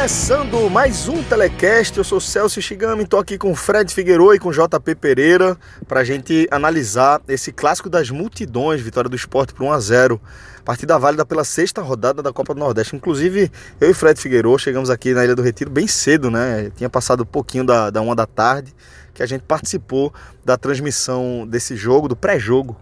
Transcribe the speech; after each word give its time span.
Começando 0.00 0.70
mais 0.70 1.08
um 1.08 1.22
Telecast, 1.22 1.98
eu 1.98 2.02
sou 2.02 2.18
Celso 2.18 2.62
Shigami, 2.62 3.02
estou 3.02 3.20
aqui 3.20 3.36
com 3.36 3.54
Fred 3.54 3.92
Figueiredo 3.92 4.34
e 4.34 4.38
com 4.38 4.50
JP 4.50 4.94
Pereira 4.94 5.58
para 5.86 6.00
a 6.00 6.04
gente 6.04 6.48
analisar 6.50 7.20
esse 7.28 7.52
clássico 7.52 7.90
das 7.90 8.08
multidões, 8.08 8.80
vitória 8.80 9.10
do 9.10 9.14
esporte 9.14 9.52
por 9.52 9.62
1 9.62 9.72
a 9.72 9.78
0 9.78 10.20
partida 10.64 10.98
válida 10.98 11.26
pela 11.26 11.44
sexta 11.44 11.82
rodada 11.82 12.22
da 12.22 12.32
Copa 12.32 12.54
do 12.54 12.60
Nordeste. 12.60 12.96
Inclusive, 12.96 13.52
eu 13.78 13.90
e 13.90 13.92
Fred 13.92 14.18
Figueiredo 14.18 14.58
chegamos 14.58 14.88
aqui 14.88 15.12
na 15.12 15.22
Ilha 15.22 15.36
do 15.36 15.42
Retiro 15.42 15.70
bem 15.70 15.86
cedo, 15.86 16.30
né? 16.30 16.72
Tinha 16.74 16.88
passado 16.88 17.22
um 17.22 17.26
pouquinho 17.26 17.64
da, 17.64 17.90
da 17.90 18.00
uma 18.00 18.16
da 18.16 18.24
tarde 18.24 18.74
que 19.12 19.22
a 19.22 19.26
gente 19.26 19.42
participou 19.42 20.14
da 20.42 20.56
transmissão 20.56 21.46
desse 21.46 21.76
jogo, 21.76 22.08
do 22.08 22.16
pré-jogo, 22.16 22.74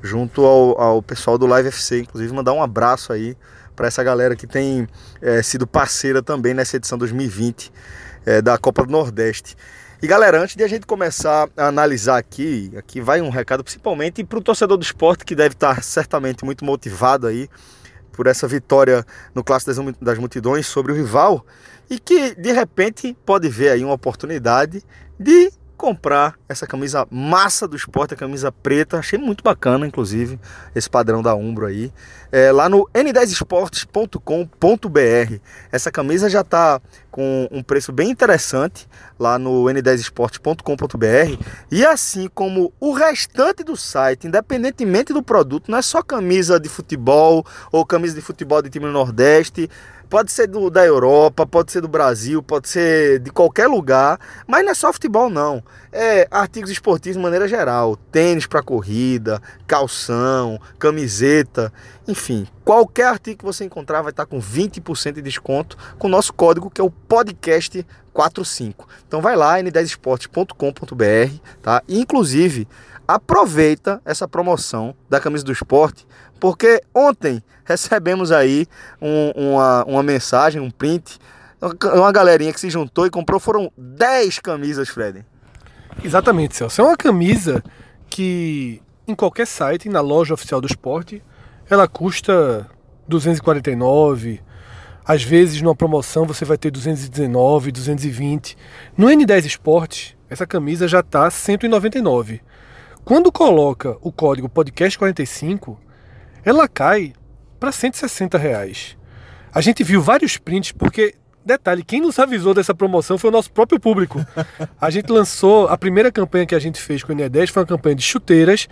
junto 0.00 0.44
ao, 0.44 0.80
ao 0.80 1.02
pessoal 1.02 1.36
do 1.36 1.46
Live 1.46 1.66
FC. 1.66 2.02
Inclusive, 2.02 2.32
mandar 2.32 2.52
um 2.52 2.62
abraço 2.62 3.12
aí 3.12 3.36
para 3.80 3.88
essa 3.88 4.04
galera 4.04 4.36
que 4.36 4.46
tem 4.46 4.86
é, 5.22 5.42
sido 5.42 5.66
parceira 5.66 6.22
também 6.22 6.52
nessa 6.52 6.76
edição 6.76 6.98
2020 6.98 7.72
é, 8.26 8.42
da 8.42 8.58
Copa 8.58 8.84
do 8.84 8.92
Nordeste. 8.92 9.56
E 10.02 10.06
galera, 10.06 10.38
antes 10.38 10.54
de 10.54 10.62
a 10.62 10.68
gente 10.68 10.86
começar 10.86 11.48
a 11.56 11.68
analisar 11.68 12.18
aqui, 12.18 12.70
aqui 12.76 13.00
vai 13.00 13.22
um 13.22 13.30
recado 13.30 13.64
principalmente 13.64 14.22
para 14.22 14.38
o 14.38 14.42
torcedor 14.42 14.76
do 14.76 14.82
esporte 14.82 15.24
que 15.24 15.34
deve 15.34 15.54
estar 15.54 15.82
certamente 15.82 16.44
muito 16.44 16.62
motivado 16.62 17.26
aí 17.26 17.48
por 18.12 18.26
essa 18.26 18.46
vitória 18.46 19.02
no 19.34 19.42
Clássico 19.42 19.94
das 19.98 20.18
Multidões 20.18 20.66
sobre 20.66 20.92
o 20.92 20.94
rival 20.94 21.42
e 21.88 21.98
que 21.98 22.34
de 22.34 22.52
repente 22.52 23.16
pode 23.24 23.48
ver 23.48 23.70
aí 23.70 23.82
uma 23.82 23.94
oportunidade 23.94 24.82
de 25.18 25.50
comprar 25.80 26.34
essa 26.46 26.66
camisa 26.66 27.08
massa 27.10 27.66
do 27.66 27.74
esporte, 27.74 28.12
a 28.12 28.16
camisa 28.16 28.52
preta. 28.52 28.98
Achei 28.98 29.18
muito 29.18 29.42
bacana, 29.42 29.86
inclusive, 29.86 30.38
esse 30.74 30.90
padrão 30.90 31.22
da 31.22 31.34
Umbro 31.34 31.64
aí. 31.64 31.90
É, 32.30 32.52
lá 32.52 32.68
no 32.68 32.86
n10esportes.com.br. 32.92 35.40
Essa 35.72 35.90
camisa 35.90 36.28
já 36.28 36.42
está 36.42 36.78
com 37.10 37.48
um 37.50 37.62
preço 37.62 37.92
bem 37.92 38.10
interessante 38.10 38.86
lá 39.18 39.38
no 39.38 39.64
n10esportes.com.br. 39.64 41.42
E 41.70 41.86
assim 41.86 42.28
como 42.34 42.74
o 42.78 42.92
restante 42.92 43.64
do 43.64 43.74
site, 43.74 44.26
independentemente 44.26 45.14
do 45.14 45.22
produto, 45.22 45.70
não 45.70 45.78
é 45.78 45.82
só 45.82 46.02
camisa 46.02 46.60
de 46.60 46.68
futebol 46.68 47.42
ou 47.72 47.86
camisa 47.86 48.14
de 48.14 48.20
futebol 48.20 48.60
de 48.60 48.68
time 48.68 48.84
do 48.84 48.92
Nordeste 48.92 49.70
Pode 50.10 50.32
ser 50.32 50.48
do, 50.48 50.68
da 50.68 50.84
Europa, 50.84 51.46
pode 51.46 51.70
ser 51.70 51.80
do 51.80 51.86
Brasil, 51.86 52.42
pode 52.42 52.68
ser 52.68 53.20
de 53.20 53.30
qualquer 53.30 53.68
lugar, 53.68 54.18
mas 54.44 54.64
não 54.64 54.72
é 54.72 54.74
só 54.74 54.92
futebol 54.92 55.30
não. 55.30 55.62
É 55.92 56.26
artigos 56.32 56.68
esportivos 56.68 57.16
de 57.16 57.22
maneira 57.22 57.46
geral, 57.46 57.94
tênis 58.10 58.44
para 58.44 58.60
corrida, 58.60 59.40
calção, 59.68 60.60
camiseta, 60.80 61.72
enfim, 62.08 62.44
qualquer 62.64 63.06
artigo 63.06 63.38
que 63.38 63.44
você 63.44 63.64
encontrar 63.64 64.02
vai 64.02 64.10
estar 64.10 64.26
com 64.26 64.40
20% 64.40 65.12
de 65.12 65.22
desconto 65.22 65.78
com 65.96 66.08
o 66.08 66.10
nosso 66.10 66.32
código 66.32 66.68
que 66.68 66.80
é 66.80 66.84
o 66.84 66.90
podcast 66.90 67.86
45. 68.12 68.88
Então 69.06 69.20
vai 69.20 69.36
lá 69.36 69.60
n10esportes.com.br, 69.60 71.38
tá? 71.62 71.84
inclusive 71.88 72.66
aproveita 73.14 74.00
essa 74.04 74.28
promoção 74.28 74.94
da 75.08 75.20
camisa 75.20 75.44
do 75.44 75.52
esporte, 75.52 76.06
porque 76.38 76.82
ontem 76.94 77.42
recebemos 77.64 78.32
aí 78.32 78.66
um, 79.00 79.30
uma, 79.34 79.84
uma 79.84 80.02
mensagem, 80.02 80.60
um 80.60 80.70
print, 80.70 81.18
uma 81.94 82.12
galerinha 82.12 82.52
que 82.52 82.60
se 82.60 82.70
juntou 82.70 83.06
e 83.06 83.10
comprou, 83.10 83.38
foram 83.38 83.70
10 83.76 84.38
camisas, 84.38 84.88
Fred. 84.88 85.24
Exatamente, 86.02 86.56
Celso. 86.56 86.80
É 86.80 86.84
uma 86.84 86.96
camisa 86.96 87.62
que 88.08 88.80
em 89.06 89.14
qualquer 89.14 89.46
site, 89.46 89.88
na 89.88 90.00
loja 90.00 90.34
oficial 90.34 90.60
do 90.60 90.66
esporte, 90.66 91.22
ela 91.68 91.86
custa 91.88 92.66
249, 93.08 94.40
às 95.04 95.22
vezes 95.22 95.60
numa 95.60 95.74
promoção 95.74 96.26
você 96.26 96.44
vai 96.44 96.56
ter 96.56 96.70
219, 96.70 97.72
220. 97.72 98.56
No 98.96 99.08
N10 99.08 99.44
Esportes, 99.44 100.16
essa 100.28 100.46
camisa 100.46 100.86
já 100.86 101.00
está 101.00 101.28
199. 101.28 102.40
Quando 103.10 103.32
coloca 103.32 103.98
o 104.02 104.12
código 104.12 104.48
podcast45, 104.48 105.76
ela 106.44 106.68
cai 106.68 107.12
para 107.58 107.72
160 107.72 108.38
reais. 108.38 108.96
A 109.52 109.60
gente 109.60 109.82
viu 109.82 110.00
vários 110.00 110.36
prints, 110.36 110.70
porque, 110.70 111.16
detalhe, 111.44 111.82
quem 111.82 112.00
nos 112.00 112.20
avisou 112.20 112.54
dessa 112.54 112.72
promoção 112.72 113.18
foi 113.18 113.30
o 113.30 113.32
nosso 113.32 113.50
próprio 113.50 113.80
público. 113.80 114.24
A 114.80 114.90
gente 114.90 115.10
lançou, 115.10 115.66
a 115.66 115.76
primeira 115.76 116.12
campanha 116.12 116.46
que 116.46 116.54
a 116.54 116.60
gente 116.60 116.80
fez 116.80 117.02
com 117.02 117.12
o 117.12 117.16
NE10 117.16 117.50
foi 117.50 117.62
uma 117.62 117.66
campanha 117.66 117.96
de 117.96 118.02
chuteiras, 118.02 118.68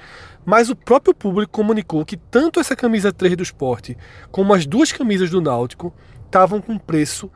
mas 0.47 0.71
o 0.71 0.77
próprio 0.77 1.12
público 1.12 1.50
comunicou 1.50 2.04
que 2.04 2.16
tanto 2.16 2.60
essa 2.60 2.77
camisa 2.77 3.12
3 3.12 3.34
do 3.34 3.43
esporte 3.43 3.98
como 4.31 4.54
as 4.54 4.65
duas 4.65 4.93
camisas 4.93 5.31
do 5.31 5.41
Náutico 5.41 5.93
estavam 6.27 6.60
com 6.60 6.78
preço 6.78 7.28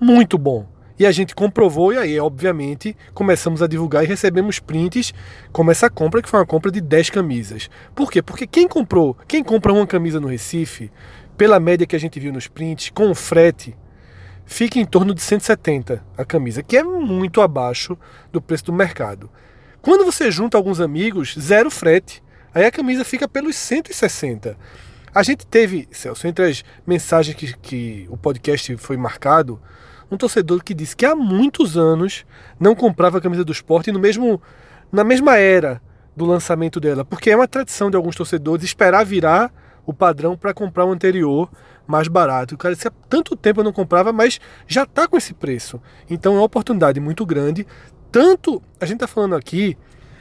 muito 0.00 0.36
bom. 0.36 0.66
E 0.98 1.06
a 1.06 1.12
gente 1.12 1.34
comprovou, 1.34 1.92
e 1.92 1.98
aí, 1.98 2.18
obviamente, 2.18 2.96
começamos 3.14 3.62
a 3.62 3.66
divulgar 3.66 4.02
e 4.02 4.06
recebemos 4.06 4.58
prints 4.58 5.14
como 5.52 5.70
essa 5.70 5.88
compra, 5.88 6.20
que 6.20 6.28
foi 6.28 6.40
uma 6.40 6.46
compra 6.46 6.70
de 6.70 6.80
10 6.80 7.10
camisas. 7.10 7.70
Por 7.94 8.10
quê? 8.10 8.20
Porque 8.20 8.46
quem 8.46 8.66
comprou, 8.66 9.16
quem 9.26 9.44
compra 9.44 9.72
uma 9.72 9.86
camisa 9.86 10.18
no 10.18 10.26
Recife, 10.26 10.90
pela 11.36 11.60
média 11.60 11.86
que 11.86 11.94
a 11.94 12.00
gente 12.00 12.18
viu 12.18 12.32
nos 12.32 12.48
prints, 12.48 12.90
com 12.90 13.10
o 13.10 13.14
frete, 13.14 13.76
fica 14.44 14.78
em 14.78 14.84
torno 14.84 15.14
de 15.14 15.22
170 15.22 16.04
a 16.16 16.24
camisa, 16.24 16.62
que 16.62 16.76
é 16.76 16.82
muito 16.82 17.40
abaixo 17.40 17.96
do 18.32 18.42
preço 18.42 18.64
do 18.64 18.72
mercado. 18.72 19.30
Quando 19.80 20.04
você 20.04 20.30
junta 20.30 20.56
alguns 20.56 20.80
amigos, 20.80 21.36
zero 21.38 21.70
frete. 21.70 22.22
Aí 22.52 22.64
a 22.64 22.70
camisa 22.70 23.04
fica 23.04 23.28
pelos 23.28 23.54
160. 23.56 24.56
A 25.14 25.22
gente 25.22 25.46
teve, 25.46 25.88
Celso, 25.92 26.26
entre 26.26 26.44
as 26.44 26.64
mensagens 26.86 27.36
que, 27.36 27.56
que 27.58 28.06
o 28.10 28.16
podcast 28.16 28.76
foi 28.76 28.96
marcado, 28.96 29.60
um 30.10 30.16
torcedor 30.16 30.62
que 30.62 30.74
disse 30.74 30.96
que 30.96 31.06
há 31.06 31.14
muitos 31.14 31.76
anos 31.76 32.24
não 32.58 32.74
comprava 32.74 33.18
a 33.18 33.20
camisa 33.20 33.44
do 33.44 33.52
esporte 33.52 33.92
no 33.92 33.98
mesmo, 33.98 34.40
na 34.90 35.04
mesma 35.04 35.36
era 35.36 35.80
do 36.16 36.24
lançamento 36.24 36.80
dela, 36.80 37.04
porque 37.04 37.30
é 37.30 37.36
uma 37.36 37.46
tradição 37.46 37.90
de 37.90 37.96
alguns 37.96 38.16
torcedores 38.16 38.64
esperar 38.64 39.04
virar 39.04 39.52
o 39.86 39.94
padrão 39.94 40.36
para 40.36 40.52
comprar 40.52 40.84
o 40.84 40.92
anterior 40.92 41.48
mais 41.86 42.08
barato. 42.08 42.54
O 42.54 42.58
cara 42.58 42.74
disse 42.74 42.88
há 42.88 42.92
tanto 43.08 43.34
tempo 43.34 43.60
eu 43.60 43.64
não 43.64 43.72
comprava, 43.72 44.12
mas 44.12 44.38
já 44.66 44.82
está 44.82 45.08
com 45.08 45.16
esse 45.16 45.32
preço. 45.32 45.80
Então 46.10 46.34
é 46.34 46.36
uma 46.38 46.44
oportunidade 46.44 47.00
muito 47.00 47.24
grande. 47.24 47.66
Tanto 48.12 48.62
a 48.80 48.84
gente 48.84 48.96
está 48.96 49.06
falando 49.06 49.34
aqui 49.34 49.76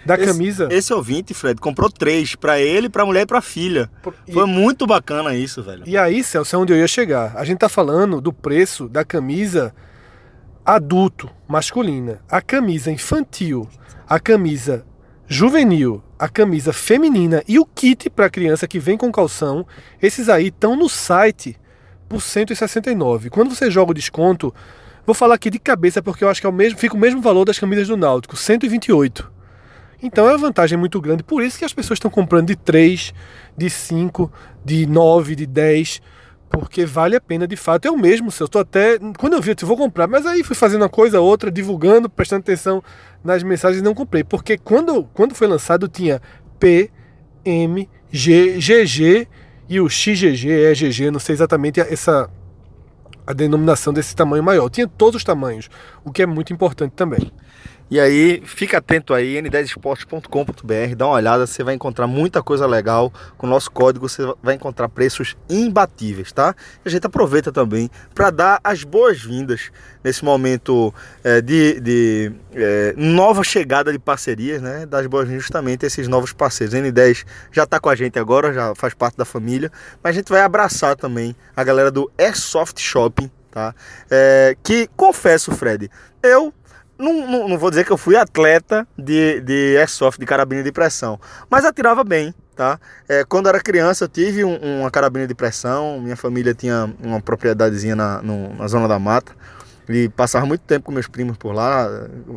da 0.06 0.16
esse, 0.16 0.26
camisa. 0.26 0.68
Esse 0.72 0.94
ouvinte, 0.94 1.34
Fred, 1.34 1.60
comprou 1.60 1.92
três 1.92 2.34
para 2.34 2.60
ele, 2.60 2.90
para 2.90 3.04
a 3.04 3.06
mulher 3.06 3.24
e 3.24 3.26
para 3.26 3.40
a 3.40 3.42
filha. 3.42 3.92
E, 4.26 4.32
Foi 4.32 4.46
muito 4.46 4.88
bacana 4.88 5.36
isso, 5.36 5.62
velho. 5.62 5.84
E 5.86 5.98
aí, 5.98 6.24
Celso, 6.24 6.56
é 6.56 6.60
onde 6.60 6.72
eu 6.72 6.78
ia 6.78 6.88
chegar. 6.88 7.34
A 7.36 7.44
gente 7.44 7.60
tá 7.60 7.68
falando 7.68 8.22
do 8.22 8.32
preço 8.32 8.88
da 8.88 9.04
camisa 9.04 9.76
adulto, 10.68 11.30
masculina, 11.48 12.20
a 12.30 12.42
camisa 12.42 12.92
infantil, 12.92 13.70
a 14.06 14.20
camisa 14.20 14.86
juvenil, 15.26 16.04
a 16.20 16.28
camisa 16.28 16.74
feminina 16.74 17.42
e 17.48 17.58
o 17.58 17.66
kit 17.66 18.10
para 18.10 18.30
criança 18.30 18.68
que 18.68 18.78
vem 18.78 18.98
com 18.98 19.10
calção. 19.10 19.66
Esses 20.02 20.28
aí 20.28 20.48
estão 20.48 20.76
no 20.76 20.90
site 20.90 21.58
por 22.10 22.22
169. 22.22 23.30
Quando 23.30 23.56
você 23.56 23.72
joga 23.72 23.92
o 23.92 23.94
desconto, 23.94 24.54
vou 25.06 25.16
falar 25.16 25.36
aqui 25.36 25.50
de 25.50 25.58
cabeça 25.58 26.02
porque 26.02 26.26
eu 26.26 26.30
acho 26.30 26.42
que 26.42 26.48
é 26.48 26.50
o 26.50 26.54
mesmo, 26.54 26.78
fica 26.78 26.96
o 26.96 27.00
mesmo 27.00 27.22
valor 27.22 27.46
das 27.46 27.58
camisas 27.58 27.88
do 27.88 27.96
Náutico, 27.96 28.36
128. 28.36 29.32
Então 30.04 30.28
é 30.28 30.34
uma 30.34 30.38
vantagem 30.38 30.78
muito 30.78 31.00
grande. 31.00 31.24
Por 31.24 31.42
isso 31.44 31.58
que 31.58 31.64
as 31.64 31.74
pessoas 31.74 31.96
estão 31.96 32.12
comprando 32.12 32.48
de 32.48 32.58
3, 32.58 33.14
de 33.58 33.70
5, 33.70 34.30
de 34.66 34.86
9, 34.86 35.34
de 35.34 35.46
10. 35.46 36.02
Porque 36.60 36.86
vale 36.86 37.16
a 37.16 37.22
pena 37.22 37.48
de 37.48 37.56
fato. 37.56 37.86
Eu 37.86 37.96
mesmo, 37.96 38.32
se 38.32 38.42
eu 38.42 38.46
estou 38.46 38.62
até. 38.62 38.98
Quando 39.18 39.34
eu 39.34 39.42
vi, 39.42 39.52
eu 39.52 39.56
disse, 39.56 39.66
vou 39.66 39.78
comprar. 39.78 40.08
Mas 40.08 40.26
aí 40.26 40.44
fui 40.44 40.56
fazendo 40.56 40.82
uma 40.82 40.90
coisa, 40.90 41.22
outra, 41.22 41.52
divulgando, 41.52 42.10
prestando 42.10 42.40
atenção 42.40 42.84
nas 43.24 43.44
mensagens 43.44 43.80
e 43.80 43.84
não 43.84 43.94
comprei. 43.94 44.24
Porque 44.24 44.58
quando, 44.58 45.04
quando 45.14 45.36
foi 45.36 45.48
lançado 45.48 45.88
tinha 45.88 46.20
P, 46.60 46.90
MGGG 47.46 49.28
e 49.70 49.80
o 49.80 49.88
XGG 49.88 50.50
é 50.50 50.74
GG, 50.74 51.12
não 51.12 51.20
sei 51.20 51.34
exatamente 51.34 51.80
essa 51.80 52.30
a 53.26 53.34
denominação 53.34 53.94
desse 53.94 54.16
tamanho 54.16 54.42
maior. 54.42 54.70
Tinha 54.70 54.88
todos 54.88 55.18
os 55.18 55.24
tamanhos, 55.24 55.70
o 56.04 56.12
que 56.12 56.24
é 56.24 56.26
muito 56.26 56.54
importante 56.54 56.94
também. 56.94 57.32
E 57.90 58.02
aí, 58.02 58.42
fica 58.46 58.80
atento 58.80 59.14
aí, 59.14 59.42
n10esportes.com.br, 59.42 60.96
dá 60.98 61.06
uma 61.08 61.16
olhada, 61.16 61.48
você 61.48 61.64
vai 61.64 61.74
encontrar 61.74 62.06
muita 62.06 62.44
coisa 62.44 62.68
legal. 62.68 63.14
Com 63.38 63.48
o 63.48 63.50
nosso 63.50 63.72
código 63.72 64.10
você 64.10 64.24
vai 64.44 64.56
encontrar 64.56 64.90
preços 64.90 65.38
imbatíveis, 65.50 66.34
tá? 66.34 66.54
E 66.84 66.90
a 66.90 66.92
gente 66.92 67.08
aproveita 67.08 67.50
também 67.50 67.90
para 68.14 68.30
dar 68.30 68.60
as 68.62 68.84
boas-vindas 68.84 69.72
nesse 70.04 70.26
momento 70.26 70.94
é, 71.24 71.40
de, 71.40 71.80
de 71.80 72.32
é, 72.54 72.94
nova 72.98 73.42
chegada 73.42 73.90
de 73.90 74.00
parcerias, 74.00 74.62
né? 74.62 74.86
Das 74.86 75.08
boas-vindas 75.08 75.44
justamente 75.44 75.86
a 75.86 75.88
esses 75.88 76.10
novos 76.10 76.34
parceiros. 76.34 76.76
A 76.76 76.80
N10 76.80 77.26
já 77.54 77.64
está 77.64 77.80
com 77.80 77.88
a 77.88 77.96
gente 77.96 78.20
agora, 78.20 78.54
já 78.54 78.76
faz 78.76 78.94
parte 78.94 79.16
da 79.16 79.24
família, 79.24 79.72
mas 80.04 80.14
a 80.14 80.20
gente 80.20 80.30
vai 80.30 80.42
abraçar 80.42 80.98
também 80.98 81.34
a 81.56 81.64
galera 81.64 81.90
do 81.90 82.12
Airsoft 82.18 82.82
Shopping, 82.82 83.32
tá? 83.50 83.74
É, 84.12 84.58
que 84.62 84.90
confesso, 84.98 85.54
Fred, 85.54 85.90
eu 86.22 86.54
não, 86.98 87.28
não, 87.28 87.50
não, 87.50 87.58
vou 87.58 87.70
dizer 87.70 87.86
que 87.86 87.92
eu 87.92 87.98
fui 87.98 88.16
atleta 88.16 88.88
de, 88.98 89.42
de 89.42 89.78
airsoft, 89.78 90.20
de 90.20 90.26
carabina 90.26 90.64
de 90.64 90.72
pressão, 90.72 91.20
mas 91.50 91.66
atirava 91.66 92.04
bem, 92.04 92.34
tá? 92.56 92.80
É, 93.08 93.24
quando 93.24 93.48
era 93.48 93.60
criança 93.60 94.06
eu 94.06 94.10
tive 94.10 94.44
um, 94.44 94.80
uma 94.82 94.92
carabina 94.92 95.28
de 95.28 95.36
pressão, 95.36 96.00
minha 96.02 96.16
família 96.16 96.54
tinha 96.54 96.92
uma 97.04 97.22
propriedadezinha 97.22 97.96
na, 97.96 98.22
no, 98.22 98.54
na 98.56 98.68
zona 98.68 98.88
da 98.88 98.98
mata, 98.98 99.32
e 99.90 100.10
passava 100.10 100.46
muito 100.46 100.62
tempo 100.62 100.86
com 100.86 100.92
meus 100.92 101.08
primos 101.08 101.38
por 101.38 101.54
lá, 101.54 101.88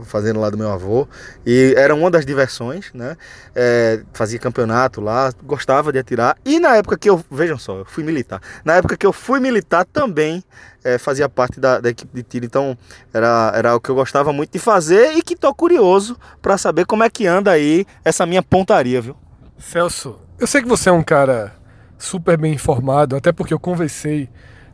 fazendo 0.04 0.38
lá 0.38 0.50
do 0.50 0.56
meu 0.56 0.70
avô. 0.70 1.08
E 1.44 1.74
era 1.76 1.94
uma 1.94 2.10
das 2.10 2.24
diversões, 2.24 2.92
né? 2.94 3.16
É, 3.54 4.02
fazia 4.12 4.38
campeonato 4.38 5.00
lá, 5.00 5.32
gostava 5.42 5.92
de 5.92 5.98
atirar. 5.98 6.36
E 6.44 6.60
na 6.60 6.76
época 6.76 6.96
que 6.96 7.10
eu, 7.10 7.22
vejam 7.30 7.58
só, 7.58 7.78
eu 7.78 7.84
fui 7.84 8.04
militar. 8.04 8.40
Na 8.64 8.74
época 8.74 8.96
que 8.96 9.06
eu 9.06 9.12
fui 9.12 9.40
militar 9.40 9.84
também 9.84 10.44
é, 10.84 10.98
fazia 10.98 11.28
parte 11.28 11.60
da, 11.60 11.80
da, 11.80 11.90
equipe 11.90 12.14
de 12.14 12.22
tiro. 12.22 12.46
Então 12.46 12.76
era, 13.12 13.52
era 13.54 13.76
o 13.76 13.80
que 13.80 13.90
eu 13.90 13.94
gostava 13.94 14.32
muito 14.32 14.52
de 14.52 14.58
fazer 14.58 15.12
e 15.16 15.22
que 15.22 15.36
tô 15.36 15.54
curioso 15.54 16.16
para 16.40 16.56
saber 16.56 16.86
como 16.86 17.02
é 17.02 17.10
que 17.10 17.26
anda 17.26 17.50
aí 17.50 17.86
essa 18.04 18.24
minha 18.26 18.42
pontaria, 18.42 19.00
viu? 19.00 19.16
Celso, 19.58 20.18
eu 20.38 20.46
sei 20.46 20.62
que 20.62 20.68
você 20.68 20.88
é 20.88 20.92
um 20.92 21.02
cara 21.02 21.52
super 21.98 22.38
bem 22.38 22.54
informado, 22.54 23.14
até 23.14 23.30
porque 23.30 23.52
eu 23.52 23.60
conversei 23.60 24.28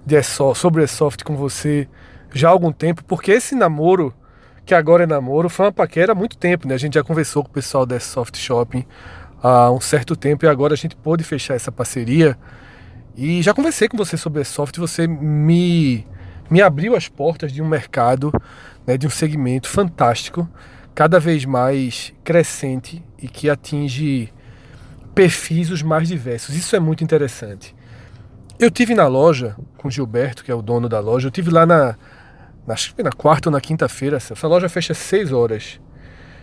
de 0.05 0.15
Airsoft, 0.15 0.61
sobre 0.61 0.83
Airsoft 0.83 1.25
com 1.25 1.37
você 1.37 1.89
já 2.37 2.49
há 2.49 2.51
algum 2.53 2.73
tempo, 2.73 3.05
porque 3.05 3.33
esse 3.33 3.55
namoro, 3.55 4.15
que 4.65 4.75
agora 4.75 5.05
é 5.05 5.07
namoro, 5.07 5.49
foi 5.49 5.67
uma 5.67 5.73
paquera 5.73 6.13
há 6.13 6.15
muito 6.15 6.37
tempo, 6.37 6.69
né? 6.69 6.75
A 6.75 6.79
gente 6.79 6.95
já 6.95 7.05
conversou 7.05 7.43
com 7.43 7.49
o 7.49 7.53
pessoal 7.53 7.87
da 7.87 7.99
Soft 7.99 8.37
Shopping 8.37 8.85
há 9.43 9.71
um 9.71 9.81
certo 9.81 10.17
tempo 10.17 10.45
e 10.45 10.49
agora 10.49 10.75
a 10.75 10.77
gente 10.77 10.97
pôde 10.97 11.23
fechar 11.25 11.55
essa 11.55 11.71
parceria. 11.71 12.37
E 13.17 13.43
já 13.43 13.55
conversei 13.55 13.89
com 13.89 13.97
você 13.97 14.17
sobre 14.17 14.43
a 14.43 14.45
Soft, 14.45 14.77
você 14.77 15.07
me, 15.07 16.07
me 16.51 16.61
abriu 16.61 16.95
as 16.95 17.09
portas 17.09 17.53
de 17.53 17.63
um 17.63 17.67
mercado, 17.67 18.33
né, 18.87 18.99
de 18.99 19.07
um 19.07 19.11
segmento 19.11 19.69
fantástico, 19.69 20.49
cada 20.95 21.19
vez 21.19 21.45
mais 21.45 22.13
crescente 22.25 23.03
e 23.19 23.29
que 23.29 23.49
atinge 23.49 24.33
perfis 25.15 25.71
os 25.71 25.83
mais 25.83 26.09
diversos. 26.09 26.55
Isso 26.55 26.77
é 26.77 26.81
muito 26.81 27.03
interessante. 27.03 27.75
Eu 28.59 28.71
tive 28.71 28.95
na 28.95 29.07
loja 29.07 29.57
com 29.77 29.89
o 29.89 29.91
Gilberto, 29.91 30.43
que 30.43 30.51
é 30.51 30.55
o 30.55 30.63
dono 30.63 30.89
da 30.89 31.01
loja, 31.01 31.29
eu 31.29 31.31
tive 31.31 31.51
lá 31.51 31.67
na 31.67 31.97
acho 32.69 32.95
que 32.95 33.03
na 33.03 33.13
quarta 33.13 33.49
ou 33.49 33.53
na 33.53 33.61
quinta-feira, 33.61 34.17
essa 34.17 34.47
loja 34.47 34.69
fecha 34.69 34.93
às 34.93 34.99
6 34.99 35.33
horas. 35.33 35.81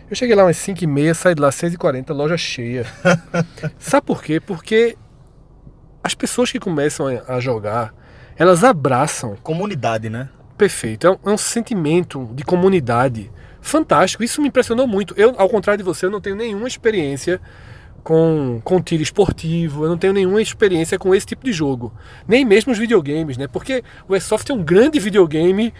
Eu 0.09 0.15
cheguei 0.15 0.35
lá 0.35 0.43
umas 0.43 0.57
5 0.57 0.83
e 0.83 0.87
meia, 0.87 1.13
saí 1.13 1.35
de 1.35 1.41
lá 1.41 1.49
às 1.49 1.55
6 1.55 1.73
e 1.73 1.77
40 1.77 2.13
loja 2.13 2.37
cheia. 2.37 2.85
Sabe 3.79 4.05
por 4.05 4.21
quê? 4.21 4.39
Porque 4.39 4.97
as 6.03 6.13
pessoas 6.13 6.51
que 6.51 6.59
começam 6.59 7.07
a 7.27 7.39
jogar, 7.39 7.93
elas 8.35 8.63
abraçam. 8.63 9.35
Comunidade, 9.41 10.09
né? 10.09 10.29
Perfeito. 10.57 11.07
É 11.07 11.11
um, 11.11 11.17
é 11.25 11.29
um 11.31 11.37
sentimento 11.37 12.29
de 12.33 12.43
comunidade 12.43 13.31
fantástico. 13.61 14.23
Isso 14.23 14.41
me 14.41 14.49
impressionou 14.49 14.85
muito. 14.85 15.13
Eu, 15.17 15.33
ao 15.37 15.49
contrário 15.49 15.77
de 15.77 15.83
você, 15.83 16.05
eu 16.05 16.11
não 16.11 16.21
tenho 16.21 16.35
nenhuma 16.35 16.67
experiência 16.67 17.41
com, 18.03 18.61
com 18.63 18.81
tiro 18.81 19.01
esportivo, 19.01 19.85
eu 19.85 19.89
não 19.89 19.97
tenho 19.97 20.13
nenhuma 20.13 20.41
experiência 20.41 20.99
com 20.99 21.15
esse 21.15 21.25
tipo 21.25 21.43
de 21.45 21.53
jogo. 21.53 21.93
Nem 22.27 22.43
mesmo 22.43 22.71
os 22.71 22.77
videogames, 22.77 23.37
né? 23.37 23.47
Porque 23.47 23.83
o 24.07 24.13
Airsoft 24.13 24.49
é 24.49 24.53
um 24.53 24.61
grande 24.61 24.99
videogame 24.99 25.73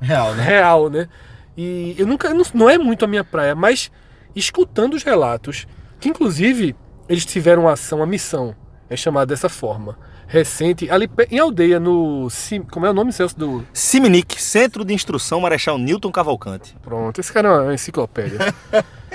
Real, 0.00 0.34
né? 0.34 0.44
Real, 0.44 0.90
né? 0.90 1.08
E 1.56 1.94
eu 1.98 2.06
nunca. 2.06 2.32
Não, 2.32 2.44
não 2.54 2.70
é 2.70 2.78
muito 2.78 3.04
a 3.04 3.08
minha 3.08 3.24
praia, 3.24 3.54
mas 3.54 3.90
escutando 4.34 4.94
os 4.94 5.02
relatos, 5.02 5.66
que 5.98 6.08
inclusive 6.08 6.76
eles 7.08 7.24
tiveram 7.24 7.62
uma 7.62 7.72
ação, 7.72 7.98
uma 7.98 8.06
missão, 8.06 8.54
é 8.88 8.96
chamada 8.96 9.26
dessa 9.26 9.48
forma. 9.48 9.98
Recente, 10.28 10.90
ali 10.90 11.10
em 11.30 11.38
aldeia, 11.38 11.80
no. 11.80 12.28
Como 12.70 12.84
é 12.84 12.90
o 12.90 12.94
nome, 12.94 13.12
Celso? 13.12 13.36
Do. 13.36 13.66
Siminic, 13.72 14.40
Centro 14.40 14.84
de 14.84 14.92
Instrução 14.92 15.40
Marechal 15.40 15.78
Newton 15.78 16.12
Cavalcante. 16.12 16.76
Pronto, 16.82 17.18
esse 17.18 17.32
cara 17.32 17.48
é 17.48 17.60
uma 17.62 17.74
enciclopédia. 17.74 18.38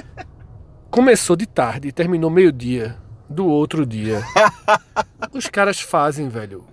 Começou 0.90 1.36
de 1.36 1.46
tarde 1.46 1.88
e 1.88 1.92
terminou 1.92 2.30
meio-dia 2.30 2.98
do 3.30 3.46
outro 3.46 3.86
dia. 3.86 4.24
Os 5.32 5.48
caras 5.48 5.80
fazem, 5.80 6.30
velho, 6.30 6.66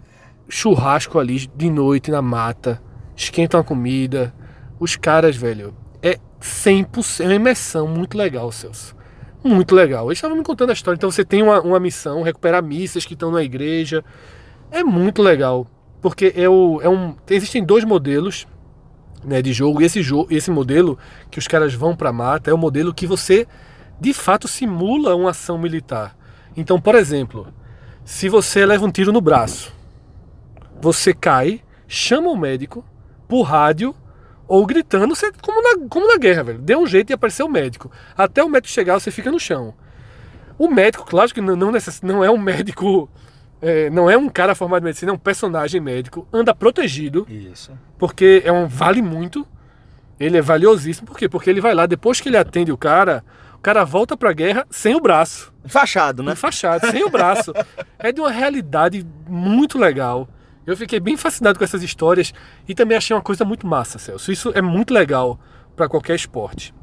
churrasco 0.48 1.18
ali 1.18 1.46
de 1.54 1.70
noite 1.70 2.10
na 2.10 2.22
mata 2.22 2.82
esquentam 3.24 3.60
a 3.60 3.64
comida. 3.64 4.34
Os 4.78 4.96
caras, 4.96 5.36
velho, 5.36 5.74
é 6.02 6.18
100%, 6.40 7.20
é 7.20 7.24
uma 7.24 7.34
imersão 7.34 7.86
muito 7.86 8.16
legal, 8.16 8.50
Celso. 8.50 8.96
Muito 9.42 9.74
legal. 9.74 10.06
Eles 10.06 10.18
estavam 10.18 10.36
me 10.36 10.42
contando 10.42 10.70
a 10.70 10.72
história. 10.72 10.96
Então 10.96 11.10
você 11.10 11.24
tem 11.24 11.42
uma, 11.42 11.60
uma 11.60 11.80
missão, 11.80 12.22
recuperar 12.22 12.62
missas 12.62 13.06
que 13.06 13.14
estão 13.14 13.30
na 13.30 13.42
igreja. 13.42 14.04
É 14.70 14.84
muito 14.84 15.22
legal. 15.22 15.66
Porque 16.00 16.32
é, 16.36 16.48
o, 16.48 16.80
é 16.82 16.88
um. 16.88 17.14
Existem 17.28 17.64
dois 17.64 17.84
modelos 17.84 18.46
né, 19.24 19.40
de 19.40 19.52
jogo. 19.52 19.80
E 19.80 19.84
esse, 19.84 20.02
jogo, 20.02 20.28
esse 20.30 20.50
modelo 20.50 20.98
que 21.30 21.38
os 21.38 21.48
caras 21.48 21.72
vão 21.74 21.96
pra 21.96 22.12
mata 22.12 22.50
é 22.50 22.54
o 22.54 22.58
modelo 22.58 22.94
que 22.94 23.06
você 23.06 23.46
de 23.98 24.12
fato 24.12 24.48
simula 24.48 25.14
uma 25.14 25.30
ação 25.30 25.58
militar. 25.58 26.16
Então, 26.56 26.80
por 26.80 26.94
exemplo, 26.94 27.48
se 28.04 28.28
você 28.28 28.64
leva 28.64 28.84
um 28.84 28.90
tiro 28.90 29.12
no 29.12 29.20
braço, 29.20 29.72
você 30.80 31.12
cai, 31.12 31.60
chama 31.86 32.30
o 32.30 32.36
médico, 32.36 32.84
por 33.30 33.42
rádio 33.42 33.94
ou 34.48 34.66
gritando, 34.66 35.14
você, 35.14 35.30
como, 35.40 35.62
na, 35.62 35.88
como 35.88 36.08
na 36.08 36.18
guerra, 36.18 36.42
velho. 36.42 36.58
Dê 36.58 36.74
um 36.76 36.84
jeito 36.84 37.06
de 37.06 37.12
aparecer 37.12 37.44
o 37.44 37.48
médico. 37.48 37.88
Até 38.18 38.42
o 38.42 38.48
médico 38.48 38.74
chegar, 38.74 38.98
você 38.98 39.12
fica 39.12 39.30
no 39.30 39.38
chão. 39.38 39.72
O 40.58 40.68
médico, 40.68 41.06
claro 41.06 41.32
que 41.32 41.40
não, 41.40 41.54
não, 41.54 41.70
necess, 41.70 42.02
não 42.02 42.24
é 42.24 42.28
um 42.30 42.36
médico. 42.36 43.08
É, 43.62 43.88
não 43.90 44.10
é 44.10 44.18
um 44.18 44.28
cara 44.28 44.56
formado 44.56 44.82
em 44.82 44.86
medicina, 44.86 45.12
é 45.12 45.14
um 45.14 45.18
personagem 45.18 45.80
médico. 45.80 46.26
Anda 46.32 46.52
protegido. 46.52 47.24
Isso. 47.30 47.70
Porque 47.96 48.42
é 48.44 48.50
um 48.50 48.66
vale 48.66 49.00
muito. 49.00 49.46
Ele 50.18 50.36
é 50.36 50.42
valiosíssimo. 50.42 51.06
Por 51.06 51.16
quê? 51.16 51.28
Porque 51.28 51.48
ele 51.48 51.60
vai 51.60 51.72
lá, 51.72 51.86
depois 51.86 52.20
que 52.20 52.28
ele 52.28 52.36
atende 52.36 52.72
o 52.72 52.76
cara, 52.76 53.24
o 53.54 53.58
cara 53.58 53.84
volta 53.84 54.16
pra 54.16 54.32
guerra 54.32 54.66
sem 54.68 54.96
o 54.96 55.00
braço. 55.00 55.52
Fachado, 55.64 56.24
né? 56.24 56.34
Fachado, 56.34 56.90
sem 56.90 57.04
o 57.04 57.08
braço. 57.08 57.52
É 58.02 58.10
de 58.10 58.20
uma 58.20 58.30
realidade 58.30 59.06
muito 59.28 59.78
legal. 59.78 60.26
Eu 60.66 60.76
fiquei 60.76 61.00
bem 61.00 61.16
fascinado 61.16 61.58
com 61.58 61.64
essas 61.64 61.82
histórias 61.82 62.32
e 62.68 62.74
também 62.74 62.96
achei 62.96 63.14
uma 63.14 63.22
coisa 63.22 63.44
muito 63.44 63.66
massa, 63.66 63.98
Celso. 63.98 64.30
Isso 64.30 64.52
é 64.54 64.60
muito 64.60 64.92
legal 64.92 65.38
para 65.74 65.88
qualquer 65.88 66.14
esporte. 66.14 66.74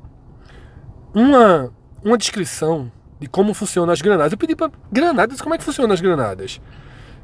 Uma, 1.14 1.72
uma 2.04 2.18
descrição 2.18 2.92
de 3.20 3.28
como 3.28 3.54
funcionam 3.54 3.94
as 3.94 4.02
granadas. 4.02 4.32
Eu 4.32 4.38
pedi 4.38 4.56
para 4.56 4.72
granadas, 4.92 5.42
como 5.42 5.56
é 5.56 5.58
que 5.58 5.64
funcionam 5.64 5.94
as 5.94 6.02
granadas? 6.02 6.62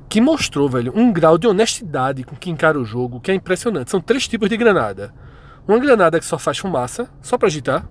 Que 0.10 0.22
mostrou, 0.22 0.70
velho, 0.70 0.94
um 0.96 1.12
grau 1.12 1.38
de 1.38 1.48
honestidade 1.48 2.24
com 2.24 2.36
que 2.36 2.50
encara 2.50 2.80
o 2.80 2.86
jogo 2.86 3.20
que 3.20 3.32
é 3.32 3.34
impressionante. 3.34 3.92
São 3.92 4.00
três 4.00 4.28
tipos 4.28 4.50
de 4.50 4.58
granada. 4.58 5.14
Uma 5.68 5.80
granada 5.80 6.20
que 6.20 6.26
só 6.26 6.38
faz 6.38 6.58
fumaça, 6.58 7.10
só 7.22 7.38
para 7.38 7.48
agitar. 7.48 7.88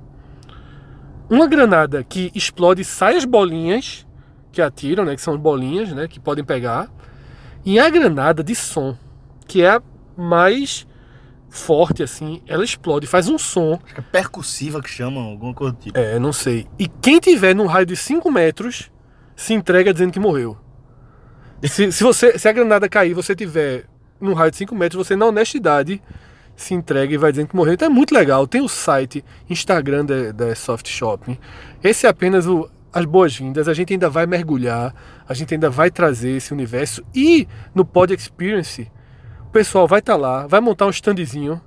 Uma 1.28 1.46
granada 1.46 2.04
que 2.04 2.30
explode 2.34 2.84
sai 2.84 3.16
as 3.16 3.24
bolinhas 3.24 4.06
que 4.52 4.60
atiram, 4.60 5.04
né, 5.04 5.16
que 5.16 5.22
são 5.22 5.36
bolinhas, 5.38 5.90
né, 5.92 6.06
que 6.06 6.20
podem 6.20 6.44
pegar. 6.44 6.90
E 7.64 7.78
a 7.78 7.88
granada 7.88 8.42
de 8.42 8.54
som, 8.54 8.96
que 9.46 9.62
é 9.62 9.70
a 9.70 9.82
mais 10.16 10.86
forte, 11.48 12.02
assim, 12.02 12.42
ela 12.46 12.64
explode, 12.64 13.06
faz 13.06 13.28
um 13.28 13.38
som. 13.38 13.78
Acho 13.84 13.94
que 13.94 14.00
é 14.00 14.04
percussiva 14.10 14.82
que 14.82 14.88
chamam, 14.88 15.22
alguma 15.22 15.54
coisa 15.54 15.74
do 15.74 15.78
tipo. 15.78 15.98
É, 15.98 16.18
não 16.18 16.32
sei. 16.32 16.66
E 16.78 16.88
quem 16.88 17.20
tiver 17.20 17.54
num 17.54 17.66
raio 17.66 17.86
de 17.86 17.94
5 17.94 18.30
metros 18.30 18.90
se 19.36 19.52
entrega 19.52 19.92
dizendo 19.92 20.12
que 20.12 20.20
morreu. 20.20 20.56
Se, 21.62 21.92
se, 21.92 22.02
você, 22.02 22.38
se 22.38 22.48
a 22.48 22.52
granada 22.52 22.88
cair 22.88 23.14
você 23.14 23.36
tiver 23.36 23.84
num 24.20 24.32
raio 24.32 24.50
de 24.50 24.56
5 24.56 24.74
metros, 24.74 25.06
você 25.06 25.14
na 25.14 25.26
honestidade 25.26 26.02
se 26.56 26.74
entrega 26.74 27.14
e 27.14 27.16
vai 27.16 27.30
dizendo 27.32 27.48
que 27.48 27.56
morreu. 27.56 27.74
Então 27.74 27.86
é 27.86 27.90
muito 27.90 28.14
legal. 28.14 28.46
Tem 28.46 28.60
o 28.60 28.68
site, 28.68 29.24
Instagram 29.48 30.04
da, 30.04 30.32
da 30.32 30.54
Soft 30.54 30.88
Shopping. 30.88 31.38
Esse 31.82 32.06
é 32.06 32.08
apenas 32.08 32.46
o, 32.46 32.68
as 32.92 33.04
boas-vindas. 33.04 33.68
A 33.68 33.74
gente 33.74 33.92
ainda 33.92 34.08
vai 34.08 34.26
mergulhar, 34.26 34.94
a 35.32 35.34
gente 35.34 35.54
ainda 35.54 35.70
vai 35.70 35.90
trazer 35.90 36.36
esse 36.36 36.52
universo. 36.52 37.02
E 37.14 37.48
no 37.74 37.84
Pod 37.84 38.14
Experience, 38.14 38.90
o 39.40 39.50
pessoal 39.50 39.88
vai 39.88 40.00
estar 40.00 40.12
tá 40.12 40.18
lá, 40.18 40.46
vai 40.46 40.60
montar 40.60 40.86
um 40.86 40.90
standzinho, 40.90 41.60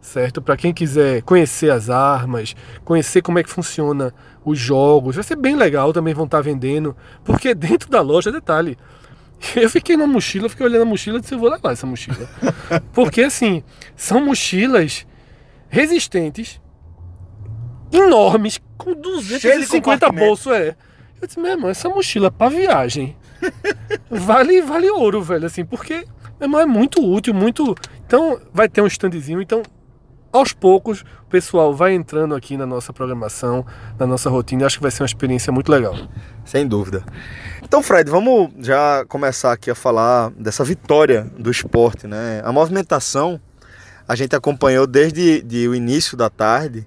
certo? 0.00 0.40
Para 0.42 0.56
quem 0.56 0.72
quiser 0.72 1.22
conhecer 1.22 1.70
as 1.70 1.88
armas, 1.88 2.54
conhecer 2.84 3.22
como 3.22 3.38
é 3.38 3.42
que 3.42 3.50
funciona 3.50 4.14
os 4.44 4.58
jogos, 4.58 5.16
vai 5.16 5.24
ser 5.24 5.36
bem 5.36 5.56
legal, 5.56 5.92
também 5.92 6.14
vão 6.14 6.26
estar 6.26 6.38
tá 6.38 6.42
vendendo, 6.42 6.94
porque 7.24 7.52
dentro 7.56 7.90
da 7.90 8.02
loja, 8.02 8.30
detalhe, 8.30 8.76
eu 9.56 9.70
fiquei 9.70 9.96
na 9.96 10.06
mochila, 10.06 10.48
fiquei 10.48 10.66
olhando 10.66 10.82
a 10.82 10.86
mochila 10.86 11.18
e 11.18 11.20
disse, 11.22 11.34
eu 11.34 11.38
vou 11.38 11.50
levar 11.50 11.72
essa 11.72 11.86
mochila. 11.86 12.28
Porque 12.92 13.22
assim, 13.22 13.62
são 13.96 14.22
mochilas 14.22 15.06
resistentes, 15.70 16.60
enormes, 17.90 18.60
com 18.76 18.92
250 18.94 20.10
bolsos, 20.10 20.52
é. 20.52 20.76
Eu 21.20 21.26
disse, 21.26 21.40
meu 21.40 21.50
irmão, 21.50 21.70
essa 21.70 21.88
mochila 21.88 22.30
para 22.30 22.50
viagem 22.50 23.16
vale, 24.10 24.60
vale 24.62 24.90
ouro, 24.90 25.22
velho, 25.22 25.46
assim, 25.46 25.64
porque, 25.64 26.06
meu 26.38 26.46
irmão, 26.48 26.60
é 26.60 26.66
muito 26.66 27.04
útil, 27.04 27.34
muito. 27.34 27.74
Então, 28.06 28.40
vai 28.52 28.68
ter 28.68 28.80
um 28.80 28.86
standzinho, 28.86 29.40
então 29.40 29.62
aos 30.30 30.52
poucos 30.52 31.04
o 31.26 31.30
pessoal 31.30 31.74
vai 31.74 31.94
entrando 31.94 32.34
aqui 32.34 32.56
na 32.56 32.66
nossa 32.66 32.92
programação, 32.92 33.64
na 33.98 34.06
nossa 34.06 34.30
rotina. 34.30 34.66
Acho 34.66 34.76
que 34.76 34.82
vai 34.82 34.90
ser 34.90 35.02
uma 35.02 35.06
experiência 35.06 35.52
muito 35.52 35.70
legal. 35.70 35.94
Sem 36.44 36.66
dúvida. 36.66 37.02
Então, 37.62 37.82
Fred, 37.82 38.10
vamos 38.10 38.50
já 38.60 39.04
começar 39.06 39.52
aqui 39.52 39.70
a 39.70 39.74
falar 39.74 40.30
dessa 40.30 40.64
vitória 40.64 41.30
do 41.38 41.50
esporte, 41.50 42.06
né? 42.06 42.40
A 42.44 42.52
movimentação 42.52 43.40
a 44.06 44.14
gente 44.14 44.34
acompanhou 44.34 44.86
desde 44.86 45.42
de 45.42 45.68
o 45.68 45.74
início 45.74 46.16
da 46.16 46.30
tarde 46.30 46.86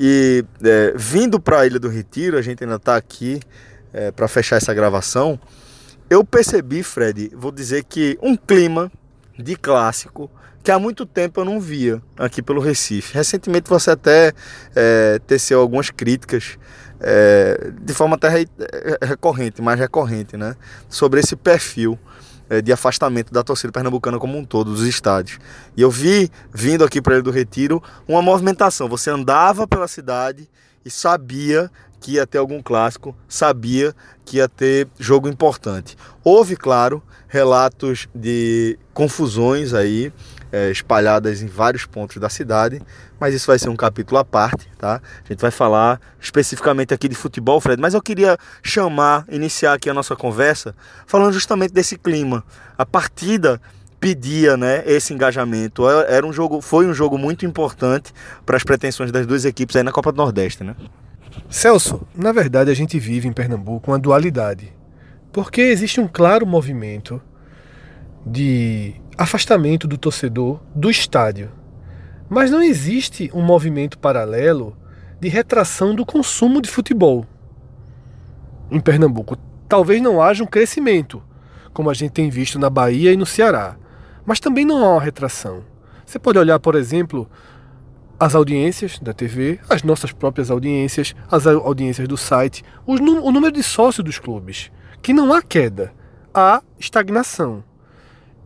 e 0.00 0.42
é, 0.64 0.94
vindo 0.96 1.38
para 1.38 1.60
a 1.60 1.66
Ilha 1.66 1.78
do 1.78 1.88
Retiro, 1.88 2.38
a 2.38 2.42
gente 2.42 2.64
ainda 2.64 2.76
está 2.76 2.96
aqui 2.96 3.40
é, 3.92 4.10
para 4.10 4.28
fechar 4.28 4.56
essa 4.56 4.72
gravação. 4.72 5.38
Eu 6.08 6.24
percebi, 6.24 6.82
Fred, 6.82 7.30
vou 7.34 7.50
dizer 7.50 7.84
que 7.84 8.18
um 8.22 8.36
clima 8.36 8.90
de 9.38 9.56
clássico 9.56 10.30
que 10.62 10.70
há 10.70 10.78
muito 10.78 11.04
tempo 11.04 11.40
eu 11.40 11.44
não 11.44 11.60
via 11.60 12.00
aqui 12.16 12.40
pelo 12.40 12.60
Recife. 12.60 13.14
Recentemente 13.14 13.68
você 13.68 13.90
até 13.90 14.32
é, 14.74 15.18
teceu 15.26 15.60
algumas 15.60 15.90
críticas 15.90 16.56
é, 17.00 17.72
de 17.82 17.92
forma 17.92 18.14
até 18.14 18.42
é, 18.42 18.46
recorrente, 19.04 19.60
mais 19.60 19.78
recorrente, 19.78 20.36
né? 20.36 20.54
Sobre 20.88 21.18
esse 21.18 21.34
perfil 21.34 21.98
é, 22.48 22.62
de 22.62 22.72
afastamento 22.72 23.32
da 23.32 23.42
torcida 23.42 23.72
pernambucana 23.72 24.18
como 24.18 24.38
um 24.38 24.44
todo, 24.44 24.72
dos 24.72 24.86
estádios. 24.86 25.38
E 25.76 25.82
eu 25.82 25.90
vi, 25.90 26.30
vindo 26.54 26.84
aqui 26.84 27.02
para 27.02 27.14
ele 27.14 27.22
do 27.22 27.32
Retiro, 27.32 27.82
uma 28.06 28.22
movimentação. 28.22 28.88
Você 28.88 29.10
andava 29.10 29.66
pela 29.66 29.88
cidade 29.88 30.48
e 30.84 30.90
sabia 30.90 31.70
que 32.02 32.14
ia 32.14 32.26
ter 32.26 32.38
algum 32.38 32.60
clássico, 32.60 33.16
sabia 33.28 33.94
que 34.24 34.38
ia 34.38 34.48
ter 34.48 34.88
jogo 34.98 35.28
importante. 35.28 35.96
Houve, 36.24 36.56
claro, 36.56 37.00
relatos 37.28 38.08
de 38.12 38.76
confusões 38.92 39.72
aí, 39.72 40.12
é, 40.50 40.70
espalhadas 40.70 41.40
em 41.40 41.46
vários 41.46 41.86
pontos 41.86 42.16
da 42.16 42.28
cidade, 42.28 42.82
mas 43.20 43.34
isso 43.34 43.46
vai 43.46 43.58
ser 43.58 43.68
um 43.68 43.76
capítulo 43.76 44.18
à 44.18 44.24
parte, 44.24 44.68
tá? 44.76 45.00
A 45.24 45.28
gente 45.28 45.40
vai 45.40 45.52
falar 45.52 46.00
especificamente 46.20 46.92
aqui 46.92 47.08
de 47.08 47.14
futebol, 47.14 47.60
Fred, 47.60 47.80
mas 47.80 47.94
eu 47.94 48.02
queria 48.02 48.36
chamar, 48.62 49.24
iniciar 49.30 49.74
aqui 49.74 49.88
a 49.88 49.94
nossa 49.94 50.16
conversa 50.16 50.74
falando 51.06 51.32
justamente 51.32 51.72
desse 51.72 51.96
clima. 51.96 52.44
A 52.76 52.84
partida 52.84 53.60
pedia, 54.00 54.56
né, 54.56 54.82
esse 54.84 55.14
engajamento. 55.14 55.88
É, 55.88 56.16
era 56.16 56.26
um 56.26 56.32
jogo, 56.32 56.60
foi 56.60 56.84
um 56.86 56.92
jogo 56.92 57.16
muito 57.16 57.46
importante 57.46 58.12
para 58.44 58.56
as 58.56 58.64
pretensões 58.64 59.12
das 59.12 59.24
duas 59.24 59.44
equipes 59.44 59.76
aí 59.76 59.84
na 59.84 59.92
Copa 59.92 60.10
do 60.10 60.16
Nordeste, 60.16 60.64
né? 60.64 60.74
Celso, 61.48 62.06
na 62.14 62.32
verdade 62.32 62.70
a 62.70 62.74
gente 62.74 62.98
vive 62.98 63.28
em 63.28 63.32
Pernambuco 63.32 63.90
uma 63.90 63.98
dualidade. 63.98 64.72
Porque 65.32 65.60
existe 65.60 66.00
um 66.00 66.08
claro 66.08 66.46
movimento 66.46 67.20
de 68.24 68.94
afastamento 69.16 69.86
do 69.86 69.98
torcedor 69.98 70.60
do 70.74 70.90
estádio. 70.90 71.50
Mas 72.28 72.50
não 72.50 72.62
existe 72.62 73.30
um 73.34 73.42
movimento 73.42 73.98
paralelo 73.98 74.76
de 75.20 75.28
retração 75.28 75.94
do 75.94 76.04
consumo 76.04 76.60
de 76.60 76.70
futebol. 76.70 77.26
Em 78.70 78.80
Pernambuco, 78.80 79.36
talvez 79.68 80.02
não 80.02 80.20
haja 80.20 80.42
um 80.42 80.46
crescimento, 80.46 81.22
como 81.72 81.90
a 81.90 81.94
gente 81.94 82.12
tem 82.12 82.28
visto 82.28 82.58
na 82.58 82.68
Bahia 82.68 83.12
e 83.12 83.16
no 83.16 83.26
Ceará, 83.26 83.76
mas 84.24 84.40
também 84.40 84.64
não 84.64 84.84
há 84.84 84.92
uma 84.92 85.00
retração. 85.00 85.64
Você 86.04 86.18
pode 86.18 86.38
olhar, 86.38 86.58
por 86.58 86.74
exemplo, 86.74 87.28
as 88.22 88.36
audiências 88.36 89.00
da 89.00 89.12
TV, 89.12 89.58
as 89.68 89.82
nossas 89.82 90.12
próprias 90.12 90.48
audiências, 90.48 91.12
as 91.28 91.44
audiências 91.44 92.06
do 92.06 92.16
site, 92.16 92.62
o 92.86 92.96
número 92.96 93.50
de 93.50 93.64
sócios 93.64 94.04
dos 94.04 94.20
clubes, 94.20 94.70
que 95.02 95.12
não 95.12 95.32
há 95.34 95.42
queda, 95.42 95.92
há 96.32 96.62
estagnação. 96.78 97.64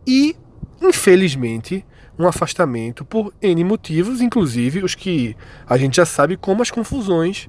E 0.05 0.35
infelizmente, 0.81 1.85
um 2.17 2.27
afastamento 2.27 3.05
por 3.05 3.31
N 3.39 3.63
motivos, 3.63 4.19
inclusive 4.19 4.83
os 4.83 4.95
que 4.95 5.37
a 5.69 5.77
gente 5.77 5.97
já 5.97 6.07
sabe 6.07 6.37
como 6.37 6.63
as 6.63 6.71
confusões 6.71 7.47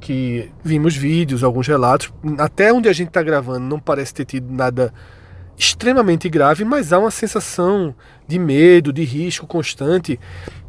que 0.00 0.50
vimos 0.64 0.96
vídeos, 0.96 1.44
alguns 1.44 1.68
relatos, 1.68 2.12
até 2.38 2.72
onde 2.72 2.88
a 2.88 2.92
gente 2.92 3.08
está 3.08 3.22
gravando 3.22 3.64
não 3.68 3.78
parece 3.78 4.12
ter 4.12 4.24
tido 4.24 4.52
nada 4.52 4.92
extremamente 5.60 6.26
grave, 6.30 6.64
mas 6.64 6.90
há 6.90 6.98
uma 6.98 7.10
sensação 7.10 7.94
de 8.26 8.38
medo, 8.38 8.94
de 8.94 9.04
risco 9.04 9.46
constante 9.46 10.18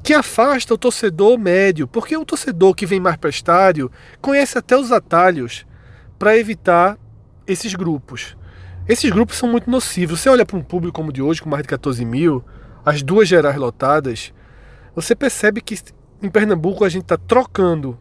que 0.03 0.13
afasta 0.13 0.73
o 0.73 0.77
torcedor 0.77 1.39
médio, 1.39 1.87
porque 1.87 2.17
o 2.17 2.25
torcedor 2.25 2.75
que 2.75 2.85
vem 2.85 2.99
mais 2.99 3.15
para 3.15 3.29
estádio 3.29 3.89
conhece 4.19 4.57
até 4.57 4.75
os 4.75 4.91
atalhos 4.91 5.65
para 6.19 6.37
evitar 6.37 6.97
esses 7.47 7.73
grupos. 7.73 8.35
Esses 8.85 9.09
grupos 9.09 9.37
são 9.37 9.47
muito 9.47 9.71
nocivos. 9.71 10.19
Você 10.19 10.27
olha 10.27 10.45
para 10.45 10.57
um 10.57 10.63
público 10.63 10.93
como 10.93 11.09
o 11.09 11.13
de 11.13 11.21
hoje, 11.21 11.41
com 11.41 11.49
mais 11.49 11.63
de 11.63 11.69
14 11.69 12.03
mil, 12.03 12.43
as 12.83 13.01
duas 13.01 13.29
gerais 13.29 13.55
lotadas, 13.55 14.33
você 14.93 15.15
percebe 15.15 15.61
que 15.61 15.79
em 16.21 16.29
Pernambuco 16.29 16.83
a 16.83 16.89
gente 16.89 17.03
está 17.03 17.15
trocando 17.15 17.97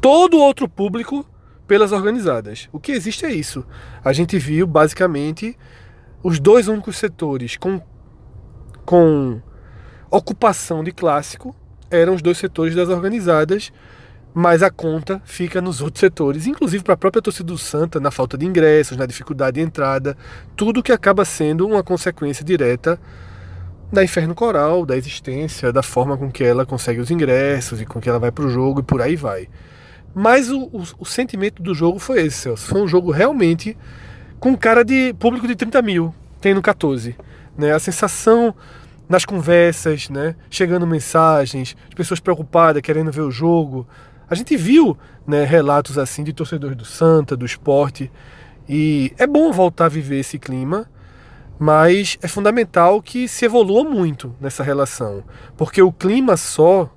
todo 0.00 0.36
o 0.36 0.40
outro 0.40 0.68
público 0.68 1.26
pelas 1.66 1.92
organizadas. 1.92 2.68
O 2.72 2.78
que 2.78 2.92
existe 2.92 3.24
é 3.24 3.32
isso. 3.32 3.64
A 4.04 4.12
gente 4.12 4.38
viu 4.38 4.66
basicamente 4.66 5.56
os 6.22 6.38
dois 6.38 6.68
únicos 6.68 6.96
setores 6.96 7.56
com, 7.56 7.80
com 8.84 9.40
ocupação 10.10 10.84
de 10.84 10.92
clássico 10.92 11.54
eram 11.90 12.14
os 12.14 12.22
dois 12.22 12.38
setores 12.38 12.74
das 12.74 12.88
organizadas 12.88 13.72
mas 14.34 14.62
a 14.62 14.70
conta 14.70 15.20
fica 15.24 15.60
nos 15.60 15.80
outros 15.80 16.00
setores, 16.00 16.46
inclusive 16.46 16.82
para 16.82 16.94
a 16.94 16.96
própria 16.96 17.20
torcida 17.20 17.46
do 17.46 17.58
Santa, 17.58 18.00
na 18.00 18.10
falta 18.10 18.38
de 18.38 18.46
ingressos, 18.46 18.96
na 18.96 19.04
dificuldade 19.04 19.56
de 19.56 19.60
entrada, 19.60 20.16
tudo 20.56 20.82
que 20.82 20.92
acaba 20.92 21.24
sendo 21.24 21.66
uma 21.66 21.82
consequência 21.82 22.44
direta 22.44 22.98
da 23.92 24.02
Inferno 24.02 24.34
Coral, 24.34 24.86
da 24.86 24.96
existência, 24.96 25.70
da 25.70 25.82
forma 25.82 26.16
com 26.16 26.30
que 26.30 26.42
ela 26.42 26.64
consegue 26.64 26.98
os 26.98 27.10
ingressos 27.10 27.80
e 27.80 27.84
com 27.84 28.00
que 28.00 28.08
ela 28.08 28.18
vai 28.18 28.32
para 28.32 28.46
o 28.46 28.50
jogo 28.50 28.80
e 28.80 28.82
por 28.82 29.02
aí 29.02 29.16
vai. 29.16 29.48
Mas 30.14 30.50
o, 30.50 30.64
o, 30.64 30.82
o, 30.98 31.04
sentimento 31.04 31.62
do 31.62 31.74
jogo 31.74 31.98
foi 31.98 32.22
esse, 32.26 32.38
Celso. 32.38 32.66
Foi 32.66 32.82
um 32.82 32.88
jogo 32.88 33.10
realmente 33.10 33.76
com 34.38 34.56
cara 34.56 34.84
de 34.84 35.14
público 35.14 35.46
de 35.46 35.54
30 35.54 35.80
mil, 35.82 36.14
tendo 36.40 36.60
14. 36.60 37.16
Né? 37.56 37.72
A 37.72 37.78
sensação 37.78 38.54
nas 39.08 39.24
conversas, 39.24 40.08
né? 40.08 40.34
chegando 40.50 40.86
mensagens, 40.86 41.76
as 41.88 41.94
pessoas 41.94 42.20
preocupadas, 42.20 42.82
querendo 42.82 43.10
ver 43.10 43.22
o 43.22 43.30
jogo, 43.30 43.86
a 44.28 44.34
gente 44.34 44.56
viu 44.56 44.96
né, 45.26 45.44
relatos 45.44 45.98
assim 45.98 46.24
de 46.24 46.32
torcedores 46.32 46.76
do 46.76 46.84
Santa, 46.84 47.36
do 47.36 47.44
esporte, 47.44 48.10
e 48.68 49.12
é 49.18 49.26
bom 49.26 49.52
voltar 49.52 49.86
a 49.86 49.88
viver 49.88 50.20
esse 50.20 50.38
clima, 50.38 50.88
mas 51.58 52.18
é 52.22 52.28
fundamental 52.28 53.02
que 53.02 53.28
se 53.28 53.44
evolua 53.44 53.84
muito 53.84 54.34
nessa 54.40 54.62
relação, 54.62 55.22
porque 55.56 55.82
o 55.82 55.92
clima 55.92 56.36
só 56.36 56.90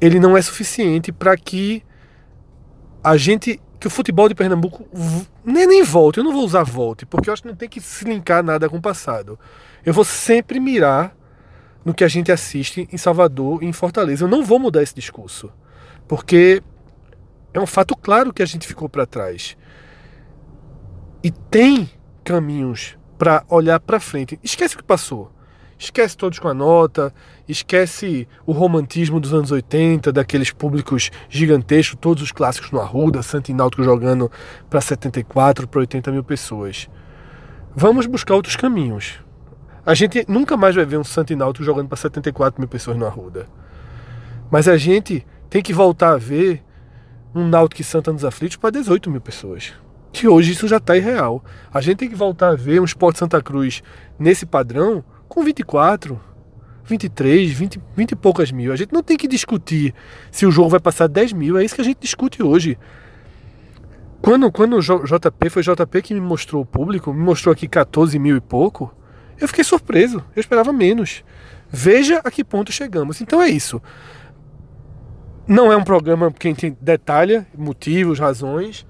ele 0.00 0.20
não 0.20 0.36
é 0.36 0.42
suficiente 0.42 1.12
para 1.12 1.36
que 1.36 1.82
a 3.02 3.16
gente 3.16 3.60
que 3.80 3.86
o 3.86 3.90
futebol 3.90 4.28
de 4.28 4.34
Pernambuco 4.34 4.88
nem, 5.44 5.66
nem 5.66 5.84
volte, 5.84 6.18
eu 6.18 6.24
não 6.24 6.32
vou 6.32 6.44
usar 6.44 6.64
volte, 6.64 7.06
porque 7.06 7.30
eu 7.30 7.32
acho 7.32 7.42
que 7.42 7.48
não 7.48 7.54
tem 7.54 7.68
que 7.68 7.80
se 7.80 8.04
linkar 8.04 8.42
nada 8.42 8.68
com 8.68 8.78
o 8.78 8.82
passado. 8.82 9.38
Eu 9.86 9.94
vou 9.94 10.04
sempre 10.04 10.58
mirar 10.58 11.16
no 11.84 11.94
que 11.94 12.02
a 12.02 12.08
gente 12.08 12.32
assiste 12.32 12.88
em 12.92 12.96
Salvador 12.96 13.62
e 13.62 13.66
em 13.66 13.72
Fortaleza. 13.72 14.24
Eu 14.24 14.28
não 14.28 14.44
vou 14.44 14.58
mudar 14.58 14.82
esse 14.82 14.94
discurso. 14.94 15.52
Porque 16.08 16.62
é 17.54 17.60
um 17.60 17.66
fato 17.66 17.96
claro 17.96 18.32
que 18.32 18.42
a 18.42 18.46
gente 18.46 18.66
ficou 18.66 18.88
para 18.88 19.06
trás. 19.06 19.56
E 21.22 21.30
tem 21.30 21.88
caminhos 22.24 22.98
para 23.16 23.44
olhar 23.48 23.80
para 23.80 24.00
frente. 24.00 24.38
Esquece 24.42 24.74
o 24.74 24.78
que 24.78 24.84
passou. 24.84 25.32
Esquece 25.78 26.16
todos 26.16 26.40
com 26.40 26.48
a 26.48 26.54
nota, 26.54 27.14
esquece 27.48 28.26
o 28.44 28.50
romantismo 28.50 29.20
dos 29.20 29.32
anos 29.32 29.52
80, 29.52 30.12
daqueles 30.12 30.50
públicos 30.50 31.10
gigantescos, 31.28 31.96
todos 32.00 32.22
os 32.22 32.32
clássicos 32.32 32.72
no 32.72 32.80
Arruda, 32.80 33.22
Santo 33.22 33.54
Náutico 33.54 33.84
jogando 33.84 34.30
para 34.68 34.80
74, 34.80 35.68
para 35.68 35.80
80 35.80 36.10
mil 36.10 36.24
pessoas. 36.24 36.88
Vamos 37.76 38.06
buscar 38.06 38.34
outros 38.34 38.56
caminhos. 38.56 39.20
A 39.86 39.94
gente 39.94 40.24
nunca 40.28 40.56
mais 40.56 40.74
vai 40.74 40.84
ver 40.84 40.98
um 40.98 41.04
Santo 41.04 41.34
Náutico 41.36 41.64
jogando 41.64 41.88
para 41.88 41.96
74 41.96 42.60
mil 42.60 42.68
pessoas 42.68 42.96
no 42.96 43.06
Arruda. 43.06 43.46
Mas 44.50 44.66
a 44.66 44.76
gente 44.76 45.24
tem 45.48 45.62
que 45.62 45.72
voltar 45.72 46.10
a 46.10 46.16
ver 46.18 46.62
um 47.32 47.46
Náutico 47.46 47.84
Santa 47.84 48.12
nos 48.12 48.24
aflitos 48.24 48.56
para 48.56 48.70
18 48.70 49.08
mil 49.10 49.20
pessoas. 49.20 49.74
Que 50.12 50.26
hoje 50.26 50.52
isso 50.52 50.66
já 50.66 50.78
está 50.78 50.96
irreal. 50.96 51.44
A 51.72 51.80
gente 51.80 51.98
tem 51.98 52.08
que 52.08 52.16
voltar 52.16 52.48
a 52.48 52.56
ver 52.56 52.80
um 52.80 52.84
Sport 52.84 53.16
Santa 53.16 53.40
Cruz 53.40 53.80
nesse 54.18 54.44
padrão 54.44 55.04
com 55.28 55.42
24. 55.42 56.20
23, 56.88 57.52
20, 57.52 57.80
20 57.94 58.12
e 58.12 58.16
poucas 58.16 58.50
mil. 58.50 58.72
A 58.72 58.76
gente 58.76 58.92
não 58.92 59.02
tem 59.02 59.16
que 59.16 59.28
discutir 59.28 59.94
se 60.30 60.46
o 60.46 60.50
jogo 60.50 60.70
vai 60.70 60.80
passar 60.80 61.06
10 61.06 61.34
mil, 61.34 61.58
é 61.58 61.64
isso 61.64 61.74
que 61.74 61.82
a 61.82 61.84
gente 61.84 61.98
discute 62.00 62.42
hoje. 62.42 62.78
Quando, 64.20 64.50
quando 64.50 64.76
o 64.76 64.80
JP 64.80 65.50
foi 65.50 65.62
o 65.62 65.64
JP 65.64 66.02
que 66.02 66.14
me 66.14 66.20
mostrou 66.20 66.62
o 66.62 66.66
público, 66.66 67.12
me 67.12 67.22
mostrou 67.22 67.52
aqui 67.52 67.68
14 67.68 68.18
mil 68.18 68.36
e 68.36 68.40
pouco, 68.40 68.92
eu 69.38 69.46
fiquei 69.46 69.62
surpreso, 69.62 70.24
eu 70.34 70.40
esperava 70.40 70.72
menos. 70.72 71.22
Veja 71.70 72.20
a 72.24 72.30
que 72.30 72.42
ponto 72.42 72.72
chegamos. 72.72 73.20
Então 73.20 73.40
é 73.40 73.48
isso. 73.48 73.80
Não 75.46 75.72
é 75.72 75.76
um 75.76 75.84
programa 75.84 76.32
que 76.32 76.48
a 76.48 76.50
gente 76.50 76.76
detalha 76.80 77.46
motivos, 77.56 78.18
razões, 78.18 78.86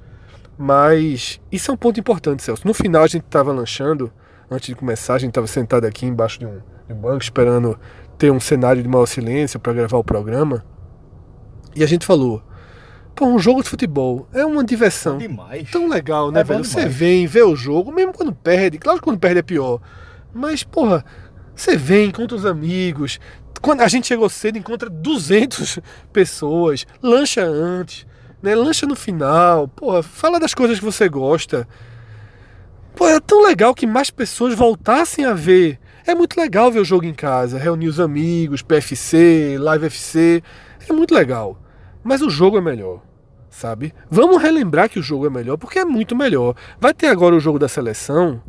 mas 0.57 1.41
isso 1.53 1.71
é 1.71 1.75
um 1.75 1.77
ponto 1.77 2.01
importante, 2.01 2.43
Celso. 2.43 2.67
No 2.67 2.75
final 2.75 3.03
a 3.03 3.07
gente 3.07 3.25
estava 3.25 3.53
lanchando, 3.53 4.11
antes 4.51 4.67
de 4.69 4.75
começar, 4.75 5.15
a 5.15 5.19
gente 5.19 5.31
estava 5.31 5.47
sentado 5.47 5.85
aqui 5.85 6.07
embaixo 6.07 6.39
de 6.39 6.47
um, 6.47 6.61
de 6.87 6.93
um 6.93 6.97
banco 6.97 7.23
esperando 7.23 7.79
ter 8.17 8.31
um 8.31 8.41
cenário 8.41 8.83
de 8.83 8.89
maior 8.89 9.07
silêncio 9.07 9.59
para 9.61 9.73
gravar 9.73 9.99
o 9.99 10.05
programa. 10.05 10.65
E 11.75 11.83
a 11.83 11.87
gente 11.87 12.07
falou: 12.07 12.43
pô, 13.15 13.27
um 13.27 13.39
jogo 13.39 13.63
de 13.63 13.69
futebol 13.69 14.29
é 14.33 14.45
uma 14.45 14.65
diversão. 14.65 15.17
É 15.17 15.27
demais. 15.29 15.71
Tão 15.71 15.89
legal, 15.89 16.31
né, 16.31 16.41
é 16.41 16.45
velho? 16.45 16.65
Você 16.65 16.89
vem, 16.89 17.27
vê 17.27 17.43
o 17.43 17.55
jogo, 17.55 17.93
mesmo 17.93 18.13
quando 18.13 18.33
perde. 18.33 18.79
Claro 18.79 18.99
que 18.99 19.05
quando 19.05 19.19
perde 19.19 19.41
é 19.41 19.43
pior. 19.43 19.81
Mas, 20.35 20.63
porra, 20.63 21.05
você 21.55 21.77
vem, 21.77 22.09
encontra 22.09 22.37
os 22.37 22.47
amigos. 22.47 23.19
Quando 23.61 23.81
a 23.81 23.89
gente 23.89 24.07
chegou 24.07 24.29
cedo, 24.29 24.59
encontra 24.59 24.89
200 24.89 25.81
pessoas, 26.13 26.87
lancha 27.03 27.45
antes 27.45 28.07
né? 28.43 28.55
Lancha 28.55 28.87
no 28.87 28.95
final, 28.95 29.69
porra, 29.69 30.03
fala 30.03 30.39
das 30.39 30.55
coisas 30.55 30.79
que 30.79 30.85
você 30.85 31.09
gosta. 31.09 31.69
Pô, 32.99 33.07
é 33.07 33.21
tão 33.21 33.47
legal 33.47 33.73
que 33.77 33.87
mais 33.87 34.11
pessoas 34.11 34.55
voltassem 34.55 35.25
a 35.25 35.33
ver. 35.33 35.79
É 36.05 36.17
muito 36.17 36.37
legal 36.37 36.69
ver 36.69 36.81
o 36.81 36.85
jogo 36.85 37.05
em 37.05 37.15
casa, 37.15 37.57
reunir 37.57 37.87
os 37.87 38.01
amigos, 38.01 38.61
PFC, 38.61 39.57
Live 39.57 39.87
FC. 39.87 40.43
É 40.89 40.93
muito 40.93 41.15
legal. 41.15 41.63
Mas 42.03 42.23
o 42.23 42.29
jogo 42.29 42.59
é 42.59 42.61
melhor, 42.61 43.01
sabe? 43.49 43.95
Vamos 44.11 44.43
relembrar 44.43 44.91
que 44.91 44.99
o 44.99 45.03
jogo 45.03 45.27
é 45.27 45.31
melhor, 45.31 45.57
porque 45.57 45.79
é 45.79 45.85
muito 45.85 46.17
melhor. 46.17 46.57
Vai 46.81 46.93
ter 46.93 47.07
agora 47.07 47.37
o 47.37 47.41
jogo 47.41 47.57
da 47.57 47.69
seleção, 47.69 48.43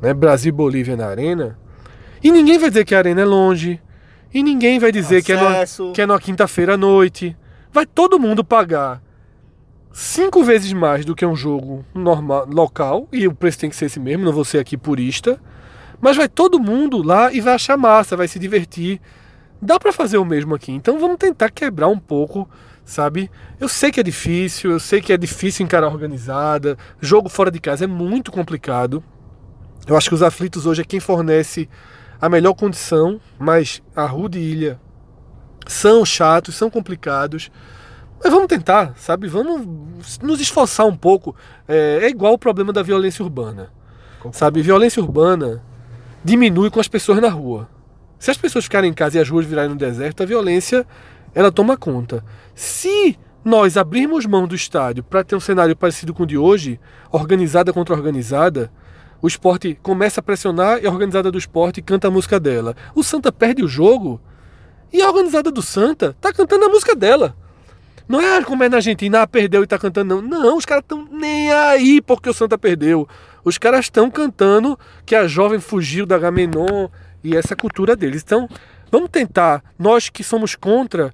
né? 0.00 0.14
Brasil 0.14 0.50
e 0.50 0.52
Bolívia 0.52 0.96
na 0.96 1.06
Arena. 1.08 1.58
E 2.22 2.30
ninguém 2.30 2.56
vai 2.56 2.70
dizer 2.70 2.84
que 2.84 2.94
a 2.94 2.98
Arena 2.98 3.22
é 3.22 3.24
longe. 3.24 3.82
E 4.32 4.44
ninguém 4.44 4.78
vai 4.78 4.92
dizer 4.92 5.24
que 5.24 5.32
é, 5.32 5.36
no, 5.36 5.92
que 5.92 6.00
é 6.00 6.06
na 6.06 6.20
quinta-feira 6.20 6.74
à 6.74 6.76
noite 6.76 7.36
vai 7.72 7.84
todo 7.84 8.20
mundo 8.20 8.44
pagar 8.44 9.02
cinco 9.94 10.42
vezes 10.42 10.72
mais 10.72 11.04
do 11.04 11.14
que 11.14 11.24
um 11.24 11.36
jogo 11.36 11.84
normal, 11.94 12.46
local, 12.50 13.08
e 13.12 13.28
o 13.28 13.34
preço 13.34 13.60
tem 13.60 13.70
que 13.70 13.76
ser 13.76 13.86
esse 13.86 14.00
mesmo, 14.00 14.24
não 14.24 14.32
vou 14.32 14.44
ser 14.44 14.58
aqui 14.58 14.76
purista, 14.76 15.40
mas 16.00 16.16
vai 16.16 16.28
todo 16.28 16.58
mundo 16.58 17.00
lá 17.00 17.32
e 17.32 17.40
vai 17.40 17.54
achar 17.54 17.76
massa, 17.76 18.16
vai 18.16 18.26
se 18.26 18.38
divertir. 18.38 19.00
Dá 19.62 19.78
para 19.78 19.92
fazer 19.92 20.18
o 20.18 20.24
mesmo 20.24 20.52
aqui, 20.52 20.72
então 20.72 20.98
vamos 20.98 21.16
tentar 21.16 21.48
quebrar 21.48 21.86
um 21.86 21.98
pouco, 21.98 22.50
sabe? 22.84 23.30
Eu 23.60 23.68
sei 23.68 23.92
que 23.92 24.00
é 24.00 24.02
difícil, 24.02 24.72
eu 24.72 24.80
sei 24.80 25.00
que 25.00 25.12
é 25.12 25.16
difícil 25.16 25.64
encarar 25.64 25.86
organizada, 25.86 26.76
jogo 27.00 27.28
fora 27.28 27.50
de 27.50 27.60
casa 27.60 27.84
é 27.84 27.86
muito 27.86 28.32
complicado. 28.32 29.02
Eu 29.86 29.96
acho 29.96 30.08
que 30.08 30.14
os 30.14 30.22
aflitos 30.22 30.66
hoje 30.66 30.82
é 30.82 30.84
quem 30.84 30.98
fornece 30.98 31.68
a 32.20 32.28
melhor 32.28 32.54
condição, 32.54 33.20
mas 33.38 33.80
a 33.94 34.04
Rude 34.06 34.38
Ilha 34.40 34.80
são 35.66 36.04
chatos, 36.04 36.56
são 36.56 36.68
complicados. 36.68 37.50
Mas 38.24 38.32
vamos 38.32 38.48
tentar, 38.48 38.94
sabe? 38.96 39.28
Vamos 39.28 40.18
nos 40.22 40.40
esforçar 40.40 40.86
um 40.86 40.96
pouco. 40.96 41.36
É, 41.68 41.98
é 42.04 42.08
igual 42.08 42.32
o 42.32 42.38
problema 42.38 42.72
da 42.72 42.82
violência 42.82 43.22
urbana. 43.22 43.70
Sabe? 44.32 44.62
Violência 44.62 45.02
urbana 45.02 45.62
diminui 46.24 46.70
com 46.70 46.80
as 46.80 46.88
pessoas 46.88 47.20
na 47.20 47.28
rua. 47.28 47.68
Se 48.18 48.30
as 48.30 48.38
pessoas 48.38 48.64
ficarem 48.64 48.90
em 48.90 48.94
casa 48.94 49.18
e 49.18 49.20
as 49.20 49.28
ruas 49.28 49.44
virarem 49.44 49.68
no 49.68 49.76
deserto, 49.76 50.22
a 50.22 50.26
violência 50.26 50.86
ela 51.34 51.52
toma 51.52 51.76
conta. 51.76 52.24
Se 52.54 53.18
nós 53.44 53.76
abrirmos 53.76 54.24
mão 54.24 54.48
do 54.48 54.54
estádio 54.54 55.04
para 55.04 55.22
ter 55.22 55.36
um 55.36 55.40
cenário 55.40 55.76
parecido 55.76 56.14
com 56.14 56.22
o 56.22 56.26
de 56.26 56.38
hoje, 56.38 56.80
organizada 57.12 57.74
contra 57.74 57.94
organizada, 57.94 58.72
o 59.20 59.28
esporte 59.28 59.78
começa 59.82 60.20
a 60.20 60.22
pressionar 60.22 60.82
e 60.82 60.86
a 60.86 60.90
organizada 60.90 61.30
do 61.30 61.36
esporte 61.36 61.82
canta 61.82 62.08
a 62.08 62.10
música 62.10 62.40
dela. 62.40 62.74
O 62.94 63.04
Santa 63.04 63.30
perde 63.30 63.62
o 63.62 63.68
jogo 63.68 64.18
e 64.90 65.02
a 65.02 65.08
organizada 65.08 65.50
do 65.50 65.60
Santa 65.60 66.16
tá 66.18 66.32
cantando 66.32 66.64
a 66.64 66.68
música 66.70 66.96
dela. 66.96 67.36
Não 68.08 68.20
é 68.20 68.42
como 68.42 68.62
é 68.62 68.68
na 68.68 68.76
Argentina, 68.76 69.22
ah, 69.22 69.26
perdeu 69.26 69.62
e 69.62 69.66
tá 69.66 69.78
cantando, 69.78 70.20
não. 70.20 70.40
Não, 70.40 70.56
os 70.56 70.64
caras 70.64 70.84
estão 70.84 71.08
nem 71.10 71.52
aí 71.52 72.00
porque 72.00 72.28
o 72.28 72.34
Santa 72.34 72.58
perdeu. 72.58 73.08
Os 73.44 73.58
caras 73.58 73.86
estão 73.86 74.10
cantando 74.10 74.78
que 75.06 75.14
a 75.14 75.26
jovem 75.26 75.58
fugiu 75.58 76.04
da 76.04 76.18
Gamenon 76.18 76.88
e 77.22 77.36
essa 77.36 77.56
cultura 77.56 77.96
deles. 77.96 78.22
Então, 78.22 78.48
vamos 78.90 79.10
tentar, 79.10 79.62
nós 79.78 80.08
que 80.08 80.22
somos 80.22 80.54
contra 80.54 81.12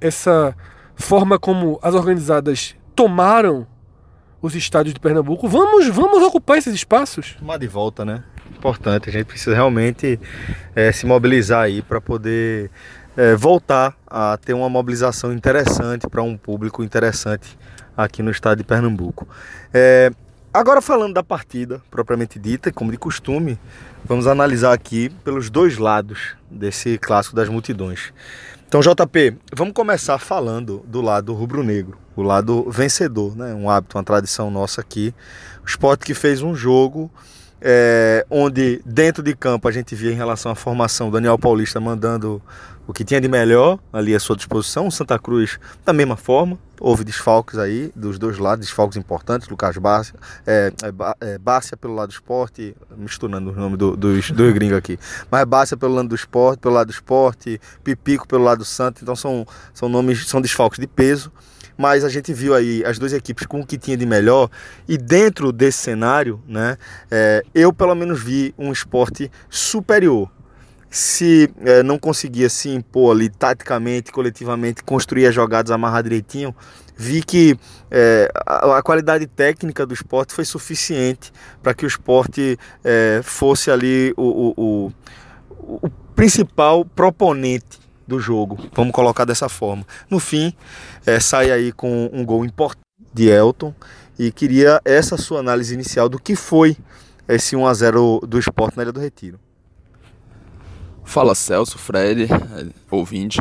essa 0.00 0.56
forma 0.94 1.38
como 1.38 1.78
as 1.82 1.94
organizadas 1.94 2.76
tomaram 2.94 3.66
os 4.40 4.54
estádios 4.54 4.94
de 4.94 5.00
Pernambuco, 5.00 5.48
vamos, 5.48 5.88
vamos 5.88 6.22
ocupar 6.22 6.58
esses 6.58 6.74
espaços. 6.74 7.34
Tomar 7.38 7.58
de 7.58 7.66
volta, 7.66 8.04
né? 8.04 8.22
importante. 8.64 9.10
A 9.10 9.12
gente 9.12 9.26
precisa 9.26 9.54
realmente 9.54 10.18
é, 10.74 10.90
se 10.90 11.04
mobilizar 11.04 11.62
aí 11.62 11.82
para 11.82 12.00
poder 12.00 12.70
é, 13.16 13.34
voltar 13.34 13.96
a 14.06 14.36
ter 14.36 14.54
uma 14.54 14.68
mobilização 14.68 15.32
interessante 15.32 16.08
para 16.08 16.22
um 16.22 16.36
público 16.36 16.82
interessante 16.82 17.56
aqui 17.96 18.22
no 18.22 18.30
estado 18.30 18.58
de 18.58 18.64
Pernambuco. 18.64 19.28
É, 19.72 20.10
agora 20.52 20.80
falando 20.80 21.14
da 21.14 21.22
partida 21.22 21.80
propriamente 21.90 22.38
dita, 22.38 22.72
como 22.72 22.90
de 22.90 22.98
costume, 22.98 23.58
vamos 24.04 24.26
analisar 24.26 24.72
aqui 24.72 25.10
pelos 25.22 25.50
dois 25.50 25.78
lados 25.78 26.36
desse 26.50 26.98
clássico 26.98 27.36
das 27.36 27.48
multidões. 27.48 28.12
Então, 28.66 28.80
JP, 28.80 29.36
vamos 29.54 29.72
começar 29.72 30.18
falando 30.18 30.82
do 30.86 31.00
lado 31.00 31.32
rubro-negro, 31.32 31.96
o 32.16 32.22
lado 32.22 32.68
vencedor, 32.68 33.36
né? 33.36 33.54
um 33.54 33.70
hábito, 33.70 33.96
uma 33.96 34.02
tradição 34.02 34.50
nossa 34.50 34.80
aqui. 34.80 35.14
O 35.62 35.66
esporte 35.68 36.04
que 36.04 36.12
fez 36.12 36.42
um 36.42 36.56
jogo 36.56 37.08
é, 37.60 38.26
onde 38.28 38.82
dentro 38.84 39.22
de 39.22 39.34
campo 39.34 39.68
a 39.68 39.72
gente 39.72 39.94
via 39.94 40.10
em 40.10 40.16
relação 40.16 40.52
à 40.52 40.54
formação 40.54 41.10
Daniel 41.10 41.38
Paulista 41.38 41.80
mandando 41.80 42.42
o 42.86 42.92
que 42.92 43.04
tinha 43.04 43.20
de 43.20 43.28
melhor 43.28 43.78
ali 43.92 44.14
à 44.14 44.20
sua 44.20 44.36
disposição, 44.36 44.86
o 44.86 44.92
Santa 44.92 45.18
Cruz 45.18 45.58
da 45.84 45.92
mesma 45.92 46.16
forma, 46.16 46.58
houve 46.80 47.04
desfalques 47.04 47.58
aí 47.58 47.90
dos 47.94 48.18
dois 48.18 48.38
lados, 48.38 48.66
desfalques 48.66 48.96
importantes, 48.96 49.48
Lucas 49.48 49.76
Bárcia, 49.76 50.14
é, 50.46 50.72
é, 50.82 51.32
é 51.34 51.38
Bárcia 51.38 51.76
pelo 51.76 51.94
lado 51.94 52.08
do 52.08 52.12
esporte, 52.12 52.74
misturando 52.96 53.50
o 53.50 53.54
nome 53.54 53.76
do, 53.76 53.96
dos 53.96 54.30
do 54.30 54.52
gringos 54.52 54.76
aqui, 54.76 54.98
mas 55.30 55.44
Bárcia 55.44 55.76
pelo 55.76 55.94
lado 55.94 56.08
do 56.08 56.14
esporte, 56.14 56.60
pelo 56.60 56.74
lado 56.74 56.88
do 56.88 56.92
esporte, 56.92 57.60
Pipico 57.82 58.26
pelo 58.26 58.44
lado 58.44 58.58
do 58.58 58.64
Santa, 58.64 59.00
então 59.02 59.16
são, 59.16 59.46
são 59.72 59.88
nomes, 59.88 60.26
são 60.26 60.40
desfalques 60.40 60.78
de 60.78 60.86
peso, 60.86 61.32
mas 61.76 62.04
a 62.04 62.08
gente 62.08 62.32
viu 62.32 62.54
aí 62.54 62.84
as 62.84 62.98
duas 62.98 63.12
equipes 63.12 63.46
com 63.46 63.60
o 63.60 63.66
que 63.66 63.76
tinha 63.76 63.96
de 63.96 64.06
melhor 64.06 64.48
e 64.86 64.96
dentro 64.96 65.52
desse 65.52 65.78
cenário, 65.78 66.40
né, 66.46 66.76
é, 67.10 67.42
eu 67.54 67.72
pelo 67.72 67.94
menos 67.94 68.22
vi 68.22 68.54
um 68.58 68.72
esporte 68.72 69.30
superior. 69.48 70.30
Se 70.94 71.50
é, 71.62 71.82
não 71.82 71.98
conseguia 71.98 72.48
se 72.48 72.68
impor 72.68 73.16
ali 73.16 73.28
taticamente, 73.28 74.12
coletivamente, 74.12 74.84
construir 74.84 75.26
as 75.26 75.34
jogadas, 75.34 75.72
amarrar 75.72 76.04
direitinho, 76.04 76.54
vi 76.96 77.20
que 77.20 77.58
é, 77.90 78.30
a, 78.46 78.78
a, 78.78 78.82
qualidade 78.82 79.26
técnica 79.26 79.84
do 79.84 79.92
esporte 79.92 80.32
foi 80.32 80.44
suficiente 80.44 81.32
para 81.60 81.74
que 81.74 81.84
o 81.84 81.88
esporte 81.88 82.56
é, 82.84 83.20
fosse 83.24 83.72
ali 83.72 84.14
o, 84.16 84.22
o, 84.22 84.54
o, 84.56 84.92
o 85.82 85.90
principal 86.14 86.84
proponente 86.84 87.80
do 88.06 88.20
jogo, 88.20 88.56
vamos 88.72 88.92
colocar 88.92 89.24
dessa 89.24 89.48
forma. 89.48 89.84
No 90.08 90.20
fim, 90.20 90.54
é, 91.04 91.18
sai 91.18 91.50
aí 91.50 91.72
com 91.72 92.08
um 92.12 92.24
gol 92.24 92.44
importante 92.44 92.84
de 93.12 93.28
Elton 93.28 93.74
e 94.16 94.30
queria 94.30 94.80
essa 94.84 95.16
sua 95.16 95.40
análise 95.40 95.74
inicial 95.74 96.08
do 96.08 96.20
que 96.20 96.36
foi 96.36 96.76
esse 97.26 97.56
1 97.56 97.66
a 97.66 97.74
0 97.74 98.20
do 98.28 98.38
esporte 98.38 98.76
na 98.76 98.84
Ilha 98.84 98.92
do 98.92 99.00
Retiro. 99.00 99.40
Fala 101.04 101.34
Celso, 101.34 101.78
Fred, 101.78 102.28
ouvinte. 102.90 103.40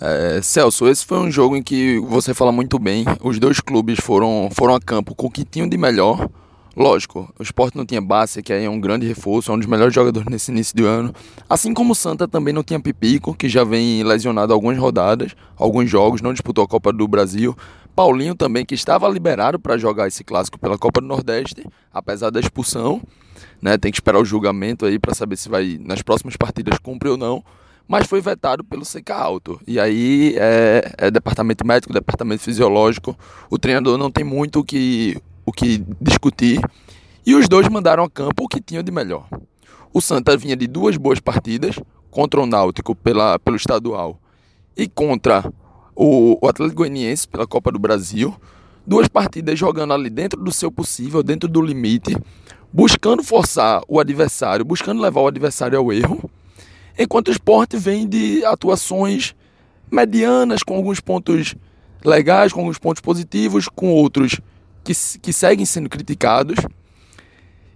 É, 0.00 0.40
Celso, 0.42 0.88
esse 0.88 1.04
foi 1.04 1.18
um 1.18 1.30
jogo 1.30 1.56
em 1.56 1.62
que 1.62 1.98
você 2.00 2.32
fala 2.32 2.52
muito 2.52 2.78
bem. 2.78 3.04
Os 3.22 3.38
dois 3.38 3.60
clubes 3.60 3.98
foram, 4.00 4.48
foram 4.52 4.74
a 4.74 4.80
campo 4.80 5.14
com 5.14 5.26
o 5.26 5.30
que 5.30 5.44
tinham 5.44 5.68
de 5.68 5.76
melhor 5.76 6.28
Lógico, 6.76 7.32
o 7.36 7.42
Sport 7.42 7.74
não 7.74 7.84
tinha 7.84 8.00
Bárcia, 8.00 8.42
que 8.42 8.52
aí 8.52 8.64
é 8.64 8.70
um 8.70 8.80
grande 8.80 9.06
reforço, 9.06 9.50
é 9.50 9.54
um 9.54 9.58
dos 9.58 9.66
melhores 9.66 9.92
jogadores 9.92 10.28
nesse 10.30 10.52
início 10.52 10.76
do 10.76 10.86
ano. 10.86 11.12
Assim 11.48 11.74
como 11.74 11.92
o 11.92 11.96
Santa 11.96 12.28
também 12.28 12.54
não 12.54 12.62
tinha 12.62 12.78
Pipico, 12.78 13.34
que 13.34 13.48
já 13.48 13.64
vem 13.64 14.04
lesionado 14.04 14.52
algumas 14.52 14.78
rodadas, 14.78 15.34
alguns 15.56 15.90
jogos, 15.90 16.22
não 16.22 16.32
disputou 16.32 16.62
a 16.62 16.68
Copa 16.68 16.92
do 16.92 17.06
Brasil. 17.08 17.56
Paulinho 17.94 18.36
também, 18.36 18.64
que 18.64 18.74
estava 18.74 19.08
liberado 19.08 19.58
para 19.58 19.76
jogar 19.76 20.06
esse 20.06 20.22
clássico 20.22 20.60
pela 20.60 20.78
Copa 20.78 21.00
do 21.00 21.08
Nordeste, 21.08 21.66
apesar 21.92 22.30
da 22.30 22.38
expulsão. 22.38 23.02
Né, 23.60 23.76
tem 23.76 23.90
que 23.90 23.96
esperar 23.96 24.18
o 24.18 24.24
julgamento 24.24 24.86
aí 24.86 24.98
para 24.98 25.14
saber 25.14 25.36
se 25.36 25.48
vai 25.48 25.78
nas 25.80 26.02
próximas 26.02 26.36
partidas 26.36 26.78
cumprir 26.78 27.10
ou 27.10 27.16
não. 27.16 27.44
Mas 27.86 28.06
foi 28.06 28.20
vetado 28.20 28.62
pelo 28.62 28.82
CK 28.82 29.10
Alto. 29.10 29.60
E 29.66 29.80
aí 29.80 30.34
é, 30.38 30.92
é 30.96 31.10
departamento 31.10 31.66
médico, 31.66 31.92
departamento 31.92 32.42
fisiológico. 32.42 33.18
O 33.50 33.58
treinador 33.58 33.98
não 33.98 34.10
tem 34.10 34.24
muito 34.24 34.60
o 34.60 34.64
que 34.64 35.20
o 35.44 35.52
que 35.52 35.84
discutir, 36.00 36.60
e 37.26 37.34
os 37.34 37.48
dois 37.48 37.68
mandaram 37.68 38.04
a 38.04 38.10
campo 38.10 38.44
o 38.44 38.48
que 38.48 38.60
tinham 38.60 38.84
de 38.84 38.92
melhor. 38.92 39.26
O 39.92 40.00
Santa 40.00 40.36
vinha 40.36 40.54
de 40.56 40.68
duas 40.68 40.96
boas 40.96 41.18
partidas, 41.18 41.76
contra 42.10 42.40
o 42.40 42.46
Náutico 42.46 42.94
pela, 42.94 43.38
pelo 43.38 43.56
estadual 43.56 44.20
e 44.76 44.88
contra 44.88 45.44
o, 45.94 46.38
o 46.40 46.48
Atlético 46.48 46.78
Goianiense 46.78 47.28
pela 47.28 47.46
Copa 47.46 47.70
do 47.70 47.78
Brasil. 47.78 48.34
Duas 48.86 49.08
partidas 49.08 49.58
jogando 49.58 49.92
ali 49.92 50.10
dentro 50.10 50.42
do 50.42 50.52
seu 50.52 50.70
possível, 50.70 51.22
dentro 51.22 51.48
do 51.48 51.60
limite, 51.60 52.16
buscando 52.72 53.22
forçar 53.22 53.82
o 53.88 53.98
adversário, 53.98 54.64
buscando 54.64 55.00
levar 55.00 55.20
o 55.20 55.26
adversário 55.26 55.78
ao 55.78 55.92
erro. 55.92 56.30
Enquanto 56.98 57.28
o 57.28 57.32
esporte 57.32 57.76
vem 57.76 58.08
de 58.08 58.44
atuações 58.44 59.34
medianas, 59.90 60.62
com 60.62 60.76
alguns 60.76 61.00
pontos 61.00 61.54
legais, 62.04 62.52
com 62.52 62.60
alguns 62.60 62.78
pontos 62.78 63.00
positivos, 63.00 63.68
com 63.68 63.92
outros 63.92 64.40
que, 64.84 64.92
que 65.20 65.32
seguem 65.32 65.66
sendo 65.66 65.88
criticados. 65.88 66.56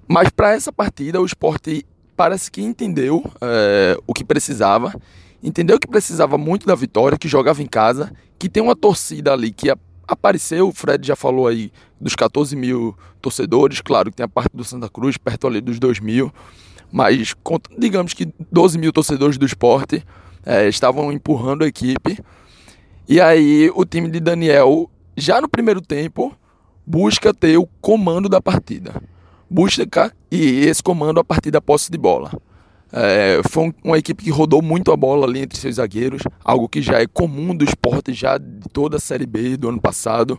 Mas 0.06 0.28
para 0.30 0.54
essa 0.54 0.72
partida, 0.72 1.20
o 1.20 1.24
esporte 1.26 1.84
parece 2.16 2.50
que 2.50 2.62
entendeu 2.62 3.24
é, 3.40 3.96
o 4.06 4.14
que 4.14 4.24
precisava, 4.24 4.94
entendeu 5.42 5.78
que 5.78 5.88
precisava 5.88 6.38
muito 6.38 6.66
da 6.66 6.74
vitória, 6.74 7.18
que 7.18 7.28
jogava 7.28 7.62
em 7.62 7.66
casa, 7.66 8.12
que 8.38 8.48
tem 8.48 8.62
uma 8.62 8.76
torcida 8.76 9.32
ali 9.32 9.50
que 9.50 9.70
apareceu, 10.06 10.68
o 10.68 10.72
Fred 10.72 11.06
já 11.06 11.16
falou 11.16 11.46
aí 11.46 11.72
dos 12.00 12.14
14 12.14 12.54
mil 12.54 12.96
torcedores, 13.20 13.80
claro 13.80 14.10
que 14.10 14.16
tem 14.16 14.24
a 14.24 14.28
parte 14.28 14.54
do 14.54 14.64
Santa 14.64 14.88
Cruz, 14.88 15.16
perto 15.16 15.46
ali 15.46 15.60
dos 15.60 15.78
2 15.78 16.00
mil, 16.00 16.32
mas 16.92 17.34
digamos 17.78 18.12
que 18.12 18.32
12 18.50 18.78
mil 18.78 18.92
torcedores 18.92 19.36
do 19.38 19.46
esporte 19.46 20.04
é, 20.44 20.68
estavam 20.68 21.12
empurrando 21.12 21.64
a 21.64 21.66
equipe. 21.66 22.18
E 23.08 23.20
aí 23.20 23.70
o 23.74 23.84
time 23.84 24.08
de 24.08 24.20
Daniel, 24.20 24.90
já 25.16 25.40
no 25.40 25.48
primeiro 25.48 25.80
tempo, 25.80 26.36
busca 26.86 27.32
ter 27.34 27.56
o 27.56 27.66
comando 27.80 28.28
da 28.28 28.40
partida. 28.40 29.02
Busca 29.50 30.12
e 30.30 30.66
esse 30.66 30.82
comando 30.82 31.20
a 31.20 31.24
partir 31.24 31.50
da 31.50 31.60
posse 31.60 31.90
de 31.90 31.98
bola. 31.98 32.30
É, 32.96 33.40
foi 33.50 33.74
uma 33.82 33.98
equipe 33.98 34.22
que 34.22 34.30
rodou 34.30 34.62
muito 34.62 34.92
a 34.92 34.96
bola 34.96 35.26
ali 35.26 35.40
entre 35.40 35.58
seus 35.58 35.74
zagueiros, 35.74 36.22
algo 36.44 36.68
que 36.68 36.80
já 36.80 37.00
é 37.00 37.08
comum 37.08 37.52
do 37.52 37.64
esporte 37.64 38.12
já 38.12 38.38
de 38.38 38.68
toda 38.72 38.98
a 38.98 39.00
Série 39.00 39.26
B 39.26 39.56
do 39.56 39.68
ano 39.68 39.80
passado. 39.80 40.38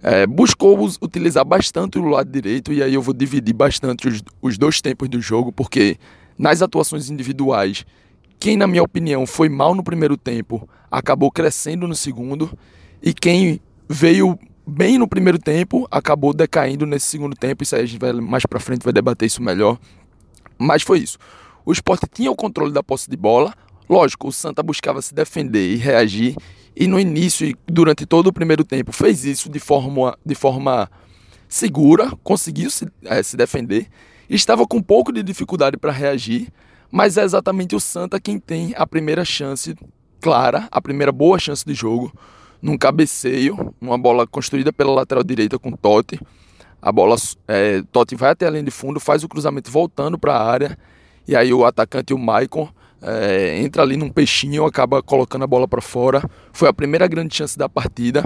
É, 0.00 0.28
buscou 0.28 0.78
utilizar 1.02 1.44
bastante 1.44 1.98
o 1.98 2.04
lado 2.04 2.30
direito, 2.30 2.72
e 2.72 2.80
aí 2.80 2.94
eu 2.94 3.02
vou 3.02 3.12
dividir 3.12 3.52
bastante 3.52 4.06
os, 4.06 4.22
os 4.40 4.56
dois 4.56 4.80
tempos 4.80 5.08
do 5.08 5.20
jogo, 5.20 5.50
porque 5.50 5.96
nas 6.38 6.62
atuações 6.62 7.10
individuais, 7.10 7.84
quem, 8.38 8.56
na 8.56 8.68
minha 8.68 8.84
opinião, 8.84 9.26
foi 9.26 9.48
mal 9.48 9.74
no 9.74 9.82
primeiro 9.82 10.16
tempo, 10.16 10.68
acabou 10.88 11.32
crescendo 11.32 11.88
no 11.88 11.96
segundo, 11.96 12.56
e 13.02 13.12
quem 13.12 13.60
veio 13.88 14.38
bem 14.64 14.98
no 14.98 15.08
primeiro 15.08 15.38
tempo, 15.38 15.88
acabou 15.90 16.32
decaindo 16.32 16.86
nesse 16.86 17.06
segundo 17.06 17.34
tempo. 17.34 17.64
Isso 17.64 17.74
aí 17.74 17.82
a 17.82 17.86
gente 17.86 17.98
vai 17.98 18.12
mais 18.12 18.46
para 18.46 18.60
frente 18.60 18.84
vai 18.84 18.92
debater 18.92 19.26
isso 19.26 19.42
melhor. 19.42 19.76
Mas 20.56 20.82
foi 20.82 21.00
isso. 21.00 21.18
O 21.64 21.72
esporte 21.72 22.06
tinha 22.12 22.30
o 22.30 22.36
controle 22.36 22.72
da 22.72 22.82
posse 22.82 23.08
de 23.08 23.16
bola. 23.16 23.54
Lógico, 23.88 24.28
o 24.28 24.32
Santa 24.32 24.62
buscava 24.62 25.02
se 25.02 25.14
defender 25.14 25.72
e 25.72 25.76
reagir. 25.76 26.36
E 26.76 26.86
no 26.86 26.98
início 26.98 27.46
e 27.46 27.56
durante 27.66 28.06
todo 28.06 28.28
o 28.28 28.32
primeiro 28.32 28.64
tempo 28.64 28.92
fez 28.92 29.24
isso 29.24 29.48
de 29.48 29.58
forma, 29.58 30.16
de 30.24 30.34
forma 30.34 30.90
segura, 31.48 32.10
conseguiu 32.22 32.70
se, 32.70 32.86
é, 33.04 33.22
se 33.22 33.36
defender. 33.36 33.88
Estava 34.28 34.66
com 34.66 34.76
um 34.76 34.82
pouco 34.82 35.12
de 35.12 35.22
dificuldade 35.22 35.76
para 35.76 35.90
reagir, 35.90 36.48
mas 36.90 37.16
é 37.16 37.24
exatamente 37.24 37.74
o 37.74 37.80
Santa 37.80 38.20
quem 38.20 38.38
tem 38.38 38.72
a 38.76 38.86
primeira 38.86 39.24
chance 39.24 39.74
clara, 40.20 40.68
a 40.70 40.80
primeira 40.80 41.10
boa 41.10 41.38
chance 41.38 41.64
de 41.64 41.74
jogo, 41.74 42.12
num 42.62 42.78
cabeceio, 42.78 43.74
uma 43.80 43.98
bola 43.98 44.26
construída 44.26 44.72
pela 44.72 44.92
lateral 44.92 45.24
direita 45.24 45.58
com 45.58 45.72
Totti. 45.72 46.20
A 46.80 46.92
bola, 46.92 47.16
é, 47.48 47.82
Totti 47.90 48.14
vai 48.14 48.30
até 48.30 48.46
a 48.46 48.50
linha 48.50 48.62
de 48.62 48.70
fundo, 48.70 49.00
faz 49.00 49.24
o 49.24 49.28
cruzamento 49.28 49.70
voltando 49.70 50.18
para 50.18 50.34
a 50.34 50.50
área, 50.50 50.78
e 51.26 51.36
aí 51.36 51.52
o 51.52 51.64
atacante, 51.64 52.12
o 52.12 52.18
Maicon, 52.18 52.68
é, 53.02 53.60
entra 53.62 53.82
ali 53.82 53.96
num 53.96 54.10
peixinho, 54.10 54.64
acaba 54.64 55.02
colocando 55.02 55.44
a 55.44 55.46
bola 55.46 55.66
para 55.66 55.80
fora. 55.80 56.22
Foi 56.52 56.68
a 56.68 56.72
primeira 56.72 57.06
grande 57.06 57.34
chance 57.34 57.56
da 57.56 57.68
partida, 57.68 58.24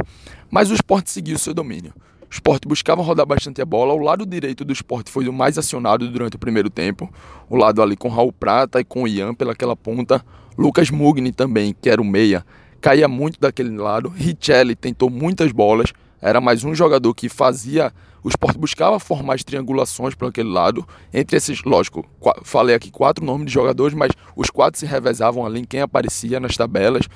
mas 0.51 0.71
o 0.71 0.75
esporte 0.75 1.11
seguiu 1.11 1.39
seu 1.39 1.55
domínio. 1.55 1.93
O 2.23 2.35
esporte 2.35 2.67
buscava 2.67 3.01
rodar 3.01 3.27
bastante 3.27 3.63
a 3.63 3.65
bola. 3.65 3.95
O 3.95 3.99
lado 3.99 4.27
direito 4.27 4.65
do 4.65 4.73
esporte 4.73 5.11
foi 5.11 5.29
o 5.29 5.33
mais 5.33 5.57
acionado 5.57 6.09
durante 6.11 6.35
o 6.35 6.39
primeiro 6.39 6.69
tempo. 6.69 7.09
O 7.49 7.57
lado 7.57 7.81
ali 7.81 7.97
com 7.97 8.09
Raul 8.09 8.33
Prata 8.33 8.81
e 8.81 8.85
com 8.85 9.07
Ian 9.07 9.35
pelaquela 9.35 9.77
ponta. 9.77 10.25
Lucas 10.59 10.91
Mugni 10.91 11.31
também, 11.31 11.75
que 11.81 11.89
era 11.89 12.01
o 12.01 12.05
meia, 12.05 12.45
caía 12.81 13.07
muito 13.07 13.39
daquele 13.39 13.77
lado. 13.77 14.09
Richelli 14.09 14.75
tentou 14.75 15.09
muitas 15.11 15.53
bolas, 15.53 15.93
era 16.25 16.41
mais 16.41 16.65
um 16.65 16.75
jogador 16.75 17.13
que 17.15 17.29
fazia. 17.29 17.93
O 18.23 18.31
esporte 18.31 18.59
buscava 18.59 18.99
formar 18.99 19.35
as 19.35 19.45
triangulações 19.45 20.15
para 20.15 20.29
aquele 20.29 20.49
lado. 20.49 20.89
Entre 21.13 21.37
esses, 21.37 21.63
lógico, 21.65 22.03
falei 22.43 22.75
aqui 22.75 22.91
quatro 22.91 23.23
nomes 23.23 23.47
de 23.47 23.53
jogadores, 23.53 23.95
mas 23.95 24.11
os 24.35 24.49
quatro 24.49 24.81
se 24.81 24.87
revezavam 24.87 25.45
ali 25.45 25.61
em 25.61 25.65
quem 25.65 25.83
aparecia 25.83 26.41
nas 26.41 26.57
tabelas. 26.57 27.07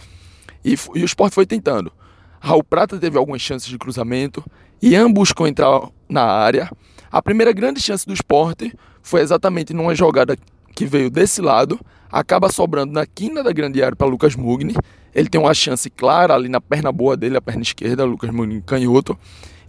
E, 0.63 0.75
e 0.95 1.03
o 1.03 1.05
esporte 1.07 1.33
foi 1.33 1.47
tentando. 1.47 1.91
Raul 2.39 2.63
Prata 2.63 2.99
teve 2.99 3.17
algumas 3.17 3.41
chances 3.41 3.67
de 3.67 3.79
cruzamento. 3.79 4.45
Ian 4.83 5.11
buscou 5.11 5.49
entrar 5.49 5.89
na 6.07 6.25
área. 6.25 6.71
A 7.11 7.23
primeira 7.23 7.53
grande 7.53 7.81
chance 7.81 8.07
do 8.07 8.13
esporte 8.13 8.75
foi 9.03 9.23
exatamente 9.23 9.73
numa 9.73 9.95
jogada 9.95 10.37
que 10.75 10.85
veio 10.85 11.09
desse 11.09 11.41
lado, 11.41 11.81
acaba 12.11 12.51
sobrando 12.51 12.93
na 12.93 13.07
quina 13.07 13.43
da 13.43 13.53
grande 13.53 13.83
área 13.83 13.97
para 13.97 14.07
Lucas 14.07 14.35
Mugni. 14.35 14.75
Ele 15.15 15.29
tem 15.29 15.41
uma 15.41 15.55
chance 15.55 15.89
clara 15.91 16.35
ali 16.35 16.49
na 16.49 16.61
perna 16.61 16.93
boa 16.93 17.17
dele, 17.17 17.37
a 17.37 17.41
perna 17.41 17.63
esquerda, 17.63 18.05
Lucas 18.05 18.31
Mugni 18.31 18.63
canhoto, 18.63 19.19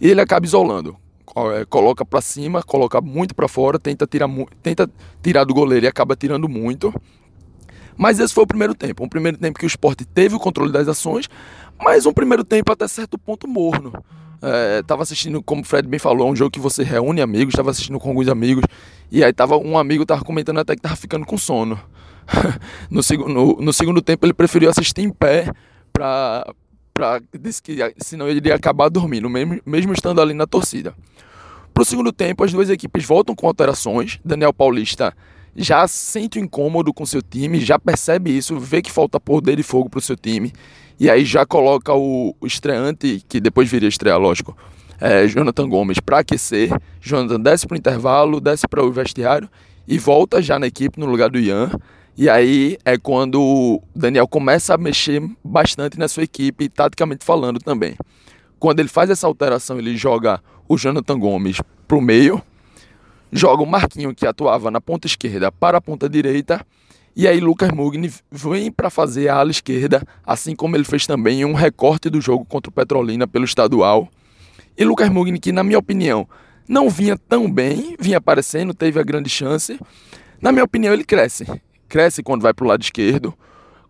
e 0.00 0.08
ele 0.08 0.20
acaba 0.20 0.46
isolando. 0.46 0.96
É, 1.56 1.64
coloca 1.64 2.04
para 2.04 2.20
cima, 2.20 2.62
coloca 2.62 3.00
muito 3.00 3.34
para 3.34 3.46
fora, 3.46 3.78
tenta 3.78 4.06
tirar, 4.06 4.28
tenta 4.62 4.90
tirar 5.22 5.44
do 5.44 5.54
goleiro 5.54 5.86
e 5.86 5.88
acaba 5.88 6.16
tirando 6.16 6.48
muito. 6.48 6.92
Mas 7.96 8.18
esse 8.18 8.32
foi 8.32 8.44
o 8.44 8.46
primeiro 8.46 8.74
tempo. 8.74 9.04
Um 9.04 9.08
primeiro 9.08 9.38
tempo 9.38 9.58
que 9.58 9.64
o 9.64 9.68
esporte 9.68 10.04
teve 10.04 10.34
o 10.34 10.40
controle 10.40 10.72
das 10.72 10.88
ações, 10.88 11.28
mas 11.78 12.06
um 12.06 12.12
primeiro 12.12 12.42
tempo 12.42 12.72
até 12.72 12.88
certo 12.88 13.18
ponto 13.18 13.46
morno. 13.46 13.92
É, 14.42 14.82
tava 14.82 15.02
assistindo, 15.02 15.42
como 15.42 15.60
o 15.60 15.64
Fred 15.64 15.86
bem 15.86 16.00
falou, 16.00 16.30
um 16.30 16.34
jogo 16.34 16.50
que 16.50 16.58
você 16.58 16.82
reúne 16.82 17.20
amigos, 17.20 17.52
estava 17.52 17.70
assistindo 17.70 18.00
com 18.00 18.08
alguns 18.08 18.26
amigos, 18.26 18.64
e 19.10 19.22
aí 19.22 19.32
tava 19.34 19.58
um 19.58 19.76
amigo 19.76 20.06
tava 20.06 20.24
comentando 20.24 20.58
até 20.58 20.74
que 20.74 20.80
tava 20.80 20.96
ficando 20.96 21.26
com 21.26 21.36
sono. 21.36 21.78
no, 22.90 23.00
no, 23.28 23.56
no, 23.60 23.72
segundo 23.72 24.00
tempo 24.02 24.26
ele 24.26 24.32
preferiu 24.32 24.70
assistir 24.70 25.02
em 25.02 25.10
pé 25.10 25.50
para 25.92 26.52
para 26.92 27.20
disse 27.38 27.62
que 27.62 27.78
senão 27.98 28.28
ele 28.28 28.38
iria 28.38 28.54
acabar 28.54 28.88
dormindo, 28.88 29.28
mesmo, 29.28 29.60
mesmo 29.64 29.92
estando 29.92 30.20
ali 30.20 30.34
na 30.34 30.46
torcida. 30.46 30.94
Para 31.72 31.82
o 31.82 31.86
segundo 31.86 32.12
tempo, 32.12 32.44
as 32.44 32.52
duas 32.52 32.68
equipes 32.68 33.04
voltam 33.04 33.34
com 33.34 33.46
alterações. 33.46 34.20
Daniel 34.24 34.52
Paulista 34.52 35.14
já 35.56 35.86
sente 35.88 36.38
o 36.38 36.42
incômodo 36.42 36.92
com 36.92 37.06
seu 37.06 37.22
time, 37.22 37.60
já 37.60 37.78
percebe 37.78 38.36
isso, 38.36 38.58
vê 38.58 38.82
que 38.82 38.90
falta 38.90 39.18
poder 39.18 39.58
e 39.58 39.62
fogo 39.62 39.88
para 39.88 39.98
o 39.98 40.02
seu 40.02 40.16
time 40.16 40.52
e 41.00 41.08
aí 41.08 41.24
já 41.24 41.46
coloca 41.46 41.94
o, 41.94 42.36
o 42.38 42.46
estreante, 42.46 43.24
que 43.26 43.40
depois 43.40 43.70
viria 43.70 43.88
estrear, 43.88 44.18
lógico, 44.18 44.54
é, 45.00 45.26
Jonathan 45.26 45.66
Gomes 45.66 45.98
para 45.98 46.18
aquecer. 46.18 46.70
Jonathan 47.00 47.40
desce 47.40 47.66
para 47.66 47.74
o 47.74 47.78
intervalo, 47.78 48.38
desce 48.38 48.68
para 48.68 48.84
o 48.84 48.92
vestiário 48.92 49.48
e 49.88 49.98
volta 49.98 50.42
já 50.42 50.58
na 50.58 50.66
equipe 50.66 51.00
no 51.00 51.06
lugar 51.06 51.30
do 51.30 51.38
Ian. 51.38 51.70
E 52.20 52.28
aí 52.28 52.76
é 52.84 52.98
quando 52.98 53.40
o 53.40 53.82
Daniel 53.96 54.28
começa 54.28 54.74
a 54.74 54.76
mexer 54.76 55.26
bastante 55.42 55.98
na 55.98 56.06
sua 56.06 56.24
equipe, 56.24 56.68
taticamente 56.68 57.24
falando 57.24 57.58
também. 57.58 57.96
Quando 58.58 58.78
ele 58.80 58.90
faz 58.90 59.08
essa 59.08 59.26
alteração, 59.26 59.78
ele 59.78 59.96
joga 59.96 60.38
o 60.68 60.76
Jonathan 60.76 61.18
Gomes 61.18 61.62
para 61.88 61.96
o 61.96 62.00
meio, 62.02 62.42
joga 63.32 63.62
o 63.62 63.66
Marquinho, 63.66 64.14
que 64.14 64.26
atuava 64.26 64.70
na 64.70 64.82
ponta 64.82 65.06
esquerda, 65.06 65.50
para 65.50 65.78
a 65.78 65.80
ponta 65.80 66.10
direita 66.10 66.60
e 67.16 67.26
aí 67.26 67.40
Lucas 67.40 67.70
Mugni 67.70 68.12
vem 68.30 68.70
para 68.70 68.90
fazer 68.90 69.30
a 69.30 69.36
ala 69.36 69.50
esquerda, 69.50 70.06
assim 70.22 70.54
como 70.54 70.76
ele 70.76 70.84
fez 70.84 71.06
também 71.06 71.42
um 71.46 71.54
recorte 71.54 72.10
do 72.10 72.20
jogo 72.20 72.44
contra 72.44 72.68
o 72.68 72.72
Petrolina 72.72 73.26
pelo 73.26 73.46
estadual. 73.46 74.06
E 74.76 74.84
Lucas 74.84 75.08
Mugni, 75.08 75.40
que 75.40 75.52
na 75.52 75.64
minha 75.64 75.78
opinião 75.78 76.28
não 76.68 76.90
vinha 76.90 77.16
tão 77.16 77.50
bem, 77.50 77.96
vinha 77.98 78.18
aparecendo, 78.18 78.74
teve 78.74 79.00
a 79.00 79.02
grande 79.02 79.30
chance. 79.30 79.80
Na 80.38 80.52
minha 80.52 80.64
opinião, 80.64 80.92
ele 80.92 81.02
cresce. 81.02 81.46
Cresce 81.90 82.22
quando 82.22 82.40
vai 82.40 82.54
para 82.54 82.64
o 82.64 82.68
lado 82.68 82.82
esquerdo 82.82 83.34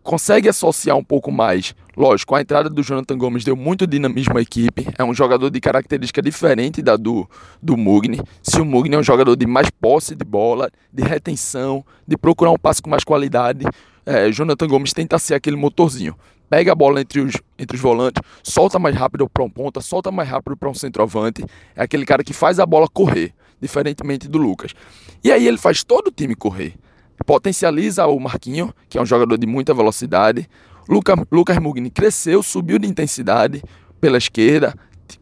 consegue 0.03 0.49
associar 0.49 0.97
um 0.97 1.05
pouco 1.05 1.31
mais. 1.31 1.75
Lógico, 1.97 2.35
a 2.35 2.41
entrada 2.41 2.71
do 2.71 2.83
Jonathan 2.83 3.19
Gomes 3.19 3.45
deu 3.45 3.55
muito 3.55 3.87
dinamismo 3.87 4.39
à 4.39 4.41
equipe. 4.41 4.87
É 4.99 5.05
um 5.05 5.13
jogador 5.13 5.51
de 5.51 5.61
característica 5.61 6.23
diferente 6.23 6.83
da 6.83 6.97
do, 6.97 7.29
do 7.63 7.77
Mugni. 7.77 8.21
Se 8.43 8.61
o 8.61 8.65
Mugni 8.65 8.95
é 8.95 8.99
um 8.99 9.03
jogador 9.03 9.37
de 9.37 9.47
mais 9.47 9.69
posse 9.71 10.15
de 10.15 10.25
bola, 10.25 10.71
de 10.93 11.03
retenção, 11.03 11.85
de 12.07 12.17
procurar 12.17 12.51
um 12.51 12.59
passe 12.59 12.81
com 12.81 12.89
mais 12.89 13.05
qualidade, 13.05 13.67
é, 14.07 14.31
Jonathan 14.33 14.67
Gomes 14.67 14.93
tenta 14.93 15.19
ser 15.19 15.35
aquele 15.35 15.57
motorzinho. 15.57 16.17
Pega 16.49 16.73
a 16.73 16.75
bola 16.75 17.01
entre 17.01 17.21
os, 17.21 17.35
entre 17.59 17.77
os 17.77 17.83
volantes, 17.83 18.21
solta 18.43 18.79
mais 18.79 18.97
rápido 18.97 19.29
para 19.29 19.45
um 19.45 19.51
ponta, 19.51 19.81
solta 19.81 20.11
mais 20.11 20.29
rápido 20.29 20.57
para 20.57 20.69
um 20.69 20.75
centroavante. 20.75 21.45
É 21.77 21.83
aquele 21.83 22.05
cara 22.05 22.25
que 22.25 22.33
faz 22.33 22.59
a 22.59 22.67
bola 22.67 22.89
correr, 22.89 23.33
diferentemente 23.61 24.27
do 24.27 24.39
Lucas. 24.39 24.75
E 25.23 25.31
aí 25.31 25.47
ele 25.47 25.59
faz 25.59 25.85
todo 25.85 26.09
o 26.09 26.11
time 26.11 26.35
correr 26.35 26.75
potencializa 27.24 28.06
o 28.06 28.18
Marquinho, 28.18 28.72
que 28.88 28.98
é 28.98 29.02
um 29.02 29.06
jogador 29.06 29.37
de 29.37 29.46
muita 29.46 29.74
velocidade. 29.74 30.48
Luca, 30.88 31.14
Lucas 31.30 31.59
Mugni 31.59 31.90
cresceu, 31.90 32.42
subiu 32.42 32.78
de 32.78 32.88
intensidade 32.88 33.62
pela 34.00 34.18
esquerda, 34.18 34.74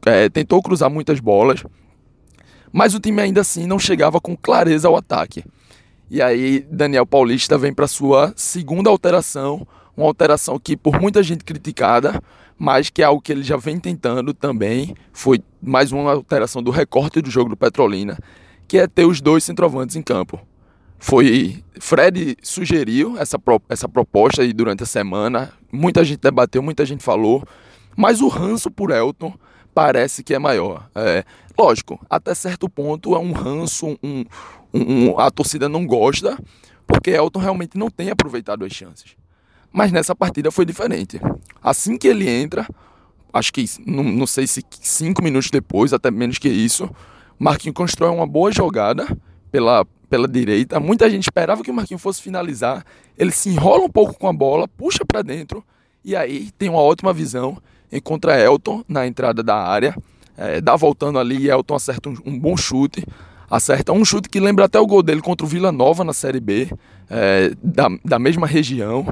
é, 0.06 0.28
tentou 0.28 0.62
cruzar 0.62 0.90
muitas 0.90 1.20
bolas, 1.20 1.64
mas 2.72 2.94
o 2.94 3.00
time 3.00 3.20
ainda 3.20 3.40
assim 3.40 3.66
não 3.66 3.78
chegava 3.78 4.20
com 4.20 4.36
clareza 4.36 4.88
ao 4.88 4.96
ataque. 4.96 5.44
E 6.10 6.22
aí 6.22 6.66
Daniel 6.70 7.06
Paulista 7.06 7.58
vem 7.58 7.72
para 7.72 7.86
sua 7.86 8.32
segunda 8.36 8.88
alteração, 8.88 9.66
uma 9.96 10.06
alteração 10.06 10.58
que 10.58 10.76
por 10.76 11.00
muita 11.00 11.22
gente 11.22 11.44
criticada, 11.44 12.22
mas 12.56 12.88
que 12.88 13.02
é 13.02 13.04
algo 13.04 13.20
que 13.20 13.32
ele 13.32 13.42
já 13.42 13.56
vem 13.56 13.78
tentando 13.78 14.32
também, 14.32 14.94
foi 15.12 15.40
mais 15.60 15.92
uma 15.92 16.12
alteração 16.12 16.62
do 16.62 16.70
recorte 16.70 17.20
do 17.20 17.30
jogo 17.30 17.50
do 17.50 17.56
Petrolina, 17.56 18.18
que 18.66 18.78
é 18.78 18.86
ter 18.86 19.04
os 19.04 19.20
dois 19.20 19.44
centroavantes 19.44 19.96
em 19.96 20.02
campo. 20.02 20.40
Foi 20.98 21.62
Fred 21.80 22.36
sugeriu 22.42 23.16
essa, 23.18 23.38
essa 23.68 23.88
proposta 23.88 24.42
aí 24.42 24.52
durante 24.52 24.82
a 24.82 24.86
semana, 24.86 25.52
muita 25.72 26.04
gente 26.04 26.20
debateu, 26.20 26.62
muita 26.62 26.84
gente 26.84 27.04
falou, 27.04 27.42
mas 27.96 28.20
o 28.20 28.28
ranço 28.28 28.70
por 28.70 28.90
Elton 28.90 29.32
parece 29.72 30.24
que 30.24 30.34
é 30.34 30.38
maior. 30.38 30.90
É, 30.94 31.24
lógico, 31.56 32.04
até 32.10 32.34
certo 32.34 32.68
ponto 32.68 33.14
é 33.14 33.18
um 33.18 33.32
ranço, 33.32 33.96
um, 34.02 34.24
um, 34.74 35.18
a 35.18 35.30
torcida 35.30 35.68
não 35.68 35.86
gosta, 35.86 36.36
porque 36.86 37.10
Elton 37.10 37.38
realmente 37.38 37.78
não 37.78 37.88
tem 37.88 38.10
aproveitado 38.10 38.64
as 38.64 38.72
chances. 38.72 39.16
Mas 39.72 39.92
nessa 39.92 40.16
partida 40.16 40.50
foi 40.50 40.64
diferente. 40.64 41.20
Assim 41.62 41.96
que 41.96 42.08
ele 42.08 42.28
entra, 42.28 42.66
acho 43.32 43.52
que 43.52 43.64
não, 43.86 44.02
não 44.02 44.26
sei 44.26 44.46
se 44.46 44.64
cinco 44.80 45.22
minutos 45.22 45.50
depois, 45.50 45.92
até 45.92 46.10
menos 46.10 46.38
que 46.38 46.48
isso, 46.48 46.90
Marquinhos 47.38 47.74
constrói 47.76 48.10
uma 48.10 48.26
boa 48.26 48.50
jogada 48.50 49.06
pela, 49.52 49.86
pela 50.08 50.26
direita. 50.26 50.80
Muita 50.80 51.08
gente 51.10 51.24
esperava 51.24 51.62
que 51.62 51.70
o 51.70 51.74
Marquinhos 51.74 52.02
fosse 52.02 52.22
finalizar. 52.22 52.84
Ele 53.16 53.30
se 53.30 53.48
enrola 53.48 53.84
um 53.84 53.90
pouco 53.90 54.18
com 54.18 54.28
a 54.28 54.32
bola, 54.32 54.66
puxa 54.68 55.04
para 55.04 55.22
dentro 55.22 55.64
e 56.04 56.16
aí 56.16 56.50
tem 56.56 56.68
uma 56.68 56.80
ótima 56.80 57.12
visão. 57.12 57.58
Encontra 57.92 58.38
Elton 58.40 58.82
na 58.88 59.06
entrada 59.06 59.42
da 59.42 59.56
área, 59.56 59.96
é, 60.36 60.60
dá 60.60 60.76
voltando 60.76 61.18
ali 61.18 61.36
e 61.36 61.50
Elton 61.50 61.74
acerta 61.74 62.08
um, 62.08 62.16
um, 62.24 62.38
bom 62.38 62.56
chute. 62.56 63.04
Acerta 63.50 63.92
um 63.92 64.04
chute 64.04 64.28
que 64.28 64.40
lembra 64.40 64.66
até 64.66 64.78
o 64.78 64.86
gol 64.86 65.02
dele 65.02 65.20
contra 65.20 65.44
o 65.44 65.48
Vila 65.48 65.72
Nova 65.72 66.04
na 66.04 66.12
Série 66.12 66.40
B, 66.40 66.70
é, 67.10 67.52
da, 67.62 67.88
da 68.04 68.18
mesma 68.18 68.46
região. 68.46 69.06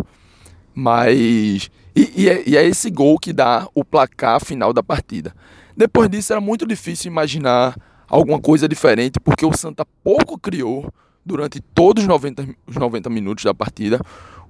Mas. 0.75 1.71
E, 1.95 2.13
e, 2.15 2.29
é, 2.29 2.43
e 2.47 2.57
é 2.57 2.65
esse 2.65 2.91
gol 2.91 3.19
que 3.19 3.33
dá 3.33 3.67
o 3.75 3.83
placar 3.83 4.45
final 4.45 4.73
da 4.73 4.83
partida. 4.83 5.35
Depois 5.75 6.09
disso 6.09 6.33
era 6.33 6.41
muito 6.41 6.67
difícil 6.67 7.11
imaginar 7.11 7.77
alguma 8.09 8.41
coisa 8.41 8.69
diferente, 8.69 9.21
porque 9.21 9.45
o 9.45 9.57
Santa 9.57 9.85
pouco 10.03 10.39
criou 10.39 10.93
durante 11.25 11.61
todos 11.61 12.05
os 12.05 12.09
90, 12.09 12.47
os 12.67 12.77
90 12.77 13.11
minutos 13.11 13.45
da 13.45 13.53
partida. 13.53 14.01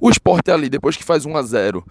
O 0.00 0.10
esporte 0.10 0.50
ali, 0.50 0.68
depois 0.68 0.96
que 0.96 1.04
faz 1.04 1.24
1 1.24 1.36
a 1.36 1.42
0 1.42 1.84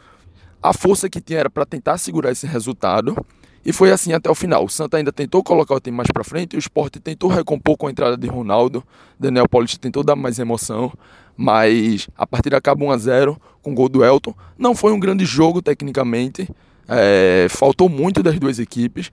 a 0.61 0.73
força 0.73 1.07
que 1.07 1.21
tinha 1.21 1.39
era 1.39 1.49
para 1.49 1.65
tentar 1.65 1.97
segurar 1.97 2.31
esse 2.31 2.47
resultado. 2.47 3.15
E 3.63 3.73
foi 3.73 3.91
assim 3.91 4.13
até 4.13 4.29
o 4.29 4.35
final. 4.35 4.65
O 4.65 4.69
Santa 4.69 4.97
ainda 4.97 5.11
tentou 5.11 5.43
colocar 5.43 5.75
o 5.75 5.79
time 5.79 5.97
mais 5.97 6.09
para 6.11 6.23
frente, 6.23 6.55
o 6.55 6.59
Sport 6.59 6.97
tentou 6.97 7.29
recompor 7.29 7.77
com 7.77 7.87
a 7.87 7.91
entrada 7.91 8.17
de 8.17 8.27
Ronaldo. 8.27 8.83
Daniel 9.19 9.49
Paulista 9.49 9.77
tentou 9.79 10.03
dar 10.03 10.15
mais 10.15 10.37
emoção, 10.37 10.91
mas 11.35 12.07
a 12.15 12.27
partida 12.27 12.57
acaba 12.57 12.83
1 12.85 12.91
a 12.91 12.97
0 12.97 13.41
com 13.61 13.71
o 13.71 13.75
gol 13.75 13.89
do 13.89 14.03
Elton. 14.03 14.35
Não 14.57 14.75
foi 14.75 14.91
um 14.91 14.99
grande 14.99 15.25
jogo 15.25 15.61
tecnicamente, 15.61 16.47
é, 16.87 17.47
faltou 17.49 17.89
muito 17.89 18.21
das 18.21 18.39
duas 18.39 18.59
equipes, 18.59 19.11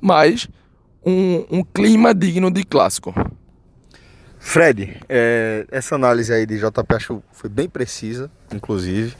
mas 0.00 0.48
um, 1.04 1.44
um 1.50 1.64
clima 1.64 2.14
digno 2.14 2.50
de 2.50 2.64
clássico. 2.64 3.14
Fred, 4.38 4.96
é, 5.08 5.66
essa 5.70 5.94
análise 5.94 6.32
aí 6.32 6.44
de 6.44 6.58
JP 6.58 6.94
acho 6.94 7.22
foi 7.32 7.48
bem 7.48 7.68
precisa, 7.68 8.30
inclusive 8.52 9.14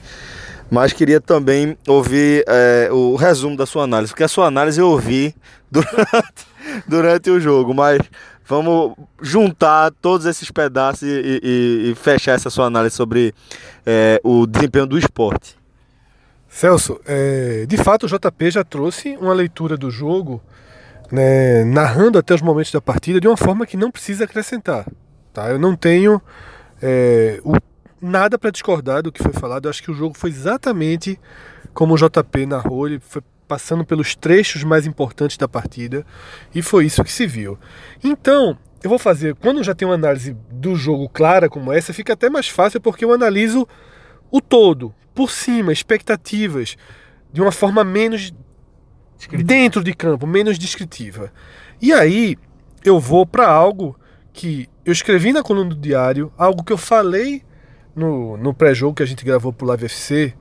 mas 0.70 0.92
queria 0.92 1.20
também 1.20 1.77
ouvir 1.87 2.44
é, 2.47 2.88
o 2.90 3.16
resumo 3.16 3.57
da 3.57 3.66
sua 3.66 3.85
análise, 3.85 4.12
porque 4.12 4.25
a 4.25 4.29
sua 4.29 4.47
análise 4.47 4.81
eu 4.81 4.88
ouvi 4.88 5.35
durante, 5.70 6.47
durante 6.87 7.31
o 7.31 7.40
jogo, 7.40 7.75
mas 7.75 8.01
vamos 8.47 8.94
juntar 9.20 9.92
todos 10.03 10.27
esses 10.27 10.51
pedaços 10.51 11.03
e, 11.03 11.40
e, 11.42 11.90
e 11.90 11.94
fechar 11.94 12.33
essa 12.33 12.51
sua 12.51 12.66
análise 12.66 12.97
sobre 12.97 13.35
é, 13.85 14.20
o 14.25 14.47
desempenho 14.47 14.87
do 14.87 14.99
esporte. 14.99 15.57
Celso, 16.49 17.01
é, 17.05 17.66
de 17.66 17.77
fato 17.77 18.07
o 18.07 18.09
JP 18.09 18.51
já 18.51 18.64
trouxe 18.64 19.16
uma 19.20 19.35
leitura 19.35 19.77
do 19.77 19.90
jogo, 19.90 20.40
né, 21.14 21.62
narrando 21.62 22.18
até 22.18 22.35
os 22.35 22.42
momentos 22.42 22.72
da 22.72 22.81
partida 22.81 23.20
de 23.20 23.29
uma 23.29 23.37
forma 23.37 23.64
que 23.64 23.77
não 23.77 23.88
precisa 23.88 24.24
acrescentar. 24.24 24.85
Tá? 25.33 25.48
Eu 25.48 25.61
não 25.61 25.77
tenho 25.77 26.20
é, 26.83 27.40
o 27.44 27.55
nada 28.00 28.37
para 28.37 28.50
discordar 28.50 29.00
do 29.00 29.12
que 29.12 29.22
foi 29.22 29.33
falado. 29.33 29.66
Eu 29.66 29.70
acho 29.70 29.81
que 29.81 29.92
o 29.92 29.94
jogo 29.94 30.18
foi 30.18 30.31
exatamente 30.31 31.18
como 31.72 31.94
o 31.94 31.96
JP 31.96 32.46
narrou, 32.46 32.88
ele 32.88 32.98
foi 32.98 33.22
passando 33.46 33.85
pelos 33.85 34.16
trechos 34.16 34.64
mais 34.64 34.87
importantes 34.87 35.37
da 35.37 35.46
partida 35.46 36.05
e 36.53 36.61
foi 36.61 36.87
isso 36.87 37.05
que 37.05 37.12
se 37.12 37.29
viu. 37.29 37.57
Então, 38.03 38.59
eu 38.83 38.90
vou 38.90 38.98
fazer, 38.98 39.37
quando 39.37 39.62
já 39.62 39.72
tem 39.72 39.87
uma 39.87 39.94
análise 39.94 40.37
do 40.50 40.74
jogo 40.74 41.09
clara 41.09 41.48
como 41.48 41.72
essa, 41.72 41.92
fica 41.92 42.14
até 42.14 42.29
mais 42.29 42.48
fácil 42.48 42.81
porque 42.81 43.05
eu 43.05 43.12
analiso 43.12 43.68
o 44.33 44.40
todo, 44.40 44.92
por 45.14 45.31
cima, 45.31 45.72
expectativas, 45.72 46.77
de 47.33 47.40
uma 47.40 47.53
forma 47.53 47.85
menos 47.85 48.33
dentro 49.29 49.83
de 49.83 49.95
campo, 49.95 50.27
menos 50.27 50.59
descritiva. 50.59 51.33
E 51.81 51.93
aí 51.93 52.37
eu 52.85 53.01
vou 53.01 53.27
para 53.27 53.49
algo 53.49 53.99
que 54.33 54.69
eu 54.85 54.93
escrevi 54.93 55.33
na 55.33 55.43
coluna 55.43 55.71
do 55.71 55.77
diário, 55.77 56.33
algo 56.37 56.65
que 56.65 56.73
eu 56.73 56.79
falei 56.79 57.43
no, 57.95 58.37
no 58.37 58.53
pré-jogo 58.53 58.95
que 58.95 59.03
a 59.03 59.07
gente 59.07 59.25
gravou 59.25 59.53
pro 59.53 59.67
Live 59.67 59.87
FC 59.87 60.35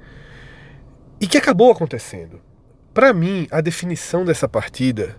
e 1.22 1.28
que 1.28 1.38
acabou 1.38 1.72
acontecendo. 1.72 2.42
Para 2.94 3.14
mim, 3.14 3.48
a 3.50 3.62
definição 3.62 4.26
dessa 4.26 4.48
partida 4.48 5.16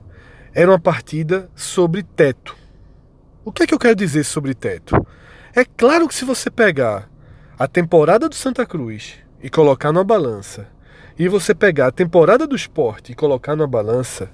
era 0.52 0.70
uma 0.70 0.78
partida 0.78 1.50
sobre 1.54 2.02
teto. 2.02 2.56
O 3.44 3.52
que 3.52 3.62
é 3.62 3.66
que 3.66 3.74
eu 3.74 3.78
quero 3.78 3.96
dizer 3.96 4.24
sobre 4.24 4.54
teto? 4.54 4.94
É 5.54 5.64
claro 5.64 6.06
que 6.08 6.14
se 6.14 6.24
você 6.24 6.50
pegar 6.50 7.08
a 7.58 7.66
temporada 7.66 8.28
do 8.28 8.34
Santa 8.34 8.66
Cruz 8.66 9.14
e 9.42 9.48
colocar 9.48 9.92
numa 9.92 10.04
balança, 10.04 10.68
e 11.18 11.28
você 11.28 11.54
pegar 11.54 11.88
a 11.88 11.92
temporada 11.92 12.46
do 12.46 12.56
esporte 12.56 13.12
e 13.12 13.14
colocar 13.14 13.54
numa 13.54 13.66
balança, 13.66 14.30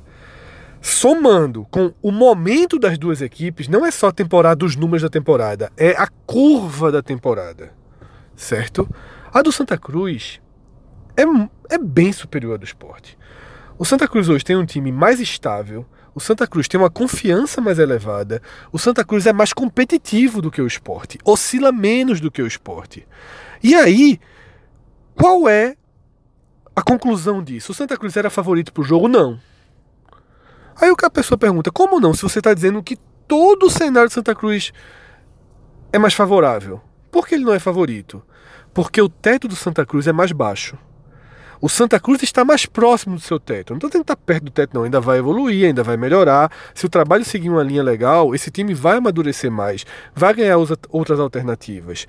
somando 0.80 1.66
com 1.70 1.92
o 2.02 2.10
momento 2.10 2.78
das 2.78 2.96
duas 2.96 3.20
equipes, 3.20 3.68
não 3.68 3.84
é 3.84 3.90
só 3.90 4.08
a 4.08 4.12
temporada 4.12 4.56
dos 4.56 4.76
números 4.76 5.02
da 5.02 5.08
temporada, 5.08 5.70
é 5.76 5.90
a 5.90 6.08
curva 6.26 6.90
da 6.90 7.02
temporada 7.02 7.80
certo? 8.40 8.88
A 9.32 9.42
do 9.42 9.52
Santa 9.52 9.78
Cruz 9.78 10.40
é, 11.16 11.22
é 11.74 11.78
bem 11.78 12.12
superior 12.12 12.54
à 12.54 12.56
do 12.56 12.64
esporte. 12.64 13.16
O 13.78 13.84
Santa 13.84 14.08
Cruz 14.08 14.28
hoje 14.28 14.44
tem 14.44 14.56
um 14.56 14.66
time 14.66 14.90
mais 14.90 15.20
estável, 15.20 15.86
o 16.14 16.20
Santa 16.20 16.46
Cruz 16.46 16.66
tem 16.66 16.78
uma 16.78 16.90
confiança 16.90 17.60
mais 17.60 17.78
elevada, 17.78 18.42
o 18.72 18.78
Santa 18.78 19.04
Cruz 19.04 19.26
é 19.26 19.32
mais 19.32 19.52
competitivo 19.52 20.42
do 20.42 20.50
que 20.50 20.60
o 20.60 20.66
esporte, 20.66 21.18
oscila 21.24 21.70
menos 21.70 22.20
do 22.20 22.30
que 22.30 22.42
o 22.42 22.46
esporte. 22.46 23.06
E 23.62 23.74
aí, 23.74 24.18
qual 25.14 25.48
é 25.48 25.76
a 26.80 26.82
conclusão 26.82 27.42
disso? 27.42 27.72
O 27.72 27.74
Santa 27.74 27.96
Cruz 27.96 28.16
era 28.16 28.30
favorito 28.30 28.72
para 28.72 28.82
o 28.82 28.84
jogo? 28.84 29.08
Não. 29.08 29.38
Aí 30.80 30.90
a 30.90 31.10
pessoa 31.10 31.38
pergunta: 31.38 31.70
como 31.70 32.00
não? 32.00 32.14
Se 32.14 32.22
você 32.22 32.40
está 32.40 32.52
dizendo 32.52 32.82
que 32.82 32.96
todo 33.28 33.66
o 33.66 33.70
cenário 33.70 34.08
de 34.08 34.14
Santa 34.14 34.34
Cruz 34.34 34.72
é 35.92 35.98
mais 35.98 36.14
favorável, 36.14 36.80
por 37.10 37.26
que 37.26 37.34
ele 37.34 37.44
não 37.44 37.54
é 37.54 37.58
favorito? 37.58 38.22
porque 38.72 39.00
o 39.00 39.08
teto 39.08 39.48
do 39.48 39.56
Santa 39.56 39.84
Cruz 39.84 40.06
é 40.06 40.12
mais 40.12 40.32
baixo. 40.32 40.76
O 41.60 41.68
Santa 41.68 42.00
Cruz 42.00 42.22
está 42.22 42.42
mais 42.42 42.64
próximo 42.64 43.16
do 43.16 43.20
seu 43.20 43.38
teto. 43.38 43.70
Não 43.70 43.76
estou 43.76 43.90
dizendo 43.90 44.04
que 44.04 44.12
está 44.12 44.16
perto 44.16 44.44
do 44.44 44.50
teto, 44.50 44.74
não. 44.74 44.84
Ainda 44.84 44.98
vai 44.98 45.18
evoluir, 45.18 45.66
ainda 45.66 45.82
vai 45.82 45.96
melhorar. 45.96 46.50
Se 46.74 46.86
o 46.86 46.88
trabalho 46.88 47.24
seguir 47.24 47.50
uma 47.50 47.62
linha 47.62 47.82
legal, 47.82 48.34
esse 48.34 48.50
time 48.50 48.72
vai 48.72 48.96
amadurecer 48.96 49.50
mais, 49.50 49.84
vai 50.14 50.32
ganhar 50.32 50.56
outras 50.88 51.20
alternativas. 51.20 52.06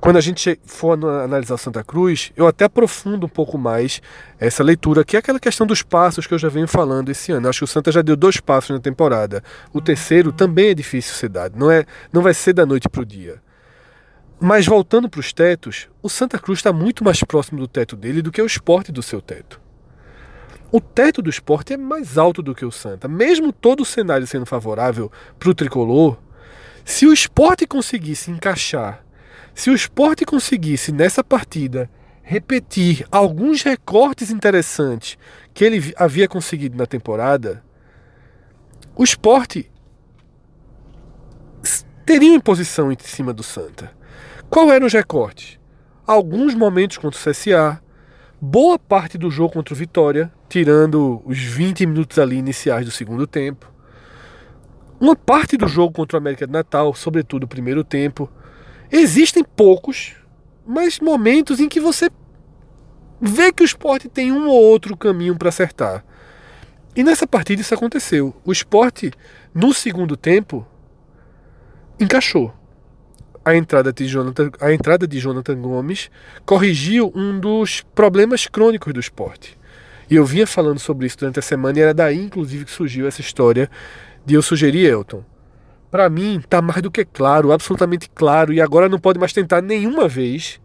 Quando 0.00 0.16
a 0.16 0.20
gente 0.20 0.60
for 0.64 0.92
analisar 0.92 1.56
Santa 1.56 1.82
Cruz, 1.82 2.30
eu 2.36 2.46
até 2.46 2.66
aprofundo 2.66 3.26
um 3.26 3.28
pouco 3.28 3.56
mais 3.56 4.00
essa 4.38 4.62
leitura, 4.62 5.04
que 5.04 5.16
é 5.16 5.18
aquela 5.18 5.40
questão 5.40 5.66
dos 5.66 5.82
passos 5.82 6.26
que 6.26 6.34
eu 6.34 6.38
já 6.38 6.48
venho 6.48 6.68
falando 6.68 7.08
esse 7.08 7.32
ano. 7.32 7.48
Acho 7.48 7.60
que 7.60 7.64
o 7.64 7.68
Santa 7.68 7.90
já 7.90 8.02
deu 8.02 8.14
dois 8.14 8.38
passos 8.38 8.70
na 8.70 8.78
temporada. 8.78 9.42
O 9.72 9.80
terceiro 9.80 10.32
também 10.32 10.68
é 10.68 10.74
difícil 10.74 11.14
ser 11.14 11.28
dado. 11.28 11.58
Não, 11.58 11.70
é, 11.70 11.84
não 12.12 12.22
vai 12.22 12.34
ser 12.34 12.52
da 12.52 12.66
noite 12.66 12.88
para 12.88 13.00
o 13.00 13.06
dia. 13.06 13.42
Mas 14.38 14.66
voltando 14.66 15.08
para 15.08 15.20
os 15.20 15.32
tetos, 15.32 15.88
o 16.02 16.10
Santa 16.10 16.38
Cruz 16.38 16.58
está 16.58 16.72
muito 16.72 17.02
mais 17.02 17.24
próximo 17.24 17.58
do 17.58 17.66
teto 17.66 17.96
dele 17.96 18.20
do 18.20 18.30
que 18.30 18.42
o 18.42 18.46
esporte 18.46 18.92
do 18.92 19.02
seu 19.02 19.20
teto. 19.22 19.60
O 20.70 20.78
teto 20.80 21.22
do 21.22 21.30
esporte 21.30 21.72
é 21.72 21.76
mais 21.76 22.18
alto 22.18 22.42
do 22.42 22.54
que 22.54 22.64
o 22.64 22.70
Santa. 22.70 23.08
Mesmo 23.08 23.50
todo 23.50 23.80
o 23.80 23.84
cenário 23.84 24.26
sendo 24.26 24.44
favorável 24.44 25.10
para 25.38 25.48
o 25.48 25.54
tricolor, 25.54 26.18
se 26.84 27.06
o 27.06 27.12
esporte 27.14 27.66
conseguisse 27.66 28.30
encaixar, 28.30 29.05
se 29.56 29.70
o 29.70 29.74
esporte 29.74 30.26
conseguisse 30.26 30.92
nessa 30.92 31.24
partida 31.24 31.88
repetir 32.22 33.06
alguns 33.10 33.62
recortes 33.62 34.30
interessantes 34.30 35.16
que 35.54 35.64
ele 35.64 35.94
havia 35.96 36.28
conseguido 36.28 36.76
na 36.76 36.84
temporada, 36.84 37.64
o 38.94 39.02
esporte 39.02 39.70
teria 42.04 42.32
uma 42.32 42.40
posição 42.40 42.92
em 42.92 42.96
cima 43.00 43.32
do 43.32 43.42
Santa. 43.42 43.90
Qual 44.50 44.70
eram 44.70 44.86
os 44.86 44.92
recortes? 44.92 45.58
Alguns 46.06 46.54
momentos 46.54 46.98
contra 46.98 47.18
o 47.18 47.32
CSA, 47.32 47.80
boa 48.38 48.78
parte 48.78 49.16
do 49.16 49.30
jogo 49.30 49.54
contra 49.54 49.72
o 49.72 49.76
Vitória, 49.76 50.30
tirando 50.50 51.22
os 51.24 51.38
20 51.38 51.86
minutos 51.86 52.18
ali 52.18 52.36
iniciais 52.36 52.84
do 52.84 52.92
segundo 52.92 53.26
tempo. 53.26 53.72
Uma 55.00 55.16
parte 55.16 55.56
do 55.56 55.66
jogo 55.66 55.94
contra 55.94 56.18
o 56.18 56.20
América 56.20 56.46
de 56.46 56.52
Natal, 56.52 56.92
sobretudo 56.92 57.44
o 57.44 57.48
primeiro 57.48 57.82
tempo. 57.82 58.30
Existem 58.90 59.44
poucos, 59.44 60.14
mas 60.66 61.00
momentos 61.00 61.60
em 61.60 61.68
que 61.68 61.80
você 61.80 62.08
vê 63.20 63.52
que 63.52 63.62
o 63.62 63.64
esporte 63.64 64.08
tem 64.08 64.32
um 64.32 64.48
ou 64.48 64.62
outro 64.62 64.96
caminho 64.96 65.36
para 65.36 65.48
acertar. 65.48 66.04
E 66.94 67.02
nessa 67.02 67.26
partida 67.26 67.60
isso 67.60 67.74
aconteceu. 67.74 68.34
O 68.44 68.52
esporte, 68.52 69.12
no 69.54 69.74
segundo 69.74 70.16
tempo, 70.16 70.66
encaixou. 72.00 72.52
A 73.44 73.54
entrada, 73.54 73.92
de 73.92 74.06
Jonathan, 74.06 74.50
a 74.60 74.72
entrada 74.72 75.06
de 75.06 75.18
Jonathan 75.20 75.60
Gomes 75.60 76.10
corrigiu 76.44 77.12
um 77.14 77.38
dos 77.38 77.82
problemas 77.94 78.46
crônicos 78.46 78.92
do 78.92 78.98
esporte. 78.98 79.56
E 80.10 80.16
eu 80.16 80.24
vinha 80.24 80.46
falando 80.46 80.78
sobre 80.78 81.06
isso 81.06 81.18
durante 81.18 81.38
a 81.38 81.42
semana 81.42 81.78
e 81.78 81.82
era 81.82 81.94
daí, 81.94 82.18
inclusive, 82.18 82.64
que 82.64 82.70
surgiu 82.70 83.06
essa 83.06 83.20
história 83.20 83.70
de 84.24 84.34
eu 84.34 84.42
sugerir 84.42 84.86
Elton. 84.86 85.24
Para 85.90 86.08
mim, 86.10 86.42
tá 86.48 86.60
mais 86.60 86.82
do 86.82 86.90
que 86.90 87.04
claro, 87.04 87.52
absolutamente 87.52 88.10
claro, 88.14 88.52
e 88.52 88.60
agora 88.60 88.88
não 88.88 88.98
pode 88.98 89.18
mais 89.18 89.32
tentar 89.32 89.62
nenhuma 89.62 90.08
vez 90.08 90.60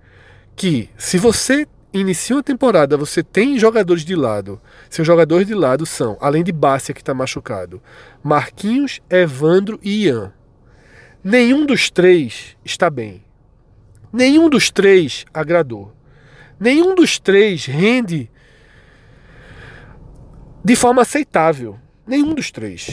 que 0.55 0.89
se 0.97 1.17
você 1.17 1.67
inicia 1.93 2.35
uma 2.35 2.43
temporada, 2.43 2.97
você 2.97 3.21
tem 3.21 3.59
jogadores 3.59 4.03
de 4.03 4.15
lado. 4.15 4.61
Seus 4.89 5.05
jogadores 5.05 5.45
de 5.45 5.53
lado 5.53 5.85
são, 5.85 6.17
além 6.19 6.43
de 6.43 6.51
Bárcia 6.51 6.93
que 6.93 7.01
está 7.01 7.13
machucado, 7.13 7.81
Marquinhos, 8.23 9.01
Evandro 9.09 9.79
e 9.83 10.05
Ian. 10.05 10.33
Nenhum 11.23 11.65
dos 11.65 11.89
três 11.89 12.57
está 12.65 12.89
bem. 12.89 13.23
Nenhum 14.11 14.49
dos 14.49 14.71
três 14.71 15.25
agradou. 15.33 15.93
Nenhum 16.59 16.95
dos 16.95 17.19
três 17.19 17.65
rende 17.65 18.29
de 20.63 20.75
forma 20.75 21.01
aceitável. 21.01 21.79
Nenhum 22.05 22.33
dos 22.33 22.51
três. 22.51 22.89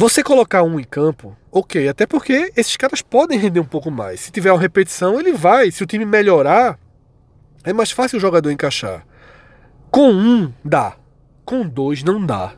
Você 0.00 0.22
colocar 0.22 0.62
um 0.62 0.80
em 0.80 0.82
campo, 0.82 1.36
ok, 1.52 1.86
até 1.86 2.06
porque 2.06 2.50
esses 2.56 2.74
caras 2.74 3.02
podem 3.02 3.38
render 3.38 3.60
um 3.60 3.66
pouco 3.66 3.90
mais. 3.90 4.20
Se 4.20 4.32
tiver 4.32 4.50
uma 4.50 4.58
repetição, 4.58 5.20
ele 5.20 5.34
vai. 5.34 5.70
Se 5.70 5.82
o 5.82 5.86
time 5.86 6.06
melhorar, 6.06 6.78
é 7.64 7.70
mais 7.74 7.90
fácil 7.90 8.16
o 8.16 8.20
jogador 8.20 8.50
encaixar. 8.50 9.06
Com 9.90 10.10
um, 10.10 10.50
dá. 10.64 10.96
Com 11.44 11.68
dois, 11.68 12.02
não 12.02 12.24
dá. 12.24 12.54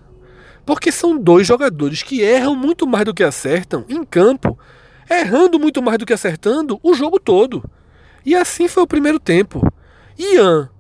Porque 0.65 0.93
são 0.93 1.19
dois 1.19 1.45
jogadores 1.45 2.05
que 2.05 2.21
erram 2.21 2.55
muito 2.55 2.87
mais 2.87 3.05
do 3.05 3.13
que 3.13 3.25
acertam 3.25 3.85
em 3.89 4.05
campo, 4.05 4.57
errando 5.11 5.59
muito 5.59 5.83
mais 5.83 5.99
do 5.99 6.07
que 6.07 6.13
acertando 6.13 6.79
o 6.81 6.95
jogo 6.95 7.19
todo. 7.19 7.69
E 8.25 8.37
assim 8.37 8.69
foi 8.69 8.85
o 8.85 8.87
primeiro 8.87 9.19
tempo. 9.19 9.67
Ian, 10.17 10.71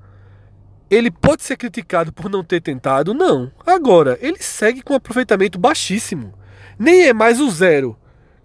ele 0.89 1.11
pode 1.11 1.43
ser 1.43 1.57
criticado 1.57 2.13
por 2.13 2.31
não 2.31 2.45
ter 2.45 2.61
tentado? 2.61 3.13
Não. 3.13 3.51
Agora, 3.67 4.17
ele 4.23 4.39
segue 4.39 4.81
com 4.81 4.93
um 4.93 4.99
aproveitamento 4.99 5.59
baixíssimo. 5.59 6.41
Nem 6.79 7.03
é 7.03 7.13
mais 7.13 7.41
o 7.41 7.51
zero 7.51 7.97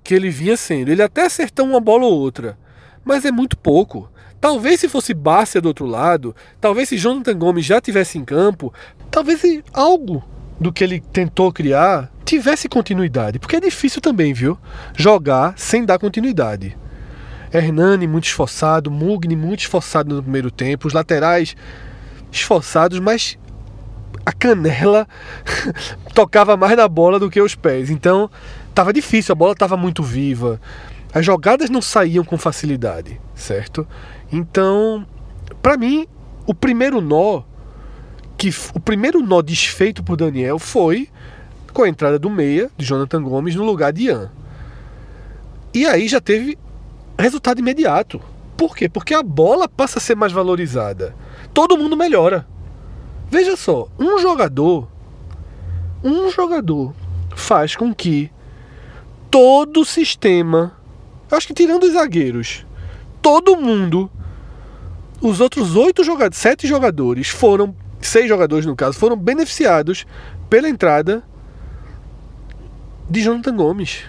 que 0.04 0.14
ele 0.14 0.30
vinha 0.30 0.56
sendo. 0.56 0.90
Ele 0.90 1.02
até 1.02 1.26
acertou 1.26 1.66
uma 1.66 1.80
bola 1.80 2.06
ou 2.06 2.14
outra, 2.14 2.58
mas 3.04 3.26
é 3.26 3.32
muito 3.32 3.58
pouco. 3.58 4.10
Talvez 4.40 4.80
se 4.80 4.88
fosse 4.88 5.14
Bárcia 5.14 5.60
do 5.60 5.68
outro 5.68 5.86
lado, 5.86 6.36
talvez 6.62 6.90
se 6.90 6.98
Jonathan 6.98 7.38
Gomes 7.38 7.66
já 7.66 7.82
tivesse 7.82 8.18
em 8.18 8.24
campo, 8.24 8.74
talvez 9.10 9.42
algo 9.74 10.24
do 10.60 10.72
que 10.72 10.84
ele 10.84 11.00
tentou 11.00 11.52
criar 11.52 12.12
tivesse 12.24 12.68
continuidade. 12.68 13.40
Porque 13.40 13.56
é 13.56 13.60
difícil 13.60 14.02
também, 14.02 14.34
viu? 14.34 14.58
Jogar 14.96 15.54
sem 15.58 15.86
dar 15.86 15.98
continuidade. 15.98 16.78
Hernani 17.54 18.08
muito 18.08 18.26
esforçado, 18.26 18.92
Mugni 18.92 19.36
muito 19.36 19.62
esforçado 19.62 20.16
no 20.16 20.22
primeiro 20.22 20.52
tempo, 20.52 20.88
os 20.88 20.94
laterais 20.94 21.56
esforçados, 22.32 23.00
mas 23.00 23.38
a 24.28 24.34
canela 24.34 25.08
tocava 26.14 26.58
mais 26.58 26.76
na 26.76 26.86
bola 26.86 27.18
do 27.18 27.30
que 27.30 27.42
os 27.42 27.56
pés. 27.56 27.90
Então, 27.90 28.30
estava 28.68 28.92
difícil, 28.92 29.32
a 29.32 29.36
bola 29.36 29.54
estava 29.54 29.78
muito 29.78 30.04
viva. 30.04 30.60
As 31.14 31.26
jogadas 31.26 31.70
não 31.70 31.82
saíam 31.82 32.26
com 32.26 32.38
facilidade, 32.38 33.22
certo? 33.34 33.88
Então, 34.30 35.08
para 35.62 35.78
mim, 35.78 36.06
o 36.46 36.54
primeiro 36.54 37.00
nó 37.00 37.44
que 38.38 38.54
o 38.74 38.82
primeiro 38.82 39.22
nó 39.22 39.42
desfeito 39.42 40.04
por 40.04 40.18
Daniel 40.18 40.60
foi 40.60 41.08
com 41.74 41.84
a 41.84 41.90
entrada 41.90 42.20
do 42.20 42.30
meia 42.30 42.70
de 42.76 42.86
Jonathan 42.86 43.24
Gomes 43.24 43.56
no 43.56 43.64
lugar 43.64 43.94
de 43.94 44.08
Ian. 44.08 44.30
E 45.74 45.86
aí 45.86 46.06
já 46.10 46.20
teve 46.20 46.60
resultado 47.18 47.60
imediato. 47.60 48.20
Por 48.58 48.76
quê? 48.76 48.90
Porque 48.90 49.14
a 49.14 49.24
bola 49.24 49.70
passa 49.70 50.00
a 50.00 50.02
ser 50.02 50.16
mais 50.16 50.34
valorizada. 50.34 51.16
Todo 51.54 51.78
mundo 51.78 51.96
melhora. 51.96 52.46
Veja 53.30 53.56
só, 53.58 53.88
um 54.00 54.20
jogador 54.20 54.88
um 56.04 56.30
jogador 56.30 56.94
faz 57.36 57.76
com 57.76 57.94
que 57.94 58.32
todo 59.30 59.82
o 59.82 59.86
sistema, 59.86 60.74
acho 61.32 61.48
que 61.48 61.54
tirando 61.54 61.84
os 61.84 61.94
zagueiros, 61.94 62.66
todo 63.22 63.58
mundo 63.58 64.10
os 65.22 65.42
outros 65.42 65.76
oito 65.76 66.04
jogadores, 66.04 66.38
sete 66.38 66.68
jogadores 66.68 67.30
foram, 67.30 67.76
seis 68.00 68.30
jogadores 68.30 68.66
no 68.66 68.76
caso, 68.76 68.98
foram 68.98 69.16
beneficiados 69.16 70.06
pela 70.50 70.70
entrada 70.70 71.24
de 73.10 73.22
Jonathan 73.22 73.56
Gomes. 73.56 74.04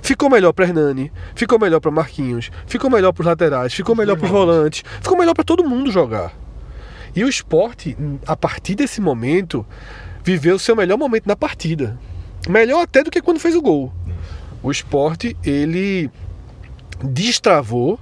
Ficou 0.00 0.30
melhor 0.30 0.52
para 0.52 0.64
Hernani, 0.64 1.12
ficou 1.34 1.58
melhor 1.58 1.80
para 1.80 1.90
Marquinhos, 1.90 2.50
ficou 2.66 2.88
melhor 2.88 3.12
para 3.12 3.22
os 3.22 3.26
laterais, 3.26 3.74
ficou 3.74 3.94
melhor 3.94 4.16
para 4.16 4.26
os 4.26 4.30
volantes, 4.30 4.82
ficou 5.02 5.18
melhor 5.18 5.34
para 5.34 5.44
todo 5.44 5.68
mundo 5.68 5.90
jogar. 5.90 6.32
E 7.18 7.24
o 7.24 7.28
esporte, 7.28 7.96
a 8.24 8.36
partir 8.36 8.76
desse 8.76 9.00
momento, 9.00 9.66
viveu 10.22 10.54
o 10.54 10.58
seu 10.58 10.76
melhor 10.76 10.96
momento 10.96 11.26
na 11.26 11.34
partida. 11.34 11.98
Melhor 12.48 12.82
até 12.82 13.02
do 13.02 13.10
que 13.10 13.20
quando 13.20 13.40
fez 13.40 13.56
o 13.56 13.60
gol. 13.60 13.92
O 14.62 14.70
esporte, 14.70 15.36
ele 15.44 16.08
destravou 17.02 17.98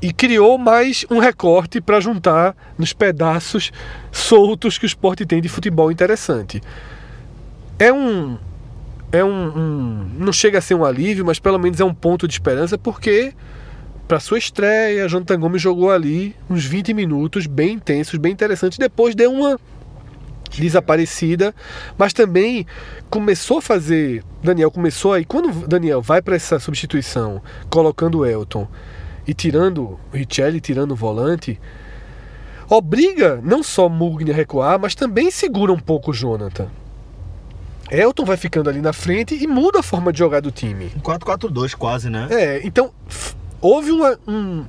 e 0.00 0.10
criou 0.10 0.56
mais 0.56 1.04
um 1.10 1.18
recorte 1.18 1.82
para 1.82 2.00
juntar 2.00 2.56
nos 2.78 2.94
pedaços 2.94 3.72
soltos 4.10 4.78
que 4.78 4.86
o 4.86 4.88
esporte 4.88 5.26
tem 5.26 5.42
de 5.42 5.48
futebol 5.50 5.92
interessante. 5.92 6.62
É 7.78 7.92
um. 7.92 8.38
É 9.12 9.22
um, 9.22 9.58
um 9.58 10.10
Não 10.16 10.32
chega 10.32 10.56
a 10.56 10.62
ser 10.62 10.76
um 10.76 10.84
alívio, 10.86 11.26
mas 11.26 11.38
pelo 11.38 11.58
menos 11.58 11.78
é 11.78 11.84
um 11.84 11.92
ponto 11.92 12.26
de 12.26 12.32
esperança, 12.32 12.78
porque 12.78 13.34
para 14.10 14.18
sua 14.18 14.38
estreia, 14.38 15.08
Jonathan 15.08 15.38
Gomes 15.38 15.62
jogou 15.62 15.88
ali 15.88 16.34
uns 16.50 16.64
20 16.64 16.92
minutos 16.92 17.46
bem 17.46 17.74
intensos, 17.74 18.18
bem 18.18 18.32
interessantes. 18.32 18.76
Depois 18.76 19.14
deu 19.14 19.30
uma 19.30 19.56
desaparecida, 20.50 21.54
mas 21.96 22.12
também 22.12 22.66
começou 23.08 23.58
a 23.58 23.62
fazer. 23.62 24.24
Daniel 24.42 24.68
começou 24.68 25.12
aí. 25.12 25.24
Quando 25.24 25.64
Daniel 25.64 26.02
vai 26.02 26.20
para 26.20 26.34
essa 26.34 26.58
substituição, 26.58 27.40
colocando 27.70 28.18
o 28.18 28.26
Elton 28.26 28.66
e 29.28 29.32
tirando 29.32 29.82
o 29.82 30.00
Richelli, 30.12 30.60
tirando 30.60 30.90
o 30.90 30.96
volante, 30.96 31.60
obriga 32.68 33.40
não 33.44 33.62
só 33.62 33.88
Mugni 33.88 34.32
a 34.32 34.34
recuar, 34.34 34.76
mas 34.80 34.96
também 34.96 35.30
segura 35.30 35.72
um 35.72 35.78
pouco 35.78 36.10
o 36.10 36.14
Jonathan. 36.14 36.66
Elton 37.88 38.24
vai 38.24 38.36
ficando 38.36 38.68
ali 38.68 38.80
na 38.80 38.92
frente 38.92 39.40
e 39.40 39.46
muda 39.46 39.78
a 39.78 39.82
forma 39.84 40.12
de 40.12 40.18
jogar 40.18 40.40
do 40.40 40.50
time. 40.50 40.90
4-4-2 41.00 41.76
quase, 41.76 42.10
né? 42.10 42.26
É, 42.28 42.60
então 42.66 42.90
houve 43.60 43.90
uma. 43.90 44.18
Um, 44.26 44.64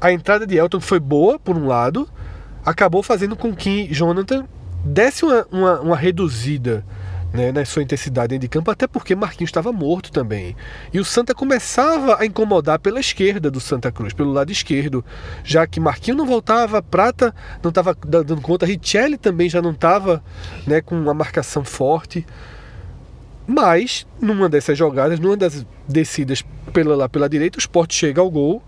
a 0.00 0.12
entrada 0.12 0.46
de 0.46 0.56
Elton 0.56 0.80
foi 0.80 0.98
boa, 0.98 1.38
por 1.38 1.56
um 1.56 1.66
lado, 1.66 2.08
acabou 2.64 3.02
fazendo 3.02 3.36
com 3.36 3.54
que 3.54 3.92
Jonathan 3.92 4.46
desse 4.84 5.24
uma, 5.24 5.46
uma, 5.52 5.80
uma 5.80 5.96
reduzida 5.96 6.84
né, 7.32 7.50
na 7.50 7.64
sua 7.64 7.82
intensidade 7.82 8.28
dentro 8.28 8.42
de 8.42 8.48
campo, 8.48 8.70
até 8.70 8.86
porque 8.86 9.14
Marquinhos 9.14 9.48
estava 9.48 9.72
morto 9.72 10.12
também. 10.12 10.54
E 10.92 11.00
o 11.00 11.04
Santa 11.04 11.34
começava 11.34 12.20
a 12.20 12.26
incomodar 12.26 12.78
pela 12.78 13.00
esquerda 13.00 13.50
do 13.50 13.58
Santa 13.58 13.90
Cruz, 13.90 14.12
pelo 14.12 14.32
lado 14.32 14.52
esquerdo, 14.52 15.04
já 15.42 15.66
que 15.66 15.80
Marquinhos 15.80 16.18
não 16.18 16.26
voltava, 16.26 16.82
Prata 16.82 17.34
não 17.62 17.70
estava 17.70 17.96
dando 18.06 18.40
conta, 18.40 18.66
Richelli 18.66 19.16
também 19.16 19.48
já 19.48 19.62
não 19.62 19.70
estava 19.70 20.22
né, 20.66 20.80
com 20.80 20.94
uma 20.94 21.14
marcação 21.14 21.64
forte. 21.64 22.26
Mas, 23.46 24.06
numa 24.20 24.48
dessas 24.48 24.78
jogadas, 24.78 25.18
numa 25.18 25.36
das 25.36 25.66
descidas 25.88 26.44
pela, 26.72 26.96
lá 26.96 27.08
pela 27.08 27.28
direita, 27.28 27.58
o 27.58 27.60
Sport 27.60 27.92
chega 27.92 28.20
ao 28.20 28.30
gol. 28.30 28.62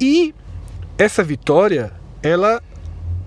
E 0.00 0.34
essa 0.96 1.22
vitória, 1.22 1.92
ela 2.22 2.62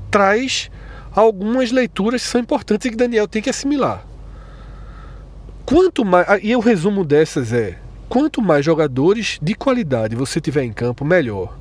traz 0.10 0.70
algumas 1.14 1.72
leituras 1.72 2.22
que 2.24 2.28
são 2.28 2.42
importantes 2.42 2.86
e 2.86 2.90
que 2.90 2.96
Daniel 2.96 3.28
tem 3.28 3.42
que 3.42 3.50
assimilar. 3.50 4.06
Quanto 5.66 6.04
mais. 6.04 6.28
E 6.42 6.56
o 6.56 6.60
resumo 6.60 7.06
dessas 7.06 7.54
é: 7.54 7.78
quanto 8.10 8.42
mais 8.42 8.66
jogadores 8.66 9.40
de 9.42 9.56
qualidade 9.56 10.16
você 10.16 10.42
tiver 10.42 10.64
em 10.64 10.74
campo, 10.74 11.06
melhor. 11.06 11.58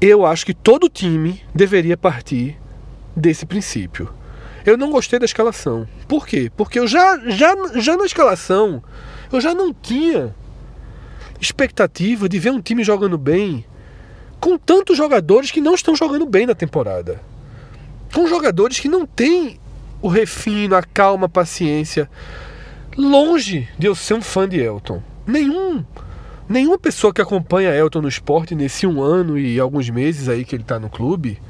Eu 0.00 0.26
acho 0.26 0.44
que 0.44 0.54
todo 0.54 0.90
time 0.90 1.42
deveria 1.54 1.96
partir 1.96 2.58
desse 3.14 3.46
princípio. 3.46 4.12
Eu 4.64 4.76
não 4.76 4.90
gostei 4.90 5.18
da 5.18 5.24
escalação. 5.24 5.86
Por 6.06 6.26
quê? 6.26 6.50
Porque 6.54 6.78
eu 6.78 6.86
já, 6.86 7.18
já, 7.28 7.54
já 7.76 7.96
na 7.96 8.04
escalação, 8.04 8.82
eu 9.32 9.40
já 9.40 9.54
não 9.54 9.72
tinha 9.72 10.34
expectativa 11.40 12.28
de 12.28 12.38
ver 12.38 12.50
um 12.50 12.60
time 12.60 12.82
jogando 12.82 13.18
bem 13.18 13.64
com 14.40 14.58
tantos 14.58 14.96
jogadores 14.96 15.50
que 15.50 15.60
não 15.60 15.74
estão 15.74 15.94
jogando 15.94 16.26
bem 16.26 16.46
na 16.46 16.54
temporada. 16.54 17.20
Com 18.12 18.26
jogadores 18.26 18.78
que 18.78 18.88
não 18.88 19.06
têm 19.06 19.58
o 20.00 20.08
refino, 20.08 20.76
a 20.76 20.82
calma, 20.82 21.26
a 21.26 21.28
paciência 21.28 22.08
longe 22.96 23.68
de 23.78 23.86
eu 23.86 23.94
ser 23.94 24.14
um 24.14 24.22
fã 24.22 24.48
de 24.48 24.60
Elton. 24.60 25.02
Nenhum 25.26 25.84
Nenhuma 26.48 26.78
pessoa 26.78 27.12
que 27.12 27.20
acompanha 27.20 27.74
Elton 27.74 28.02
no 28.02 28.08
esporte 28.08 28.54
nesse 28.54 28.86
um 28.86 29.02
ano 29.02 29.36
e 29.36 29.58
alguns 29.58 29.90
meses 29.90 30.28
aí 30.28 30.44
que 30.44 30.54
ele 30.54 30.62
está 30.62 30.78
no 30.78 30.88
clube, 30.88 31.40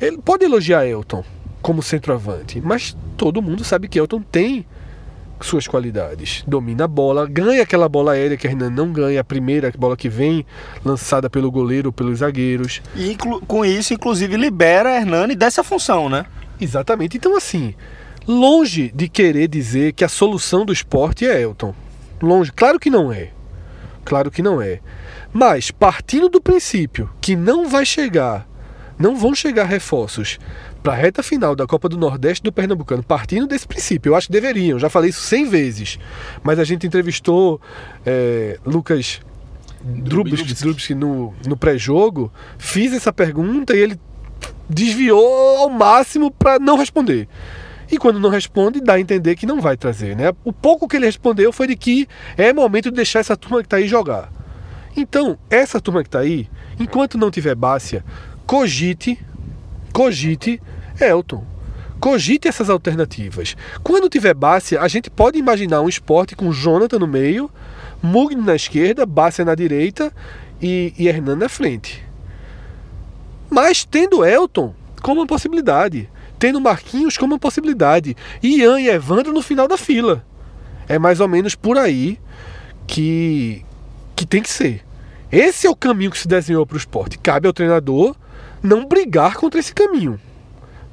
ele 0.00 0.18
pode 0.18 0.44
elogiar 0.44 0.86
Elton 0.86 1.24
como 1.60 1.82
centroavante, 1.82 2.60
mas 2.60 2.96
todo 3.16 3.42
mundo 3.42 3.64
sabe 3.64 3.88
que 3.88 3.98
Elton 3.98 4.22
tem 4.22 4.64
suas 5.46 5.66
qualidades. 5.66 6.44
Domina 6.46 6.84
a 6.84 6.88
bola, 6.88 7.26
ganha 7.26 7.62
aquela 7.62 7.88
bola 7.88 8.12
aérea 8.12 8.36
que 8.36 8.46
a 8.46 8.50
Renan 8.50 8.70
não 8.70 8.92
ganha, 8.92 9.20
a 9.20 9.24
primeira 9.24 9.72
bola 9.76 9.96
que 9.96 10.08
vem 10.08 10.44
lançada 10.84 11.30
pelo 11.30 11.50
goleiro, 11.50 11.92
pelos 11.92 12.18
zagueiros. 12.18 12.82
E 12.94 13.16
com 13.46 13.64
isso, 13.64 13.94
inclusive, 13.94 14.36
libera 14.36 14.90
a 14.90 14.96
Hernani 14.96 15.34
dessa 15.34 15.64
função, 15.64 16.08
né? 16.08 16.26
Exatamente. 16.60 17.16
Então, 17.16 17.36
assim, 17.36 17.74
longe 18.26 18.92
de 18.94 19.08
querer 19.08 19.48
dizer 19.48 19.92
que 19.92 20.04
a 20.04 20.08
solução 20.08 20.64
do 20.64 20.72
esporte 20.72 21.26
é 21.26 21.40
Elton. 21.40 21.74
Longe. 22.22 22.52
Claro 22.52 22.78
que 22.78 22.90
não 22.90 23.12
é. 23.12 23.30
Claro 24.04 24.30
que 24.30 24.42
não 24.42 24.60
é. 24.60 24.80
Mas, 25.32 25.70
partindo 25.70 26.28
do 26.28 26.40
princípio 26.40 27.10
que 27.20 27.36
não 27.36 27.68
vai 27.68 27.86
chegar, 27.86 28.46
não 28.98 29.16
vão 29.16 29.34
chegar 29.34 29.64
reforços 29.64 30.38
para 30.82 30.92
a 30.92 30.96
reta 30.96 31.22
final 31.22 31.54
da 31.54 31.66
Copa 31.66 31.88
do 31.88 31.96
Nordeste 31.96 32.42
do 32.42 32.52
Pernambucano, 32.52 33.02
partindo 33.02 33.46
desse 33.46 33.66
princípio, 33.66 34.10
eu 34.10 34.16
acho 34.16 34.28
que 34.28 34.32
deveriam, 34.32 34.78
já 34.78 34.88
falei 34.88 35.10
isso 35.10 35.20
100 35.20 35.48
vezes, 35.48 35.98
mas 36.42 36.58
a 36.58 36.64
gente 36.64 36.86
entrevistou 36.86 37.60
é, 38.04 38.58
Lucas 38.64 39.20
Drubsky 39.82 40.94
no, 40.94 41.34
no 41.46 41.56
pré-jogo, 41.56 42.32
fiz 42.58 42.92
essa 42.92 43.12
pergunta 43.12 43.74
e 43.74 43.78
ele 43.78 44.00
desviou 44.68 45.58
ao 45.58 45.70
máximo 45.70 46.30
para 46.30 46.58
não 46.58 46.76
responder. 46.76 47.28
E 47.90 47.98
quando 47.98 48.20
não 48.20 48.30
responde, 48.30 48.80
dá 48.80 48.94
a 48.94 49.00
entender 49.00 49.34
que 49.34 49.46
não 49.46 49.60
vai 49.60 49.76
trazer. 49.76 50.16
Né? 50.16 50.32
O 50.44 50.52
pouco 50.52 50.86
que 50.86 50.96
ele 50.96 51.06
respondeu 51.06 51.52
foi 51.52 51.66
de 51.66 51.76
que 51.76 52.06
é 52.36 52.52
momento 52.52 52.90
de 52.90 52.96
deixar 52.96 53.18
essa 53.18 53.36
turma 53.36 53.58
que 53.58 53.66
está 53.66 53.78
aí 53.78 53.88
jogar. 53.88 54.30
Então, 54.96 55.36
essa 55.48 55.80
turma 55.80 56.02
que 56.02 56.08
está 56.08 56.20
aí, 56.20 56.48
enquanto 56.78 57.18
não 57.18 57.30
tiver 57.30 57.54
Bácia, 57.54 58.04
cogite, 58.46 59.18
cogite 59.92 60.60
Elton. 61.00 61.44
Cogite 61.98 62.48
essas 62.48 62.70
alternativas. 62.70 63.56
Quando 63.82 64.08
tiver 64.08 64.32
Bácia, 64.32 64.80
a 64.80 64.88
gente 64.88 65.10
pode 65.10 65.38
imaginar 65.38 65.82
um 65.82 65.88
esporte 65.88 66.34
com 66.34 66.52
Jonathan 66.52 66.98
no 66.98 67.06
meio, 67.06 67.50
Mugni 68.02 68.40
na 68.40 68.56
esquerda, 68.56 69.04
Bácia 69.04 69.44
na 69.44 69.54
direita 69.54 70.10
e, 70.60 70.94
e 70.98 71.08
Hernan 71.08 71.36
na 71.36 71.48
frente. 71.48 72.02
Mas 73.50 73.84
tendo 73.84 74.24
Elton 74.24 74.74
como 75.02 75.20
uma 75.20 75.26
possibilidade, 75.26 76.08
tendo 76.38 76.60
Marquinhos 76.60 77.18
como 77.18 77.34
uma 77.34 77.38
possibilidade, 77.38 78.16
Ian 78.42 78.80
e 78.80 78.88
Evandro 78.88 79.32
no 79.32 79.42
final 79.42 79.68
da 79.68 79.76
fila. 79.76 80.24
É 80.88 80.98
mais 80.98 81.20
ou 81.20 81.28
menos 81.28 81.54
por 81.54 81.76
aí 81.76 82.18
que, 82.86 83.62
que 84.16 84.26
tem 84.26 84.40
que 84.40 84.48
ser. 84.48 84.82
Esse 85.30 85.66
é 85.66 85.70
o 85.70 85.76
caminho 85.76 86.10
que 86.10 86.18
se 86.18 86.26
desenhou 86.26 86.66
para 86.66 86.74
o 86.74 86.78
esporte. 86.78 87.18
Cabe 87.18 87.46
ao 87.46 87.52
treinador 87.52 88.16
não 88.62 88.86
brigar 88.86 89.34
contra 89.34 89.60
esse 89.60 89.74
caminho. 89.74 90.20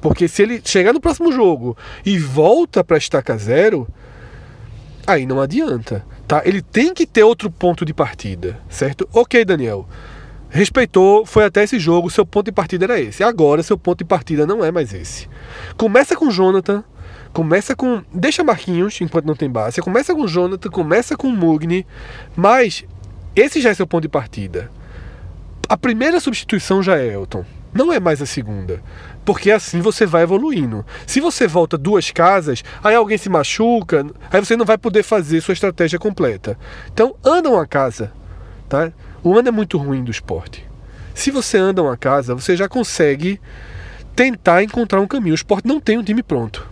Porque 0.00 0.28
se 0.28 0.42
ele 0.42 0.60
chegar 0.64 0.92
no 0.92 1.00
próximo 1.00 1.32
jogo 1.32 1.76
e 2.04 2.18
volta 2.18 2.84
para 2.84 2.98
estaca 2.98 3.36
zero, 3.36 3.88
aí 5.06 5.26
não 5.26 5.40
adianta. 5.40 6.04
Tá? 6.26 6.42
Ele 6.44 6.62
tem 6.62 6.94
que 6.94 7.06
ter 7.06 7.24
outro 7.24 7.50
ponto 7.50 7.84
de 7.84 7.92
partida, 7.92 8.60
certo? 8.68 9.08
Ok, 9.12 9.44
Daniel 9.44 9.88
respeitou, 10.50 11.26
foi 11.26 11.44
até 11.44 11.62
esse 11.62 11.78
jogo, 11.78 12.10
seu 12.10 12.24
ponto 12.24 12.46
de 12.46 12.52
partida 12.52 12.86
era 12.86 13.00
esse. 13.00 13.22
Agora 13.22 13.62
seu 13.62 13.76
ponto 13.76 13.98
de 13.98 14.04
partida 14.04 14.46
não 14.46 14.64
é 14.64 14.70
mais 14.70 14.92
esse. 14.92 15.28
Começa 15.76 16.16
com 16.16 16.30
Jonathan, 16.30 16.82
começa 17.32 17.76
com. 17.76 18.02
Deixa 18.12 18.42
Marquinhos 18.42 19.00
enquanto 19.00 19.26
não 19.26 19.36
tem 19.36 19.50
base. 19.50 19.80
Começa 19.80 20.14
com 20.14 20.26
Jonathan, 20.26 20.70
começa 20.70 21.16
com 21.16 21.28
Mugni, 21.28 21.86
mas 22.34 22.84
esse 23.36 23.60
já 23.60 23.70
é 23.70 23.74
seu 23.74 23.86
ponto 23.86 24.02
de 24.02 24.08
partida. 24.08 24.70
A 25.68 25.76
primeira 25.76 26.18
substituição 26.18 26.82
já 26.82 26.98
é 26.98 27.12
Elton. 27.12 27.44
Não 27.78 27.92
é 27.92 28.00
mais 28.00 28.20
a 28.20 28.26
segunda. 28.26 28.82
Porque 29.24 29.52
assim 29.52 29.80
você 29.80 30.04
vai 30.04 30.24
evoluindo. 30.24 30.84
Se 31.06 31.20
você 31.20 31.46
volta 31.46 31.78
duas 31.78 32.10
casas, 32.10 32.64
aí 32.82 32.96
alguém 32.96 33.16
se 33.16 33.28
machuca, 33.28 34.04
aí 34.32 34.44
você 34.44 34.56
não 34.56 34.64
vai 34.64 34.76
poder 34.76 35.04
fazer 35.04 35.40
sua 35.40 35.52
estratégia 35.52 35.96
completa. 35.96 36.58
Então, 36.92 37.14
anda 37.24 37.48
uma 37.48 37.64
casa. 37.64 38.10
Tá? 38.68 38.90
O 39.22 39.38
ano 39.38 39.46
é 39.46 39.52
muito 39.52 39.78
ruim 39.78 40.02
do 40.02 40.10
esporte. 40.10 40.66
Se 41.14 41.30
você 41.30 41.56
anda 41.56 41.80
uma 41.80 41.96
casa, 41.96 42.34
você 42.34 42.56
já 42.56 42.68
consegue 42.68 43.40
tentar 44.16 44.64
encontrar 44.64 45.00
um 45.00 45.06
caminho. 45.06 45.34
O 45.34 45.36
esporte 45.36 45.68
não 45.68 45.78
tem 45.78 45.98
um 45.98 46.02
time 46.02 46.20
pronto. 46.20 46.68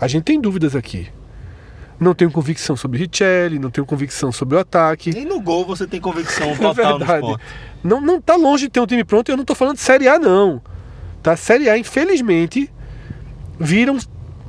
A 0.00 0.06
gente 0.06 0.22
tem 0.22 0.40
dúvidas 0.40 0.76
aqui. 0.76 1.08
Não 2.00 2.14
tenho 2.14 2.30
convicção 2.30 2.76
sobre 2.76 2.98
Richelli, 2.98 3.58
não 3.58 3.70
tenho 3.70 3.84
convicção 3.84 4.30
sobre 4.30 4.56
o 4.56 4.58
ataque. 4.58 5.10
Nem 5.12 5.24
no 5.24 5.40
gol 5.40 5.64
você 5.64 5.86
tem 5.86 6.00
convicção 6.00 6.54
total 6.56 6.70
é 6.70 6.74
verdade. 6.74 7.04
no 7.04 7.14
esporte. 7.14 7.44
Não, 7.82 8.00
não 8.00 8.20
tá 8.20 8.36
longe 8.36 8.66
de 8.66 8.70
ter 8.70 8.80
um 8.80 8.86
time 8.86 9.04
pronto 9.04 9.28
e 9.28 9.32
eu 9.32 9.36
não 9.36 9.42
estou 9.42 9.56
falando 9.56 9.76
de 9.76 9.82
Série 9.82 10.08
A, 10.08 10.18
não. 10.18 10.62
Tá? 11.22 11.36
Série 11.36 11.68
A, 11.68 11.76
infelizmente, 11.76 12.70
vira 13.58 13.92
um, 13.92 13.98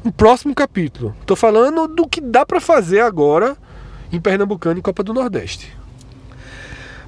um 0.05 0.11
próximo 0.11 0.53
capítulo. 0.53 1.15
Estou 1.21 1.35
falando 1.35 1.87
do 1.87 2.07
que 2.07 2.21
dá 2.21 2.45
para 2.45 2.61
fazer 2.61 3.01
agora 3.01 3.57
em 4.11 4.19
Pernambucano 4.19 4.79
e 4.79 4.81
Copa 4.81 5.03
do 5.03 5.13
Nordeste. 5.13 5.79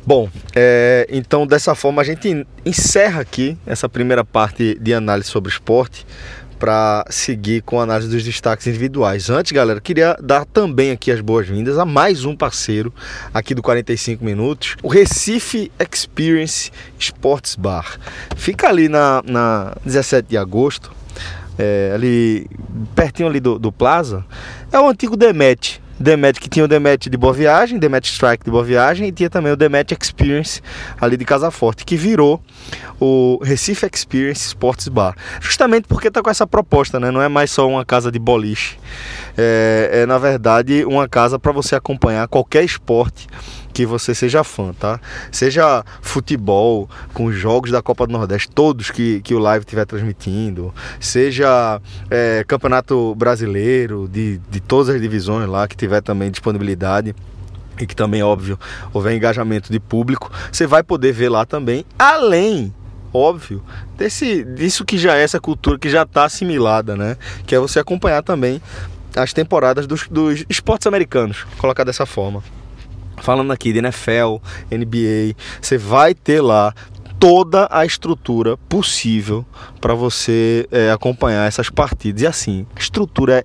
Bom, 0.04 0.30
é, 0.56 1.08
então 1.12 1.46
dessa 1.46 1.76
forma 1.76 2.02
a 2.02 2.06
gente 2.06 2.46
encerra 2.66 3.22
aqui 3.22 3.56
essa 3.68 3.88
primeira 3.88 4.24
parte 4.24 4.76
de 4.82 4.94
análise 4.96 5.30
sobre 5.30 5.52
esporte 5.52 6.08
para 6.62 7.04
seguir 7.10 7.64
com 7.64 7.80
a 7.80 7.84
análise 7.84 8.08
dos 8.08 8.24
destaques 8.24 8.68
individuais. 8.68 9.32
Antes, 9.32 9.52
galera, 9.52 9.82
queria 9.82 10.16
dar 10.22 10.46
também 10.46 10.92
aqui 10.92 11.12
as 11.12 11.20
boas-vindas 11.20 11.76
a 11.80 11.86
mais 11.86 12.24
um 12.24 12.36
parceiro 12.36 12.94
aqui 13.34 13.56
do 13.56 13.64
45 13.64 14.24
Minutos, 14.24 14.76
o 14.84 14.88
Recife 14.88 15.72
Experience 15.80 16.72
Sports 17.00 17.56
Bar. 17.56 17.98
Fica 18.36 18.68
ali 18.70 18.88
na, 18.88 19.24
na 19.26 19.76
17 19.84 20.30
de 20.30 20.38
agosto, 20.38 20.92
é, 21.58 21.94
ali 21.96 22.46
pertinho 22.94 23.28
ali 23.28 23.40
do, 23.40 23.58
do 23.58 23.72
Plaza, 23.72 24.24
é 24.72 24.80
o 24.80 24.88
antigo 24.88 25.18
Demet, 25.18 25.82
Demet 26.02 26.40
que 26.40 26.50
tinha 26.50 26.66
o 26.66 26.68
Demet 26.68 27.10
de 27.10 27.18
Boa 27.18 27.34
Viagem, 27.34 27.80
Demet 27.80 28.06
Strike 28.08 28.44
de 28.44 28.52
Boa 28.52 28.64
Viagem 28.64 29.08
e 29.08 29.12
tinha 29.12 29.30
também 29.30 29.52
o 29.52 29.56
Demet 29.56 29.96
Experience 30.00 30.62
ali 31.00 31.18
de 31.18 31.26
Casa 31.26 31.52
Forte, 31.52 31.86
que 31.86 31.96
virou 31.96 32.42
o 33.00 33.40
Recife 33.44 33.88
Experience 33.92 34.48
Sports 34.48 34.88
Bar. 34.88 35.16
Justamente 35.40 35.88
porque 35.88 36.08
está 36.08 36.22
com 36.22 36.30
essa 36.30 36.48
proposta, 36.48 37.00
né? 37.00 37.12
Não 37.12 37.22
é 37.22 37.28
mais 37.28 37.52
só 37.52 37.68
uma 37.68 37.86
casa 37.86 38.12
de 38.12 38.20
boliche, 38.20 38.78
é, 39.38 40.02
é 40.04 40.06
na 40.06 40.18
verdade 40.18 40.86
uma 40.86 41.08
casa 41.08 41.40
para 41.40 41.52
você 41.52 41.76
acompanhar 41.76 42.28
qualquer 42.28 42.64
esporte 42.64 43.28
que 43.72 43.86
você 43.86 44.14
seja 44.14 44.44
fã, 44.44 44.74
tá? 44.74 45.00
Seja 45.32 45.84
futebol, 46.02 46.90
com 47.14 47.32
jogos 47.32 47.72
da 47.72 47.82
Copa 47.82 48.06
do 48.06 48.14
Nordeste, 48.14 48.50
todos 48.50 48.92
que, 48.92 49.22
que 49.22 49.34
o 49.34 49.40
live 49.40 49.64
estiver 49.64 49.86
transmitindo, 49.86 50.74
seja 51.00 51.82
é, 52.10 52.44
campeonato 52.48 53.16
brasileiro, 53.16 54.08
de, 54.12 54.40
de 54.50 54.60
todas 54.60 54.94
as 54.94 55.02
divisões 55.02 55.48
lá, 55.48 55.68
que 55.68 55.76
tiver 55.76 56.02
também 56.02 56.30
disponibilidade 56.30 57.16
e 57.80 57.88
que 57.88 57.96
também, 57.96 58.22
óbvio, 58.22 58.60
houver 58.94 59.16
engajamento 59.16 59.72
de 59.72 59.80
público, 59.80 60.32
você 60.52 60.68
vai 60.68 60.84
poder 60.84 61.12
ver 61.14 61.30
lá 61.30 61.46
também, 61.46 61.86
além 61.98 62.74
óbvio, 63.14 63.62
desse, 63.98 64.42
disso 64.42 64.86
que 64.86 64.98
já 64.98 65.18
é 65.18 65.24
essa 65.24 65.38
cultura 65.38 65.78
que 65.78 65.90
já 65.90 66.04
está 66.04 66.24
assimilada, 66.24 66.96
né? 66.96 67.18
Que 67.46 67.54
é 67.54 67.60
você 67.60 67.78
acompanhar 67.78 68.24
também 68.24 68.62
as 69.18 69.34
temporadas 69.34 69.86
dos, 69.86 70.08
dos 70.08 70.46
esportes 70.50 70.88
americanos, 70.88 71.46
colocar 71.58 71.84
dessa 71.84 72.06
forma 72.06 72.42
falando 73.18 73.52
aqui 73.52 73.72
de 73.74 73.80
NFL, 73.80 74.38
NBA, 74.72 75.36
você 75.62 75.78
vai 75.78 76.14
ter 76.14 76.42
lá 76.42 76.74
toda 77.20 77.68
a 77.70 77.86
estrutura 77.86 78.58
possível 78.58 79.46
para 79.80 79.94
você 79.94 80.68
é, 80.72 80.92
acompanhar 80.92 81.48
essas 81.48 81.70
partidas. 81.70 82.24
E 82.24 82.28
assim, 82.28 82.66
estrutura 82.76 83.40
é 83.40 83.44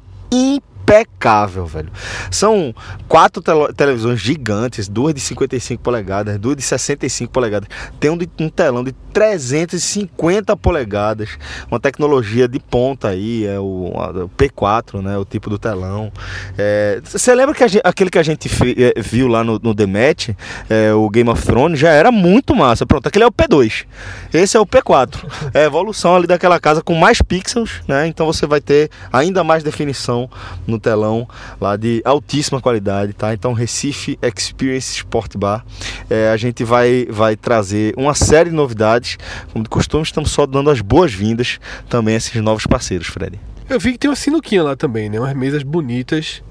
impecável, 0.87 1.67
velho. 1.67 1.91
São 2.31 2.73
quatro 3.09 3.43
televisões 3.75 4.21
gigantes, 4.21 4.89
duas 4.89 5.13
de 5.13 5.21
55 5.21 5.83
polegadas, 5.83 6.39
duas 6.39 6.57
de 6.57 6.63
65 6.63 7.33
polegadas. 7.33 7.69
Tem 7.99 8.09
um, 8.09 8.17
de, 8.17 8.29
um 8.39 8.49
telão 8.49 8.85
de 8.85 8.93
350 9.13 10.57
polegadas, 10.57 11.31
uma 11.69 11.81
tecnologia 11.81 12.47
de 12.47 12.61
ponta 12.61 13.09
aí, 13.09 13.45
é 13.45 13.59
o, 13.59 13.93
o 13.95 14.31
P4, 14.37 15.03
né, 15.03 15.19
o 15.19 15.25
tipo 15.25 15.51
do 15.51 15.59
telão. 15.59 16.13
É, 16.57 17.01
você 17.03 17.35
lembra 17.35 17.55
que 17.55 17.65
aquele 17.83 18.11
que 18.11 18.19
a 18.19 18.23
gente 18.23 18.49
é, 18.77 19.01
viu 19.01 19.27
lá 19.27 19.43
no, 19.43 19.59
no 19.59 19.75
The 19.75 19.87
Match, 19.87 20.29
é, 20.71 20.93
o 20.93 21.11
Game 21.11 21.29
of 21.29 21.45
Thrones, 21.45 21.81
já 21.81 21.91
era 21.91 22.13
muito 22.13 22.55
massa. 22.55 22.87
Pronto, 22.87 23.09
aquele 23.09 23.25
é 23.25 23.27
o 23.27 23.33
P2. 23.33 23.87
Esse 24.33 24.57
é 24.57 24.61
o 24.61 24.67
P4. 24.67 25.17
É 25.53 25.63
a 25.63 25.65
evolução 25.65 26.15
ali 26.15 26.27
daquela 26.27 26.61
casa 26.61 26.81
com 26.81 26.95
mais 26.95 27.21
pixels, 27.21 27.81
né? 27.89 28.07
Então 28.07 28.27
você 28.27 28.47
vai 28.47 28.61
ter 28.61 28.91
ainda 29.13 29.43
mais 29.43 29.65
definição 29.65 30.31
no 30.67 30.76
no 30.77 30.81
telão 30.81 31.29
lá 31.61 31.77
de 31.77 32.01
altíssima 32.05 32.61
qualidade, 32.61 33.13
tá? 33.13 33.35
Então 33.35 33.53
Recife 33.53 34.19
Experience 34.23 34.97
Sport 34.97 35.37
Bar, 35.37 35.65
é, 36.09 36.31
a 36.31 36.37
gente 36.37 36.63
vai, 36.63 37.07
vai 37.11 37.37
trazer 37.37 37.95
uma 37.97 38.15
série 38.15 38.51
de 38.51 38.57
novidades, 38.57 39.19
como 39.53 39.65
de 39.65 39.71
costume 39.71 40.05
estamos 40.05 40.31
só 40.31 40.47
dando 40.47 40.71
as 40.71 40.81
boas-vindas 40.81 41.59
também 41.89 42.15
a 42.15 42.19
esses 42.19 42.41
novos 42.41 42.67
parceiros, 42.67 43.09
Fred. 43.09 43.39
Eu 43.69 43.81
vi 43.81 43.93
que 43.93 43.99
tem 43.99 44.09
uma 44.09 44.17
sinuquinha 44.17 44.63
lá 44.63 44.77
também, 44.77 45.09
né? 45.09 45.19
Umas 45.19 45.35
mesas 45.35 45.63
bonitas, 45.65 46.43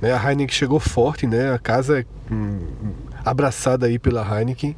né? 0.00 0.12
A 0.12 0.18
Heineken 0.18 0.54
chegou 0.54 0.78
forte, 0.78 1.26
né? 1.26 1.52
A 1.54 1.58
casa, 1.58 2.04
hum, 2.30 2.58
abraçada 3.24 3.86
aí 3.86 3.98
pela 3.98 4.22
Heineken. 4.22 4.76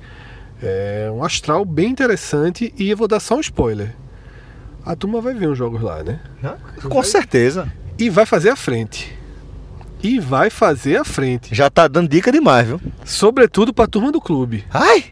É 0.62 1.10
um 1.12 1.24
astral 1.24 1.64
bem 1.64 1.90
interessante 1.90 2.72
e 2.78 2.90
eu 2.90 2.96
vou 2.96 3.08
dar 3.08 3.18
só 3.18 3.36
um 3.36 3.40
spoiler. 3.40 3.94
A 4.86 4.94
turma 4.94 5.20
vai 5.20 5.34
ver 5.34 5.48
os 5.48 5.58
jogos 5.58 5.80
lá, 5.82 6.02
né? 6.02 6.20
Com 6.88 7.02
certeza. 7.02 7.72
E 7.98 8.10
vai 8.10 8.26
fazer 8.26 8.50
a 8.50 8.56
frente. 8.56 9.16
E 10.02 10.18
vai 10.18 10.50
fazer 10.50 10.96
a 10.96 11.04
frente. 11.04 11.54
Já 11.54 11.70
tá 11.70 11.88
dando 11.88 12.08
dica 12.08 12.30
demais, 12.30 12.66
viu? 12.66 12.80
Sobretudo 13.04 13.72
pra 13.72 13.86
turma 13.86 14.12
do 14.12 14.20
clube. 14.20 14.64
Ai, 14.70 15.04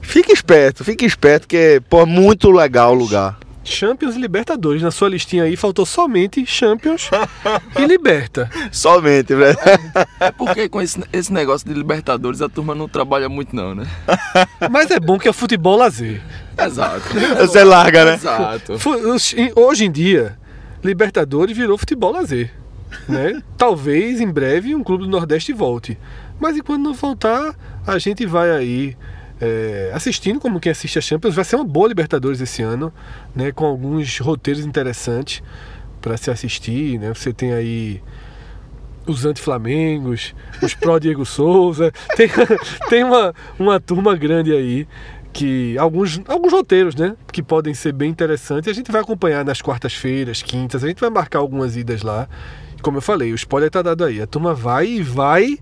fique 0.00 0.32
esperto, 0.32 0.84
fique 0.84 1.04
esperto, 1.04 1.48
que 1.48 1.82
pô, 1.88 2.02
é 2.02 2.04
muito 2.04 2.50
legal 2.50 2.92
o 2.92 2.94
lugar. 2.94 3.38
Champions 3.64 4.14
e 4.14 4.20
Libertadores. 4.20 4.80
Na 4.82 4.92
sua 4.92 5.08
listinha 5.08 5.42
aí 5.42 5.56
faltou 5.56 5.84
somente 5.84 6.46
Champions 6.46 7.10
e 7.76 7.84
Liberta. 7.84 8.48
Somente, 8.70 9.34
velho. 9.34 9.58
É 10.20 10.30
porque 10.30 10.68
com 10.68 10.80
esse, 10.80 11.02
esse 11.12 11.32
negócio 11.32 11.66
de 11.66 11.74
Libertadores 11.74 12.40
a 12.40 12.48
turma 12.48 12.74
não 12.74 12.88
trabalha 12.88 13.28
muito 13.28 13.54
não, 13.54 13.74
né? 13.74 13.84
Mas 14.70 14.90
é 14.92 15.00
bom 15.00 15.18
que 15.18 15.28
é 15.28 15.32
futebol 15.32 15.76
lazer. 15.76 16.22
Exato. 16.56 17.02
Você 17.38 17.64
larga, 17.64 18.04
né? 18.04 18.14
Exato. 18.14 18.78
Hoje 19.56 19.84
em 19.84 19.90
dia, 19.90 20.38
Libertadores 20.86 21.56
virou 21.56 21.76
futebol 21.76 22.12
lazer. 22.12 22.52
Né? 23.08 23.42
Talvez 23.56 24.20
em 24.20 24.30
breve 24.30 24.74
um 24.74 24.82
clube 24.82 25.04
do 25.04 25.10
Nordeste 25.10 25.52
volte. 25.52 25.98
Mas 26.38 26.56
enquanto 26.56 26.82
não 26.82 26.94
voltar, 26.94 27.54
a 27.86 27.98
gente 27.98 28.24
vai 28.26 28.50
aí 28.50 28.96
é, 29.40 29.90
assistindo 29.94 30.40
como 30.40 30.60
quem 30.60 30.72
assiste 30.72 30.98
a 30.98 31.02
Champions. 31.02 31.34
Vai 31.34 31.44
ser 31.44 31.56
uma 31.56 31.64
boa 31.64 31.88
Libertadores 31.88 32.40
esse 32.40 32.62
ano, 32.62 32.92
né? 33.34 33.52
com 33.52 33.64
alguns 33.64 34.18
roteiros 34.18 34.64
interessantes 34.64 35.42
para 36.00 36.16
se 36.16 36.30
assistir. 36.30 36.98
Né? 36.98 37.12
Você 37.12 37.32
tem 37.32 37.52
aí 37.52 38.02
os 39.06 39.24
anti-flamengos, 39.24 40.34
os 40.60 40.74
pró-Diego 40.74 41.24
Souza. 41.24 41.92
Tem, 42.16 42.28
tem 42.88 43.04
uma, 43.04 43.32
uma 43.58 43.78
turma 43.78 44.16
grande 44.16 44.52
aí 44.52 44.86
que 45.36 45.76
alguns, 45.76 46.18
alguns 46.26 46.50
roteiros, 46.50 46.94
né, 46.94 47.14
que 47.30 47.42
podem 47.42 47.74
ser 47.74 47.92
bem 47.92 48.10
interessantes. 48.10 48.70
A 48.70 48.72
gente 48.72 48.90
vai 48.90 49.02
acompanhar 49.02 49.44
nas 49.44 49.60
quartas-feiras, 49.60 50.40
quintas, 50.40 50.82
a 50.82 50.88
gente 50.88 50.98
vai 50.98 51.10
marcar 51.10 51.40
algumas 51.40 51.76
idas 51.76 52.02
lá. 52.02 52.26
Como 52.80 52.96
eu 52.96 53.02
falei, 53.02 53.32
o 53.32 53.34
spoiler 53.34 53.70
tá 53.70 53.82
dado 53.82 54.02
aí. 54.02 54.22
A 54.22 54.26
turma 54.26 54.54
vai 54.54 54.86
e 54.86 55.02
vai 55.02 55.58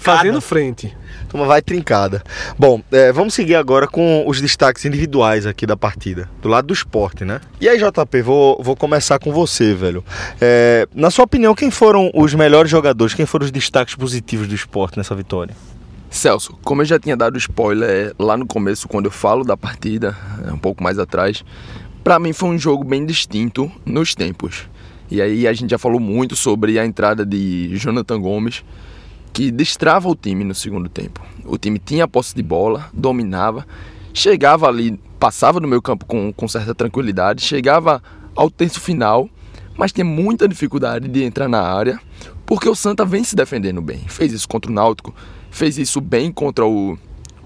fazendo 0.00 0.40
frente. 0.40 0.96
A 1.22 1.26
turma 1.26 1.46
vai 1.46 1.60
trincada. 1.60 2.24
Bom, 2.58 2.80
é, 2.90 3.12
vamos 3.12 3.34
seguir 3.34 3.54
agora 3.54 3.86
com 3.86 4.24
os 4.26 4.40
destaques 4.40 4.84
individuais 4.86 5.44
aqui 5.44 5.66
da 5.66 5.76
partida, 5.76 6.28
do 6.40 6.48
lado 6.48 6.68
do 6.68 6.74
esporte, 6.74 7.22
né? 7.22 7.42
E 7.60 7.68
aí, 7.68 7.78
JP, 7.78 8.22
vou, 8.22 8.62
vou 8.62 8.74
começar 8.74 9.18
com 9.18 9.30
você, 9.30 9.74
velho. 9.74 10.02
É, 10.40 10.88
na 10.94 11.10
sua 11.10 11.26
opinião, 11.26 11.54
quem 11.54 11.70
foram 11.70 12.10
os 12.14 12.32
melhores 12.32 12.70
jogadores, 12.70 13.12
quem 13.12 13.26
foram 13.26 13.44
os 13.44 13.50
destaques 13.50 13.94
positivos 13.94 14.48
do 14.48 14.54
esporte 14.54 14.96
nessa 14.96 15.14
vitória? 15.14 15.54
Celso, 16.10 16.56
como 16.64 16.82
eu 16.82 16.86
já 16.86 16.98
tinha 16.98 17.16
dado 17.16 17.36
spoiler 17.36 18.14
lá 18.18 18.36
no 18.36 18.46
começo, 18.46 18.88
quando 18.88 19.06
eu 19.06 19.10
falo 19.10 19.44
da 19.44 19.56
partida, 19.56 20.16
um 20.52 20.58
pouco 20.58 20.82
mais 20.82 20.98
atrás, 20.98 21.44
para 22.02 22.18
mim 22.18 22.32
foi 22.32 22.50
um 22.50 22.58
jogo 22.58 22.84
bem 22.84 23.04
distinto 23.04 23.70
nos 23.84 24.14
tempos. 24.14 24.68
E 25.10 25.20
aí 25.20 25.46
a 25.46 25.52
gente 25.52 25.70
já 25.70 25.78
falou 25.78 26.00
muito 26.00 26.34
sobre 26.34 26.78
a 26.78 26.86
entrada 26.86 27.24
de 27.24 27.76
Jonathan 27.76 28.20
Gomes, 28.20 28.64
que 29.32 29.50
destrava 29.50 30.08
o 30.08 30.16
time 30.16 30.44
no 30.44 30.54
segundo 30.54 30.88
tempo. 30.88 31.20
O 31.44 31.58
time 31.58 31.78
tinha 31.78 32.04
a 32.04 32.08
posse 32.08 32.34
de 32.34 32.42
bola, 32.42 32.88
dominava, 32.92 33.66
chegava 34.14 34.66
ali, 34.66 34.98
passava 35.20 35.60
no 35.60 35.68
meio 35.68 35.82
campo 35.82 36.06
com, 36.06 36.32
com 36.32 36.48
certa 36.48 36.74
tranquilidade, 36.74 37.42
chegava 37.42 38.02
ao 38.34 38.50
terço 38.50 38.80
final, 38.80 39.28
mas 39.76 39.92
tinha 39.92 40.04
muita 40.04 40.48
dificuldade 40.48 41.06
de 41.08 41.22
entrar 41.22 41.48
na 41.48 41.60
área, 41.60 42.00
porque 42.46 42.68
o 42.68 42.74
Santa 42.74 43.04
vem 43.04 43.22
se 43.22 43.36
defendendo 43.36 43.82
bem. 43.82 44.04
Fez 44.08 44.32
isso 44.32 44.48
contra 44.48 44.70
o 44.70 44.74
Náutico, 44.74 45.14
fez 45.56 45.78
isso 45.78 46.00
bem 46.00 46.30
contra 46.30 46.66
o, 46.66 46.98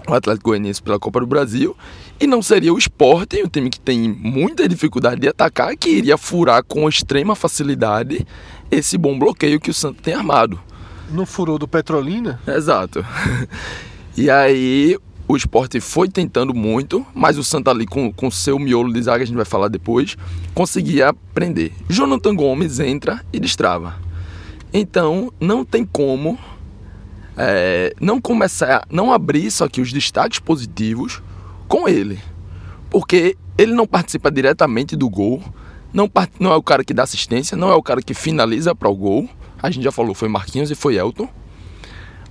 o 0.07 0.13
Atlético 0.13 0.49
Goianiense 0.49 0.81
pela 0.81 0.99
Copa 0.99 1.19
do 1.21 1.27
Brasil, 1.27 1.75
e 2.19 2.27
não 2.27 2.41
seria 2.41 2.73
o 2.73 2.77
esporte, 2.77 3.41
o 3.41 3.47
time 3.47 3.69
que 3.69 3.79
tem 3.79 4.09
muita 4.09 4.67
dificuldade 4.67 5.21
de 5.21 5.27
atacar, 5.27 5.75
que 5.75 5.89
iria 5.89 6.17
furar 6.17 6.63
com 6.63 6.87
extrema 6.87 7.35
facilidade 7.35 8.25
esse 8.69 8.97
bom 8.97 9.17
bloqueio 9.17 9.59
que 9.59 9.71
o 9.71 9.73
Santa 9.73 10.01
tem 10.03 10.13
armado. 10.13 10.59
Não 11.09 11.25
furou 11.25 11.57
do 11.57 11.67
Petrolina? 11.67 12.39
Exato. 12.47 13.03
E 14.17 14.29
aí 14.29 14.97
o 15.25 15.37
esporte 15.37 15.79
foi 15.79 16.09
tentando 16.09 16.53
muito, 16.53 17.05
mas 17.15 17.37
o 17.37 17.43
Santa 17.45 17.71
ali 17.71 17.85
com, 17.85 18.11
com 18.11 18.29
seu 18.29 18.59
miolo 18.59 18.91
de 18.91 19.01
zaga, 19.01 19.23
a 19.23 19.25
gente 19.25 19.37
vai 19.37 19.45
falar 19.45 19.69
depois, 19.69 20.17
conseguia 20.53 21.13
prender. 21.33 21.71
Jonathan 21.87 22.35
Gomes 22.35 22.81
entra 22.81 23.23
e 23.31 23.39
destrava. 23.39 23.95
Então 24.73 25.31
não 25.39 25.63
tem 25.63 25.85
como 25.85 26.37
é, 27.37 27.93
não 27.99 28.19
começar, 28.19 28.85
não 28.89 29.11
abrir 29.11 29.49
só 29.51 29.65
aqui 29.65 29.81
os 29.81 29.91
destaques 29.91 30.39
positivos 30.39 31.21
com 31.67 31.87
ele. 31.87 32.19
Porque 32.89 33.37
ele 33.57 33.73
não 33.73 33.87
participa 33.87 34.31
diretamente 34.31 34.95
do 34.95 35.09
gol, 35.09 35.41
não, 35.93 36.07
part- 36.09 36.33
não 36.39 36.51
é 36.51 36.55
o 36.55 36.63
cara 36.63 36.83
que 36.83 36.93
dá 36.93 37.03
assistência, 37.03 37.55
não 37.55 37.69
é 37.69 37.75
o 37.75 37.83
cara 37.83 38.01
que 38.01 38.13
finaliza 38.13 38.75
para 38.75 38.89
o 38.89 38.95
gol. 38.95 39.29
A 39.61 39.69
gente 39.69 39.83
já 39.83 39.91
falou, 39.91 40.13
foi 40.13 40.27
Marquinhos 40.27 40.71
e 40.71 40.75
foi 40.75 40.95
Elton. 40.95 41.29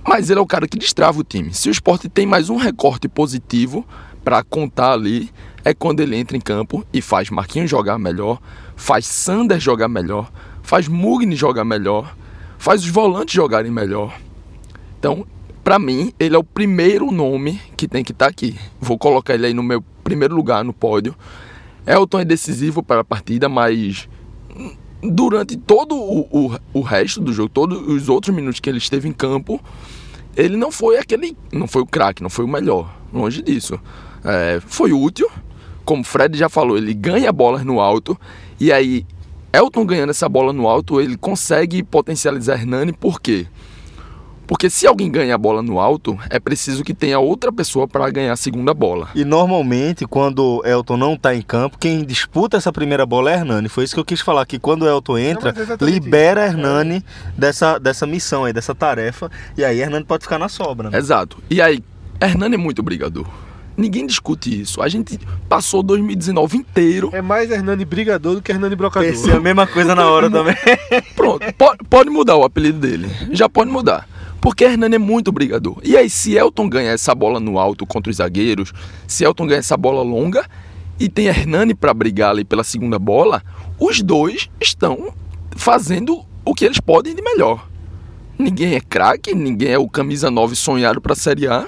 Mas 0.07 0.29
ele 0.29 0.39
é 0.39 0.41
o 0.41 0.47
cara 0.47 0.67
que 0.67 0.77
destrava 0.77 1.19
o 1.19 1.23
time. 1.23 1.53
Se 1.53 1.69
o 1.69 1.71
esporte 1.71 2.09
tem 2.09 2.25
mais 2.25 2.49
um 2.49 2.57
recorte 2.57 3.07
positivo 3.07 3.85
para 4.23 4.43
contar 4.43 4.93
ali, 4.93 5.29
é 5.63 5.73
quando 5.73 5.99
ele 5.99 6.15
entra 6.15 6.35
em 6.35 6.41
campo 6.41 6.83
e 6.91 7.01
faz 7.01 7.29
Marquinhos 7.29 7.69
jogar 7.69 7.99
melhor, 7.99 8.39
faz 8.75 9.05
Sander 9.05 9.59
jogar 9.59 9.87
melhor, 9.87 10.31
faz 10.63 10.87
Mugni 10.87 11.35
jogar 11.35 11.63
melhor, 11.63 12.15
faz 12.57 12.81
os 12.83 12.89
volantes 12.89 13.33
jogarem 13.35 13.71
melhor. 13.71 14.15
Então, 15.01 15.25
para 15.63 15.79
mim, 15.79 16.13
ele 16.19 16.35
é 16.35 16.37
o 16.37 16.43
primeiro 16.43 17.09
nome 17.09 17.59
que 17.75 17.87
tem 17.87 18.03
que 18.03 18.11
estar 18.11 18.27
aqui. 18.27 18.55
Vou 18.79 18.99
colocar 18.99 19.33
ele 19.33 19.47
aí 19.47 19.53
no 19.53 19.63
meu 19.63 19.83
primeiro 20.03 20.35
lugar 20.35 20.63
no 20.63 20.71
pódio. 20.71 21.15
Elton 21.87 22.19
é 22.19 22.25
decisivo 22.25 22.83
para 22.83 23.01
a 23.01 23.03
partida, 23.03 23.49
mas 23.49 24.07
durante 25.01 25.57
todo 25.57 25.95
o, 25.95 26.19
o, 26.31 26.59
o 26.71 26.81
resto 26.81 27.19
do 27.19 27.33
jogo, 27.33 27.49
todos 27.49 27.81
os 27.87 28.09
outros 28.09 28.35
minutos 28.35 28.59
que 28.59 28.69
ele 28.69 28.77
esteve 28.77 29.09
em 29.09 29.11
campo, 29.11 29.59
ele 30.37 30.55
não 30.55 30.71
foi 30.71 30.99
aquele. 30.99 31.35
Não 31.51 31.65
foi 31.65 31.81
o 31.81 31.87
craque, 31.87 32.21
não 32.21 32.29
foi 32.29 32.45
o 32.45 32.47
melhor. 32.47 32.95
Longe 33.11 33.41
disso. 33.41 33.79
É, 34.23 34.61
foi 34.63 34.93
útil. 34.93 35.27
Como 35.83 36.03
o 36.03 36.05
Fred 36.05 36.37
já 36.37 36.47
falou, 36.47 36.77
ele 36.77 36.93
ganha 36.93 37.31
bolas 37.31 37.65
no 37.65 37.79
alto. 37.79 38.15
E 38.59 38.71
aí, 38.71 39.03
Elton 39.51 39.83
ganhando 39.83 40.11
essa 40.11 40.29
bola 40.29 40.53
no 40.53 40.67
alto, 40.67 41.01
ele 41.01 41.17
consegue 41.17 41.81
potencializar 41.81 42.53
Hernani, 42.53 42.93
por 42.93 43.19
quê? 43.19 43.47
Porque 43.47 43.70
se 44.69 44.85
alguém 44.85 45.09
ganha 45.09 45.33
a 45.33 45.37
bola 45.37 45.61
no 45.63 45.79
alto, 45.79 46.17
é 46.29 46.39
preciso 46.39 46.83
que 46.83 46.93
tenha 46.93 47.17
outra 47.19 47.51
pessoa 47.51 47.87
para 47.87 48.09
ganhar 48.09 48.33
a 48.33 48.35
segunda 48.35 48.73
bola. 48.73 49.09
E 49.15 49.23
normalmente, 49.23 50.05
quando 50.05 50.61
Elton 50.65 50.97
não 50.97 51.15
tá 51.15 51.33
em 51.33 51.41
campo, 51.41 51.77
quem 51.79 52.03
disputa 52.03 52.57
essa 52.57 52.71
primeira 52.71 53.05
bola 53.05 53.31
é 53.31 53.35
Hernani. 53.35 53.69
Foi 53.69 53.83
isso 53.85 53.93
que 53.93 53.99
eu 53.99 54.05
quis 54.05 54.19
falar, 54.21 54.45
que 54.45 54.59
quando 54.59 54.83
o 54.83 54.87
Elton 54.87 55.17
entra, 55.17 55.49
é 55.55 55.61
exatamente 55.61 55.93
libera 56.03 56.45
isso. 56.47 56.57
Hernani 56.57 57.03
dessa, 57.37 57.79
dessa 57.79 58.05
missão 58.05 58.43
aí, 58.45 58.53
dessa 58.53 58.75
tarefa, 58.75 59.31
e 59.57 59.63
aí 59.63 59.79
Hernani 59.79 60.03
pode 60.05 60.23
ficar 60.23 60.37
na 60.37 60.49
sobra, 60.49 60.89
né? 60.89 60.97
Exato. 60.97 61.37
E 61.49 61.61
aí, 61.61 61.81
Hernani 62.19 62.55
é 62.55 62.57
muito 62.57 62.83
brigador. 62.83 63.25
Ninguém 63.77 64.05
discute 64.05 64.61
isso. 64.61 64.81
A 64.81 64.89
gente 64.89 65.17
passou 65.47 65.81
2019 65.81 66.57
inteiro. 66.57 67.09
É 67.13 67.21
mais 67.21 67.49
Hernani 67.49 67.85
Brigador 67.85 68.35
do 68.35 68.41
que 68.41 68.51
Hernani 68.51 68.75
Brocador. 68.75 69.09
Pensei 69.09 69.33
a 69.33 69.39
mesma 69.39 69.65
coisa 69.65 69.95
na 69.95 70.07
hora 70.11 70.29
também. 70.29 70.55
Pronto, 71.15 71.51
po- 71.53 71.77
pode 71.89 72.09
mudar 72.09 72.35
o 72.35 72.43
apelido 72.43 72.79
dele. 72.79 73.09
Já 73.31 73.47
pode 73.47 73.71
mudar. 73.71 74.07
Porque 74.41 74.63
Hernani 74.63 74.95
é 74.95 74.99
muito 74.99 75.31
brigador. 75.31 75.77
E 75.83 75.95
aí, 75.95 76.09
se 76.09 76.35
Elton 76.35 76.67
ganhar 76.67 76.91
essa 76.91 77.13
bola 77.13 77.39
no 77.39 77.59
alto 77.59 77.85
contra 77.85 78.09
os 78.09 78.17
zagueiros, 78.17 78.73
se 79.07 79.23
Elton 79.23 79.45
ganhar 79.45 79.59
essa 79.59 79.77
bola 79.77 80.01
longa 80.01 80.45
e 80.99 81.07
tem 81.07 81.27
Hernani 81.27 81.75
para 81.75 81.93
brigar 81.93 82.31
ali 82.31 82.43
pela 82.43 82.63
segunda 82.63 82.97
bola, 82.97 83.43
os 83.79 84.01
dois 84.01 84.49
estão 84.59 85.13
fazendo 85.55 86.25
o 86.43 86.55
que 86.55 86.65
eles 86.65 86.79
podem 86.79 87.15
de 87.15 87.21
melhor. 87.21 87.69
Ninguém 88.37 88.73
é 88.73 88.81
craque, 88.81 89.35
ninguém 89.35 89.69
é 89.69 89.77
o 89.77 89.87
camisa 89.87 90.31
9 90.31 90.55
sonhado 90.55 90.99
para 90.99 91.13
a 91.13 91.15
Série 91.15 91.47
A, 91.47 91.67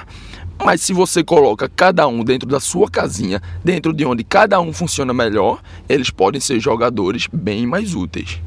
mas 0.63 0.81
se 0.81 0.93
você 0.93 1.23
coloca 1.23 1.69
cada 1.69 2.07
um 2.07 2.23
dentro 2.23 2.49
da 2.49 2.59
sua 2.59 2.89
casinha, 2.89 3.41
dentro 3.63 3.93
de 3.93 4.05
onde 4.05 4.23
cada 4.23 4.59
um 4.59 4.73
funciona 4.73 5.13
melhor, 5.13 5.61
eles 5.87 6.09
podem 6.09 6.41
ser 6.41 6.59
jogadores 6.59 7.27
bem 7.31 7.67
mais 7.67 7.93
úteis. 7.93 8.41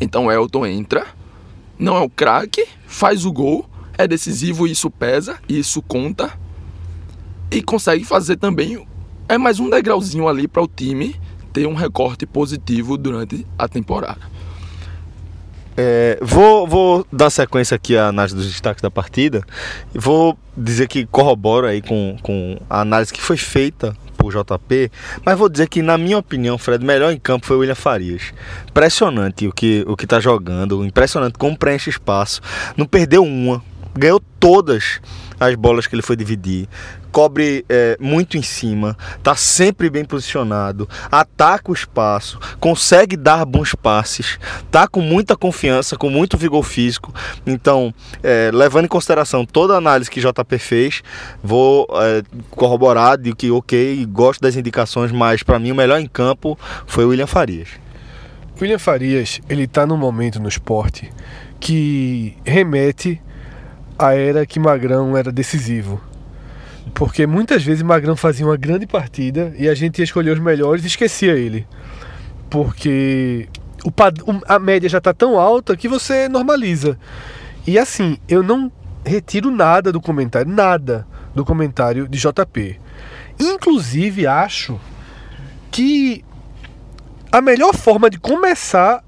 Então 0.00 0.30
Elton 0.30 0.66
entra, 0.66 1.06
não 1.78 1.96
é 1.96 2.00
o 2.00 2.08
craque, 2.10 2.66
faz 2.86 3.24
o 3.24 3.32
gol, 3.32 3.68
é 3.96 4.06
decisivo, 4.06 4.66
isso 4.66 4.90
pesa, 4.90 5.38
isso 5.48 5.80
conta 5.82 6.32
e 7.50 7.62
consegue 7.62 8.04
fazer 8.04 8.36
também 8.36 8.86
é 9.28 9.36
mais 9.36 9.60
um 9.60 9.68
degrauzinho 9.68 10.26
ali 10.26 10.48
para 10.48 10.62
o 10.62 10.68
time 10.68 11.14
ter 11.52 11.66
um 11.66 11.74
recorte 11.74 12.24
positivo 12.26 12.96
durante 12.96 13.46
a 13.58 13.68
temporada. 13.68 14.20
É, 15.76 16.18
vou, 16.20 16.66
vou 16.66 17.06
dar 17.12 17.30
sequência 17.30 17.74
aqui 17.74 17.96
à 17.96 18.08
análise 18.08 18.34
dos 18.34 18.46
destaques 18.46 18.82
da 18.82 18.90
partida. 18.90 19.44
Vou 19.94 20.36
dizer 20.56 20.88
que 20.88 21.06
corroboro 21.06 21.66
aí 21.66 21.80
com, 21.80 22.16
com 22.22 22.58
a 22.68 22.80
análise 22.80 23.12
que 23.12 23.20
foi 23.20 23.36
feita 23.36 23.96
por 24.18 24.32
JP, 24.32 24.90
mas 25.24 25.38
vou 25.38 25.48
dizer 25.48 25.68
que, 25.68 25.80
na 25.80 25.96
minha 25.96 26.18
opinião, 26.18 26.58
Fred, 26.58 26.84
melhor 26.84 27.12
em 27.12 27.18
campo 27.18 27.46
foi 27.46 27.56
o 27.56 27.60
William 27.60 27.74
Farias. 27.74 28.34
Impressionante 28.68 29.46
o 29.46 29.52
que, 29.52 29.84
o 29.86 29.96
que 29.96 30.06
tá 30.06 30.20
jogando, 30.20 30.84
impressionante 30.84 31.38
como 31.38 31.56
preenche 31.56 31.88
espaço. 31.88 32.40
Não 32.76 32.84
perdeu 32.84 33.22
uma. 33.22 33.62
ganhou 33.94 34.20
todas 34.40 35.00
as 35.40 35.54
bolas 35.54 35.86
que 35.86 35.94
ele 35.94 36.02
foi 36.02 36.16
dividir, 36.16 36.68
cobre 37.10 37.64
é, 37.68 37.96
muito 38.00 38.36
em 38.36 38.42
cima, 38.42 38.96
tá 39.22 39.34
sempre 39.34 39.88
bem 39.88 40.04
posicionado, 40.04 40.88
ataca 41.10 41.70
o 41.70 41.74
espaço, 41.74 42.38
consegue 42.60 43.16
dar 43.16 43.44
bons 43.44 43.74
passes, 43.74 44.38
tá 44.70 44.86
com 44.86 45.00
muita 45.00 45.36
confiança, 45.36 45.96
com 45.96 46.10
muito 46.10 46.36
vigor 46.36 46.62
físico. 46.62 47.14
Então, 47.46 47.94
é, 48.22 48.50
levando 48.52 48.84
em 48.84 48.88
consideração 48.88 49.44
toda 49.44 49.74
a 49.74 49.78
análise 49.78 50.10
que 50.10 50.20
JP 50.20 50.58
fez, 50.58 51.02
vou 51.42 51.88
é, 51.92 52.22
corroborar 52.50 53.16
de 53.18 53.34
que 53.34 53.50
ok, 53.50 54.06
gosto 54.06 54.40
das 54.40 54.56
indicações, 54.56 55.12
mas 55.12 55.42
para 55.42 55.58
mim 55.58 55.72
o 55.72 55.74
melhor 55.74 56.00
em 56.00 56.06
campo 56.06 56.58
foi 56.86 57.04
o 57.04 57.08
William 57.08 57.26
Farias. 57.26 57.68
William 58.60 58.78
Farias, 58.78 59.40
ele 59.48 59.68
tá 59.68 59.86
num 59.86 59.96
momento 59.96 60.40
no 60.40 60.48
esporte 60.48 61.10
que 61.60 62.36
remete 62.44 63.20
à 63.98 64.14
era 64.14 64.46
que 64.46 64.60
Magrão 64.60 65.16
era 65.16 65.32
decisivo. 65.32 66.00
Porque 66.94 67.26
muitas 67.26 67.62
vezes 67.62 67.82
Magrão 67.82 68.16
fazia 68.16 68.46
uma 68.46 68.56
grande 68.56 68.86
partida 68.86 69.52
e 69.58 69.68
a 69.68 69.74
gente 69.74 69.98
ia 69.98 70.04
escolher 70.04 70.30
os 70.30 70.38
melhores 70.38 70.84
e 70.84 70.86
esquecia 70.86 71.32
ele. 71.32 71.66
Porque 72.48 73.48
o, 73.84 73.92
a 74.46 74.58
média 74.58 74.88
já 74.88 74.98
está 74.98 75.12
tão 75.12 75.38
alta 75.38 75.76
que 75.76 75.88
você 75.88 76.28
normaliza. 76.28 76.98
E 77.66 77.78
assim, 77.78 78.18
eu 78.28 78.42
não 78.42 78.72
retiro 79.04 79.50
nada 79.50 79.92
do 79.92 80.00
comentário, 80.00 80.50
nada 80.50 81.06
do 81.34 81.44
comentário 81.44 82.08
de 82.08 82.18
JP. 82.18 82.80
Inclusive, 83.38 84.26
acho 84.26 84.80
que 85.70 86.24
a 87.30 87.40
melhor 87.40 87.74
forma 87.74 88.08
de 88.08 88.18
começar 88.18 89.04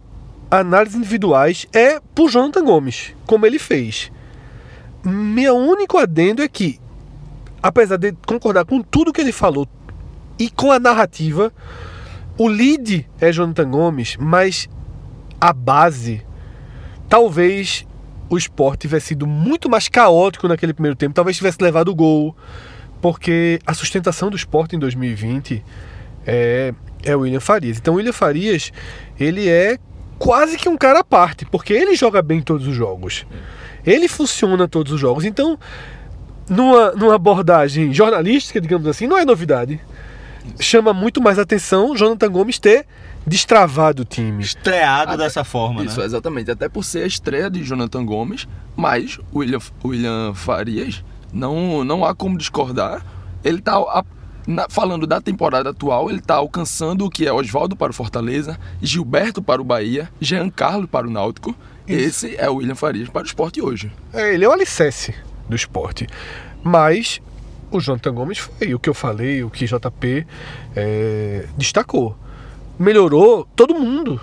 análises 0.50 0.96
individuais 0.96 1.66
é 1.72 2.00
por 2.14 2.30
Jonathan 2.30 2.64
Gomes, 2.64 3.14
como 3.26 3.46
ele 3.46 3.58
fez. 3.58 4.12
Meu 5.04 5.56
único 5.56 5.96
adendo 5.98 6.42
é 6.42 6.48
que 6.48 6.78
apesar 7.62 7.96
de 7.96 8.12
concordar 8.26 8.64
com 8.64 8.80
tudo 8.82 9.12
que 9.12 9.20
ele 9.20 9.32
falou 9.32 9.68
e 10.38 10.50
com 10.50 10.72
a 10.72 10.78
narrativa, 10.78 11.52
o 12.38 12.48
lead 12.48 13.06
é 13.20 13.30
Jonathan 13.30 13.70
Gomes, 13.70 14.16
mas 14.18 14.68
a 15.40 15.52
base, 15.52 16.24
talvez 17.08 17.86
o 18.30 18.38
esporte 18.38 18.82
tivesse 18.82 19.08
sido 19.08 19.26
muito 19.26 19.68
mais 19.68 19.88
caótico 19.88 20.48
naquele 20.48 20.72
primeiro 20.72 20.96
tempo, 20.96 21.14
talvez 21.14 21.36
tivesse 21.36 21.58
levado 21.60 21.88
o 21.88 21.94
gol, 21.94 22.34
porque 23.02 23.58
a 23.66 23.74
sustentação 23.74 24.30
do 24.30 24.36
esporte 24.36 24.76
em 24.76 24.78
2020 24.78 25.62
é, 26.26 26.72
é 27.02 27.16
o 27.16 27.20
William 27.20 27.40
Farias. 27.40 27.78
Então 27.78 27.94
o 27.94 27.96
William 27.98 28.12
Farias, 28.12 28.72
ele 29.18 29.48
é 29.48 29.78
quase 30.18 30.56
que 30.56 30.68
um 30.68 30.76
cara 30.76 31.00
à 31.00 31.04
parte, 31.04 31.44
porque 31.44 31.72
ele 31.72 31.94
joga 31.94 32.22
bem 32.22 32.40
todos 32.40 32.66
os 32.66 32.74
jogos. 32.74 33.26
Ele 33.84 34.08
funciona 34.08 34.68
todos 34.68 34.92
os 34.92 35.00
jogos. 35.00 35.24
Então, 35.24 35.58
numa, 36.48 36.92
numa 36.92 37.14
abordagem 37.14 37.92
jornalística, 37.92 38.60
digamos 38.60 38.86
assim, 38.86 39.06
não 39.06 39.18
é 39.18 39.24
novidade. 39.24 39.80
Chama 40.58 40.92
muito 40.92 41.20
mais 41.22 41.38
atenção 41.38 41.94
Jonathan 41.94 42.30
Gomes 42.30 42.58
ter 42.58 42.86
destravado 43.26 44.02
o 44.02 44.04
time. 44.04 44.42
Estreado 44.42 45.12
Até, 45.12 45.24
dessa 45.24 45.44
forma, 45.44 45.84
Isso, 45.84 46.00
né? 46.00 46.06
exatamente. 46.06 46.50
Até 46.50 46.68
por 46.68 46.84
ser 46.84 47.04
a 47.04 47.06
estreia 47.06 47.50
de 47.50 47.62
Jonathan 47.62 48.04
Gomes, 48.04 48.48
mas 48.74 49.18
William, 49.34 49.60
William 49.84 50.34
Farias, 50.34 51.04
não, 51.32 51.84
não 51.84 52.04
há 52.04 52.14
como 52.14 52.38
discordar. 52.38 53.04
Ele 53.44 53.60
tá 53.60 53.76
a, 53.76 54.04
na, 54.46 54.66
falando 54.68 55.06
da 55.06 55.20
temporada 55.20 55.70
atual, 55.70 56.10
ele 56.10 56.18
está 56.18 56.36
alcançando 56.36 57.04
o 57.04 57.10
que 57.10 57.26
é 57.26 57.32
Oswaldo 57.32 57.76
para 57.76 57.90
o 57.90 57.94
Fortaleza, 57.94 58.58
Gilberto 58.80 59.42
para 59.42 59.60
o 59.60 59.64
Bahia, 59.64 60.10
Jean 60.20 60.50
Carlos 60.50 60.88
para 60.90 61.06
o 61.06 61.10
Náutico. 61.10 61.54
Isso. 61.92 62.26
Esse 62.26 62.36
é 62.36 62.48
o 62.48 62.56
William 62.56 62.74
Farias 62.74 63.08
para 63.08 63.22
o 63.22 63.26
esporte 63.26 63.60
hoje. 63.60 63.90
É, 64.12 64.34
ele 64.34 64.44
é 64.44 64.48
o 64.48 64.52
alicerce 64.52 65.14
do 65.48 65.56
esporte. 65.56 66.06
Mas 66.62 67.20
o 67.70 67.80
Jonathan 67.80 68.12
Gomes 68.12 68.38
foi 68.38 68.74
o 68.74 68.78
que 68.78 68.88
eu 68.88 68.94
falei, 68.94 69.42
o 69.42 69.50
que 69.50 69.66
JP 69.66 70.26
é, 70.74 71.44
destacou. 71.56 72.16
Melhorou 72.78 73.46
todo 73.54 73.74
mundo. 73.74 74.20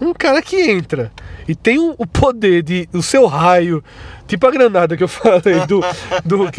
Um 0.00 0.12
cara 0.12 0.42
que 0.42 0.56
entra 0.70 1.12
e 1.46 1.54
tem 1.54 1.78
o, 1.78 1.94
o 1.96 2.06
poder 2.06 2.62
de 2.62 2.88
o 2.92 3.02
seu 3.02 3.26
raio, 3.26 3.82
tipo 4.26 4.46
a 4.46 4.50
granada 4.50 4.96
que 4.96 5.04
eu 5.04 5.08
falei 5.08 5.64
do 5.66 5.80
do 6.24 6.50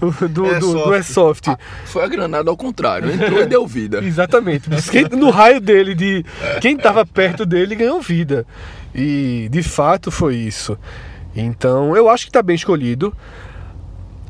do, 0.00 0.28
do, 0.28 0.28
do, 0.28 0.84
do 0.84 0.92
Airsoft. 0.92 1.48
Ah, 1.48 1.58
foi 1.84 2.02
a 2.02 2.08
granada 2.08 2.50
ao 2.50 2.56
contrário, 2.56 3.10
entrou 3.10 3.40
e 3.40 3.46
deu 3.46 3.66
vida. 3.66 4.02
Exatamente. 4.04 4.68
No 5.16 5.30
raio 5.30 5.60
dele 5.60 5.94
de 5.94 6.24
quem 6.60 6.76
estava 6.76 7.06
perto 7.06 7.46
dele 7.46 7.74
ganhou 7.74 8.00
vida. 8.00 8.46
E 8.94 9.48
de 9.50 9.62
fato 9.62 10.10
foi 10.10 10.36
isso. 10.36 10.78
Então 11.34 11.96
eu 11.96 12.08
acho 12.08 12.24
que 12.24 12.30
está 12.30 12.42
bem 12.42 12.56
escolhido. 12.56 13.14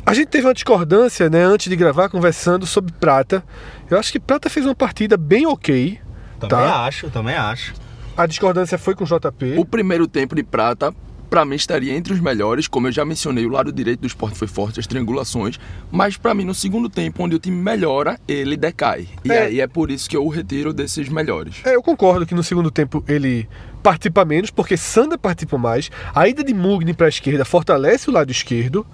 A 0.05 0.15
gente 0.15 0.29
teve 0.29 0.47
uma 0.47 0.55
discordância, 0.55 1.31
né, 1.31 1.45
antes 1.45 1.69
de 1.69 1.77
gravar, 1.77 2.09
conversando 2.09 2.67
sobre 2.67 2.93
Prata. 2.93 3.45
Eu 3.89 3.99
acho 3.99 4.11
que 4.11 4.19
Prata 4.19 4.51
fez 4.51 4.67
uma 4.67 4.75
partida 4.75 5.17
bem 5.17 5.47
ok. 5.47 6.01
Também 6.41 6.59
tá? 6.59 6.85
acho, 6.87 7.09
também 7.11 7.37
acho. 7.37 7.75
A 8.17 8.27
discordância 8.27 8.77
foi 8.77 8.95
com 8.95 9.05
o 9.05 9.07
JP. 9.07 9.59
O 9.59 9.65
primeiro 9.65 10.09
tempo 10.09 10.35
de 10.35 10.43
Prata, 10.43 10.93
para 11.33 11.47
mim, 11.47 11.57
estaria 11.57 11.97
entre 11.97 12.13
os 12.13 12.21
melhores. 12.21 12.69
Como 12.69 12.89
eu 12.89 12.93
já 12.93 13.07
mencionei, 13.07 13.47
o 13.47 13.49
lado 13.49 13.73
direito 13.73 14.01
do 14.01 14.07
esporte 14.07 14.37
foi 14.37 14.47
forte, 14.47 14.79
as 14.79 14.87
triangulações. 14.87 15.59
Mas 15.91 16.15
para 16.15 16.35
mim, 16.35 16.45
no 16.45 16.55
segundo 16.55 16.91
tempo, 16.91 17.25
onde 17.25 17.35
o 17.35 17.39
time 17.39 17.57
melhora, 17.57 18.21
ele 18.29 18.55
decai. 18.55 19.09
E 19.25 19.33
é. 19.33 19.45
aí 19.45 19.61
é 19.63 19.67
por 19.67 19.91
isso 19.91 20.11
que 20.11 20.15
eu 20.15 20.27
o 20.27 20.29
retiro 20.29 20.75
desses 20.75 21.09
melhores. 21.09 21.63
É, 21.65 21.75
eu 21.75 21.83
concordo 21.83 22.27
que 22.27 22.35
no 22.35 22.43
segundo 22.45 22.71
tempo 22.71 23.03
ele 23.09 23.49
participa 23.83 24.27
menos, 24.27 24.51
porque 24.51 24.77
Sander 24.77 25.19
participa 25.19 25.57
mais. 25.57 25.91
A 26.15 26.29
ida 26.29 26.45
de 26.45 26.53
Mugni 26.53 26.93
para 26.93 27.07
a 27.07 27.09
esquerda 27.09 27.47
fortalece 27.47 28.11
o 28.11 28.13
lado 28.13 28.31
esquerdo, 28.31 28.87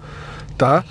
tá? 0.57 0.85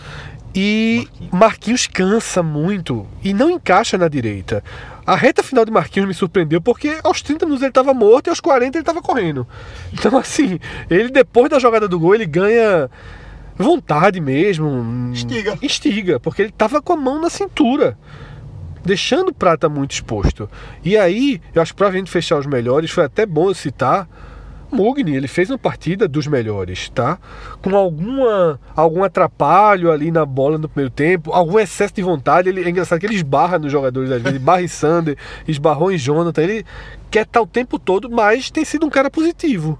E 0.54 1.08
Marquinhos. 1.08 1.32
Marquinhos 1.32 1.86
cansa 1.86 2.42
muito 2.42 3.06
e 3.24 3.32
não 3.32 3.48
encaixa 3.48 3.96
na 3.96 4.08
direita. 4.08 4.62
A 5.08 5.16
reta 5.16 5.42
final 5.42 5.64
de 5.64 5.70
Marquinhos 5.70 6.06
me 6.06 6.12
surpreendeu 6.12 6.60
porque 6.60 6.98
aos 7.02 7.22
30 7.22 7.46
minutos 7.46 7.62
ele 7.62 7.70
estava 7.70 7.94
morto 7.94 8.26
e 8.26 8.30
aos 8.30 8.40
40 8.40 8.76
ele 8.76 8.82
estava 8.82 9.00
correndo. 9.00 9.48
Então, 9.90 10.18
assim, 10.18 10.60
ele 10.90 11.08
depois 11.08 11.48
da 11.48 11.58
jogada 11.58 11.88
do 11.88 11.98
gol, 11.98 12.14
ele 12.14 12.26
ganha 12.26 12.90
vontade 13.56 14.20
mesmo. 14.20 15.10
Estiga. 15.14 15.58
Estiga, 15.62 16.20
porque 16.20 16.42
ele 16.42 16.50
estava 16.50 16.82
com 16.82 16.92
a 16.92 16.96
mão 16.96 17.18
na 17.18 17.30
cintura 17.30 17.96
deixando 18.84 19.30
o 19.30 19.34
Prata 19.34 19.66
muito 19.66 19.92
exposto. 19.92 20.48
E 20.84 20.94
aí, 20.94 21.40
eu 21.54 21.62
acho 21.62 21.72
que 21.72 21.78
para 21.78 21.88
a 21.88 21.92
gente 21.92 22.10
fechar 22.10 22.38
os 22.38 22.46
melhores, 22.46 22.90
foi 22.90 23.04
até 23.04 23.24
bom 23.24 23.48
eu 23.48 23.54
citar 23.54 24.06
Mugni, 24.70 25.16
ele 25.16 25.28
fez 25.28 25.50
uma 25.50 25.58
partida 25.58 26.06
dos 26.06 26.26
melhores, 26.26 26.88
tá? 26.90 27.18
Com 27.62 27.74
alguma 27.74 28.60
algum 28.76 29.02
atrapalho 29.02 29.90
ali 29.90 30.10
na 30.10 30.26
bola 30.26 30.58
no 30.58 30.68
primeiro 30.68 30.90
tempo, 30.90 31.32
algum 31.32 31.58
excesso 31.58 31.94
de 31.94 32.02
vontade. 32.02 32.48
Ele, 32.48 32.62
é 32.62 32.68
engraçado 32.68 32.98
que 32.98 33.06
ele 33.06 33.14
esbarra 33.14 33.58
nos 33.58 33.72
jogadores 33.72 34.10
às 34.10 34.20
vezes, 34.20 34.38
esbarra 34.38 34.62
em 34.62 34.68
Sander, 34.68 35.16
esbarrou 35.46 35.90
em 35.90 35.98
Jonathan. 35.98 36.42
Ele 36.42 36.66
quer 37.10 37.22
estar 37.22 37.40
o 37.40 37.46
tempo 37.46 37.78
todo, 37.78 38.10
mas 38.10 38.50
tem 38.50 38.64
sido 38.64 38.86
um 38.86 38.90
cara 38.90 39.10
positivo. 39.10 39.78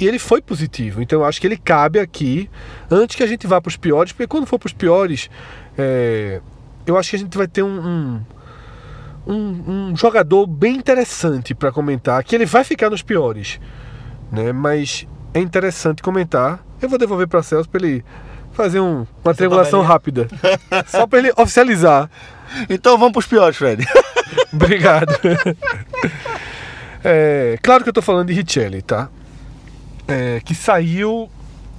E 0.00 0.06
ele 0.06 0.18
foi 0.18 0.40
positivo. 0.40 1.02
Então 1.02 1.20
eu 1.20 1.24
acho 1.24 1.40
que 1.40 1.46
ele 1.46 1.56
cabe 1.56 1.98
aqui 1.98 2.48
antes 2.90 3.16
que 3.16 3.22
a 3.22 3.26
gente 3.26 3.46
vá 3.46 3.60
para 3.60 3.68
os 3.68 3.76
piores, 3.76 4.12
porque 4.12 4.26
quando 4.26 4.46
for 4.46 4.58
para 4.58 4.68
os 4.68 4.72
piores, 4.72 5.28
é, 5.76 6.40
eu 6.86 6.96
acho 6.96 7.10
que 7.10 7.16
a 7.16 7.18
gente 7.18 7.36
vai 7.36 7.48
ter 7.48 7.62
um, 7.62 7.86
um 7.86 8.20
um, 9.28 9.90
um, 9.90 9.96
jogador 9.96 10.46
bem 10.46 10.76
interessante 10.76 11.54
para 11.54 11.70
comentar, 11.70 12.24
que 12.24 12.34
ele 12.34 12.46
vai 12.46 12.64
ficar 12.64 12.88
nos 12.88 13.02
piores, 13.02 13.60
né? 14.30 14.52
Mas 14.52 15.06
é 15.34 15.40
interessante 15.40 16.02
comentar. 16.02 16.64
Eu 16.80 16.88
vou 16.88 16.98
devolver 16.98 17.26
para 17.26 17.42
Celso 17.42 17.68
para 17.68 17.84
ele 17.84 18.04
fazer 18.52 18.80
um, 18.80 19.06
uma 19.24 19.34
triangulação 19.34 19.82
rápida, 19.82 20.28
só 20.88 21.06
para 21.06 21.18
ele 21.20 21.32
oficializar. 21.36 22.10
Então 22.68 22.96
vamos 22.98 23.12
para 23.12 23.20
os 23.20 23.26
piores, 23.26 23.56
Fred. 23.56 23.86
Obrigado. 24.52 25.12
É, 27.04 27.58
claro 27.62 27.82
que 27.82 27.88
eu 27.88 27.92
estou 27.92 28.02
falando 28.02 28.28
de 28.28 28.34
Richelli, 28.34 28.82
tá? 28.82 29.08
É, 30.06 30.40
que 30.44 30.54
saiu 30.54 31.30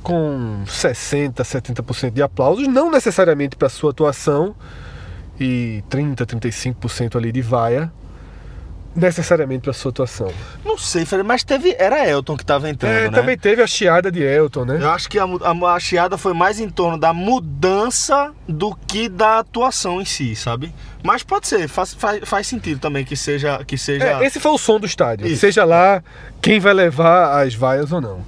com 0.02 0.64
60, 0.66 1.44
70% 1.44 2.12
de 2.12 2.22
aplausos, 2.22 2.68
não 2.68 2.90
necessariamente 2.90 3.56
para 3.56 3.68
sua 3.68 3.92
atuação, 3.92 4.56
e 5.40 5.84
30, 5.90 6.26
35% 6.26 7.16
ali 7.16 7.32
de 7.32 7.42
vaia 7.42 7.92
necessariamente 9.00 9.62
para 9.62 9.74
sua 9.74 9.92
atuação. 9.92 10.32
Não 10.64 10.78
sei, 10.78 11.06
mas 11.26 11.44
teve 11.44 11.76
era 11.80 12.08
Elton 12.08 12.36
que 12.36 12.44
estava 12.44 12.70
entrando, 12.70 12.94
é, 12.94 13.10
né? 13.10 13.10
também 13.10 13.38
teve 13.38 13.62
a 13.62 13.68
chiada 13.68 14.12
de 14.12 14.22
Elton, 14.22 14.66
né? 14.66 14.78
Eu 14.82 14.90
acho 14.92 15.10
que 15.10 15.18
a, 15.18 15.24
a, 15.24 15.74
a, 15.74 15.80
chiada 15.80 16.18
foi 16.18 16.34
mais 16.34 16.60
em 16.60 16.70
torno 16.70 16.98
da 16.98 17.14
mudança 17.14 18.32
do 18.48 18.76
que 18.88 19.10
da 19.10 19.40
atuação 19.40 20.02
em 20.02 20.06
si, 20.06 20.36
sabe? 20.36 20.74
Mas 21.04 21.24
pode 21.24 21.48
ser, 21.48 21.68
faz, 21.68 21.94
faz, 21.94 22.22
faz 22.24 22.48
sentido 22.48 22.80
também 22.80 23.06
que 23.06 23.16
seja 23.16 23.64
que 23.66 23.78
seja. 23.78 24.06
É, 24.06 24.26
esse 24.26 24.40
foi 24.40 24.52
o 24.52 24.58
som 24.58 24.80
do 24.80 24.86
estádio. 24.86 25.28
Isso. 25.28 25.42
Seja 25.42 25.64
lá 25.64 26.04
quem 26.42 26.60
vai 26.60 26.74
levar 26.74 27.42
as 27.42 27.56
vaias 27.56 27.92
ou 27.92 28.02
não. 28.02 28.24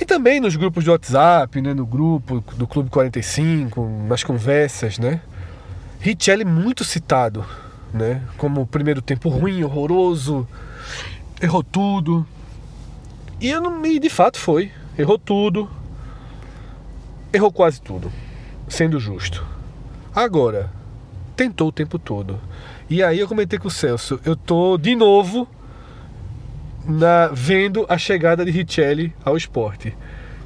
E 0.00 0.04
também 0.04 0.38
nos 0.38 0.54
grupos 0.54 0.84
de 0.84 0.90
WhatsApp, 0.90 1.60
né, 1.60 1.74
no 1.74 1.84
grupo 1.84 2.40
do 2.54 2.66
Clube 2.68 2.88
45, 2.88 4.04
nas 4.06 4.22
conversas, 4.22 4.96
né? 4.96 5.20
Richelli 5.98 6.44
muito 6.44 6.84
citado, 6.84 7.44
né? 7.92 8.22
Como 8.36 8.66
primeiro 8.66 9.00
tempo 9.00 9.28
ruim, 9.28 9.62
horroroso, 9.62 10.46
errou 11.40 11.62
tudo. 11.62 12.26
E, 13.40 13.48
eu 13.48 13.60
não, 13.60 13.84
e 13.84 13.98
de 13.98 14.10
fato 14.10 14.38
foi, 14.38 14.70
errou 14.96 15.18
tudo. 15.18 15.68
errou 17.32 17.52
quase 17.52 17.80
tudo, 17.80 18.10
sendo 18.68 18.98
justo. 18.98 19.46
Agora, 20.14 20.70
tentou 21.36 21.68
o 21.68 21.72
tempo 21.72 21.98
todo. 21.98 22.40
E 22.90 23.02
aí 23.02 23.18
eu 23.18 23.28
comentei 23.28 23.58
com 23.58 23.68
o 23.68 23.70
Celso, 23.70 24.18
eu 24.24 24.34
tô 24.34 24.78
de 24.78 24.96
novo 24.96 25.46
na, 26.86 27.28
vendo 27.28 27.84
a 27.88 27.98
chegada 27.98 28.44
de 28.44 28.50
Richelli 28.50 29.14
ao 29.22 29.36
esporte, 29.36 29.96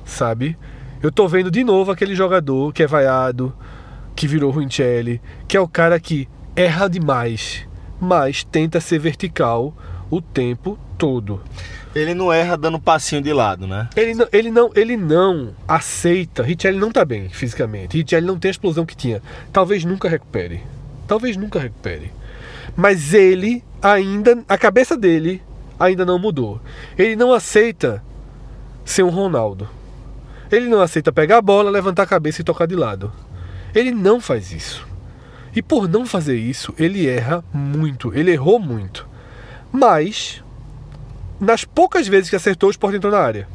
sabe? 0.04 0.58
Eu 1.00 1.10
tô 1.12 1.26
vendo 1.28 1.50
de 1.50 1.62
novo 1.62 1.90
aquele 1.90 2.14
jogador 2.14 2.72
que 2.72 2.82
é 2.82 2.86
vaiado, 2.86 3.54
que 4.14 4.26
virou 4.26 4.50
Richelli, 4.50 5.20
que 5.46 5.56
é 5.56 5.60
o 5.60 5.68
cara 5.68 5.98
que 5.98 6.28
erra 6.54 6.88
demais, 6.88 7.66
mas 8.00 8.44
tenta 8.44 8.80
ser 8.80 8.98
vertical 8.98 9.74
o 10.10 10.20
tempo 10.20 10.78
todo. 10.98 11.40
Ele 11.94 12.14
não 12.14 12.32
erra 12.32 12.56
dando 12.56 12.80
passinho 12.80 13.20
de 13.20 13.32
lado, 13.32 13.66
né? 13.66 13.88
Ele 13.94 14.14
não, 14.14 14.26
ele 14.32 14.50
não, 14.50 14.70
ele 14.74 14.96
não 14.96 15.54
aceita. 15.68 16.42
Richelli 16.42 16.78
não 16.78 16.90
tá 16.90 17.04
bem 17.04 17.28
fisicamente. 17.28 17.98
Richelli 17.98 18.26
não 18.26 18.38
tem 18.38 18.48
a 18.48 18.52
explosão 18.52 18.86
que 18.86 18.96
tinha. 18.96 19.22
Talvez 19.52 19.84
nunca 19.84 20.08
recupere. 20.08 20.62
Talvez 21.06 21.36
nunca 21.36 21.58
recupere. 21.58 22.10
Mas 22.74 23.12
ele 23.12 23.62
ainda, 23.82 24.42
a 24.48 24.56
cabeça 24.56 24.96
dele 24.96 25.42
ainda 25.78 26.06
não 26.06 26.18
mudou. 26.18 26.60
Ele 26.96 27.14
não 27.14 27.32
aceita 27.32 28.02
ser 28.84 29.02
um 29.02 29.10
Ronaldo. 29.10 29.68
Ele 30.50 30.68
não 30.68 30.80
aceita 30.80 31.12
pegar 31.12 31.38
a 31.38 31.42
bola, 31.42 31.70
levantar 31.70 32.04
a 32.04 32.06
cabeça 32.06 32.40
e 32.40 32.44
tocar 32.44 32.66
de 32.66 32.76
lado. 32.76 33.12
Ele 33.74 33.90
não 33.90 34.20
faz 34.20 34.50
isso. 34.52 34.91
E 35.54 35.60
por 35.60 35.88
não 35.88 36.06
fazer 36.06 36.36
isso, 36.36 36.72
ele 36.78 37.06
erra 37.06 37.44
muito. 37.52 38.12
Ele 38.14 38.30
errou 38.30 38.58
muito. 38.58 39.06
Mas 39.70 40.42
nas 41.38 41.64
poucas 41.64 42.06
vezes 42.06 42.30
que 42.30 42.36
acertou, 42.36 42.68
o 42.68 42.70
Sport 42.70 42.94
entrou 42.94 43.12
na 43.12 43.18
área. 43.18 43.48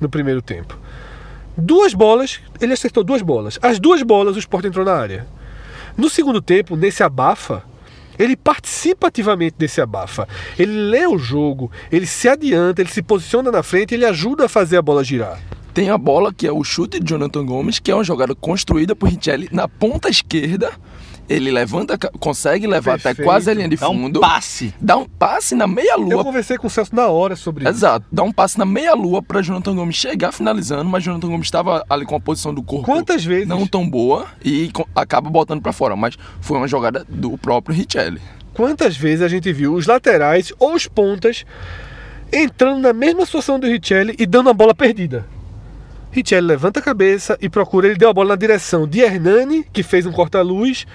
No 0.00 0.08
primeiro 0.08 0.42
tempo. 0.42 0.78
Duas 1.56 1.94
bolas, 1.94 2.40
ele 2.60 2.74
acertou 2.74 3.02
duas 3.02 3.22
bolas. 3.22 3.58
As 3.62 3.78
duas 3.78 4.02
bolas, 4.02 4.36
o 4.36 4.38
Sport 4.38 4.66
entrou 4.66 4.84
na 4.84 4.94
área. 4.94 5.26
No 5.96 6.10
segundo 6.10 6.42
tempo, 6.42 6.76
nesse 6.76 7.02
abafa, 7.02 7.62
ele 8.18 8.36
participa 8.36 9.08
ativamente 9.08 9.56
desse 9.58 9.80
abafa. 9.80 10.28
Ele 10.58 10.72
lê 10.72 11.06
o 11.06 11.16
jogo, 11.16 11.70
ele 11.90 12.06
se 12.06 12.28
adianta, 12.28 12.82
ele 12.82 12.90
se 12.90 13.02
posiciona 13.02 13.50
na 13.50 13.62
frente, 13.62 13.94
ele 13.94 14.04
ajuda 14.04 14.44
a 14.44 14.48
fazer 14.48 14.76
a 14.76 14.82
bola 14.82 15.02
girar. 15.02 15.40
Tem 15.72 15.90
a 15.90 15.98
bola 15.98 16.32
que 16.32 16.46
é 16.46 16.52
o 16.52 16.62
chute 16.62 17.00
de 17.00 17.08
Jonathan 17.08 17.44
Gomes, 17.44 17.78
que 17.78 17.90
é 17.90 17.94
uma 17.94 18.04
jogada 18.04 18.34
construída 18.34 18.94
por 18.94 19.08
Richelli 19.08 19.48
na 19.50 19.66
ponta 19.66 20.08
esquerda 20.08 20.72
ele 21.28 21.50
levanta, 21.50 21.98
consegue 22.18 22.66
levar 22.66 22.92
Perfeito. 22.92 23.20
até 23.20 23.24
quase 23.24 23.50
a 23.50 23.54
linha 23.54 23.68
de 23.68 23.76
fundo. 23.76 24.20
Dá 24.20 24.26
um 24.26 24.30
passe. 24.30 24.74
Dá 24.80 24.96
um 24.96 25.04
passe 25.04 25.54
na 25.54 25.66
meia-lua. 25.66 26.12
Eu 26.12 26.24
conversei 26.24 26.56
com 26.56 26.66
o 26.66 26.70
Celso 26.70 26.94
na 26.94 27.08
hora 27.08 27.34
sobre 27.34 27.64
isso. 27.64 27.72
Exato. 27.72 28.06
Dá 28.10 28.22
um 28.22 28.32
passe 28.32 28.58
na 28.58 28.64
meia-lua 28.64 29.22
para 29.22 29.42
Jonathan 29.42 29.74
Gomes 29.74 29.96
chegar 29.96 30.32
finalizando, 30.32 30.84
mas 30.84 31.02
Jonathan 31.02 31.28
Gomes 31.28 31.46
estava 31.46 31.84
ali 31.88 32.04
com 32.04 32.14
a 32.14 32.20
posição 32.20 32.54
do 32.54 32.62
corpo. 32.62 32.84
Quantas 32.84 33.24
vezes? 33.24 33.48
Não 33.48 33.66
tão 33.66 33.88
boa 33.88 34.26
e 34.44 34.70
acaba 34.94 35.28
botando 35.28 35.60
para 35.60 35.72
fora. 35.72 35.96
Mas 35.96 36.16
foi 36.40 36.56
uma 36.56 36.68
jogada 36.68 37.04
do 37.08 37.36
próprio 37.36 37.76
Richelli. 37.76 38.20
Quantas 38.54 38.96
vezes 38.96 39.22
a 39.22 39.28
gente 39.28 39.52
viu 39.52 39.74
os 39.74 39.86
laterais 39.86 40.52
ou 40.58 40.74
os 40.74 40.86
pontas 40.86 41.44
entrando 42.32 42.80
na 42.80 42.92
mesma 42.92 43.26
situação 43.26 43.58
do 43.58 43.66
Richelli 43.66 44.14
e 44.18 44.26
dando 44.26 44.48
a 44.48 44.54
bola 44.54 44.74
perdida? 44.74 45.26
Richelli 46.10 46.46
levanta 46.46 46.80
a 46.80 46.82
cabeça 46.82 47.36
e 47.42 47.48
procura. 47.48 47.88
Ele 47.88 47.96
deu 47.96 48.08
a 48.08 48.14
bola 48.14 48.30
na 48.30 48.36
direção 48.36 48.88
de 48.88 49.00
Hernani, 49.00 49.66
que 49.70 49.82
fez 49.82 50.06
um 50.06 50.12
corta-luz 50.12 50.86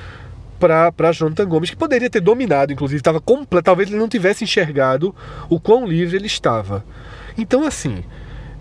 para 0.62 1.12
Jonathan 1.12 1.48
Gomes, 1.48 1.72
que 1.72 1.76
poderia 1.76 2.10
ter 2.10 2.20
dominado, 2.20 2.72
inclusive, 2.72 3.00
estava 3.00 3.20
completo, 3.20 3.66
talvez 3.66 3.90
ele 3.90 3.98
não 3.98 4.08
tivesse 4.08 4.44
enxergado 4.44 5.16
o 5.50 5.60
quão 5.60 5.88
livre 5.88 6.18
ele 6.18 6.28
estava. 6.28 6.86
Então, 7.36 7.66
assim, 7.66 8.04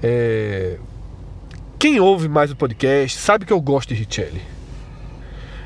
é... 0.03 0.79
quem 1.79 2.01
ouve 2.01 2.29
mais 2.29 2.51
o 2.51 2.57
podcast 2.57 3.19
sabe 3.19 3.45
que 3.45 3.53
eu 3.53 3.61
gosto 3.61 3.91
de 3.91 3.97
Richelli. 3.97 4.41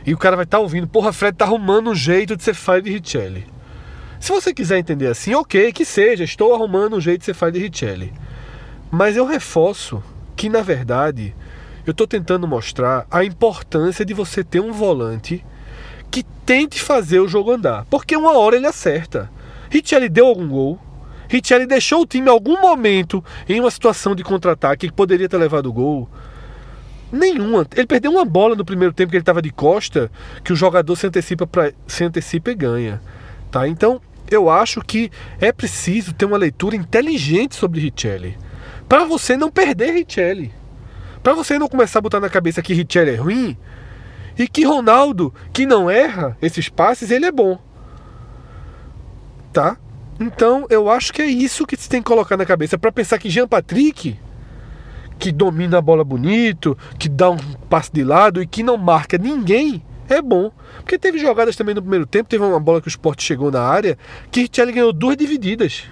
E 0.04 0.12
o 0.12 0.18
cara 0.18 0.36
vai 0.36 0.44
estar 0.44 0.58
tá 0.58 0.62
ouvindo, 0.62 0.88
porra, 0.88 1.12
Fred 1.12 1.36
tá 1.36 1.44
arrumando 1.44 1.90
um 1.90 1.94
jeito 1.94 2.36
de 2.36 2.42
ser 2.42 2.54
falha 2.54 2.82
de 2.82 2.90
Richelli. 2.90 3.46
Se 4.18 4.32
você 4.32 4.52
quiser 4.52 4.78
entender 4.78 5.06
assim, 5.06 5.34
ok, 5.34 5.72
que 5.72 5.84
seja, 5.84 6.24
estou 6.24 6.52
arrumando 6.54 6.96
um 6.96 7.00
jeito 7.00 7.20
de 7.20 7.26
ser 7.26 7.34
falha 7.34 7.52
de 7.52 7.60
Richelli. 7.60 8.12
Mas 8.90 9.16
eu 9.16 9.24
reforço 9.24 10.02
que, 10.34 10.48
na 10.48 10.62
verdade, 10.62 11.34
eu 11.86 11.92
estou 11.92 12.06
tentando 12.06 12.48
mostrar 12.48 13.06
a 13.10 13.24
importância 13.24 14.04
de 14.04 14.14
você 14.14 14.42
ter 14.42 14.60
um 14.60 14.72
volante 14.72 15.44
que 16.14 16.22
tente 16.46 16.80
fazer 16.80 17.18
o 17.18 17.26
jogo 17.26 17.50
andar. 17.50 17.84
Porque 17.90 18.16
uma 18.16 18.38
hora 18.38 18.54
ele 18.54 18.68
acerta. 18.68 19.28
Richelli 19.68 20.08
deu 20.08 20.26
algum 20.26 20.46
gol. 20.46 20.78
Richelli 21.28 21.66
deixou 21.66 22.02
o 22.02 22.06
time 22.06 22.28
em 22.28 22.30
algum 22.30 22.60
momento 22.60 23.24
em 23.48 23.58
uma 23.58 23.68
situação 23.68 24.14
de 24.14 24.22
contra-ataque 24.22 24.86
que 24.86 24.94
poderia 24.94 25.28
ter 25.28 25.36
levado 25.38 25.66
o 25.66 25.72
gol. 25.72 26.08
Nenhuma. 27.10 27.66
Ele 27.74 27.88
perdeu 27.88 28.12
uma 28.12 28.24
bola 28.24 28.54
no 28.54 28.64
primeiro 28.64 28.94
tempo 28.94 29.10
que 29.10 29.16
ele 29.16 29.22
estava 29.22 29.42
de 29.42 29.50
costa, 29.50 30.08
que 30.44 30.52
o 30.52 30.56
jogador 30.56 30.94
se 30.94 31.04
antecipa, 31.04 31.48
pra, 31.48 31.72
se 31.84 32.04
antecipa 32.04 32.52
e 32.52 32.54
ganha. 32.54 33.02
Tá? 33.50 33.66
Então, 33.66 34.00
eu 34.30 34.48
acho 34.48 34.82
que 34.82 35.10
é 35.40 35.50
preciso 35.50 36.12
ter 36.12 36.26
uma 36.26 36.36
leitura 36.36 36.76
inteligente 36.76 37.56
sobre 37.56 37.80
Richelli. 37.80 38.38
Para 38.88 39.04
você 39.04 39.36
não 39.36 39.50
perder 39.50 39.90
Richelli. 39.90 40.52
Para 41.24 41.34
você 41.34 41.58
não 41.58 41.66
começar 41.66 41.98
a 41.98 42.02
botar 42.02 42.20
na 42.20 42.30
cabeça 42.30 42.62
que 42.62 42.72
Richelli 42.72 43.10
é 43.10 43.16
ruim 43.16 43.58
e 44.38 44.48
que 44.48 44.64
Ronaldo, 44.64 45.32
que 45.52 45.66
não 45.66 45.88
erra 45.88 46.36
esses 46.42 46.68
passes, 46.68 47.10
ele 47.10 47.26
é 47.26 47.32
bom. 47.32 47.58
Tá? 49.52 49.76
Então 50.18 50.66
eu 50.70 50.88
acho 50.88 51.12
que 51.12 51.22
é 51.22 51.26
isso 51.26 51.66
que 51.66 51.76
você 51.76 51.88
tem 51.88 52.02
que 52.02 52.06
colocar 52.06 52.36
na 52.36 52.44
cabeça 52.44 52.78
para 52.78 52.92
pensar 52.92 53.18
que 53.18 53.30
Jean 53.30 53.48
Patrick, 53.48 54.18
que 55.18 55.32
domina 55.32 55.78
a 55.78 55.82
bola 55.82 56.04
bonito, 56.04 56.76
que 56.98 57.08
dá 57.08 57.30
um 57.30 57.38
passe 57.68 57.92
de 57.92 58.04
lado 58.04 58.42
e 58.42 58.46
que 58.46 58.62
não 58.62 58.76
marca 58.76 59.18
ninguém, 59.18 59.82
é 60.08 60.20
bom. 60.20 60.50
Porque 60.78 60.98
teve 60.98 61.18
jogadas 61.18 61.56
também 61.56 61.74
no 61.74 61.82
primeiro 61.82 62.06
tempo, 62.06 62.28
teve 62.28 62.44
uma 62.44 62.60
bola 62.60 62.80
que 62.80 62.88
o 62.88 62.90
Sport 62.90 63.22
chegou 63.22 63.50
na 63.50 63.62
área, 63.62 63.96
que 64.30 64.42
Richelli 64.42 64.72
ganhou 64.72 64.92
duas 64.92 65.16
divididas. 65.16 65.84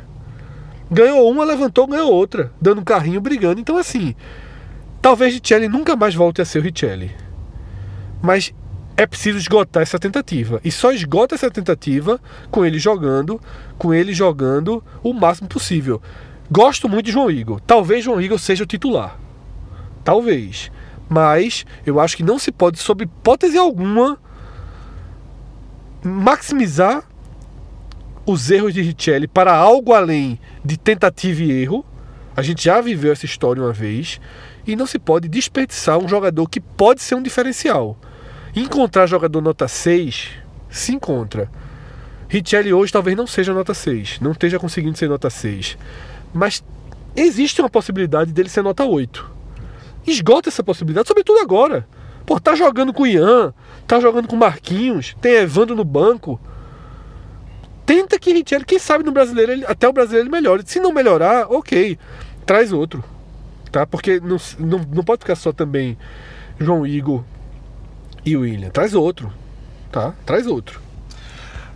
Ganhou 0.90 1.28
uma, 1.30 1.44
levantou, 1.44 1.86
ganhou 1.86 2.12
outra, 2.12 2.52
dando 2.60 2.80
um 2.80 2.84
carrinho 2.84 3.20
brigando. 3.20 3.60
Então 3.60 3.76
assim, 3.76 4.14
talvez 5.00 5.34
Richelli 5.34 5.68
nunca 5.68 5.96
mais 5.96 6.14
volte 6.14 6.42
a 6.42 6.44
ser 6.44 6.58
o 6.58 6.62
Richelli. 6.62 7.21
Mas 8.22 8.54
é 8.96 9.06
preciso 9.06 9.38
esgotar 9.38 9.82
essa 9.82 9.98
tentativa. 9.98 10.60
E 10.64 10.70
só 10.70 10.92
esgota 10.92 11.34
essa 11.34 11.50
tentativa 11.50 12.20
com 12.50 12.64
ele 12.64 12.78
jogando, 12.78 13.40
com 13.76 13.92
ele 13.92 14.12
jogando 14.12 14.82
o 15.02 15.12
máximo 15.12 15.48
possível. 15.48 16.00
Gosto 16.50 16.88
muito 16.88 17.06
de 17.06 17.12
João 17.12 17.30
Igor. 17.30 17.60
Talvez 17.60 18.04
João 18.04 18.20
Igor 18.20 18.38
seja 18.38 18.64
o 18.64 18.66
titular. 18.66 19.18
Talvez. 20.04 20.70
Mas 21.08 21.64
eu 21.84 21.98
acho 21.98 22.16
que 22.16 22.22
não 22.22 22.38
se 22.38 22.52
pode, 22.52 22.78
sob 22.78 23.04
hipótese 23.04 23.58
alguma, 23.58 24.18
maximizar 26.02 27.04
os 28.24 28.50
erros 28.50 28.72
de 28.72 28.82
Richelli 28.82 29.26
para 29.26 29.54
algo 29.54 29.92
além 29.92 30.38
de 30.64 30.76
tentativa 30.76 31.42
e 31.42 31.50
erro. 31.50 31.84
A 32.36 32.42
gente 32.42 32.64
já 32.64 32.80
viveu 32.80 33.12
essa 33.12 33.26
história 33.26 33.62
uma 33.62 33.72
vez. 33.72 34.20
E 34.66 34.76
não 34.76 34.86
se 34.86 34.98
pode 34.98 35.28
desperdiçar 35.28 35.98
um 35.98 36.06
jogador 36.06 36.48
que 36.48 36.60
pode 36.60 37.02
ser 37.02 37.14
um 37.14 37.22
diferencial. 37.22 37.96
Encontrar 38.54 39.06
jogador 39.06 39.40
nota 39.40 39.66
6, 39.66 40.28
se 40.68 40.92
encontra. 40.92 41.50
Richelli 42.28 42.72
hoje 42.72 42.92
talvez 42.92 43.16
não 43.16 43.26
seja 43.26 43.54
nota 43.54 43.72
6, 43.72 44.20
não 44.20 44.32
esteja 44.32 44.58
conseguindo 44.58 44.98
ser 44.98 45.08
nota 45.08 45.30
6. 45.30 45.78
Mas 46.34 46.62
existe 47.16 47.62
uma 47.62 47.70
possibilidade 47.70 48.30
dele 48.30 48.50
ser 48.50 48.62
nota 48.62 48.84
8. 48.84 49.30
Esgota 50.06 50.50
essa 50.50 50.62
possibilidade, 50.62 51.08
sobretudo 51.08 51.40
agora. 51.40 51.86
Pô, 52.26 52.38
tá 52.38 52.54
jogando 52.54 52.92
com 52.92 53.04
o 53.04 53.06
Ian, 53.06 53.54
tá 53.86 53.98
jogando 54.00 54.28
com 54.28 54.36
Marquinhos, 54.36 55.16
tem 55.18 55.32
Evandro 55.32 55.74
no 55.74 55.84
banco. 55.84 56.38
Tenta 57.86 58.18
que 58.18 58.34
Richelli, 58.34 58.66
quem 58.66 58.78
sabe 58.78 59.02
no 59.02 59.12
brasileiro, 59.12 59.52
ele, 59.52 59.64
até 59.64 59.88
o 59.88 59.94
brasileiro 59.94 60.28
ele 60.28 60.32
melhore. 60.32 60.62
Se 60.66 60.78
não 60.78 60.92
melhorar, 60.92 61.50
ok, 61.50 61.98
traz 62.44 62.70
outro. 62.70 63.02
Tá? 63.70 63.86
Porque 63.86 64.20
não, 64.20 64.36
não, 64.58 64.86
não 64.92 65.02
pode 65.02 65.20
ficar 65.20 65.36
só 65.36 65.52
também 65.52 65.96
João 66.60 66.86
Igor 66.86 67.24
e 68.24 68.36
o 68.36 68.40
William. 68.40 68.70
Traz 68.70 68.94
outro, 68.94 69.32
tá? 69.90 70.14
Traz 70.24 70.46
outro. 70.46 70.80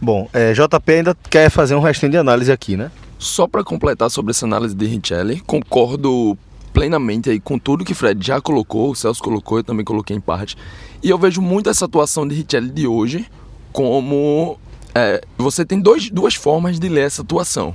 Bom, 0.01 0.29
é, 0.33 0.53
JP 0.53 0.93
ainda 0.93 1.17
quer 1.31 1.51
fazer 1.51 1.75
um 1.75 1.81
restinho 1.81 2.13
de 2.13 2.19
análise 2.19 2.53
aqui, 2.53 2.77
né? 2.77 2.91
Só 3.19 3.47
para 3.47 3.65
completar 3.65 4.11
sobre 4.11 4.31
essa 4.31 4.45
análise 4.45 4.75
de 4.75 4.87
Richelli, 4.87 5.41
concordo 5.41 6.37
plenamente 6.73 7.31
aí 7.31 7.41
com 7.41 7.59
tudo 7.59 7.85
que 7.85 7.95
Fred 7.95 8.25
já 8.25 8.39
colocou, 8.39 8.91
o 8.91 8.95
Celso 8.95 9.23
colocou, 9.23 9.59
eu 9.59 9.65
também 9.65 9.85
coloquei 9.85 10.15
em 10.15 10.21
parte. 10.21 10.57
E 11.03 11.09
eu 11.09 11.17
vejo 11.17 11.41
muito 11.41 11.71
essa 11.71 11.87
atuação 11.87 12.29
de 12.29 12.35
Richelli 12.35 12.71
de 12.71 12.87
hoje 12.87 13.27
como 13.73 14.59
é, 14.95 15.23
você 15.39 15.65
tem 15.65 15.81
dois, 15.81 16.11
duas 16.11 16.35
formas 16.35 16.79
de 16.79 16.89
ler 16.89 17.07
essa 17.07 17.23
atuação. 17.23 17.75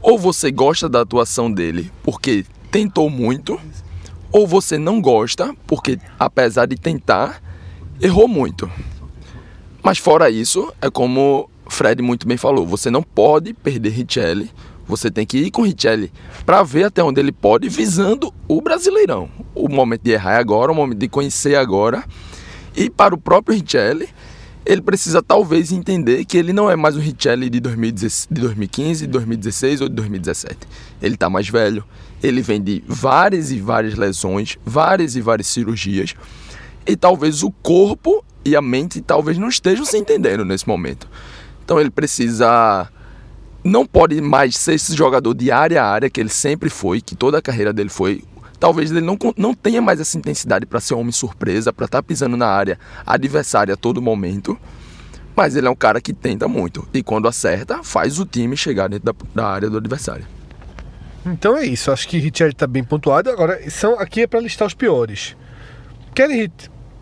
Ou 0.00 0.16
você 0.16 0.52
gosta 0.52 0.88
da 0.88 1.00
atuação 1.00 1.50
dele 1.50 1.90
porque 2.04 2.44
tentou 2.70 3.10
muito, 3.10 3.60
ou 4.30 4.46
você 4.46 4.78
não 4.78 5.00
gosta 5.00 5.54
porque 5.66 5.98
apesar 6.18 6.66
de 6.66 6.76
tentar, 6.76 7.42
errou 8.02 8.26
muito. 8.26 8.68
Mas 9.82 9.98
fora 9.98 10.28
isso, 10.28 10.72
é 10.82 10.90
como 10.90 11.48
Fred 11.68 12.02
muito 12.02 12.26
bem 12.26 12.36
falou, 12.36 12.66
você 12.66 12.90
não 12.90 13.02
pode 13.02 13.54
perder 13.54 13.90
Richelli 13.90 14.50
Você 14.86 15.10
tem 15.10 15.24
que 15.24 15.38
ir 15.38 15.50
com 15.50 15.62
Richelli 15.62 16.12
para 16.44 16.62
ver 16.62 16.84
até 16.84 17.02
onde 17.02 17.20
ele 17.20 17.32
pode, 17.32 17.68
visando 17.68 18.34
o 18.48 18.60
Brasileirão. 18.60 19.28
O 19.54 19.68
momento 19.68 20.02
de 20.02 20.10
errar 20.10 20.34
é 20.34 20.38
agora, 20.38 20.72
o 20.72 20.74
momento 20.74 20.98
de 20.98 21.08
conhecer 21.08 21.54
agora. 21.54 22.04
E 22.76 22.90
para 22.90 23.14
o 23.14 23.18
próprio 23.18 23.56
Richelli, 23.56 24.08
ele 24.66 24.80
precisa 24.80 25.22
talvez 25.22 25.72
entender 25.72 26.24
que 26.24 26.36
ele 26.36 26.52
não 26.52 26.70
é 26.70 26.76
mais 26.76 26.96
o 26.96 27.00
Richelli 27.00 27.48
de, 27.48 27.60
2015, 27.60 29.06
de 29.06 29.12
2016 29.12 29.80
ou 29.80 29.88
de 29.88 29.94
2017. 29.94 30.56
Ele 31.00 31.14
está 31.14 31.30
mais 31.30 31.48
velho, 31.48 31.84
ele 32.22 32.42
vem 32.42 32.62
de 32.62 32.82
várias 32.86 33.50
e 33.50 33.60
várias 33.60 33.94
lesões, 33.94 34.58
várias 34.64 35.16
e 35.16 35.20
várias 35.20 35.48
cirurgias, 35.48 36.14
e 36.86 36.96
talvez 36.96 37.42
o 37.42 37.50
corpo 37.50 38.24
e 38.44 38.56
a 38.56 38.62
mente 38.62 39.00
talvez 39.00 39.38
não 39.38 39.48
estejam 39.48 39.84
se 39.84 39.96
entendendo 39.96 40.44
nesse 40.44 40.66
momento. 40.66 41.08
Então 41.64 41.80
ele 41.80 41.90
precisa 41.90 42.88
não 43.64 43.86
pode 43.86 44.20
mais 44.20 44.56
ser 44.56 44.74
esse 44.74 44.94
jogador 44.94 45.34
de 45.34 45.50
área 45.50 45.82
a 45.82 45.86
área 45.86 46.10
que 46.10 46.20
ele 46.20 46.28
sempre 46.28 46.68
foi, 46.68 47.00
que 47.00 47.14
toda 47.14 47.38
a 47.38 47.42
carreira 47.42 47.72
dele 47.72 47.88
foi. 47.88 48.24
Talvez 48.58 48.90
ele 48.90 49.00
não, 49.00 49.18
não 49.36 49.54
tenha 49.54 49.80
mais 49.80 50.00
essa 50.00 50.16
intensidade 50.16 50.66
para 50.66 50.80
ser 50.80 50.94
um 50.94 51.00
homem 51.00 51.12
surpresa, 51.12 51.72
para 51.72 51.86
estar 51.86 51.98
tá 51.98 52.02
pisando 52.02 52.36
na 52.36 52.46
área 52.46 52.78
adversária 53.06 53.74
a 53.74 53.76
todo 53.76 54.00
momento. 54.00 54.58
Mas 55.34 55.56
ele 55.56 55.66
é 55.66 55.70
um 55.70 55.76
cara 55.76 56.00
que 56.00 56.12
tenta 56.12 56.46
muito. 56.46 56.86
E 56.92 57.02
quando 57.02 57.26
acerta, 57.26 57.82
faz 57.82 58.18
o 58.18 58.26
time 58.26 58.56
chegar 58.56 58.88
dentro 58.88 59.12
da, 59.12 59.14
da 59.34 59.48
área 59.48 59.70
do 59.70 59.78
adversário. 59.78 60.26
Então 61.24 61.56
é 61.56 61.64
isso. 61.64 61.90
Acho 61.90 62.06
que 62.06 62.18
Richard 62.18 62.54
está 62.54 62.66
bem 62.66 62.84
pontuado. 62.84 63.30
Agora, 63.30 63.58
são, 63.70 63.98
aqui 63.98 64.22
é 64.22 64.26
para 64.26 64.40
listar 64.40 64.66
os 64.66 64.74
piores. 64.74 65.36
Querem 66.14 66.50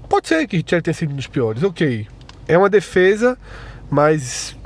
Pode 0.08 0.26
ser 0.26 0.46
que 0.46 0.56
Richard 0.56 0.82
tenha 0.82 0.94
sido 0.94 1.12
um 1.12 1.16
dos 1.16 1.28
piores, 1.28 1.62
ok. 1.62 2.06
É 2.48 2.58
uma 2.58 2.68
defesa, 2.68 3.38
mas 3.88 4.56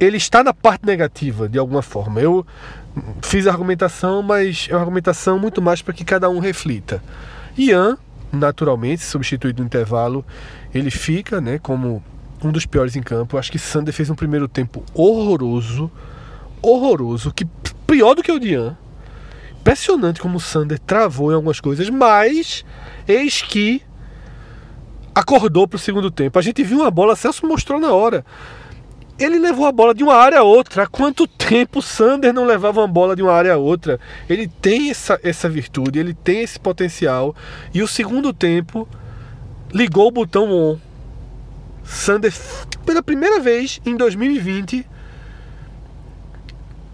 ele 0.00 0.16
está 0.16 0.42
na 0.42 0.54
parte 0.54 0.86
negativa 0.86 1.48
de 1.48 1.58
alguma 1.58 1.82
forma. 1.82 2.20
Eu 2.20 2.46
fiz 3.22 3.46
a 3.46 3.50
argumentação, 3.50 4.22
mas 4.22 4.68
é 4.70 4.74
uma 4.74 4.80
argumentação 4.80 5.38
muito 5.38 5.60
mais 5.60 5.82
para 5.82 5.92
que 5.92 6.04
cada 6.04 6.30
um 6.30 6.38
reflita. 6.38 7.02
Ian, 7.58 7.98
naturalmente, 8.32 9.02
substituído 9.02 9.62
no 9.62 9.66
intervalo, 9.66 10.24
ele 10.74 10.90
fica, 10.90 11.40
né, 11.40 11.58
como 11.58 12.02
um 12.42 12.50
dos 12.50 12.64
piores 12.64 12.96
em 12.96 13.02
campo. 13.02 13.36
Acho 13.36 13.52
que 13.52 13.58
Sander 13.58 13.92
fez 13.92 14.08
um 14.08 14.14
primeiro 14.14 14.48
tempo 14.48 14.82
horroroso, 14.94 15.90
horroroso, 16.62 17.32
que 17.32 17.46
pior 17.86 18.14
do 18.14 18.22
que 18.22 18.32
o 18.32 18.38
de 18.38 18.52
Ian. 18.52 18.76
Impressionante 19.66 20.20
como 20.20 20.36
o 20.36 20.40
Sander 20.40 20.78
travou 20.78 21.32
em 21.32 21.34
algumas 21.34 21.58
coisas, 21.58 21.90
mas 21.90 22.64
eis 23.08 23.42
que 23.42 23.82
acordou 25.12 25.66
para 25.66 25.74
o 25.74 25.80
segundo 25.80 26.08
tempo. 26.08 26.38
A 26.38 26.42
gente 26.42 26.62
viu 26.62 26.82
uma 26.82 26.90
bola, 26.90 27.16
Celso 27.16 27.44
mostrou 27.44 27.80
na 27.80 27.92
hora 27.92 28.24
ele 29.18 29.38
levou 29.38 29.66
a 29.66 29.72
bola 29.72 29.92
de 29.92 30.04
uma 30.04 30.14
área 30.14 30.38
a 30.38 30.42
outra. 30.44 30.84
Há 30.84 30.86
quanto 30.86 31.26
tempo 31.26 31.80
o 31.80 31.82
Sander 31.82 32.32
não 32.32 32.44
levava 32.44 32.80
uma 32.80 32.86
bola 32.86 33.16
de 33.16 33.22
uma 33.22 33.32
área 33.32 33.54
a 33.54 33.56
outra? 33.56 33.98
Ele 34.28 34.46
tem 34.46 34.90
essa, 34.90 35.18
essa 35.22 35.48
virtude, 35.48 35.98
ele 35.98 36.14
tem 36.14 36.42
esse 36.42 36.60
potencial. 36.60 37.34
E 37.72 37.82
o 37.82 37.88
segundo 37.88 38.32
tempo 38.32 38.86
ligou 39.72 40.06
o 40.08 40.12
botão 40.12 40.52
on. 40.52 40.78
Sander, 41.82 42.32
pela 42.84 43.02
primeira 43.02 43.40
vez 43.40 43.80
em 43.86 43.96
2020, 43.96 44.86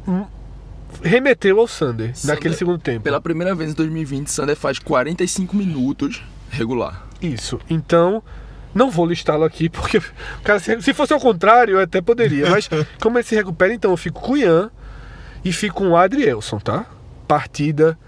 hum, 0.07 0.25
remeteu 1.03 1.59
ao 1.61 1.66
Sander, 1.66 2.16
Sander 2.16 2.34
naquele 2.36 2.55
segundo 2.55 2.78
tempo. 2.78 3.03
Pela 3.03 3.20
primeira 3.20 3.55
vez 3.55 3.70
em 3.70 3.74
2020, 3.74 4.28
Sander 4.28 4.57
faz 4.57 4.78
45 4.78 5.55
minutos 5.57 6.22
regular. 6.50 7.07
Isso. 7.20 7.61
Então, 7.68 8.22
não 8.74 8.90
vou 8.90 9.07
listá-lo 9.07 9.44
aqui, 9.44 9.68
porque 9.68 10.00
cara, 10.42 10.59
se 10.59 10.94
fosse 10.94 11.12
ao 11.12 11.20
contrário, 11.20 11.74
eu 11.74 11.80
até 11.80 12.00
poderia. 12.00 12.50
Mas 12.50 12.68
como 13.00 13.18
ele 13.18 13.24
se 13.24 13.34
recupera, 13.34 13.72
então 13.72 13.90
eu 13.90 13.96
fico 13.96 14.20
com 14.20 14.32
o 14.32 14.36
Ian 14.36 14.70
e 15.44 15.53
fico 15.53 15.76
com 15.76 15.90
o 15.90 15.96
Adrielson, 15.96 16.59
tá? 16.59 16.86
Partida 17.26 17.98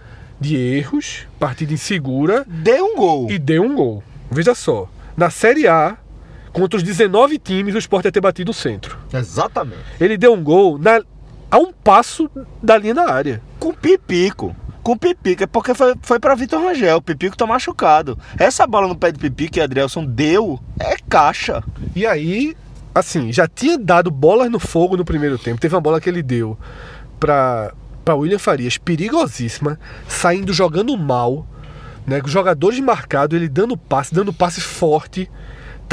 de 0.40 0.56
erros, 0.56 1.26
partida 1.38 1.72
insegura. 1.72 2.44
Deu 2.46 2.84
um 2.84 2.96
gol. 2.96 3.30
E 3.30 3.38
deu 3.38 3.62
um 3.62 3.74
gol. 3.74 4.02
Veja 4.30 4.54
só. 4.54 4.88
Na 5.16 5.30
Série 5.30 5.68
A, 5.68 5.96
contra 6.52 6.76
os 6.76 6.82
19 6.82 7.38
times, 7.38 7.74
o 7.74 7.78
Sport 7.78 8.04
ia 8.04 8.12
ter 8.12 8.20
batido 8.20 8.50
o 8.50 8.54
centro. 8.54 8.98
Exatamente. 9.12 9.82
Ele 10.00 10.16
deu 10.16 10.32
um 10.32 10.42
gol 10.42 10.78
na, 10.78 11.00
a 11.54 11.58
um 11.58 11.72
passo 11.72 12.28
da 12.60 12.76
linha 12.76 12.94
da 12.94 13.12
área. 13.12 13.40
Com 13.60 13.72
pipico 13.72 14.54
com 14.82 14.92
o 14.92 14.98
Pipico, 14.98 15.42
é 15.42 15.46
porque 15.46 15.72
foi, 15.72 15.94
foi 16.02 16.20
para 16.20 16.34
Vitor 16.34 16.60
Rangel. 16.60 16.98
O 16.98 17.02
Pipico 17.02 17.34
tá 17.34 17.46
machucado. 17.46 18.18
Essa 18.38 18.66
bola 18.66 18.86
no 18.86 18.94
pé 18.94 19.10
do 19.10 19.18
Pipico 19.18 19.54
que 19.54 19.60
Adrielson 19.62 20.04
deu 20.04 20.60
é 20.78 20.96
caixa. 21.08 21.64
E 21.96 22.06
aí, 22.06 22.54
assim, 22.94 23.32
já 23.32 23.48
tinha 23.48 23.78
dado 23.78 24.10
bolas 24.10 24.50
no 24.50 24.60
fogo 24.60 24.94
no 24.94 25.02
primeiro 25.02 25.38
tempo. 25.38 25.58
Teve 25.58 25.74
uma 25.74 25.80
bola 25.80 26.02
que 26.02 26.08
ele 26.10 26.22
deu 26.22 26.58
para 27.18 27.72
para 28.04 28.14
William 28.14 28.38
Farias, 28.38 28.76
perigosíssima, 28.76 29.80
saindo 30.06 30.52
jogando 30.52 30.94
mal, 30.98 31.46
né? 32.06 32.20
Com 32.20 32.28
jogadores 32.28 32.78
marcados, 32.80 33.34
ele 33.34 33.48
dando 33.48 33.78
passe, 33.78 34.14
dando 34.14 34.34
passe 34.34 34.60
forte. 34.60 35.30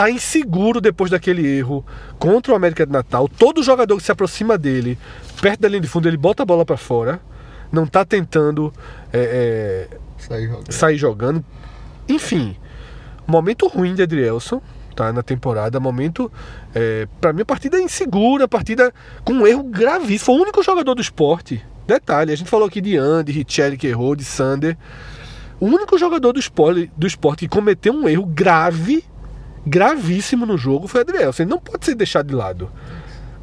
Tá 0.01 0.09
inseguro 0.09 0.81
depois 0.81 1.11
daquele 1.11 1.45
erro 1.45 1.85
contra 2.17 2.53
o 2.53 2.55
América 2.55 2.87
de 2.87 2.91
Natal. 2.91 3.27
Todo 3.29 3.61
jogador 3.61 3.97
que 3.97 4.01
se 4.01 4.11
aproxima 4.11 4.57
dele, 4.57 4.97
perto 5.39 5.59
da 5.59 5.67
linha 5.67 5.81
de 5.81 5.87
fundo, 5.87 6.07
ele 6.07 6.17
bota 6.17 6.41
a 6.41 6.45
bola 6.45 6.65
para 6.65 6.75
fora 6.75 7.21
não 7.71 7.83
está 7.83 8.03
tentando 8.03 8.73
é, 9.13 9.87
é, 9.91 9.97
sair, 10.17 10.47
jogando. 10.47 10.71
sair, 10.73 10.97
jogando. 10.97 11.45
Enfim, 12.09 12.55
momento 13.27 13.67
ruim 13.67 13.93
de 13.93 14.01
Adrielson 14.01 14.59
tá, 14.95 15.13
na 15.13 15.21
temporada. 15.21 15.79
Momento, 15.79 16.31
é, 16.73 17.07
para 17.21 17.31
mim, 17.31 17.43
a 17.43 17.45
partida 17.45 17.79
insegura, 17.79 18.47
partida 18.47 18.91
com 19.23 19.33
um 19.33 19.45
erro 19.45 19.61
gravíssimo. 19.61 20.25
Foi 20.25 20.35
o 20.35 20.41
único 20.41 20.63
jogador 20.63 20.95
do 20.95 21.01
esporte. 21.01 21.63
Detalhe, 21.85 22.33
a 22.33 22.35
gente 22.35 22.49
falou 22.49 22.67
aqui 22.67 22.81
de 22.81 22.97
Andy, 22.97 23.31
Richelli 23.31 23.77
que 23.77 23.85
errou, 23.85 24.15
de 24.15 24.25
Sander. 24.25 24.75
O 25.59 25.67
único 25.67 25.95
jogador 25.95 26.33
do 26.33 26.39
esporte, 26.39 26.91
do 26.97 27.05
esporte 27.05 27.41
que 27.41 27.47
cometeu 27.47 27.93
um 27.93 28.09
erro 28.09 28.25
grave, 28.25 29.05
gravíssimo 29.65 30.45
no 30.45 30.57
jogo 30.57 30.87
foi 30.87 31.01
Adrielson. 31.01 31.43
Ele 31.43 31.49
não 31.49 31.59
pode 31.59 31.85
ser 31.85 31.95
deixado 31.95 32.27
de 32.27 32.35
lado. 32.35 32.69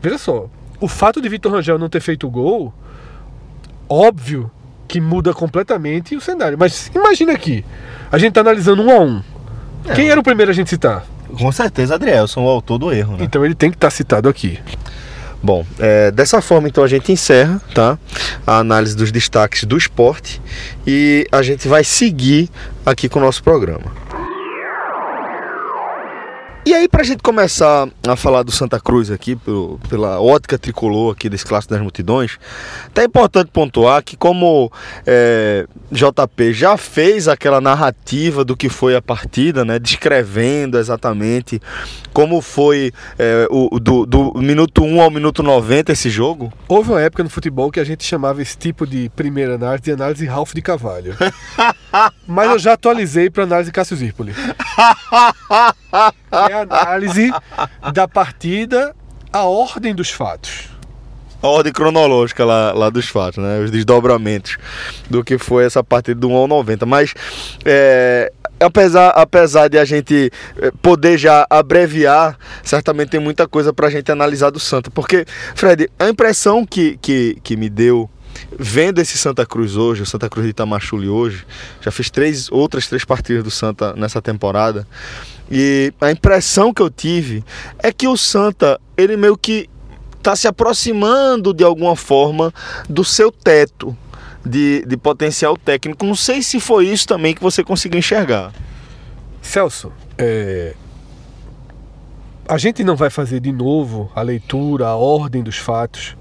Veja 0.00 0.18
só, 0.18 0.48
o 0.80 0.88
fato 0.88 1.20
de 1.20 1.28
Vitor 1.28 1.52
Rangel 1.52 1.78
não 1.78 1.88
ter 1.88 2.00
feito 2.00 2.26
o 2.26 2.30
gol 2.30 2.72
óbvio 3.88 4.50
que 4.86 5.00
muda 5.00 5.32
completamente 5.32 6.16
o 6.16 6.20
cenário. 6.20 6.58
Mas 6.58 6.90
imagina 6.94 7.32
aqui, 7.32 7.64
a 8.10 8.18
gente 8.18 8.32
tá 8.32 8.40
analisando 8.40 8.82
um 8.82 8.90
a 8.90 9.00
um. 9.00 9.22
É. 9.86 9.94
Quem 9.94 10.08
era 10.08 10.20
o 10.20 10.22
primeiro 10.22 10.50
a 10.50 10.54
gente 10.54 10.70
citar? 10.70 11.04
Com 11.38 11.52
certeza, 11.52 11.94
Adrielson, 11.94 12.42
o 12.42 12.48
autor 12.48 12.78
do 12.78 12.92
erro. 12.92 13.16
Né? 13.16 13.24
Então 13.24 13.44
ele 13.44 13.54
tem 13.54 13.70
que 13.70 13.76
estar 13.76 13.88
tá 13.88 13.90
citado 13.90 14.28
aqui. 14.28 14.58
Bom, 15.42 15.64
é, 15.78 16.10
dessa 16.10 16.42
forma 16.42 16.66
então 16.66 16.82
a 16.82 16.88
gente 16.88 17.12
encerra 17.12 17.60
tá, 17.72 17.96
a 18.44 18.58
análise 18.58 18.96
dos 18.96 19.12
destaques 19.12 19.62
do 19.64 19.76
esporte 19.76 20.42
e 20.84 21.28
a 21.30 21.42
gente 21.42 21.68
vai 21.68 21.84
seguir 21.84 22.50
aqui 22.84 23.08
com 23.08 23.20
o 23.20 23.22
nosso 23.22 23.42
programa. 23.42 23.92
E 26.68 26.74
aí, 26.74 26.86
pra 26.86 27.02
gente 27.02 27.22
começar 27.22 27.88
a 28.06 28.14
falar 28.14 28.42
do 28.42 28.52
Santa 28.52 28.78
Cruz 28.78 29.10
aqui, 29.10 29.34
pelo, 29.34 29.80
pela 29.88 30.20
ótica 30.20 30.58
tricolor 30.58 31.14
aqui 31.14 31.26
desse 31.30 31.46
clássico 31.46 31.72
das 31.72 31.82
multidões, 31.82 32.38
tá 32.92 33.02
importante 33.02 33.50
pontuar 33.50 34.04
que 34.04 34.18
como 34.18 34.70
é, 35.06 35.66
JP 35.90 36.52
já 36.52 36.76
fez 36.76 37.26
aquela 37.26 37.58
narrativa 37.58 38.44
do 38.44 38.54
que 38.54 38.68
foi 38.68 38.94
a 38.94 39.00
partida, 39.00 39.64
né, 39.64 39.78
descrevendo 39.78 40.78
exatamente 40.78 41.58
como 42.12 42.42
foi 42.42 42.92
é, 43.18 43.46
o, 43.50 43.80
do, 43.80 44.04
do, 44.04 44.34
minuto 44.34 44.82
1 44.82 45.00
ao 45.00 45.10
minuto 45.10 45.42
90 45.42 45.92
esse 45.92 46.10
jogo. 46.10 46.52
Houve 46.68 46.90
uma 46.90 47.00
época 47.00 47.22
no 47.22 47.30
futebol 47.30 47.70
que 47.70 47.80
a 47.80 47.84
gente 47.84 48.04
chamava 48.04 48.42
esse 48.42 48.58
tipo 48.58 48.86
de 48.86 49.10
primeira 49.16 49.54
análise 49.54 49.84
de 49.84 49.92
análise 49.92 50.26
Ralph 50.26 50.52
de 50.52 50.60
Cavalho. 50.60 51.16
Mas 52.28 52.50
eu 52.50 52.58
já 52.58 52.74
atualizei 52.74 53.30
para 53.30 53.44
análise 53.44 53.72
Cássio 53.72 53.96
Zirpoli. 53.96 54.34
é 56.30 56.52
a 56.52 56.60
análise 56.60 57.32
da 57.92 58.06
partida, 58.06 58.94
a 59.32 59.44
ordem 59.44 59.94
dos 59.94 60.10
fatos. 60.10 60.68
A 61.40 61.46
ordem 61.46 61.72
cronológica 61.72 62.44
lá, 62.44 62.72
lá 62.72 62.90
dos 62.90 63.08
fatos, 63.08 63.42
né? 63.42 63.60
Os 63.60 63.70
desdobramentos 63.70 64.58
do 65.08 65.22
que 65.22 65.38
foi 65.38 65.64
essa 65.64 65.84
partida 65.84 66.20
do 66.20 66.28
1 66.28 66.34
ao 66.34 66.48
90. 66.48 66.84
Mas 66.84 67.14
é, 67.64 68.32
apesar, 68.58 69.10
apesar 69.10 69.68
de 69.68 69.78
a 69.78 69.84
gente 69.84 70.32
é, 70.60 70.72
poder 70.82 71.16
já 71.16 71.46
abreviar, 71.48 72.36
certamente 72.62 73.10
tem 73.10 73.20
muita 73.20 73.46
coisa 73.46 73.72
para 73.72 73.86
a 73.86 73.90
gente 73.90 74.10
analisar 74.10 74.50
do 74.50 74.58
Santa. 74.58 74.90
Porque, 74.90 75.24
Fred, 75.54 75.88
a 75.98 76.08
impressão 76.08 76.66
que, 76.66 76.98
que, 77.00 77.38
que 77.42 77.56
me 77.56 77.68
deu 77.68 78.10
vendo 78.58 79.00
esse 79.00 79.16
Santa 79.16 79.46
Cruz 79.46 79.76
hoje, 79.76 80.02
o 80.02 80.06
Santa 80.06 80.28
Cruz 80.28 80.44
de 80.44 80.50
Itamachule 80.50 81.08
hoje, 81.08 81.44
já 81.80 81.90
fiz 81.90 82.10
três, 82.10 82.50
outras 82.50 82.86
três 82.86 83.04
partidas 83.04 83.44
do 83.44 83.50
Santa 83.50 83.94
nessa 83.94 84.20
temporada, 84.20 84.86
e 85.50 85.92
a 86.00 86.10
impressão 86.10 86.72
que 86.74 86.82
eu 86.82 86.90
tive 86.90 87.42
é 87.78 87.90
que 87.90 88.06
o 88.06 88.16
Santa, 88.16 88.78
ele 88.96 89.16
meio 89.16 89.36
que 89.36 89.68
está 90.18 90.36
se 90.36 90.46
aproximando 90.46 91.54
de 91.54 91.64
alguma 91.64 91.96
forma 91.96 92.52
do 92.88 93.04
seu 93.04 93.32
teto 93.32 93.96
de, 94.44 94.84
de 94.86 94.96
potencial 94.96 95.56
técnico. 95.56 96.04
Não 96.04 96.14
sei 96.14 96.42
se 96.42 96.60
foi 96.60 96.86
isso 96.86 97.06
também 97.06 97.34
que 97.34 97.42
você 97.42 97.64
conseguiu 97.64 97.98
enxergar. 97.98 98.52
Celso, 99.40 99.90
é... 100.18 100.74
a 102.46 102.58
gente 102.58 102.84
não 102.84 102.96
vai 102.96 103.08
fazer 103.08 103.40
de 103.40 103.52
novo 103.52 104.12
a 104.14 104.20
leitura, 104.20 104.88
a 104.88 104.96
ordem 104.96 105.42
dos 105.42 105.56
fatos, 105.56 106.14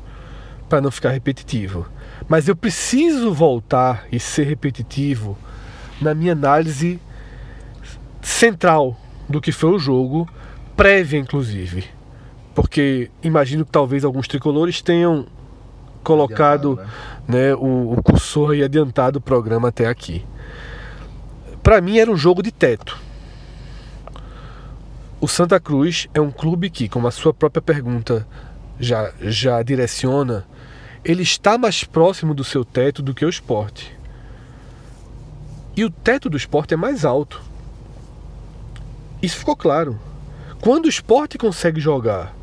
para 0.69 0.79
não 0.79 0.91
ficar 0.91 1.09
repetitivo. 1.09 1.85
Mas 2.29 2.47
eu 2.47 2.55
preciso 2.55 3.33
voltar 3.33 4.05
e 4.09 4.19
ser 4.19 4.43
repetitivo 4.43 5.37
na 6.01 6.13
minha 6.13 6.31
análise 6.31 6.99
central 8.21 8.97
do 9.27 9.41
que 9.41 9.51
foi 9.51 9.71
o 9.71 9.79
jogo, 9.79 10.27
prévia 10.75 11.19
inclusive. 11.19 11.85
Porque 12.55 13.11
imagino 13.21 13.65
que 13.65 13.71
talvez 13.71 14.03
alguns 14.03 14.27
tricolores 14.27 14.81
tenham 14.81 15.27
colocado 16.03 16.79
né? 17.27 17.49
né? 17.49 17.55
o, 17.55 17.93
o 17.93 18.03
cursor 18.03 18.55
e 18.55 18.63
adiantado 18.63 19.19
o 19.19 19.21
programa 19.21 19.67
até 19.67 19.87
aqui. 19.87 20.25
Para 21.61 21.81
mim 21.81 21.97
era 21.97 22.09
um 22.09 22.15
jogo 22.15 22.41
de 22.41 22.51
teto. 22.51 22.97
O 25.19 25.27
Santa 25.27 25.59
Cruz 25.59 26.07
é 26.13 26.21
um 26.21 26.31
clube 26.31 26.69
que, 26.69 26.87
como 26.87 27.07
a 27.07 27.11
sua 27.11 27.33
própria 27.33 27.61
pergunta 27.61 28.25
já, 28.79 29.11
já 29.19 29.61
direciona, 29.63 30.45
ele 31.03 31.23
está 31.23 31.57
mais 31.57 31.83
próximo 31.83 32.33
do 32.33 32.43
seu 32.43 32.63
teto 32.63 33.01
do 33.01 33.13
que 33.13 33.25
o 33.25 33.29
esporte. 33.29 33.97
E 35.75 35.83
o 35.83 35.89
teto 35.89 36.29
do 36.29 36.37
esporte 36.37 36.73
é 36.73 36.77
mais 36.77 37.03
alto. 37.03 37.41
Isso 39.21 39.37
ficou 39.37 39.55
claro. 39.55 39.99
Quando 40.61 40.85
o 40.85 40.89
esporte 40.89 41.37
consegue 41.37 41.79
jogar 41.79 42.35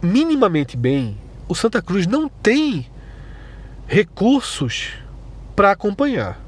minimamente 0.00 0.76
bem, 0.76 1.16
o 1.48 1.54
Santa 1.54 1.80
Cruz 1.80 2.06
não 2.06 2.28
tem 2.28 2.86
recursos 3.86 4.92
para 5.54 5.70
acompanhar. 5.70 6.40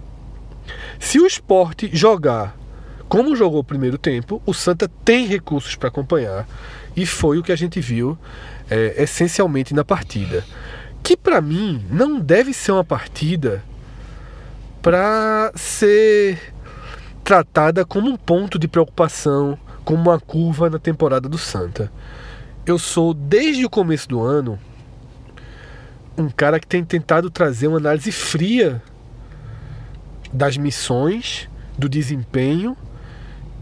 Se 0.99 1.20
o 1.20 1.26
esporte 1.26 1.91
jogar 1.93 2.57
como 3.09 3.37
jogou 3.37 3.61
o 3.61 3.64
primeiro 3.64 3.99
tempo, 3.99 4.43
o 4.45 4.55
Santa 4.55 4.91
tem 5.05 5.26
recursos 5.26 5.76
para 5.76 5.89
acompanhar 5.89 6.49
e 6.97 7.07
foi 7.07 7.39
o 7.39 7.43
que 7.43 7.53
a 7.53 7.57
gente 7.57 7.80
viu 7.80 8.18
é, 8.68 9.03
essencialmente 9.03 9.74
na 9.74 9.85
partida. 9.85 10.45
Que 11.03 11.16
para 11.16 11.41
mim 11.41 11.85
não 11.91 12.18
deve 12.18 12.53
ser 12.53 12.72
uma 12.72 12.85
partida 12.85 13.62
para 14.80 15.53
ser 15.55 16.53
tratada 17.25 17.85
como 17.87 18.11
um 18.11 18.16
ponto 18.16 18.59
de 18.59 18.68
preocupação, 18.68 19.59
como 19.83 20.03
uma 20.11 20.20
curva 20.20 20.68
na 20.68 20.79
temporada 20.79 21.27
do 21.27 21.39
Santa. 21.39 21.91
Eu 22.66 22.79
sou, 22.79 23.14
desde 23.14 23.64
o 23.64 23.70
começo 23.70 24.07
do 24.09 24.20
ano, 24.20 24.59
um 26.16 26.29
cara 26.29 26.61
que 26.61 26.66
tem 26.66 26.85
tentado 26.85 27.31
trazer 27.31 27.66
uma 27.66 27.79
análise 27.79 28.12
fria 28.12 28.83
das 30.33 30.57
missões, 30.59 31.49
do 31.79 31.89
desempenho 31.89 32.77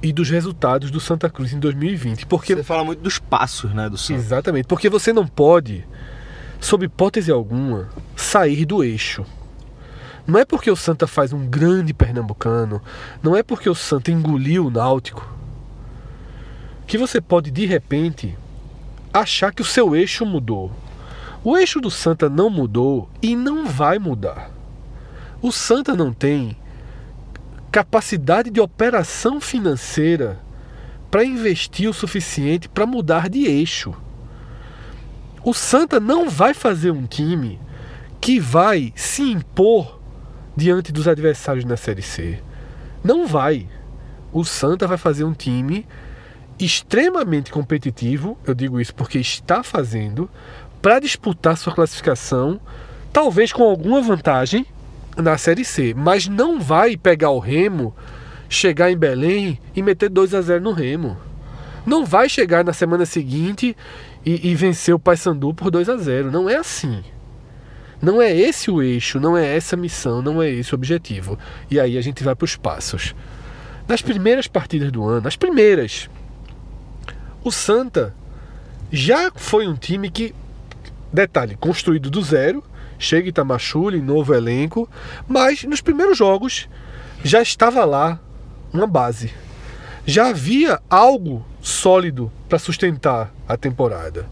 e 0.03 0.13
dos 0.13 0.29
resultados 0.29 0.91
do 0.91 0.99
Santa 1.01 1.31
Cruz 1.31 1.53
em 1.53 1.61
2020. 1.61 2.27
Porque 2.27 2.57
você 2.57 2.65
fala 2.65 2.85
muito 2.85 3.01
dos 3.01 3.19
passos, 3.19 3.73
né, 3.73 3.89
do 3.89 3.97
Santa. 3.97 4.21
Exatamente, 4.21 4.67
porque 4.67 4.89
você 4.89 5.13
não 5.13 5.27
pode, 5.27 5.87
sob 6.61 6.85
hipótese 6.85 7.31
alguma, 7.31 7.89
sair 8.17 8.65
do 8.65 8.83
eixo. 8.83 9.25
Não 10.27 10.39
é 10.39 10.45
porque 10.45 10.71
o 10.71 10.77
Santa 10.77 11.07
faz 11.07 11.33
um 11.33 11.47
grande 11.47 11.93
pernambucano, 11.93 12.81
não 13.23 13.37
é 13.37 13.43
porque 13.43 13.69
o 13.69 13.75
Santa 13.75 14.13
engoliu 14.13 14.67
o 14.67 14.71
Náutico, 14.71 15.29
que 16.87 16.97
você 16.97 17.21
pode 17.21 17.51
de 17.51 17.67
repente 17.67 18.37
achar 19.13 19.53
que 19.53 19.63
o 19.63 19.65
seu 19.65 19.97
eixo 19.97 20.25
mudou. 20.25 20.71
O 21.43 21.57
eixo 21.57 21.81
do 21.81 21.91
Santa 21.91 22.29
não 22.29 22.49
mudou 22.49 23.11
e 23.21 23.35
não 23.35 23.67
vai 23.67 23.99
mudar. 23.99 24.51
O 25.41 25.51
Santa 25.51 25.97
não 25.97 26.13
tem 26.13 26.57
capacidade 27.73 28.49
de 28.49 28.61
operação 28.61 29.41
financeira 29.41 30.39
para 31.11 31.25
investir 31.25 31.91
o 31.91 31.93
suficiente 31.93 32.69
para 32.69 32.87
mudar 32.87 33.29
de 33.29 33.45
eixo. 33.45 33.93
O 35.43 35.53
Santa 35.53 35.99
não 35.99 36.31
vai 36.31 36.55
fazer 36.55 36.93
um 36.93 37.07
time 37.07 37.59
que 38.21 38.39
vai 38.39 38.93
se 38.95 39.23
impor 39.23 40.02
diante 40.57 40.93
dos 40.93 41.09
adversários 41.09 41.65
na 41.65 41.77
Série 41.77 42.03
C. 42.03 42.39
Não 43.03 43.27
vai. 43.27 43.69
O 44.33 44.45
Santa 44.45 44.87
vai 44.87 44.97
fazer 44.97 45.25
um 45.25 45.33
time 45.33 45.87
extremamente 46.59 47.51
competitivo, 47.51 48.39
eu 48.47 48.55
digo 48.55 48.81
isso 48.81 48.95
porque 48.95 49.19
está 49.19 49.63
fazendo, 49.63 50.31
para 50.81 51.01
disputar 51.01 51.57
sua 51.57 51.75
classificação, 51.75 52.61
talvez 53.13 53.53
com 53.53 53.63
alguma 53.63 54.01
vantagem, 54.01 54.67
na 55.17 55.37
Série 55.37 55.65
C, 55.65 55.95
mas 55.95 56.29
não 56.29 56.61
vai 56.61 56.97
pegar 56.97 57.31
o 57.31 57.39
Remo, 57.39 57.95
chegar 58.49 58.91
em 58.91 58.97
Belém 58.97 59.59
e 59.75 59.83
meter 59.83 60.09
2 60.09 60.35
a 60.35 60.41
0 60.41 60.63
no 60.63 60.73
Remo. 60.73 61.17
Não 61.85 62.05
vai 62.05 62.29
chegar 62.29 62.65
na 62.65 62.73
semana 62.73 63.05
seguinte 63.05 63.77
e, 64.25 64.51
e 64.51 64.55
vencer 64.55 64.95
o 64.95 64.99
Paysandu 64.99 65.53
por 65.53 65.71
2 65.71 65.89
a 65.89 65.97
0. 65.97 66.31
Não 66.31 66.49
é 66.49 66.57
assim. 66.57 67.03
Não 68.03 68.21
é 68.21 68.35
esse 68.35 68.69
o 68.69 68.83
eixo, 68.83 69.21
não 69.21 69.39
é 69.39 69.57
essa 69.57 69.77
a 69.77 69.79
missão, 69.79 70.21
não 70.21 70.43
é 70.43 70.51
esse 70.51 70.75
o 70.75 70.77
objetivo. 70.77 71.39
E 71.71 71.79
aí 71.79 71.97
a 71.97 72.01
gente 72.01 72.25
vai 72.25 72.35
para 72.35 72.45
os 72.45 72.57
passos. 72.57 73.15
Nas 73.87 74.03
primeiras 74.03 74.49
partidas 74.49 74.91
do 74.91 75.05
ano, 75.05 75.29
as 75.29 75.37
primeiras, 75.37 76.11
o 77.45 77.53
Santa 77.53 78.13
já 78.91 79.31
foi 79.37 79.69
um 79.69 79.77
time 79.77 80.11
que, 80.11 80.35
detalhe, 81.13 81.57
construído 81.57 82.11
do 82.11 82.21
zero, 82.23 82.65
chega 82.99 83.29
Itamachule, 83.29 84.03
novo 84.03 84.35
elenco, 84.35 84.89
mas 85.29 85.63
nos 85.63 85.81
primeiros 85.81 86.19
jogos 86.19 86.69
já 87.23 87.41
estava 87.41 87.85
lá 87.85 88.19
uma 88.73 88.87
base. 88.87 89.33
Já 90.05 90.31
havia 90.31 90.81
algo 90.91 91.47
sólido 91.61 92.33
para 92.49 92.59
sustentar 92.59 93.33
a 93.49 93.57
temporada. 93.57 94.29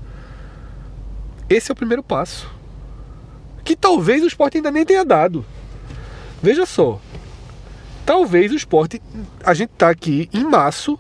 Esse 1.49 1.71
é 1.71 1.73
o 1.73 1.77
primeiro 1.77 2.03
passo. 2.03 2.60
Que 3.71 3.77
talvez 3.77 4.21
o 4.25 4.27
esporte 4.27 4.57
ainda 4.57 4.69
nem 4.73 4.85
tenha 4.85 5.05
dado. 5.05 5.47
Veja 6.43 6.67
só. 6.67 7.01
Talvez 8.05 8.51
o 8.51 8.57
esporte. 8.57 9.01
A 9.45 9.55
gente 9.55 9.71
está 9.71 9.89
aqui 9.89 10.29
em 10.33 10.43
março 10.43 10.99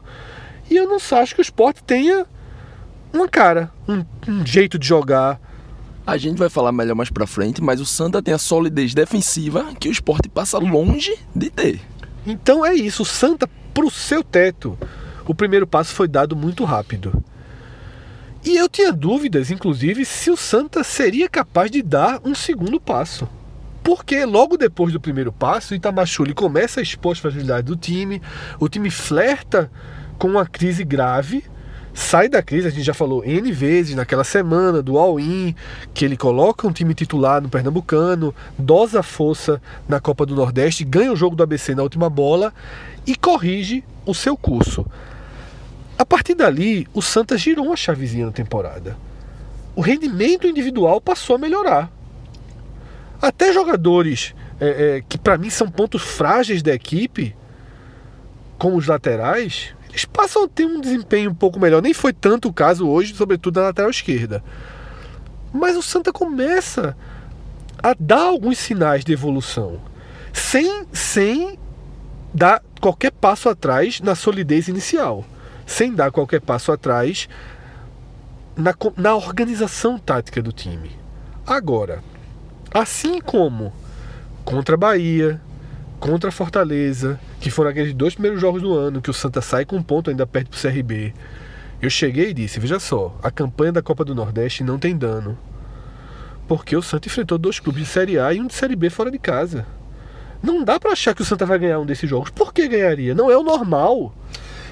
e 0.70 0.76
eu 0.76 0.86
não 0.86 0.98
acho 1.18 1.34
que 1.34 1.40
o 1.40 1.42
esporte 1.42 1.82
tenha 1.82 2.24
uma 3.12 3.28
cara, 3.28 3.72
um, 3.88 4.04
um 4.28 4.46
jeito 4.46 4.78
de 4.78 4.86
jogar, 4.86 5.40
a 6.06 6.16
gente 6.16 6.38
vai 6.38 6.48
falar 6.48 6.70
melhor 6.70 6.94
mais 6.94 7.10
pra 7.10 7.26
frente, 7.26 7.60
mas 7.60 7.80
o 7.80 7.84
Santa 7.84 8.22
tem 8.22 8.32
a 8.32 8.38
solidez 8.38 8.94
defensiva 8.94 9.74
que 9.74 9.88
o 9.88 9.92
esporte 9.92 10.28
passa 10.28 10.56
longe 10.56 11.18
de 11.34 11.50
ter. 11.50 11.80
Então 12.24 12.64
é 12.64 12.72
isso, 12.72 13.02
o 13.02 13.04
Santa, 13.04 13.50
pro 13.74 13.90
seu 13.90 14.22
teto, 14.22 14.78
o 15.26 15.34
primeiro 15.34 15.66
passo 15.66 15.92
foi 15.92 16.06
dado 16.06 16.36
muito 16.36 16.62
rápido. 16.62 17.20
E 18.44 18.56
eu 18.56 18.68
tinha 18.68 18.92
dúvidas, 18.92 19.50
inclusive, 19.50 20.04
se 20.04 20.30
o 20.30 20.36
Santa 20.36 20.82
seria 20.82 21.28
capaz 21.28 21.70
de 21.70 21.82
dar 21.82 22.20
um 22.24 22.34
segundo 22.34 22.80
passo. 22.80 23.28
Porque 23.82 24.24
logo 24.24 24.56
depois 24.56 24.92
do 24.92 25.00
primeiro 25.00 25.32
passo, 25.32 25.74
Itamachule 25.74 26.34
começa 26.34 26.80
a 26.80 26.82
expor 26.82 27.12
as 27.12 27.18
fragilidades 27.18 27.64
do 27.64 27.76
time, 27.76 28.20
o 28.58 28.68
time 28.68 28.90
flerta 28.90 29.70
com 30.18 30.28
uma 30.28 30.46
crise 30.46 30.84
grave 30.84 31.44
sai 31.92 32.28
da 32.28 32.42
crise, 32.42 32.68
a 32.68 32.70
gente 32.70 32.82
já 32.82 32.94
falou 32.94 33.24
N 33.24 33.50
vezes 33.52 33.94
naquela 33.94 34.24
semana 34.24 34.82
do 34.82 34.98
All-In, 34.98 35.54
que 35.92 36.04
ele 36.04 36.16
coloca 36.16 36.66
um 36.66 36.72
time 36.72 36.94
titular 36.94 37.40
no 37.40 37.48
Pernambucano, 37.48 38.34
dosa 38.58 39.02
força 39.02 39.60
na 39.88 40.00
Copa 40.00 40.24
do 40.24 40.34
Nordeste, 40.34 40.84
ganha 40.84 41.12
o 41.12 41.16
jogo 41.16 41.36
do 41.36 41.42
ABC 41.42 41.74
na 41.74 41.82
última 41.82 42.08
bola 42.08 42.52
e 43.06 43.14
corrige 43.16 43.84
o 44.06 44.14
seu 44.14 44.36
curso. 44.36 44.86
A 46.00 46.06
partir 46.06 46.34
dali, 46.34 46.88
o 46.94 47.02
Santa 47.02 47.36
girou 47.36 47.66
uma 47.66 47.76
chavezinha 47.76 48.24
na 48.24 48.32
temporada. 48.32 48.96
O 49.76 49.82
rendimento 49.82 50.46
individual 50.46 50.98
passou 50.98 51.36
a 51.36 51.38
melhorar. 51.38 51.92
Até 53.20 53.52
jogadores 53.52 54.34
é, 54.58 54.68
é, 54.68 55.04
que 55.06 55.18
para 55.18 55.36
mim 55.36 55.50
são 55.50 55.70
pontos 55.70 56.00
frágeis 56.00 56.62
da 56.62 56.72
equipe, 56.72 57.36
como 58.56 58.78
os 58.78 58.86
laterais, 58.86 59.74
eles 59.90 60.06
passam 60.06 60.44
a 60.44 60.48
ter 60.48 60.64
um 60.64 60.80
desempenho 60.80 61.32
um 61.32 61.34
pouco 61.34 61.60
melhor. 61.60 61.82
Nem 61.82 61.92
foi 61.92 62.14
tanto 62.14 62.48
o 62.48 62.52
caso 62.52 62.88
hoje, 62.88 63.14
sobretudo 63.14 63.60
na 63.60 63.66
lateral 63.66 63.90
esquerda. 63.90 64.42
Mas 65.52 65.76
o 65.76 65.82
Santa 65.82 66.10
começa 66.10 66.96
a 67.82 67.94
dar 68.00 68.22
alguns 68.22 68.56
sinais 68.56 69.04
de 69.04 69.12
evolução, 69.12 69.78
sem, 70.32 70.86
sem 70.94 71.58
dar 72.32 72.62
qualquer 72.80 73.12
passo 73.12 73.50
atrás 73.50 74.00
na 74.00 74.14
solidez 74.14 74.66
inicial, 74.66 75.26
sem 75.70 75.94
dar 75.94 76.10
qualquer 76.10 76.40
passo 76.40 76.72
atrás 76.72 77.28
na, 78.56 78.74
na 78.96 79.14
organização 79.14 79.96
tática 79.98 80.42
do 80.42 80.52
time. 80.52 80.90
Agora, 81.46 82.02
assim 82.74 83.20
como 83.20 83.72
contra 84.44 84.74
a 84.74 84.78
Bahia, 84.78 85.40
contra 86.00 86.28
a 86.28 86.32
Fortaleza, 86.32 87.20
que 87.40 87.50
foram 87.50 87.70
aqueles 87.70 87.94
dois 87.94 88.14
primeiros 88.14 88.40
jogos 88.40 88.60
do 88.60 88.76
ano 88.76 89.00
que 89.00 89.10
o 89.10 89.14
Santa 89.14 89.40
sai 89.40 89.64
com 89.64 89.76
um 89.76 89.82
ponto 89.82 90.10
ainda 90.10 90.26
perto 90.26 90.50
pro 90.50 90.60
CRB. 90.60 91.14
Eu 91.80 91.88
cheguei 91.88 92.30
e 92.30 92.34
disse: 92.34 92.58
veja 92.58 92.80
só, 92.80 93.16
a 93.22 93.30
campanha 93.30 93.72
da 93.72 93.80
Copa 93.80 94.04
do 94.04 94.14
Nordeste 94.14 94.64
não 94.64 94.76
tem 94.76 94.98
dano. 94.98 95.38
Porque 96.48 96.76
o 96.76 96.82
Santa 96.82 97.06
enfrentou 97.06 97.38
dois 97.38 97.60
clubes 97.60 97.84
de 97.84 97.88
Série 97.88 98.18
A 98.18 98.34
e 98.34 98.40
um 98.40 98.48
de 98.48 98.54
Série 98.54 98.74
B 98.74 98.90
fora 98.90 99.10
de 99.10 99.20
casa. 99.20 99.64
Não 100.42 100.64
dá 100.64 100.80
para 100.80 100.90
achar 100.90 101.14
que 101.14 101.22
o 101.22 101.24
Santa 101.24 101.46
vai 101.46 101.60
ganhar 101.60 101.78
um 101.78 101.86
desses 101.86 102.10
jogos. 102.10 102.30
Por 102.30 102.52
que 102.52 102.66
ganharia? 102.66 103.14
Não 103.14 103.30
é 103.30 103.36
o 103.36 103.44
normal. 103.44 104.12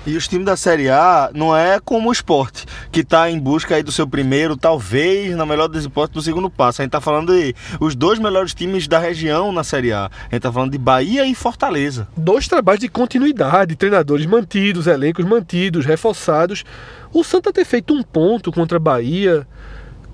E 0.07 0.16
os 0.16 0.26
times 0.26 0.46
da 0.46 0.57
Série 0.57 0.88
A 0.88 1.30
não 1.34 1.55
é 1.55 1.78
como 1.78 2.09
o 2.09 2.12
esporte, 2.12 2.64
que 2.90 3.01
está 3.01 3.30
em 3.30 3.38
busca 3.38 3.74
aí 3.74 3.82
do 3.82 3.92
seu 3.92 4.07
primeiro, 4.07 4.57
talvez, 4.57 5.36
na 5.36 5.44
melhor 5.44 5.68
das 5.68 5.84
hipóteses, 5.84 6.14
do 6.14 6.22
segundo 6.22 6.49
passo. 6.49 6.80
A 6.80 6.84
gente 6.84 6.90
está 6.90 7.01
falando 7.01 7.32
de 7.32 7.55
os 7.78 7.94
dois 7.94 8.18
melhores 8.18 8.55
times 8.55 8.88
da 8.88 8.99
região 8.99 9.53
na 9.53 9.62
Série 9.62 9.92
A. 9.92 10.07
A 10.07 10.11
gente 10.24 10.36
está 10.36 10.53
falando 10.53 10.72
de 10.72 10.78
Bahia 10.78 11.26
e 11.26 11.34
Fortaleza. 11.34 12.09
Dois 12.16 12.49
trabalhos 12.49 12.80
de 12.80 12.88
continuidade, 12.88 13.76
treinadores 13.76 14.24
mantidos, 14.24 14.86
elencos 14.86 15.24
mantidos, 15.24 15.84
reforçados. 15.84 16.64
O 17.12 17.22
Santa 17.22 17.53
ter 17.53 17.64
feito 17.64 17.92
um 17.92 18.03
ponto 18.03 18.51
contra 18.51 18.76
a 18.76 18.80
Bahia, 18.80 19.46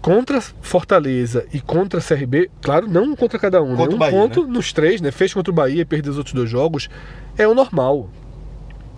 contra 0.05 0.39
Fortaleza 0.61 1.47
e 1.51 1.61
contra 1.61 1.99
a 1.99 2.03
CRB, 2.03 2.51
claro, 2.61 2.87
não 2.87 3.16
contra 3.16 3.39
cada 3.39 3.62
um, 3.62 3.76
contra 3.76 3.89
né? 3.89 3.95
Um 3.95 3.99
Bahia, 3.99 4.18
ponto 4.18 4.43
né? 4.43 4.53
nos 4.53 4.70
três, 4.70 5.01
né? 5.01 5.11
Fez 5.11 5.32
contra 5.32 5.51
o 5.51 5.55
Bahia 5.55 5.80
e 5.80 5.85
perdeu 5.85 6.12
os 6.12 6.18
outros 6.18 6.35
dois 6.35 6.51
jogos, 6.51 6.91
é 7.39 7.49
o 7.49 7.55
normal. 7.55 8.11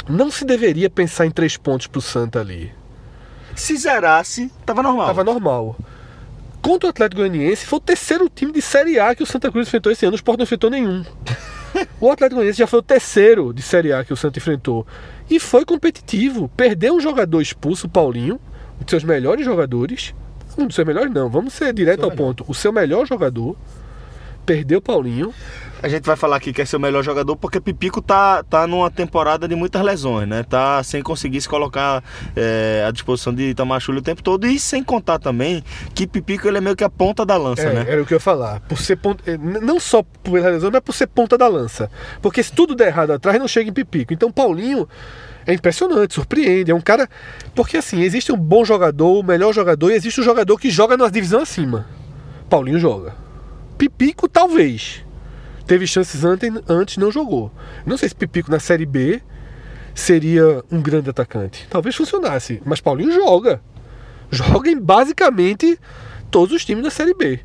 Não 0.08 0.30
se 0.30 0.44
deveria 0.44 0.88
pensar 0.88 1.26
em 1.26 1.30
três 1.30 1.56
pontos 1.56 1.86
pro 1.86 2.00
Santa 2.00 2.40
ali. 2.40 2.72
Se 3.54 3.76
zerasse, 3.76 4.50
tava 4.64 4.82
normal. 4.82 5.06
Tava 5.06 5.24
normal. 5.24 5.76
Contra 6.62 6.88
o 6.88 6.90
Atlético 6.90 7.20
Goianiense, 7.22 7.64
foi 7.66 7.78
o 7.78 7.80
terceiro 7.80 8.28
time 8.28 8.52
de 8.52 8.60
Série 8.60 8.98
A 8.98 9.14
que 9.14 9.22
o 9.22 9.26
Santa 9.26 9.50
Cruz 9.50 9.66
enfrentou 9.66 9.90
esse 9.90 10.04
ano. 10.04 10.14
O 10.14 10.16
Sport 10.16 10.38
não 10.38 10.44
enfrentou 10.44 10.70
nenhum. 10.70 11.04
o 12.00 12.10
Atlético 12.10 12.36
Goianiense 12.36 12.58
já 12.58 12.66
foi 12.66 12.80
o 12.80 12.82
terceiro 12.82 13.52
de 13.52 13.62
Série 13.62 13.92
A 13.92 14.04
que 14.04 14.12
o 14.12 14.16
Santa 14.16 14.38
enfrentou. 14.38 14.86
E 15.30 15.40
foi 15.40 15.64
competitivo. 15.64 16.48
Perdeu 16.56 16.94
um 16.94 17.00
jogador 17.00 17.40
expulso, 17.40 17.86
o 17.86 17.90
Paulinho, 17.90 18.40
um 18.80 18.84
dos 18.84 18.90
seus 18.90 19.04
melhores 19.04 19.44
jogadores. 19.44 20.14
Um 20.58 20.66
dos 20.66 20.74
seus 20.74 20.86
melhores, 20.86 21.12
não. 21.12 21.28
Vamos 21.28 21.52
ser 21.54 21.72
direto 21.72 22.00
Seu 22.00 22.04
ao 22.04 22.10
melhor. 22.10 22.26
ponto. 22.26 22.44
O 22.48 22.54
seu 22.54 22.72
melhor 22.72 23.06
jogador 23.06 23.56
perdeu 24.46 24.78
o 24.78 24.82
Paulinho. 24.82 25.34
A 25.82 25.88
gente 25.88 26.04
vai 26.04 26.16
falar 26.16 26.36
aqui 26.36 26.52
que 26.52 26.62
é 26.62 26.64
seu 26.64 26.80
melhor 26.80 27.02
jogador 27.02 27.36
porque 27.36 27.60
Pipico 27.60 28.00
tá, 28.00 28.42
tá 28.42 28.66
numa 28.66 28.90
temporada 28.90 29.46
de 29.46 29.54
muitas 29.54 29.82
lesões, 29.82 30.26
né? 30.26 30.42
Tá 30.42 30.82
sem 30.82 31.02
conseguir 31.02 31.40
se 31.40 31.48
colocar 31.48 32.02
é, 32.34 32.84
à 32.88 32.90
disposição 32.90 33.34
de 33.34 33.54
Tamachule 33.54 33.98
o 33.98 34.02
tempo 34.02 34.22
todo 34.22 34.46
e 34.46 34.58
sem 34.58 34.82
contar 34.82 35.18
também 35.18 35.62
que 35.94 36.06
Pipico 36.06 36.48
ele 36.48 36.58
é 36.58 36.60
meio 36.60 36.74
que 36.74 36.82
a 36.82 36.88
ponta 36.88 37.26
da 37.26 37.36
lança, 37.36 37.62
É, 37.62 37.74
né? 37.74 37.84
Era 37.88 38.02
o 38.02 38.06
que 38.06 38.14
eu 38.14 38.16
ia 38.16 38.20
falar. 38.20 38.60
Por 38.60 38.78
ser 38.78 38.96
ponta, 38.96 39.22
eh, 39.30 39.36
não 39.36 39.78
só 39.78 40.02
pela 40.22 40.48
lesão, 40.48 40.70
mas 40.72 40.80
por 40.80 40.94
ser 40.94 41.08
ponta 41.08 41.36
da 41.36 41.46
lança. 41.46 41.90
Porque 42.22 42.42
se 42.42 42.52
tudo 42.52 42.74
der 42.74 42.86
errado 42.88 43.10
atrás, 43.10 43.38
não 43.38 43.46
chega 43.46 43.68
em 43.68 43.72
pipico. 43.72 44.14
Então 44.14 44.32
Paulinho 44.32 44.88
é 45.46 45.52
impressionante, 45.52 46.14
surpreende. 46.14 46.70
É 46.70 46.74
um 46.74 46.80
cara. 46.80 47.06
Porque 47.54 47.76
assim, 47.76 48.00
existe 48.00 48.32
um 48.32 48.36
bom 48.36 48.64
jogador, 48.64 49.20
o 49.20 49.22
melhor 49.22 49.52
jogador, 49.52 49.90
e 49.90 49.94
existe 49.94 50.20
um 50.20 50.24
jogador 50.24 50.56
que 50.58 50.70
joga 50.70 50.96
na 50.96 51.08
divisão 51.08 51.42
acima. 51.42 51.86
Paulinho 52.48 52.78
joga. 52.78 53.25
Pipico, 53.76 54.28
talvez. 54.28 55.04
Teve 55.66 55.86
chances 55.86 56.24
antes, 56.24 56.50
antes 56.68 56.96
não 56.96 57.10
jogou. 57.10 57.50
Não 57.84 57.96
sei 57.96 58.08
se 58.08 58.14
Pipico 58.14 58.50
na 58.50 58.60
Série 58.60 58.86
B 58.86 59.20
seria 59.94 60.62
um 60.70 60.80
grande 60.80 61.10
atacante. 61.10 61.66
Talvez 61.68 61.96
funcionasse, 61.96 62.62
mas 62.64 62.80
Paulinho 62.80 63.12
joga. 63.12 63.60
Joga 64.30 64.70
em 64.70 64.78
basicamente 64.78 65.78
todos 66.30 66.54
os 66.54 66.64
times 66.64 66.84
da 66.84 66.90
Série 66.90 67.14
B. 67.14 67.40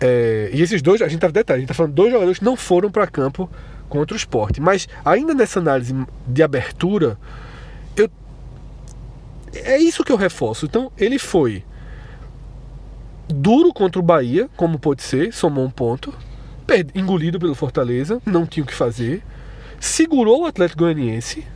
É, 0.00 0.50
e 0.52 0.60
esses 0.62 0.82
dois, 0.82 1.00
a 1.00 1.08
gente 1.08 1.20
tá 1.20 1.28
detalhe, 1.28 1.58
a 1.58 1.60
gente 1.60 1.68
tá 1.68 1.74
falando 1.74 1.92
dois 1.92 2.10
jogadores 2.10 2.38
que 2.38 2.44
não 2.44 2.56
foram 2.56 2.90
para 2.90 3.06
campo 3.06 3.50
contra 3.88 4.14
o 4.14 4.16
esporte. 4.16 4.60
Mas 4.60 4.88
ainda 5.04 5.34
nessa 5.34 5.60
análise 5.60 5.94
de 6.26 6.42
abertura, 6.42 7.18
eu 7.96 8.10
é 9.54 9.78
isso 9.78 10.04
que 10.04 10.12
eu 10.12 10.16
reforço. 10.16 10.66
Então, 10.66 10.90
ele 10.98 11.18
foi 11.18 11.64
duro 13.28 13.72
contra 13.72 13.98
o 13.98 14.02
Bahia, 14.02 14.48
como 14.56 14.78
pode 14.78 15.02
ser, 15.02 15.32
somou 15.32 15.64
um 15.64 15.70
ponto, 15.70 16.12
engolido 16.94 17.38
pelo 17.38 17.54
Fortaleza, 17.54 18.20
não 18.26 18.44
tinha 18.46 18.64
o 18.64 18.66
que 18.66 18.74
fazer, 18.74 19.22
segurou 19.80 20.42
o 20.42 20.46
Atlético 20.46 20.82
Goianiense 20.82 21.46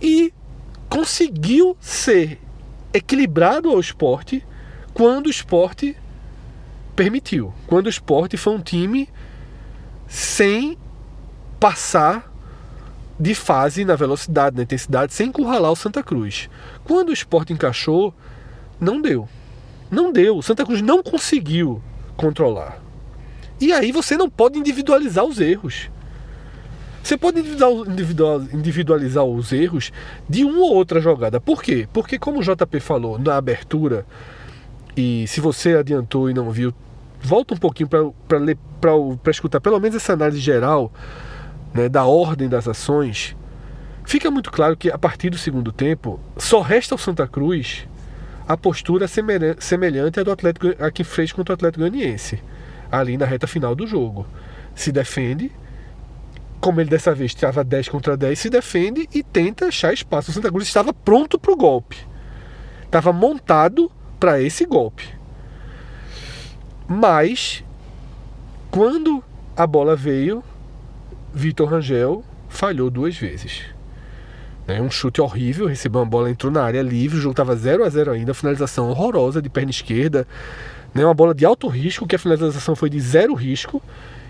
e 0.00 0.32
conseguiu 0.88 1.76
ser 1.80 2.38
equilibrado 2.92 3.70
ao 3.70 3.80
esporte 3.80 4.44
quando 4.92 5.26
o 5.26 5.30
esporte 5.30 5.96
permitiu. 6.94 7.52
Quando 7.66 7.86
o 7.86 7.90
esporte 7.90 8.36
foi 8.36 8.54
um 8.54 8.60
time 8.60 9.08
sem 10.06 10.76
passar 11.58 12.30
de 13.18 13.34
fase 13.34 13.84
na 13.84 13.94
velocidade, 13.94 14.56
na 14.56 14.62
intensidade, 14.62 15.12
sem 15.12 15.28
encurralar 15.28 15.70
o 15.70 15.76
Santa 15.76 16.02
Cruz. 16.02 16.48
Quando 16.84 17.10
o 17.10 17.12
esporte 17.12 17.52
encaixou, 17.52 18.14
não 18.80 19.00
deu. 19.00 19.28
Não 19.90 20.12
deu. 20.12 20.36
O 20.36 20.42
Santa 20.42 20.64
Cruz 20.64 20.80
não 20.80 21.02
conseguiu 21.02 21.82
controlar. 22.16 22.80
E 23.60 23.72
aí 23.72 23.92
você 23.92 24.16
não 24.16 24.30
pode 24.30 24.58
individualizar 24.58 25.24
os 25.24 25.40
erros. 25.40 25.90
Você 27.02 27.16
pode 27.16 27.40
individual- 27.40 27.86
individual- 27.86 28.42
individualizar 28.52 29.24
os 29.24 29.52
erros 29.52 29.90
de 30.28 30.44
uma 30.44 30.60
ou 30.60 30.74
outra 30.74 31.00
jogada. 31.00 31.40
Por 31.40 31.62
quê? 31.62 31.88
Porque, 31.92 32.18
como 32.18 32.40
o 32.40 32.42
JP 32.42 32.78
falou 32.78 33.18
na 33.18 33.36
abertura, 33.36 34.06
e 34.96 35.26
se 35.26 35.40
você 35.40 35.74
adiantou 35.74 36.28
e 36.30 36.34
não 36.34 36.50
viu, 36.50 36.74
volta 37.20 37.54
um 37.54 37.56
pouquinho 37.56 37.88
para 37.88 39.30
escutar 39.30 39.60
pelo 39.60 39.80
menos 39.80 39.96
essa 39.96 40.12
análise 40.12 40.40
geral 40.40 40.92
né, 41.72 41.88
da 41.88 42.04
ordem 42.04 42.48
das 42.48 42.68
ações. 42.68 43.34
Fica 44.04 44.30
muito 44.30 44.50
claro 44.50 44.76
que 44.76 44.90
a 44.90 44.98
partir 44.98 45.30
do 45.30 45.38
segundo 45.38 45.72
tempo 45.72 46.20
só 46.36 46.60
resta 46.60 46.94
ao 46.94 46.98
Santa 46.98 47.26
Cruz 47.26 47.86
a 48.52 48.56
postura 48.56 49.06
semelha- 49.06 49.54
semelhante 49.60 50.18
à 50.18 50.24
do 50.24 50.32
Atlético 50.32 50.74
a 50.82 50.90
que 50.90 51.04
fez 51.04 51.30
contra 51.30 51.52
o 51.52 51.54
Atlético 51.54 51.88
Goianiense, 51.88 52.42
ali 52.90 53.16
na 53.16 53.24
reta 53.24 53.46
final 53.46 53.76
do 53.76 53.86
jogo. 53.86 54.26
Se 54.74 54.90
defende, 54.90 55.52
como 56.60 56.80
ele 56.80 56.90
dessa 56.90 57.14
vez 57.14 57.30
estava 57.30 57.62
10 57.62 57.88
contra 57.88 58.16
10, 58.16 58.36
se 58.36 58.50
defende 58.50 59.08
e 59.14 59.22
tenta 59.22 59.66
achar 59.66 59.92
espaço. 59.94 60.32
O 60.32 60.34
Santa 60.34 60.50
Cruz 60.50 60.66
estava 60.66 60.92
pronto 60.92 61.38
para 61.38 61.52
o 61.52 61.56
golpe. 61.56 61.96
Estava 62.82 63.12
montado 63.12 63.88
para 64.18 64.42
esse 64.42 64.64
golpe. 64.66 65.04
Mas, 66.88 67.62
quando 68.68 69.22
a 69.56 69.64
bola 69.64 69.94
veio, 69.94 70.42
Vitor 71.32 71.68
Rangel 71.68 72.24
falhou 72.48 72.90
duas 72.90 73.16
vezes. 73.16 73.62
Né, 74.70 74.80
Um 74.80 74.90
chute 74.90 75.20
horrível, 75.20 75.66
recebeu 75.66 76.00
uma 76.00 76.06
bola, 76.06 76.30
entrou 76.30 76.52
na 76.52 76.62
área 76.62 76.80
livre, 76.80 77.18
o 77.18 77.20
jogo 77.20 77.32
estava 77.32 77.56
0 77.56 77.84
a 77.84 77.88
0 77.88 78.12
ainda, 78.12 78.32
finalização 78.32 78.88
horrorosa 78.88 79.42
de 79.42 79.48
perna 79.48 79.70
esquerda, 79.70 80.26
né, 80.94 81.04
uma 81.04 81.14
bola 81.14 81.34
de 81.34 81.44
alto 81.44 81.66
risco, 81.66 82.06
que 82.06 82.14
a 82.14 82.18
finalização 82.18 82.76
foi 82.76 82.88
de 82.88 83.00
zero 83.00 83.34
risco, 83.34 83.82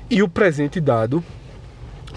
e 0.09 0.23
o 0.23 0.29
presente 0.29 0.81
dado 0.81 1.23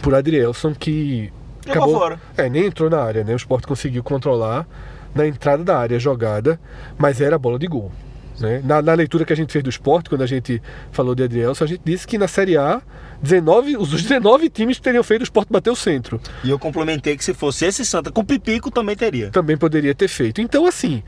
por 0.01 0.15
Adrielson, 0.15 0.73
que 0.73 1.31
Jogou 1.65 1.99
fora. 1.99 2.19
é, 2.37 2.49
nem 2.49 2.65
entrou 2.65 2.89
na 2.89 3.01
área, 3.01 3.23
né? 3.23 3.33
O 3.33 3.35
Sport 3.35 3.65
conseguiu 3.65 4.03
controlar 4.03 4.67
na 5.13 5.27
entrada 5.27 5.63
da 5.63 5.77
área 5.77 5.99
jogada, 5.99 6.59
mas 6.97 7.21
era 7.21 7.37
bola 7.37 7.59
de 7.59 7.67
gol. 7.67 7.91
Né? 8.39 8.61
Na, 8.63 8.81
na 8.81 8.93
leitura 8.93 9.25
que 9.25 9.33
a 9.33 9.35
gente 9.35 9.51
fez 9.51 9.63
do 9.63 9.69
Sport, 9.69 10.09
quando 10.09 10.21
a 10.21 10.27
gente 10.27 10.61
falou 10.91 11.13
de 11.13 11.23
Adrielson, 11.23 11.63
a 11.63 11.67
gente 11.67 11.81
disse 11.83 12.07
que 12.07 12.17
na 12.17 12.27
Série 12.27 12.57
A, 12.57 12.81
19, 13.21 13.77
os 13.77 13.89
19 13.89 14.49
times 14.49 14.79
teriam 14.79 15.03
feito 15.03 15.21
o 15.21 15.23
Sport 15.23 15.47
bater 15.49 15.69
o 15.69 15.75
centro. 15.75 16.19
E 16.43 16.49
eu 16.49 16.59
complementei 16.59 17.15
que 17.15 17.23
se 17.23 17.33
fosse 17.33 17.65
esse 17.65 17.85
Santa 17.85 18.11
com 18.11 18.23
Pipico 18.23 18.71
também 18.71 18.95
teria. 18.95 19.29
Também 19.29 19.57
poderia 19.57 19.93
ter 19.93 20.07
feito. 20.07 20.41
Então, 20.41 20.65
assim, 20.65 21.03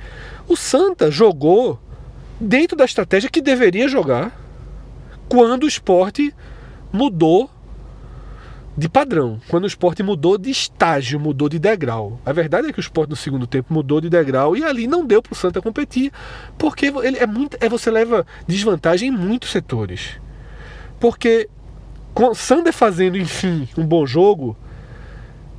o 0.48 0.56
Santa 0.56 1.10
jogou 1.10 1.80
dentro 2.40 2.78
da 2.78 2.86
estratégia 2.86 3.30
que 3.30 3.42
deveria 3.42 3.88
jogar 3.88 4.38
quando 5.28 5.64
o 5.64 5.68
esporte 5.68 6.34
mudou 6.92 7.50
de 8.78 8.90
padrão, 8.90 9.40
quando 9.48 9.64
o 9.64 9.68
esporte 9.68 10.04
mudou 10.04 10.38
de 10.38 10.50
estágio, 10.50 11.20
mudou 11.20 11.48
de 11.48 11.58
degrau. 11.58 12.20
A 12.26 12.34
verdade 12.34 12.68
é 12.68 12.74
que 12.74 12.80
o 12.80 12.82
esporte 12.82 13.10
no 13.10 13.16
segundo 13.16 13.48
tempo 13.48 13.74
mudou 13.74 14.02
de 14.02 14.10
degrau 14.10 14.56
e 14.58 14.64
ali 14.64 14.86
não 14.86 15.06
deu 15.06 15.22
para 15.22 15.32
o 15.32 15.36
Santa 15.36 15.62
competir, 15.62 16.12
porque 16.58 16.88
ele 16.88 17.18
é 17.18 17.26
muito, 17.26 17.58
é 17.62 17.70
você 17.70 17.90
leva 17.90 18.26
desvantagem 18.46 19.10
em 19.10 19.12
muitos 19.12 19.52
setores. 19.52 20.20
Porque 21.00 21.50
com 22.14 22.34
Sander 22.34 22.74
fazendo, 22.74 23.18
enfim, 23.18 23.68
um 23.78 23.86
bom 23.86 24.06
jogo, 24.06 24.58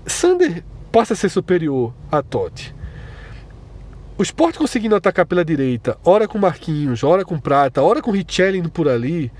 Sander 0.06 0.62
passa 0.92 1.14
a 1.14 1.16
ser 1.16 1.30
superior 1.30 1.94
a 2.12 2.22
Totti. 2.22 2.74
O 4.18 4.22
esporte 4.22 4.58
conseguindo 4.58 4.94
atacar 4.94 5.26
pela 5.26 5.44
direita, 5.44 5.98
ora 6.04 6.26
com 6.26 6.38
Marquinhos, 6.38 7.02
ora 7.02 7.24
com 7.24 7.38
Prata, 7.38 7.82
ora 7.82 8.00
com 8.00 8.10
Richelli 8.10 8.58
indo 8.58 8.70
por 8.70 8.88
ali. 8.88 9.30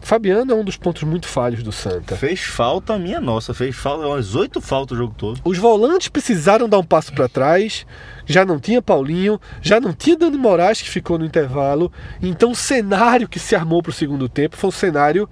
Fabiano 0.00 0.52
é 0.52 0.54
um 0.54 0.64
dos 0.64 0.76
pontos 0.76 1.02
muito 1.02 1.28
falhos 1.28 1.62
do 1.62 1.70
Santa. 1.70 2.16
Fez 2.16 2.40
falta 2.40 2.98
minha 2.98 3.20
nossa, 3.20 3.54
fez 3.54 3.76
falta, 3.76 4.06
umas 4.06 4.34
oito 4.34 4.60
faltas 4.60 4.96
o 4.96 5.00
jogo 5.00 5.14
todo. 5.16 5.40
Os 5.44 5.58
volantes 5.58 6.08
precisaram 6.08 6.68
dar 6.68 6.78
um 6.78 6.84
passo 6.84 7.12
para 7.12 7.28
trás. 7.28 7.86
Já 8.26 8.44
não 8.44 8.58
tinha 8.58 8.82
Paulinho, 8.82 9.40
já 9.60 9.80
não 9.80 9.92
tinha 9.92 10.16
Dani 10.16 10.36
Moraes 10.36 10.80
que 10.80 10.88
ficou 10.88 11.18
no 11.18 11.24
intervalo. 11.24 11.92
Então 12.20 12.52
o 12.52 12.56
cenário 12.56 13.28
que 13.28 13.38
se 13.38 13.54
armou 13.54 13.82
para 13.82 13.90
o 13.90 13.94
segundo 13.94 14.28
tempo 14.28 14.56
foi 14.56 14.68
um 14.68 14.72
cenário 14.72 15.28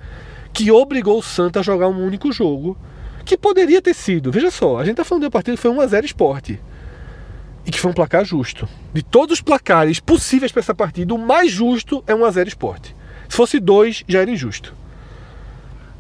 que 0.52 0.70
obrigou 0.70 1.18
o 1.18 1.22
Santa 1.22 1.60
a 1.60 1.62
jogar 1.62 1.88
um 1.88 2.04
único 2.04 2.30
jogo. 2.30 2.76
Que 3.24 3.36
poderia 3.36 3.82
ter 3.82 3.94
sido, 3.94 4.32
veja 4.32 4.50
só, 4.50 4.78
a 4.78 4.84
gente 4.84 4.96
tá 4.96 5.04
falando 5.04 5.22
de 5.22 5.26
uma 5.26 5.30
partida 5.30 5.56
que 5.56 5.62
foi 5.62 5.70
1x0 5.70 6.04
esporte. 6.04 6.60
E 7.66 7.70
que 7.70 7.78
foi 7.78 7.90
um 7.90 7.94
placar 7.94 8.24
justo. 8.24 8.66
De 8.94 9.02
todos 9.02 9.34
os 9.34 9.42
placares 9.42 10.00
possíveis 10.00 10.50
para 10.50 10.60
essa 10.60 10.74
partida, 10.74 11.14
o 11.14 11.18
mais 11.18 11.50
justo 11.50 12.02
é 12.06 12.14
1x0 12.14 12.48
esporte. 12.48 12.96
Se 13.28 13.36
fosse 13.36 13.60
dois, 13.60 14.04
já 14.08 14.20
era 14.20 14.30
injusto. 14.30 14.74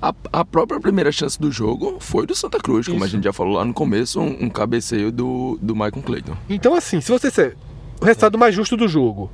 A, 0.00 0.14
a 0.32 0.44
própria 0.44 0.78
primeira 0.80 1.10
chance 1.10 1.38
do 1.38 1.50
jogo 1.50 1.96
foi 1.98 2.24
do 2.24 2.34
Santa 2.34 2.58
Cruz, 2.58 2.86
como 2.86 3.02
a 3.02 3.06
Isso. 3.06 3.16
gente 3.16 3.24
já 3.24 3.32
falou 3.32 3.54
lá 3.54 3.64
no 3.64 3.74
começo, 3.74 4.20
um, 4.20 4.44
um 4.44 4.48
cabeceio 4.48 5.10
do, 5.10 5.58
do 5.60 5.74
Michael 5.74 6.02
Clayton. 6.04 6.36
Então, 6.48 6.74
assim, 6.74 7.00
se 7.00 7.10
você 7.10 7.28
disser, 7.28 7.56
o 8.00 8.04
resultado 8.04 8.38
mais 8.38 8.54
justo 8.54 8.76
do 8.76 8.86
jogo. 8.86 9.30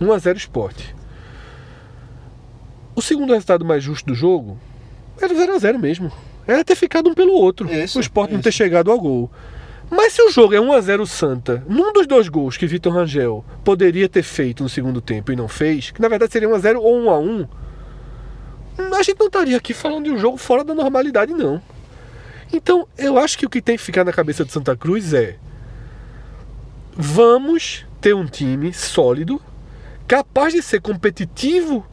1 0.00 0.12
a 0.12 0.18
0 0.18 0.36
esporte. 0.36 0.94
O 2.94 3.00
segundo 3.00 3.32
resultado 3.32 3.64
mais 3.64 3.82
justo 3.82 4.06
do 4.06 4.14
jogo 4.14 4.58
era 5.20 5.34
0 5.34 5.54
a 5.54 5.58
0 5.58 5.78
mesmo. 5.78 6.12
Era 6.46 6.64
ter 6.64 6.74
ficado 6.74 7.08
um 7.08 7.14
pelo 7.14 7.32
outro. 7.32 7.72
Isso, 7.72 7.98
o 7.98 8.00
esporte 8.00 8.32
não 8.32 8.40
isso. 8.40 8.44
ter 8.44 8.52
chegado 8.52 8.90
ao 8.90 9.00
gol. 9.00 9.30
Mas 9.94 10.14
se 10.14 10.22
o 10.22 10.30
jogo 10.30 10.54
é 10.54 10.60
1 10.60 10.72
a 10.72 10.80
0 10.80 11.06
Santa, 11.06 11.62
num 11.68 11.92
dos 11.92 12.06
dois 12.06 12.26
gols 12.26 12.56
que 12.56 12.66
Vitor 12.66 12.94
Rangel 12.94 13.44
poderia 13.62 14.08
ter 14.08 14.22
feito 14.22 14.62
no 14.62 14.68
segundo 14.68 15.02
tempo 15.02 15.30
e 15.30 15.36
não 15.36 15.46
fez, 15.46 15.90
que 15.90 16.00
na 16.00 16.08
verdade 16.08 16.32
seria 16.32 16.48
1 16.48 16.54
a 16.54 16.58
0 16.58 16.80
ou 16.80 16.96
1 16.96 17.10
a 17.10 17.18
1, 17.18 17.48
a 18.94 19.02
gente 19.02 19.20
não 19.20 19.26
estaria 19.26 19.54
aqui 19.54 19.74
falando 19.74 20.04
de 20.04 20.10
um 20.10 20.16
jogo 20.16 20.38
fora 20.38 20.64
da 20.64 20.74
normalidade 20.74 21.34
não. 21.34 21.60
Então, 22.50 22.88
eu 22.96 23.18
acho 23.18 23.36
que 23.36 23.44
o 23.44 23.50
que 23.50 23.60
tem 23.60 23.76
que 23.76 23.82
ficar 23.82 24.02
na 24.02 24.14
cabeça 24.14 24.46
do 24.46 24.50
Santa 24.50 24.74
Cruz 24.74 25.12
é 25.12 25.36
vamos 26.96 27.84
ter 28.00 28.14
um 28.14 28.24
time 28.24 28.72
sólido, 28.72 29.42
capaz 30.08 30.54
de 30.54 30.62
ser 30.62 30.80
competitivo 30.80 31.86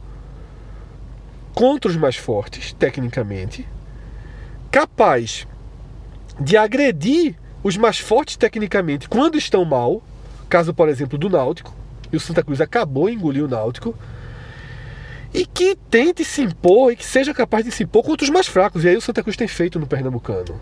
contra 1.52 1.90
os 1.90 1.98
mais 1.98 2.16
fortes, 2.16 2.72
tecnicamente, 2.72 3.68
capaz 4.70 5.46
de 6.40 6.56
agredir 6.56 7.36
os 7.62 7.76
mais 7.76 7.98
fortes 7.98 8.36
tecnicamente 8.36 9.08
quando 9.08 9.36
estão 9.36 9.64
mal, 9.64 10.02
caso, 10.48 10.72
por 10.72 10.88
exemplo, 10.88 11.18
do 11.18 11.28
Náutico, 11.28 11.74
e 12.12 12.16
o 12.16 12.20
Santa 12.20 12.42
Cruz 12.42 12.60
acabou 12.60 13.08
de 13.08 13.14
engolir 13.14 13.44
o 13.44 13.48
Náutico, 13.48 13.94
e 15.32 15.46
que 15.46 15.76
tente 15.88 16.24
se 16.24 16.42
impor 16.42 16.92
e 16.92 16.96
que 16.96 17.04
seja 17.04 17.32
capaz 17.32 17.64
de 17.64 17.70
se 17.70 17.84
impor 17.84 18.02
contra 18.02 18.24
os 18.24 18.30
mais 18.30 18.48
fracos. 18.48 18.84
E 18.84 18.88
aí 18.88 18.96
o 18.96 19.00
Santa 19.00 19.22
Cruz 19.22 19.36
tem 19.36 19.46
feito 19.46 19.78
no 19.78 19.86
Pernambucano. 19.86 20.60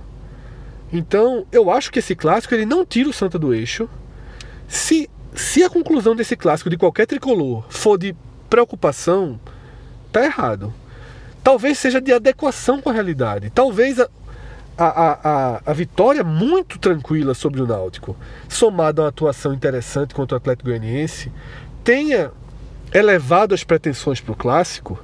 Então, 0.93 1.47
eu 1.51 1.71
acho 1.71 1.91
que 1.91 1.99
esse 1.99 2.15
clássico 2.15 2.55
ele 2.55 2.67
não 2.67 2.85
tira 2.85 3.09
o 3.09 3.13
Santa 3.13 3.39
do 3.39 3.55
eixo. 3.55 3.89
Se, 4.67 5.09
se 5.35 5.63
a 5.63 5.71
conclusão 5.71 6.15
desse 6.15 6.37
clássico 6.37 6.71
de 6.71 6.77
qualquer 6.77 7.07
tricolor 7.07 7.65
for 7.71 7.99
de 7.99 8.15
preocupação, 8.49 9.41
tá 10.13 10.25
errado. 10.25 10.73
Talvez 11.43 11.79
seja 11.79 12.01
de 12.01 12.13
adequação 12.13 12.81
com 12.81 12.91
a 12.91 12.93
realidade. 12.93 13.51
Talvez 13.51 13.99
a, 13.99 14.09
a, 14.85 15.19
a, 15.29 15.63
a, 15.67 15.73
vitória 15.73 16.23
muito 16.23 16.79
tranquila 16.79 17.35
sobre 17.35 17.61
o 17.61 17.67
Náutico, 17.67 18.17
somada 18.49 19.03
a 19.03 19.05
uma 19.05 19.09
atuação 19.09 19.53
interessante 19.53 20.15
contra 20.15 20.37
o 20.37 20.39
Atlético 20.39 20.69
Goianiense, 20.69 21.33
tenha 21.83 22.31
elevado 22.93 23.55
as 23.55 23.65
pretensões 23.65 24.21
para 24.21 24.33
o 24.33 24.37
clássico. 24.37 24.99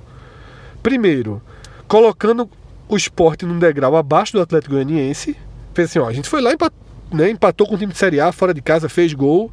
Primeiro, 0.83 1.43
colocando 1.89 2.49
o 2.89 2.97
esporte 2.97 3.45
num 3.45 3.59
degrau 3.59 3.97
abaixo 3.97 4.33
do 4.33 4.41
Atlético 4.41 4.75
Goianiense. 4.75 5.37
Fez 5.75 5.91
assim, 5.91 5.99
ó, 5.99 6.09
a 6.09 6.13
gente 6.13 6.29
foi 6.29 6.41
lá 6.41 6.51
e 6.51 6.55
empatou, 6.55 6.79
né, 7.13 7.31
empatou 7.31 7.67
com 7.67 7.75
o 7.75 7.79
time 7.79 7.93
de 7.93 7.99
Série 7.99 8.21
A, 8.21 8.33
fora 8.33 8.55
de 8.55 8.63
casa, 8.63 8.89
fez 8.89 9.13
gol, 9.13 9.51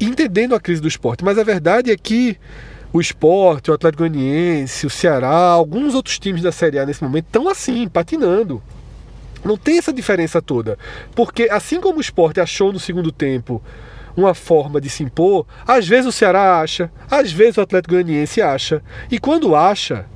entendendo 0.00 0.54
a 0.54 0.60
crise 0.60 0.80
do 0.80 0.88
esporte. 0.88 1.24
Mas 1.24 1.38
a 1.38 1.44
verdade 1.44 1.90
é 1.90 1.96
que 1.96 2.38
o 2.92 3.00
esporte, 3.00 3.70
o 3.70 3.74
Atlético 3.74 4.02
Goianiense, 4.02 4.86
o 4.86 4.90
Ceará, 4.90 5.50
alguns 5.50 5.94
outros 5.94 6.18
times 6.18 6.42
da 6.42 6.50
Série 6.50 6.78
A 6.78 6.86
nesse 6.86 7.02
momento 7.02 7.26
estão 7.26 7.48
assim, 7.48 7.88
patinando. 7.88 8.62
Não 9.44 9.56
tem 9.56 9.78
essa 9.78 9.92
diferença 9.92 10.40
toda. 10.42 10.78
Porque 11.14 11.48
assim 11.50 11.80
como 11.80 11.98
o 11.98 12.00
esporte 12.00 12.40
achou 12.40 12.72
no 12.72 12.78
segundo 12.78 13.10
tempo 13.10 13.62
uma 14.16 14.34
forma 14.34 14.80
de 14.80 14.90
se 14.90 15.02
impor, 15.02 15.46
às 15.66 15.86
vezes 15.86 16.06
o 16.06 16.12
Ceará 16.12 16.60
acha, 16.60 16.90
às 17.10 17.32
vezes 17.32 17.56
o 17.56 17.60
Atlético 17.60 17.94
Goianiense 17.94 18.42
acha. 18.42 18.82
E 19.10 19.18
quando 19.18 19.54
acha, 19.54 20.06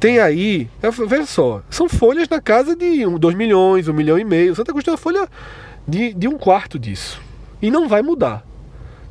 tem 0.00 0.18
aí, 0.18 0.68
veja 1.06 1.26
só, 1.26 1.62
são 1.70 1.88
folhas 1.88 2.28
na 2.28 2.40
casa 2.40 2.76
de 2.76 3.04
2 3.04 3.34
milhões, 3.34 3.88
1 3.88 3.90
um 3.90 3.94
milhão 3.94 4.18
e 4.18 4.24
meio. 4.24 4.54
Santa 4.54 4.72
Cruz 4.72 4.84
tem 4.84 4.92
uma 4.92 4.98
folha 4.98 5.28
de, 5.86 6.12
de 6.14 6.28
um 6.28 6.38
quarto 6.38 6.78
disso. 6.78 7.20
E 7.60 7.70
não 7.70 7.88
vai 7.88 8.02
mudar. 8.02 8.44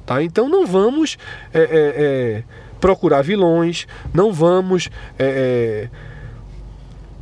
Tá? 0.05 0.21
Então 0.21 0.49
não 0.49 0.65
vamos 0.65 1.17
é, 1.53 1.59
é, 1.59 1.67
é, 1.71 2.43
procurar 2.79 3.21
vilões, 3.21 3.87
não 4.13 4.33
vamos. 4.33 4.89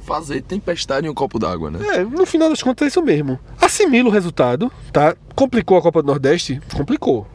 Fazer 0.02 0.42
tempestade 0.42 1.08
em 1.08 1.10
um 1.10 1.14
copo 1.14 1.40
d'água, 1.40 1.72
né? 1.72 1.80
é, 1.96 2.04
no 2.04 2.26
final 2.26 2.50
das 2.50 2.62
contas 2.62 2.86
é 2.86 2.88
isso 2.90 3.02
mesmo. 3.02 3.40
Assimila 3.60 4.10
o 4.10 4.12
resultado, 4.12 4.72
tá? 4.92 5.16
Complicou 5.36 5.78
a 5.78 5.82
Copa 5.82 6.02
do 6.02 6.08
Nordeste? 6.08 6.62
Complicou. 6.76 7.28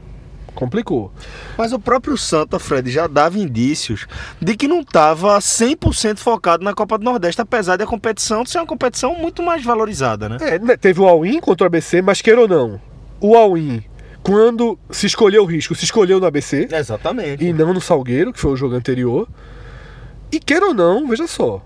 Complicou. 0.56 1.12
Mas 1.56 1.72
o 1.72 1.78
próprio 1.78 2.16
Santa, 2.16 2.58
Fred, 2.58 2.90
já 2.90 3.06
dava 3.06 3.38
indícios 3.38 4.06
de 4.40 4.56
que 4.56 4.66
não 4.66 4.80
estava 4.80 5.38
100% 5.38 6.18
focado 6.18 6.64
na 6.64 6.72
Copa 6.72 6.96
do 6.96 7.04
Nordeste, 7.04 7.40
apesar 7.42 7.76
da 7.76 7.86
competição 7.86 8.44
ser 8.44 8.58
uma 8.58 8.66
competição 8.66 9.14
muito 9.14 9.42
mais 9.42 9.62
valorizada, 9.62 10.28
né? 10.28 10.38
É, 10.40 10.58
né, 10.58 10.76
teve 10.76 11.00
o 11.00 11.06
all-in 11.06 11.40
contra 11.40 11.64
o 11.64 11.66
ABC, 11.66 12.00
mas 12.00 12.22
queira 12.22 12.40
ou 12.40 12.48
não, 12.48 12.80
o 13.20 13.36
all-in, 13.36 13.84
quando 14.22 14.78
se 14.90 15.06
escolheu 15.06 15.42
o 15.42 15.46
risco, 15.46 15.74
se 15.74 15.84
escolheu 15.84 16.18
no 16.18 16.26
ABC 16.26 16.68
Exatamente. 16.72 17.44
e 17.44 17.52
não 17.52 17.74
no 17.74 17.80
Salgueiro, 17.80 18.32
que 18.32 18.40
foi 18.40 18.52
o 18.52 18.56
jogo 18.56 18.74
anterior. 18.74 19.28
E 20.32 20.40
queira 20.40 20.66
ou 20.66 20.74
não, 20.74 21.06
veja 21.06 21.26
só, 21.26 21.62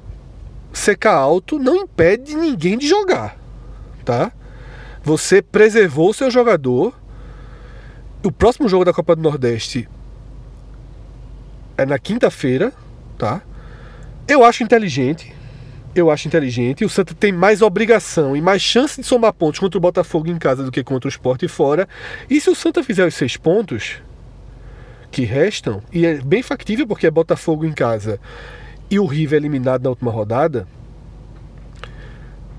secar 0.73 1.15
alto 1.15 1.59
não 1.59 1.77
impede 1.77 2.35
ninguém 2.37 2.79
de 2.79 2.89
jogar, 2.89 3.37
tá? 4.05 4.33
Você 5.03 5.41
preservou 5.41 6.11
o 6.11 6.15
seu 6.15 6.31
jogador. 6.31 6.95
O 8.23 8.31
próximo 8.31 8.69
jogo 8.69 8.85
da 8.85 8.93
Copa 8.93 9.17
do 9.17 9.23
Nordeste 9.23 9.89
é 11.77 11.87
na 11.87 11.99
quinta-feira, 11.99 12.73
tá? 13.17 13.43
Eu 14.29 14.45
acho 14.45 14.63
inteligente. 14.63 15.35
Eu 15.95 16.11
acho 16.11 16.29
inteligente. 16.29 16.85
O 16.85 16.89
Santa 16.89 17.15
tem 17.15 17.33
mais 17.33 17.63
obrigação 17.63 18.37
e 18.37 18.41
mais 18.41 18.63
chance 18.63 19.01
de 19.01 19.07
somar 19.07 19.33
pontos 19.33 19.59
contra 19.59 19.79
o 19.79 19.81
Botafogo 19.81 20.29
em 20.29 20.39
casa 20.39 20.63
do 20.63 20.71
que 20.71 20.85
contra 20.85 21.09
o 21.09 21.11
Sport 21.11 21.49
fora. 21.49 21.89
E 22.29 22.41
se 22.41 22.51
o 22.51 22.55
Santa 22.55 22.85
fizer 22.85 23.07
os 23.07 23.15
seis 23.15 23.37
pontos 23.37 24.03
que 25.11 25.25
restam, 25.25 25.83
e 25.93 26.07
é 26.07 26.19
bem 26.19 26.43
factível 26.43 26.87
porque 26.87 27.07
é 27.07 27.11
Botafogo 27.11 27.65
em 27.65 27.73
casa 27.73 28.21
e 28.91 28.99
o 28.99 29.07
River 29.07 29.39
eliminado 29.39 29.85
na 29.85 29.91
última 29.91 30.11
rodada, 30.11 30.67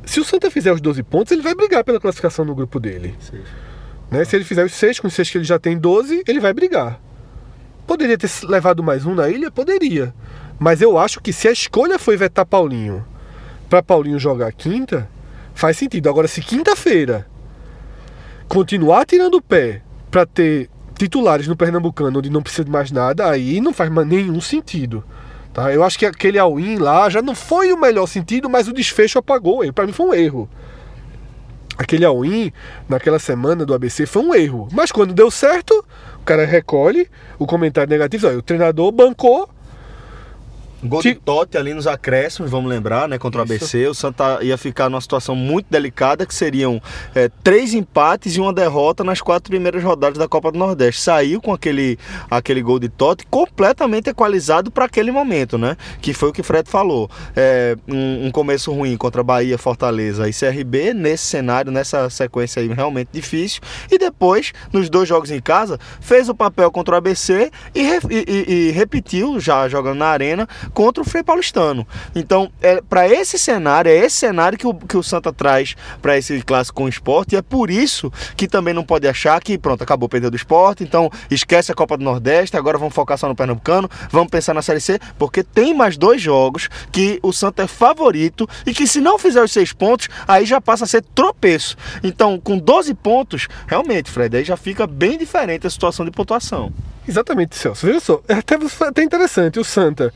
se 0.05 0.19
o 0.19 0.25
Santa 0.25 0.49
fizer 0.49 0.73
os 0.73 0.81
12 0.81 1.03
pontos, 1.03 1.31
ele 1.31 1.41
vai 1.41 1.53
brigar 1.53 1.83
pela 1.83 1.99
classificação 1.99 2.43
no 2.45 2.55
grupo 2.55 2.79
dele. 2.79 3.15
Né? 4.09 4.25
Se 4.25 4.35
ele 4.35 4.43
fizer 4.43 4.65
os 4.65 4.73
6, 4.73 4.99
com 4.99 5.07
os 5.07 5.13
6 5.13 5.29
que 5.29 5.37
ele 5.37 5.45
já 5.45 5.59
tem 5.59 5.77
12, 5.77 6.23
ele 6.27 6.39
vai 6.39 6.53
brigar. 6.53 6.99
Poderia 7.85 8.17
ter 8.17 8.29
levado 8.43 8.81
mais 8.83 9.05
um 9.05 9.13
na 9.13 9.29
ilha? 9.29 9.51
Poderia. 9.51 10.13
Mas 10.59 10.81
eu 10.81 10.97
acho 10.97 11.21
que 11.21 11.33
se 11.33 11.47
a 11.47 11.51
escolha 11.51 11.97
foi 11.97 12.17
vetar 12.17 12.45
Paulinho 12.45 13.05
para 13.69 13.81
Paulinho 13.81 14.19
jogar 14.19 14.51
quinta, 14.51 15.09
faz 15.53 15.77
sentido. 15.77 16.09
Agora, 16.09 16.27
se 16.27 16.41
quinta-feira 16.41 17.27
continuar 18.47 19.05
tirando 19.05 19.35
o 19.35 19.41
pé 19.41 19.81
para 20.09 20.25
ter 20.25 20.69
titulares 20.97 21.47
no 21.47 21.55
Pernambucano 21.55 22.19
onde 22.19 22.29
não 22.29 22.43
precisa 22.43 22.65
de 22.65 22.71
mais 22.71 22.91
nada, 22.91 23.29
aí 23.29 23.61
não 23.61 23.73
faz 23.73 23.89
nenhum 24.05 24.41
sentido. 24.41 25.03
Tá? 25.53 25.73
Eu 25.73 25.83
acho 25.83 25.99
que 25.99 26.05
aquele 26.05 26.39
all-in 26.39 26.77
lá 26.77 27.09
já 27.09 27.21
não 27.21 27.35
foi 27.35 27.73
o 27.73 27.79
melhor 27.79 28.07
sentido, 28.07 28.49
mas 28.49 28.67
o 28.67 28.73
desfecho 28.73 29.19
apagou. 29.19 29.61
Para 29.73 29.85
mim 29.85 29.91
foi 29.91 30.05
um 30.05 30.13
erro. 30.13 30.49
Aquele 31.77 32.05
all-in 32.05 32.51
naquela 32.87 33.19
semana 33.19 33.65
do 33.65 33.73
ABC 33.73 34.05
foi 34.05 34.21
um 34.21 34.33
erro. 34.33 34.67
Mas 34.71 34.91
quando 34.91 35.13
deu 35.13 35.31
certo, 35.31 35.73
o 36.19 36.23
cara 36.23 36.45
recolhe 36.45 37.09
o 37.39 37.45
comentário 37.45 37.89
negativo. 37.89 38.27
Olha, 38.27 38.37
o 38.37 38.41
treinador 38.41 38.91
bancou. 38.91 39.49
Gol 40.83 41.01
de 41.01 41.13
Totti 41.15 41.57
ali 41.57 41.73
nos 41.73 41.85
acréscimos, 41.87 42.49
vamos 42.49 42.69
lembrar, 42.69 43.07
né? 43.07 43.17
Contra 43.17 43.41
o 43.41 43.45
Isso. 43.45 43.53
ABC. 43.53 43.87
O 43.87 43.93
Santa 43.93 44.39
ia 44.41 44.57
ficar 44.57 44.89
numa 44.89 44.99
situação 45.01 45.35
muito 45.35 45.67
delicada, 45.69 46.25
que 46.25 46.33
seriam 46.33 46.81
é, 47.13 47.29
três 47.43 47.73
empates 47.73 48.35
e 48.35 48.41
uma 48.41 48.51
derrota 48.51 49.03
nas 49.03 49.21
quatro 49.21 49.49
primeiras 49.51 49.83
rodadas 49.83 50.17
da 50.17 50.27
Copa 50.27 50.51
do 50.51 50.57
Nordeste. 50.57 51.01
Saiu 51.01 51.39
com 51.41 51.53
aquele, 51.53 51.99
aquele 52.29 52.61
gol 52.61 52.79
de 52.79 52.89
Totti 52.89 53.25
completamente 53.29 54.09
equalizado 54.09 54.71
para 54.71 54.85
aquele 54.85 55.11
momento, 55.11 55.57
né? 55.57 55.77
Que 56.01 56.13
foi 56.13 56.29
o 56.29 56.33
que 56.33 56.41
o 56.41 56.43
Fred 56.43 56.69
falou. 56.69 57.09
É, 57.35 57.77
um, 57.87 58.27
um 58.27 58.31
começo 58.31 58.71
ruim 58.71 58.97
contra 58.97 59.21
Bahia, 59.23 59.57
Fortaleza 59.57 60.27
e 60.27 60.33
CRB, 60.33 60.93
nesse 60.93 61.25
cenário, 61.25 61.71
nessa 61.71 62.09
sequência 62.09 62.61
aí 62.61 62.67
realmente 62.67 63.09
difícil. 63.11 63.61
E 63.91 63.97
depois, 63.97 64.51
nos 64.73 64.89
dois 64.89 65.07
jogos 65.07 65.29
em 65.31 65.39
casa, 65.39 65.79
fez 65.99 66.27
o 66.27 66.33
papel 66.35 66.71
contra 66.71 66.95
o 66.95 66.97
ABC 66.97 67.51
e, 67.75 67.81
e- 67.81 67.99
e- 68.09 68.45
e 68.69 68.71
repetiu, 68.71 69.39
já 69.39 69.67
jogando 69.69 69.97
na 69.99 70.07
arena, 70.07 70.47
contra 70.73 71.01
o 71.01 71.05
Frei 71.05 71.23
Paulistano. 71.23 71.85
Então, 72.15 72.51
é, 72.61 72.81
para 72.81 73.07
esse 73.07 73.37
cenário, 73.37 73.89
é 73.89 73.95
esse 73.95 74.15
cenário 74.15 74.57
que 74.57 74.67
o, 74.67 74.73
que 74.73 74.97
o 74.97 75.03
Santa 75.03 75.31
traz 75.31 75.75
para 76.01 76.17
esse 76.17 76.41
clássico 76.41 76.77
com 76.77 76.85
o 76.85 76.89
esporte, 76.89 77.33
e 77.33 77.37
é 77.37 77.41
por 77.41 77.69
isso 77.69 78.11
que 78.35 78.47
também 78.47 78.73
não 78.73 78.83
pode 78.83 79.07
achar 79.07 79.41
que, 79.41 79.57
pronto, 79.57 79.83
acabou 79.83 80.07
perdendo 80.09 80.33
o 80.33 80.37
esporte, 80.37 80.83
então 80.83 81.09
esquece 81.29 81.71
a 81.71 81.75
Copa 81.75 81.97
do 81.97 82.03
Nordeste, 82.03 82.57
agora 82.57 82.77
vamos 82.77 82.93
focar 82.93 83.17
só 83.17 83.27
no 83.27 83.35
Pernambucano, 83.35 83.89
vamos 84.09 84.29
pensar 84.29 84.53
na 84.53 84.61
Série 84.61 84.81
C, 84.81 84.99
porque 85.17 85.43
tem 85.43 85.73
mais 85.73 85.97
dois 85.97 86.21
jogos 86.21 86.69
que 86.91 87.19
o 87.21 87.31
Santa 87.31 87.63
é 87.63 87.67
favorito 87.67 88.47
e 88.65 88.73
que 88.73 88.87
se 88.87 89.01
não 89.01 89.17
fizer 89.17 89.43
os 89.43 89.51
seis 89.51 89.73
pontos, 89.73 90.07
aí 90.27 90.45
já 90.45 90.59
passa 90.61 90.85
a 90.85 90.87
ser 90.87 91.03
tropeço. 91.15 91.75
Então, 92.03 92.39
com 92.39 92.57
12 92.57 92.93
pontos, 92.93 93.47
realmente, 93.67 94.09
Fred, 94.09 94.37
aí 94.37 94.43
já 94.43 94.57
fica 94.57 94.87
bem 94.87 95.17
diferente 95.17 95.67
a 95.67 95.69
situação 95.69 96.05
de 96.05 96.11
pontuação. 96.11 96.71
Exatamente, 97.07 97.55
Celso. 97.55 97.85
Veja 97.85 97.99
só, 97.99 98.21
é 98.27 98.35
até, 98.35 98.55
até 98.85 99.03
interessante. 99.03 99.59
O 99.59 99.63
Santa 99.63 100.13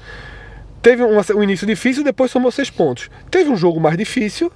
teve 0.85 1.01
um, 1.03 1.17
um 1.17 1.43
início 1.43 1.65
difícil, 1.65 2.03
depois 2.03 2.29
somou 2.29 2.51
seis 2.51 2.69
pontos. 2.69 3.09
Teve 3.31 3.49
um 3.49 3.57
jogo 3.57 3.79
mais 3.79 3.97
difícil 3.97 4.51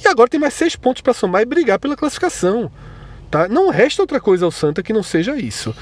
e 0.00 0.06
agora 0.06 0.30
tem 0.30 0.38
mais 0.38 0.54
seis 0.54 0.76
pontos 0.76 1.02
para 1.02 1.12
somar 1.12 1.42
e 1.42 1.44
brigar 1.44 1.80
pela 1.80 1.96
classificação. 1.96 2.70
Tá? 3.28 3.48
Não 3.48 3.68
resta 3.68 4.00
outra 4.00 4.20
coisa 4.20 4.44
ao 4.44 4.52
Santa 4.52 4.80
que 4.80 4.92
não 4.92 5.02
seja 5.02 5.36
isso. 5.36 5.74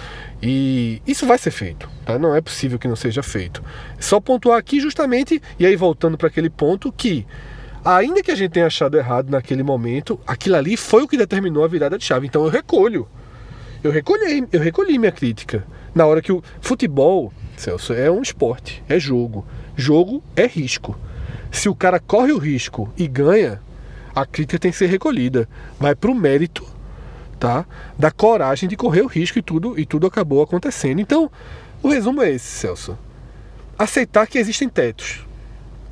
E 0.42 1.02
isso 1.06 1.26
vai 1.26 1.36
ser 1.36 1.50
feito, 1.50 1.86
tá? 2.06 2.18
Não 2.18 2.34
é 2.34 2.40
possível 2.40 2.78
que 2.78 2.88
não 2.88 2.96
seja 2.96 3.22
feito. 3.22 3.62
Só 4.00 4.18
pontuar 4.20 4.58
aqui 4.58 4.80
justamente, 4.80 5.42
e 5.58 5.66
aí 5.66 5.76
voltando 5.76 6.16
para 6.16 6.28
aquele 6.28 6.48
ponto 6.48 6.90
que 6.90 7.26
ainda 7.84 8.22
que 8.22 8.30
a 8.30 8.34
gente 8.34 8.52
tenha 8.52 8.66
achado 8.66 8.96
errado 8.96 9.28
naquele 9.28 9.62
momento, 9.62 10.18
aquilo 10.26 10.56
ali 10.56 10.78
foi 10.78 11.02
o 11.02 11.08
que 11.08 11.18
determinou 11.18 11.62
a 11.62 11.68
virada 11.68 11.98
de 11.98 12.04
chave. 12.06 12.26
Então 12.26 12.42
eu 12.42 12.48
recolho. 12.48 13.06
Eu 13.82 13.90
recolhi, 13.90 14.48
eu 14.50 14.60
recolhi 14.60 14.98
minha 14.98 15.12
crítica. 15.12 15.62
Na 15.94 16.06
hora 16.06 16.22
que 16.22 16.32
o 16.32 16.42
futebol, 16.58 17.30
Celso, 17.54 17.92
é 17.92 18.10
um 18.10 18.22
esporte, 18.22 18.82
é 18.88 18.98
jogo. 18.98 19.46
Jogo 19.76 20.22
é 20.36 20.46
risco. 20.46 20.98
Se 21.50 21.68
o 21.68 21.74
cara 21.74 22.00
corre 22.00 22.32
o 22.32 22.38
risco 22.38 22.92
e 22.96 23.06
ganha, 23.06 23.60
a 24.14 24.24
crítica 24.24 24.58
tem 24.58 24.70
que 24.70 24.76
ser 24.76 24.86
recolhida. 24.86 25.48
Vai 25.78 25.94
pro 25.94 26.14
mérito, 26.14 26.66
tá? 27.38 27.66
Da 27.98 28.10
coragem 28.10 28.68
de 28.68 28.76
correr 28.76 29.02
o 29.02 29.06
risco 29.06 29.38
e 29.38 29.42
tudo 29.42 29.78
e 29.78 29.84
tudo 29.84 30.06
acabou 30.06 30.42
acontecendo. 30.42 31.00
Então, 31.00 31.30
o 31.82 31.88
resumo 31.88 32.22
é 32.22 32.30
esse, 32.30 32.46
Celso. 32.46 32.96
Aceitar 33.78 34.26
que 34.26 34.38
existem 34.38 34.68
tetos. 34.68 35.26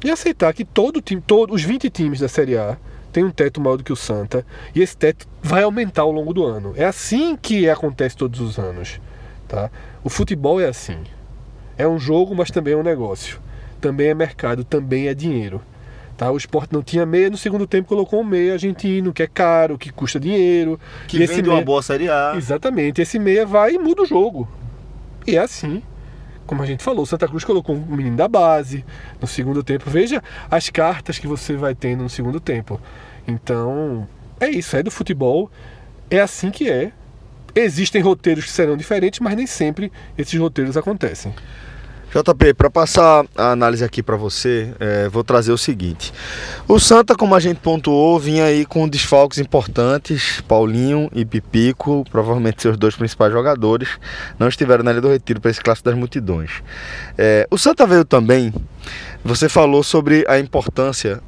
E 0.04 0.10
aceitar 0.10 0.52
que 0.52 0.64
todo 0.64 1.00
time, 1.00 1.20
todos 1.20 1.56
os 1.56 1.62
20 1.62 1.90
times 1.90 2.20
da 2.20 2.28
Série 2.28 2.56
A 2.56 2.76
tem 3.12 3.24
um 3.24 3.30
teto 3.30 3.60
maior 3.60 3.76
do 3.76 3.84
que 3.84 3.92
o 3.92 3.96
Santa 3.96 4.44
e 4.74 4.80
esse 4.80 4.96
teto 4.96 5.28
vai 5.42 5.62
aumentar 5.62 6.02
ao 6.02 6.10
longo 6.10 6.32
do 6.32 6.44
ano. 6.44 6.72
É 6.76 6.84
assim 6.84 7.36
que 7.36 7.68
acontece 7.68 8.16
todos 8.16 8.40
os 8.40 8.58
anos, 8.58 9.00
tá? 9.46 9.70
O 10.02 10.08
futebol 10.08 10.60
é 10.60 10.66
assim. 10.66 10.98
É 11.76 11.86
um 11.86 11.98
jogo, 11.98 12.34
mas 12.34 12.50
também 12.50 12.74
é 12.74 12.76
um 12.76 12.82
negócio. 12.82 13.38
Também 13.82 14.06
é 14.06 14.14
mercado, 14.14 14.62
também 14.64 15.08
é 15.08 15.14
dinheiro. 15.14 15.60
Tá? 16.16 16.30
O 16.30 16.36
esporte 16.36 16.72
não 16.72 16.84
tinha 16.84 17.04
meia, 17.04 17.28
no 17.28 17.36
segundo 17.36 17.66
tempo 17.66 17.88
colocou 17.88 18.20
um 18.20 18.24
meia 18.24 18.52
argentino, 18.52 19.12
que 19.12 19.24
é 19.24 19.26
caro, 19.26 19.76
que 19.76 19.90
custa 19.90 20.20
dinheiro. 20.20 20.78
Que 21.08 21.18
vem 21.18 21.42
de 21.42 21.48
uma 21.48 21.56
meia... 21.56 21.64
boa 21.64 21.82
Série 21.82 22.08
A. 22.08 22.34
Exatamente. 22.36 23.02
Esse 23.02 23.18
meia 23.18 23.44
vai 23.44 23.74
e 23.74 23.78
muda 23.78 24.02
o 24.02 24.06
jogo. 24.06 24.48
E 25.26 25.36
é 25.36 25.40
assim. 25.40 25.82
Como 26.46 26.62
a 26.62 26.66
gente 26.66 26.80
falou, 26.80 27.04
Santa 27.04 27.26
Cruz 27.26 27.42
colocou 27.42 27.74
um 27.74 27.96
menino 27.96 28.16
da 28.16 28.28
base 28.28 28.84
no 29.20 29.26
segundo 29.26 29.64
tempo. 29.64 29.90
Veja 29.90 30.22
as 30.48 30.70
cartas 30.70 31.18
que 31.18 31.26
você 31.26 31.56
vai 31.56 31.74
tendo 31.74 32.04
no 32.04 32.08
segundo 32.08 32.38
tempo. 32.38 32.80
Então, 33.26 34.06
é 34.38 34.48
isso, 34.48 34.76
é 34.76 34.82
do 34.82 34.92
futebol. 34.92 35.50
É 36.08 36.20
assim 36.20 36.52
que 36.52 36.70
é. 36.70 36.92
Existem 37.52 38.00
roteiros 38.00 38.44
que 38.44 38.50
serão 38.50 38.76
diferentes, 38.76 39.18
mas 39.18 39.34
nem 39.34 39.46
sempre 39.46 39.90
esses 40.16 40.38
roteiros 40.38 40.76
acontecem. 40.76 41.34
JP, 42.12 42.52
para 42.52 42.68
passar 42.68 43.24
a 43.34 43.52
análise 43.52 43.82
aqui 43.82 44.02
para 44.02 44.16
você, 44.16 44.74
é, 44.78 45.08
vou 45.08 45.24
trazer 45.24 45.50
o 45.50 45.56
seguinte. 45.56 46.12
O 46.68 46.78
Santa, 46.78 47.16
como 47.16 47.34
a 47.34 47.40
gente 47.40 47.58
pontuou, 47.60 48.20
vinha 48.20 48.44
aí 48.44 48.66
com 48.66 48.86
desfalques 48.86 49.38
importantes. 49.38 50.42
Paulinho 50.42 51.08
e 51.14 51.24
Pipico, 51.24 52.04
provavelmente 52.10 52.60
seus 52.60 52.76
dois 52.76 52.94
principais 52.94 53.32
jogadores, 53.32 53.88
não 54.38 54.46
estiveram 54.46 54.84
na 54.84 54.90
Ilha 54.90 55.00
do 55.00 55.08
Retiro 55.08 55.40
para 55.40 55.50
esse 55.50 55.60
clássico 55.62 55.88
das 55.88 55.98
multidões. 55.98 56.62
É, 57.16 57.48
o 57.50 57.56
Santa 57.56 57.86
veio 57.86 58.04
também, 58.04 58.52
você 59.24 59.48
falou 59.48 59.82
sobre 59.82 60.22
a 60.28 60.38
importância. 60.38 61.18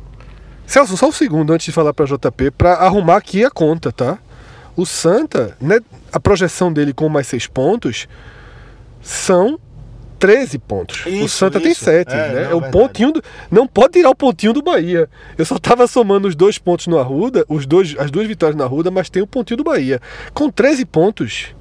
Celso, 0.66 0.98
só 0.98 1.08
um 1.08 1.12
segundo 1.12 1.54
antes 1.54 1.64
de 1.64 1.72
falar 1.72 1.94
para 1.94 2.04
JP, 2.04 2.50
para 2.50 2.74
arrumar 2.74 3.16
aqui 3.16 3.42
a 3.42 3.50
conta, 3.50 3.90
tá? 3.90 4.18
O 4.76 4.84
Santa, 4.84 5.56
né, 5.58 5.80
a 6.12 6.20
projeção 6.20 6.70
dele 6.70 6.92
com 6.92 7.08
mais 7.08 7.26
seis 7.26 7.46
pontos 7.46 8.06
são 9.00 9.58
13 10.24 10.58
pontos. 10.58 11.04
Isso, 11.04 11.24
o 11.24 11.28
Santa 11.28 11.58
isso. 11.58 11.66
tem 11.66 11.74
7. 11.74 12.10
É, 12.10 12.32
né? 12.32 12.48
Não, 12.48 12.56
o 12.56 12.70
pontinho 12.70 13.12
do, 13.12 13.22
não 13.50 13.66
pode 13.66 13.92
tirar 13.92 14.08
o 14.08 14.14
pontinho 14.14 14.54
do 14.54 14.62
Bahia. 14.62 15.06
Eu 15.36 15.44
só 15.44 15.56
estava 15.56 15.86
somando 15.86 16.26
os 16.26 16.34
dois 16.34 16.56
pontos 16.56 16.86
no 16.86 16.98
Arruda, 16.98 17.44
os 17.46 17.66
dois, 17.66 17.94
as 17.98 18.10
duas 18.10 18.26
vitórias 18.26 18.56
na 18.56 18.64
Arruda, 18.64 18.90
mas 18.90 19.10
tem 19.10 19.22
o 19.22 19.26
pontinho 19.26 19.58
do 19.58 19.64
Bahia. 19.64 20.00
Com 20.32 20.48
13 20.48 20.86
pontos, 20.86 21.54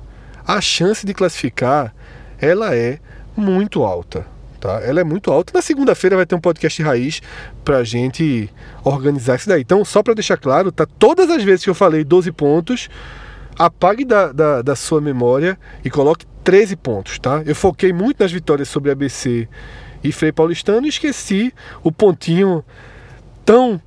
a 0.47 0.61
chance 0.61 1.05
de 1.05 1.13
classificar 1.13 1.93
ela 2.39 2.73
é 2.73 2.99
muito 3.35 3.83
alta. 3.83 4.25
Tá? 4.61 4.79
Ela 4.81 5.01
é 5.01 5.03
muito 5.03 5.29
alta. 5.29 5.51
Na 5.53 5.61
segunda-feira 5.61 6.15
vai 6.15 6.25
ter 6.25 6.35
um 6.35 6.39
podcast 6.39 6.81
raiz 6.81 7.21
pra 7.65 7.83
gente 7.83 8.49
organizar 8.81 9.35
isso 9.35 9.49
daí. 9.49 9.59
Então, 9.59 9.83
só 9.83 10.01
para 10.01 10.13
deixar 10.13 10.37
claro, 10.37 10.71
tá? 10.71 10.85
Todas 10.85 11.29
as 11.29 11.43
vezes 11.43 11.65
que 11.65 11.69
eu 11.69 11.75
falei 11.75 12.05
12 12.05 12.31
pontos, 12.31 12.89
apague 13.59 14.05
da, 14.05 14.31
da, 14.31 14.61
da 14.61 14.73
sua 14.73 15.01
memória 15.01 15.59
e 15.83 15.89
coloque 15.89 16.25
13 16.43 16.75
pontos, 16.75 17.19
tá? 17.19 17.41
Eu 17.45 17.55
foquei 17.55 17.93
muito 17.93 18.21
nas 18.21 18.31
vitórias 18.31 18.67
sobre 18.67 18.91
ABC 18.91 19.47
e 20.03 20.11
Frei 20.11 20.31
Paulistano 20.31 20.85
e 20.85 20.89
esqueci 20.89 21.53
o 21.83 21.91
pontinho 21.91 22.63
tão 23.45 23.81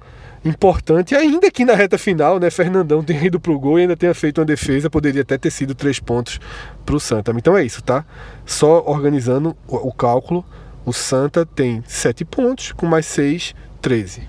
importante, 0.44 1.14
ainda 1.14 1.50
que 1.50 1.64
na 1.64 1.74
reta 1.74 1.98
final, 1.98 2.38
né, 2.38 2.50
Fernandão 2.50 3.02
tenha 3.04 3.24
ido 3.24 3.40
pro 3.40 3.58
gol 3.58 3.78
e 3.78 3.82
ainda 3.82 3.96
tenha 3.96 4.14
feito 4.14 4.38
uma 4.40 4.44
defesa, 4.44 4.88
poderia 4.88 5.22
até 5.22 5.36
ter 5.36 5.50
sido 5.50 5.74
três 5.74 5.98
pontos 5.98 6.40
pro 6.84 7.00
Santa. 7.00 7.32
Então 7.36 7.56
é 7.56 7.64
isso, 7.64 7.82
tá? 7.82 8.04
Só 8.44 8.82
organizando 8.86 9.56
o, 9.66 9.92
cálculo, 9.92 10.44
o 10.84 10.92
Santa 10.92 11.44
tem 11.44 11.82
7 11.86 12.24
pontos, 12.24 12.72
com 12.72 12.86
mais 12.86 13.06
6, 13.06 13.54
13. 13.82 14.22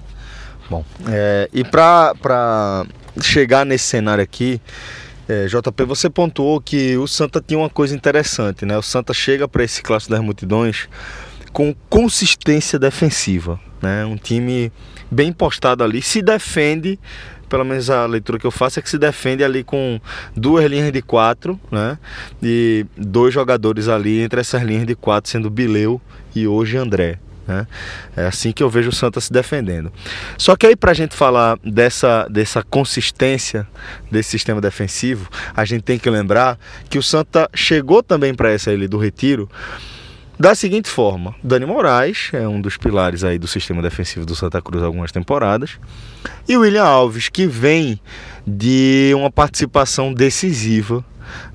Bom, 0.70 0.84
é, 1.08 1.50
e 1.54 1.64
para 1.64 2.86
chegar 3.22 3.66
nesse 3.66 3.86
cenário 3.86 4.24
aqui, 4.24 4.60
é, 5.28 5.46
JP, 5.46 5.84
você 5.84 6.10
pontuou 6.10 6.62
que 6.62 6.98
o 6.98 7.08
Santa 7.08 7.44
tinha 7.46 7.60
uma 7.60 7.70
coisa 7.70 7.94
interessante, 7.94 8.66
né? 8.66 8.78
O 8.78 8.82
Santa 8.82 9.14
chega 9.14 9.48
para 9.48 9.64
esse 9.64 9.82
clássico 9.82 10.14
das 10.14 10.22
multidões 10.22 10.88
com 11.52 11.76
consistência 11.90 12.80
defensiva, 12.80 13.60
né? 13.82 14.06
Um 14.06 14.16
time 14.16 14.72
bem 15.12 15.34
postado 15.34 15.84
ali, 15.84 16.02
se 16.02 16.22
defende, 16.22 17.00
pelo 17.50 17.66
menos 17.66 17.90
a 17.90 18.06
leitura 18.06 18.40
que 18.40 18.46
eu 18.46 18.52
faço 18.52 18.80
é 18.80 18.82
que 18.82 18.90
se 18.90 18.98
defende 18.98 19.44
ali 19.44 19.64
com 19.64 20.00
duas 20.36 20.64
linhas 20.66 20.92
de 20.92 21.02
quatro, 21.02 21.60
né? 21.70 21.98
E 22.42 22.86
dois 22.96 23.34
jogadores 23.34 23.88
ali 23.88 24.22
entre 24.22 24.40
essas 24.40 24.62
linhas 24.64 24.86
de 24.86 24.96
quatro, 24.96 25.30
sendo 25.30 25.50
Bileu 25.50 26.00
e 26.34 26.48
hoje 26.48 26.78
André. 26.78 27.20
Né? 27.48 27.66
É 28.16 28.28
assim 28.28 28.52
que 28.52 28.62
eu 28.62 28.70
vejo 28.70 28.90
o 28.90 28.94
Santa 28.94 29.22
se 29.22 29.32
defendendo. 29.32 29.92
Só 30.38 30.56
que 30.56 30.68
aí 30.68 30.76
para 30.76 30.92
a 30.92 30.94
gente 30.94 31.16
falar 31.16 31.58
dessa, 31.64 32.28
dessa 32.30 32.62
consistência 32.62 33.68
desse 34.12 34.30
sistema 34.30 34.60
defensivo, 34.60 35.30
a 35.56 35.64
gente 35.64 35.84
tem 35.84 35.98
que 35.98 36.10
lembrar 36.10 36.60
que 36.90 36.98
o 36.98 37.04
Santa 37.04 37.50
chegou 37.54 38.04
também 38.04 38.34
para 38.34 38.52
essa 38.52 38.72
ilha 38.74 38.88
do 38.88 38.98
Retiro 38.98 39.50
da 40.40 40.54
seguinte 40.54 40.90
forma: 40.90 41.34
Dani 41.44 41.66
Moraes 41.66 42.30
é 42.34 42.48
um 42.48 42.62
dos 42.62 42.78
pilares 42.78 43.24
aí 43.24 43.40
do 43.40 43.48
sistema 43.48 43.82
defensivo 43.82 44.26
do 44.26 44.36
Santa 44.36 44.62
Cruz 44.62 44.84
algumas 44.84 45.12
temporadas, 45.12 45.80
e 46.48 46.58
William 46.58 46.84
Alves 46.84 47.30
que 47.30 47.48
vem 47.48 48.00
de 48.46 49.12
uma 49.16 49.32
participação 49.32 50.14
decisiva 50.14 51.04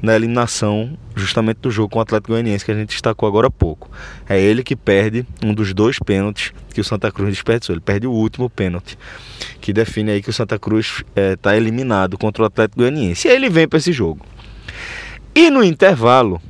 na 0.01 0.15
eliminação 0.15 0.97
justamente 1.15 1.59
do 1.59 1.70
jogo 1.70 1.90
com 1.90 1.99
o 1.99 2.03
Atlético 2.03 2.32
Goianiense 2.32 2.65
que 2.65 2.70
a 2.70 2.74
gente 2.74 2.89
destacou 2.89 3.28
agora 3.28 3.49
há 3.49 3.51
pouco. 3.51 3.90
É 4.28 4.40
ele 4.40 4.62
que 4.62 4.74
perde 4.74 5.27
um 5.44 5.53
dos 5.53 5.73
dois 5.74 5.99
pênaltis 5.99 6.53
que 6.73 6.81
o 6.81 6.85
Santa 6.85 7.11
Cruz 7.11 7.31
desperdiçou. 7.31 7.74
Ele 7.74 7.81
perde 7.81 8.07
o 8.07 8.12
último 8.12 8.49
pênalti, 8.49 8.99
que 9.61 9.73
define 9.73 10.12
aí 10.12 10.23
que 10.23 10.31
o 10.31 10.32
Santa 10.32 10.59
Cruz 10.59 11.05
está 11.15 11.55
é, 11.55 11.57
eliminado 11.57 12.16
contra 12.19 12.43
o 12.43 12.47
Atlético 12.47 12.81
Goianiense. 12.81 13.28
E 13.28 13.31
aí 13.31 13.36
ele 13.36 13.51
vem 13.51 13.69
para 13.69 13.78
esse 13.78 13.93
jogo. 13.93 14.24
E 15.35 15.51
no 15.51 15.65
intervalo, 15.65 16.40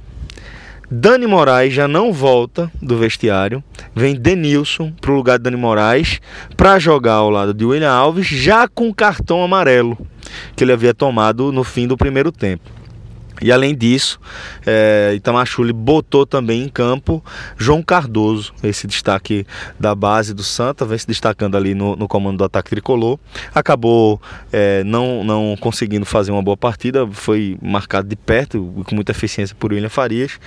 Dani 0.90 1.26
Moraes 1.26 1.72
já 1.72 1.88
não 1.88 2.12
volta 2.12 2.70
do 2.80 2.98
vestiário, 2.98 3.64
vem 3.94 4.14
Denilson 4.14 4.92
para 5.00 5.10
o 5.10 5.14
lugar 5.14 5.38
de 5.38 5.44
Dani 5.44 5.56
Moraes 5.56 6.20
para 6.54 6.78
jogar 6.78 7.14
ao 7.14 7.30
lado 7.30 7.54
de 7.54 7.64
William 7.64 7.90
Alves, 7.90 8.26
já 8.26 8.68
com 8.68 8.92
cartão 8.92 9.42
amarelo 9.42 9.96
que 10.54 10.64
ele 10.64 10.72
havia 10.72 10.92
tomado 10.92 11.50
no 11.50 11.64
fim 11.64 11.86
do 11.86 11.96
primeiro 11.96 12.30
tempo. 12.30 12.70
E 13.42 13.50
além 13.50 13.74
disso, 13.74 14.20
é, 14.64 15.12
Itamachule 15.14 15.72
botou 15.72 16.24
também 16.24 16.62
em 16.62 16.68
campo 16.68 17.22
João 17.56 17.82
Cardoso, 17.82 18.54
esse 18.62 18.86
destaque 18.86 19.46
da 19.78 19.94
base 19.94 20.32
do 20.32 20.42
Santa, 20.42 20.84
vem 20.84 20.96
se 20.96 21.06
destacando 21.06 21.56
ali 21.56 21.74
no, 21.74 21.96
no 21.96 22.06
comando 22.06 22.38
do 22.38 22.44
ataque 22.44 22.70
tricolor. 22.70 23.18
Acabou 23.54 24.20
é, 24.52 24.84
não, 24.84 25.24
não 25.24 25.56
conseguindo 25.58 26.06
fazer 26.06 26.30
uma 26.30 26.42
boa 26.42 26.56
partida, 26.56 27.06
foi 27.06 27.58
marcado 27.60 28.08
de 28.08 28.16
perto, 28.16 28.84
com 28.86 28.94
muita 28.94 29.12
eficiência 29.12 29.56
por 29.58 29.72
William 29.72 29.88
Farias. 29.88 30.38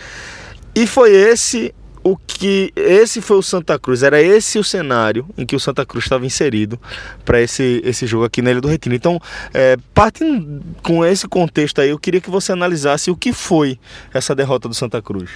E 0.74 0.88
foi 0.88 1.12
esse 1.12 1.74
o 2.06 2.16
que 2.16 2.72
esse 2.76 3.20
foi 3.20 3.36
o 3.36 3.42
Santa 3.42 3.80
Cruz, 3.80 4.04
era 4.04 4.22
esse 4.22 4.60
o 4.60 4.64
cenário 4.64 5.26
em 5.36 5.44
que 5.44 5.56
o 5.56 5.60
Santa 5.60 5.84
Cruz 5.84 6.06
estava 6.06 6.24
inserido 6.24 6.80
para 7.26 7.42
esse, 7.42 7.82
esse 7.84 8.06
jogo 8.06 8.26
aqui 8.26 8.44
na 8.44 8.52
Ilha 8.52 8.62
do 8.62 8.68
Retiro. 8.68 8.94
Então, 8.94 9.20
é, 9.52 9.76
partindo 9.92 10.62
com 10.84 11.04
esse 11.04 11.28
contexto 11.28 11.82
aí, 11.82 11.90
eu 11.90 11.98
queria 11.98 12.22
que 12.22 12.30
você 12.30 12.52
analisasse 12.52 13.10
o 13.10 13.16
que 13.16 13.34
foi 13.34 13.80
essa 14.14 14.36
derrota 14.36 14.70
do 14.70 14.76
Santa 14.76 15.02
Cruz. 15.02 15.32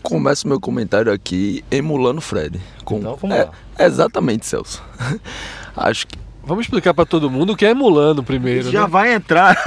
Começo 0.00 0.46
meu 0.46 0.60
comentário 0.60 1.12
aqui 1.12 1.64
emulando 1.68 2.18
o 2.18 2.22
Fred. 2.22 2.60
Com... 2.84 2.98
Então, 2.98 3.16
vamos 3.16 3.36
é, 3.36 3.44
lá. 3.46 3.52
Exatamente, 3.76 4.46
Celso. 4.46 4.80
Acho 5.76 6.06
que 6.06 6.16
Vamos 6.48 6.64
explicar 6.64 6.94
para 6.94 7.04
todo 7.04 7.28
mundo 7.28 7.52
o 7.52 7.56
que 7.56 7.66
é 7.66 7.72
emulando 7.72 8.22
primeiro. 8.22 8.70
Já 8.70 8.80
né? 8.84 8.86
vai 8.88 9.12
entrar. 9.12 9.54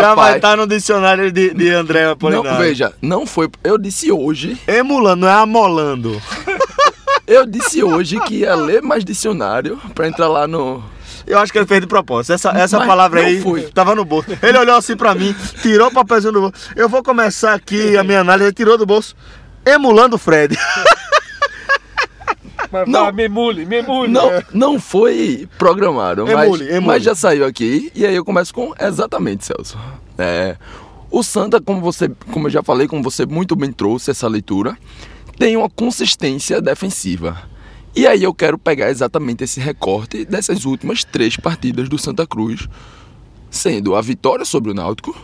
Já 0.00 0.14
vai 0.14 0.36
estar 0.36 0.50
tá 0.50 0.56
no 0.56 0.68
dicionário 0.68 1.32
de, 1.32 1.52
de 1.52 1.68
André 1.70 2.08
Apolinário. 2.08 2.52
Não, 2.52 2.58
veja, 2.58 2.92
não 3.02 3.26
foi. 3.26 3.50
Eu 3.64 3.76
disse 3.76 4.12
hoje. 4.12 4.56
Emulando, 4.68 5.22
não 5.22 5.28
é 5.28 5.32
amolando. 5.32 6.22
eu 7.26 7.44
disse 7.44 7.82
hoje 7.82 8.20
que 8.20 8.36
ia 8.36 8.54
ler 8.54 8.82
mais 8.82 9.04
dicionário 9.04 9.80
para 9.96 10.06
entrar 10.06 10.28
lá 10.28 10.46
no 10.46 10.80
Eu 11.26 11.40
acho 11.40 11.50
que 11.50 11.58
ele 11.58 11.66
fez 11.66 11.80
de 11.80 11.88
propósito. 11.88 12.34
Essa, 12.34 12.50
essa 12.50 12.86
palavra 12.86 13.22
aí 13.22 13.40
foi. 13.40 13.62
tava 13.62 13.96
no 13.96 14.04
bolso. 14.04 14.28
Ele 14.40 14.58
olhou 14.58 14.76
assim 14.76 14.96
pra 14.96 15.12
mim, 15.12 15.34
tirou 15.60 15.88
o 15.88 15.92
papelzinho 15.92 16.32
do 16.32 16.40
bolso. 16.42 16.70
Eu 16.76 16.88
vou 16.88 17.02
começar 17.02 17.54
aqui 17.54 17.96
a 17.96 18.04
minha 18.04 18.20
análise. 18.20 18.44
Ele 18.44 18.54
tirou 18.54 18.78
do 18.78 18.86
bolso, 18.86 19.16
emulando 19.66 20.14
o 20.14 20.18
Fred. 20.20 20.56
Mas 22.70 22.88
Não. 22.88 23.04
vá, 23.06 23.12
me 23.12 23.24
emule, 23.24 23.64
me 23.64 23.76
emule. 23.78 24.12
Não, 24.12 24.30
não 24.52 24.80
foi 24.80 25.48
programado, 25.58 26.26
mas, 26.26 26.46
Emule, 26.46 26.68
emule. 26.68 26.86
mas 26.86 27.02
já 27.02 27.14
saiu 27.14 27.46
aqui. 27.46 27.90
E 27.94 28.04
aí 28.04 28.14
eu 28.14 28.24
começo 28.24 28.52
com 28.52 28.74
exatamente, 28.78 29.46
Celso. 29.46 29.78
É, 30.18 30.56
o 31.10 31.22
Santa, 31.22 31.60
como 31.60 31.80
você, 31.80 32.10
como 32.32 32.46
eu 32.46 32.50
já 32.50 32.62
falei, 32.62 32.86
como 32.86 33.02
você 33.02 33.24
muito 33.24 33.56
bem 33.56 33.72
trouxe 33.72 34.10
essa 34.10 34.28
leitura, 34.28 34.76
tem 35.38 35.56
uma 35.56 35.70
consistência 35.70 36.60
defensiva. 36.60 37.40
E 37.96 38.06
aí 38.06 38.22
eu 38.22 38.34
quero 38.34 38.58
pegar 38.58 38.90
exatamente 38.90 39.44
esse 39.44 39.60
recorte 39.60 40.24
dessas 40.24 40.64
últimas 40.64 41.04
três 41.04 41.36
partidas 41.36 41.88
do 41.88 41.98
Santa 41.98 42.26
Cruz, 42.26 42.68
sendo 43.50 43.96
a 43.96 44.02
vitória 44.02 44.44
sobre 44.44 44.70
o 44.70 44.74
Náutico, 44.74 45.16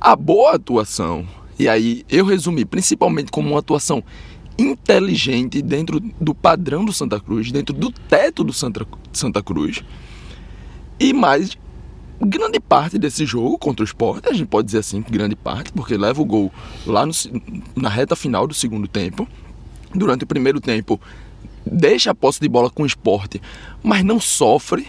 a 0.00 0.16
boa 0.16 0.54
atuação. 0.54 1.26
E 1.58 1.68
aí 1.68 2.04
eu 2.08 2.24
resumi 2.24 2.64
principalmente 2.64 3.30
como 3.30 3.50
uma 3.50 3.58
atuação 3.58 4.02
inteligente 4.58 5.62
dentro 5.62 6.00
do 6.00 6.34
padrão 6.34 6.84
do 6.84 6.92
Santa 6.92 7.20
Cruz, 7.20 7.52
dentro 7.52 7.74
do 7.74 7.92
teto 7.92 8.42
do 8.42 8.52
Santa, 8.52 8.86
Santa 9.12 9.42
Cruz. 9.42 9.84
E 10.98 11.12
mais, 11.12 11.56
grande 12.20 12.58
parte 12.58 12.98
desse 12.98 13.24
jogo 13.24 13.56
contra 13.56 13.82
o 13.82 13.86
Sport, 13.86 14.26
a 14.26 14.32
gente 14.32 14.48
pode 14.48 14.66
dizer 14.66 14.78
assim, 14.78 15.00
grande 15.08 15.36
parte, 15.36 15.72
porque 15.72 15.96
leva 15.96 16.20
o 16.20 16.24
gol 16.24 16.52
lá 16.84 17.06
no 17.06 17.12
na 17.76 17.88
reta 17.88 18.16
final 18.16 18.46
do 18.46 18.54
segundo 18.54 18.88
tempo. 18.88 19.28
Durante 19.94 20.24
o 20.24 20.26
primeiro 20.26 20.60
tempo, 20.60 21.00
deixa 21.64 22.10
a 22.10 22.14
posse 22.14 22.40
de 22.40 22.48
bola 22.48 22.68
com 22.68 22.82
o 22.82 22.86
Sport, 22.86 23.36
mas 23.82 24.04
não 24.04 24.18
sofre. 24.18 24.86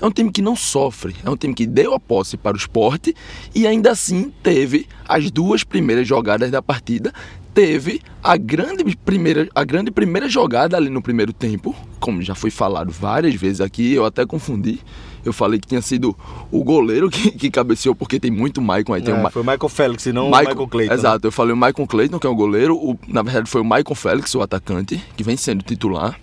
É 0.00 0.04
um 0.04 0.10
time 0.10 0.30
que 0.30 0.42
não 0.42 0.54
sofre. 0.54 1.16
É 1.24 1.30
um 1.30 1.36
time 1.36 1.54
que 1.54 1.66
deu 1.66 1.94
a 1.94 2.00
posse 2.00 2.36
para 2.36 2.54
o 2.54 2.58
esporte 2.58 3.14
e 3.54 3.66
ainda 3.66 3.92
assim 3.92 4.30
teve 4.42 4.86
as 5.08 5.30
duas 5.30 5.64
primeiras 5.64 6.06
jogadas 6.06 6.50
da 6.50 6.60
partida. 6.60 7.14
Teve 7.56 8.02
a 8.22 8.36
grande 8.36 8.84
primeira, 8.98 9.48
a 9.54 9.64
grande 9.64 9.90
primeira 9.90 10.28
jogada 10.28 10.76
ali 10.76 10.90
no 10.90 11.00
primeiro 11.00 11.32
tempo, 11.32 11.74
como 11.98 12.20
já 12.20 12.34
foi 12.34 12.50
falado 12.50 12.92
várias 12.92 13.34
vezes 13.34 13.62
aqui, 13.62 13.94
eu 13.94 14.04
até 14.04 14.26
confundi. 14.26 14.78
Eu 15.24 15.32
falei 15.32 15.58
que 15.58 15.66
tinha 15.66 15.80
sido 15.80 16.14
o 16.52 16.62
goleiro 16.62 17.08
que, 17.08 17.30
que 17.30 17.50
cabeceou, 17.50 17.94
porque 17.94 18.20
tem 18.20 18.30
muito 18.30 18.60
Maicon 18.60 18.92
aí. 18.92 19.00
Tem 19.00 19.14
o 19.14 19.22
Ma- 19.22 19.30
É, 19.30 19.32
foi 19.32 19.40
o 19.40 19.44
Michael 19.44 19.68
Félix, 19.70 20.04
e 20.04 20.12
não 20.12 20.28
o 20.28 20.30
Michael 20.38 20.68
Clayton. 20.68 20.92
né? 20.92 21.00
Exato, 21.00 21.26
eu 21.26 21.32
falei 21.32 21.54
o 21.54 21.56
Michael 21.56 21.86
Clayton, 21.88 22.18
que 22.18 22.26
é 22.26 22.30
o 22.30 22.34
goleiro. 22.34 22.76
O, 22.76 22.98
na 23.08 23.22
verdade, 23.22 23.48
foi 23.48 23.62
o 23.62 23.64
Michael 23.64 23.94
Félix, 23.94 24.34
o 24.34 24.42
atacante, 24.42 25.02
que 25.16 25.24
vem 25.24 25.38
sendo 25.38 25.62
titular. 25.64 26.20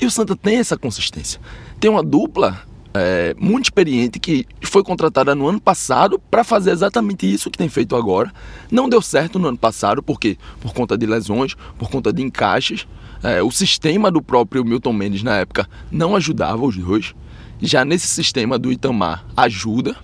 E 0.00 0.04
o 0.06 0.10
Santa 0.10 0.34
tem 0.34 0.56
essa 0.56 0.76
consistência. 0.76 1.40
Tem 1.78 1.88
uma 1.88 2.02
dupla 2.02 2.60
é, 2.94 3.34
muito 3.38 3.66
experiente 3.66 4.18
que 4.18 4.46
foi 4.62 4.82
contratada 4.82 5.34
no 5.34 5.48
ano 5.48 5.60
passado 5.60 6.18
para 6.30 6.44
fazer 6.44 6.70
exatamente 6.70 7.30
isso 7.30 7.50
que 7.50 7.58
tem 7.58 7.68
feito 7.68 7.96
agora. 7.96 8.32
Não 8.70 8.88
deu 8.88 9.00
certo 9.00 9.38
no 9.38 9.48
ano 9.48 9.58
passado, 9.58 10.02
porque 10.02 10.36
por 10.60 10.72
conta 10.72 10.96
de 10.96 11.06
lesões, 11.06 11.54
por 11.78 11.90
conta 11.90 12.12
de 12.12 12.22
encaixes. 12.22 12.86
é, 13.22 13.42
o 13.42 13.50
sistema 13.50 14.10
do 14.10 14.20
próprio 14.20 14.64
Milton 14.64 14.92
Mendes 14.92 15.22
na 15.22 15.36
época 15.36 15.68
não 15.90 16.16
ajudava 16.16 16.64
os 16.64 16.76
dois. 16.76 17.14
Já 17.60 17.84
nesse 17.84 18.08
sistema 18.08 18.58
do 18.58 18.72
Itamar 18.72 19.24
ajuda. 19.36 19.96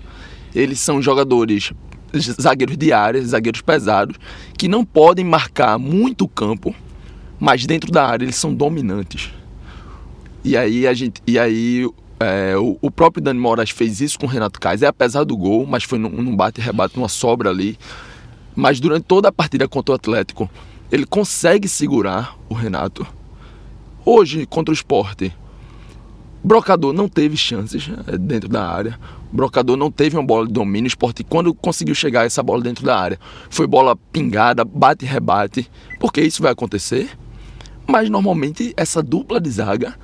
Eles 0.54 0.80
são 0.80 1.02
jogadores 1.02 1.72
zagueiros 2.40 2.76
de 2.76 2.92
área, 2.92 3.22
zagueiros 3.22 3.60
pesados, 3.60 4.16
que 4.56 4.66
não 4.66 4.84
podem 4.84 5.24
marcar 5.24 5.78
muito 5.78 6.26
campo, 6.26 6.74
mas 7.38 7.66
dentro 7.66 7.90
da 7.92 8.06
área 8.06 8.24
eles 8.24 8.36
são 8.36 8.54
dominantes. 8.54 9.30
E 10.42 10.56
aí 10.56 10.86
a 10.86 10.94
gente, 10.94 11.20
e 11.26 11.38
aí 11.38 11.86
é, 12.20 12.56
o, 12.56 12.76
o 12.80 12.90
próprio 12.90 13.22
Dani 13.22 13.38
Moraes 13.38 13.70
fez 13.70 14.00
isso 14.00 14.18
com 14.18 14.26
o 14.26 14.28
Renato 14.28 14.58
Kaiser, 14.58 14.88
apesar 14.88 15.24
do 15.24 15.36
gol, 15.36 15.66
mas 15.66 15.84
foi 15.84 15.98
num, 15.98 16.10
num 16.10 16.34
bate 16.34 16.60
e 16.60 16.64
rebate, 16.64 16.96
numa 16.96 17.08
sobra 17.08 17.50
ali. 17.50 17.78
Mas 18.56 18.80
durante 18.80 19.04
toda 19.04 19.28
a 19.28 19.32
partida 19.32 19.68
contra 19.68 19.92
o 19.92 19.94
Atlético, 19.94 20.50
ele 20.90 21.06
consegue 21.06 21.68
segurar 21.68 22.36
o 22.48 22.54
Renato. 22.54 23.06
Hoje, 24.04 24.46
contra 24.46 24.72
o 24.72 24.74
Sport, 24.74 25.30
Brocador 26.42 26.92
não 26.92 27.08
teve 27.08 27.36
chances 27.36 27.88
é, 28.06 28.16
dentro 28.18 28.48
da 28.48 28.68
área. 28.68 28.98
Brocador 29.30 29.76
não 29.76 29.90
teve 29.90 30.16
uma 30.16 30.24
bola 30.24 30.46
de 30.46 30.52
domínio. 30.52 30.86
O 30.86 30.88
Sport, 30.88 31.20
quando 31.28 31.54
conseguiu 31.54 31.94
chegar 31.94 32.24
essa 32.24 32.42
bola 32.42 32.62
dentro 32.62 32.84
da 32.84 32.98
área, 32.98 33.18
foi 33.50 33.66
bola 33.66 33.94
pingada, 34.12 34.64
bate 34.64 35.04
e 35.04 35.08
rebate. 35.08 35.70
Porque 36.00 36.20
isso 36.20 36.42
vai 36.42 36.52
acontecer. 36.52 37.10
Mas 37.86 38.10
normalmente 38.10 38.72
essa 38.76 39.02
dupla 39.02 39.40
de 39.40 39.50
zaga 39.50 39.94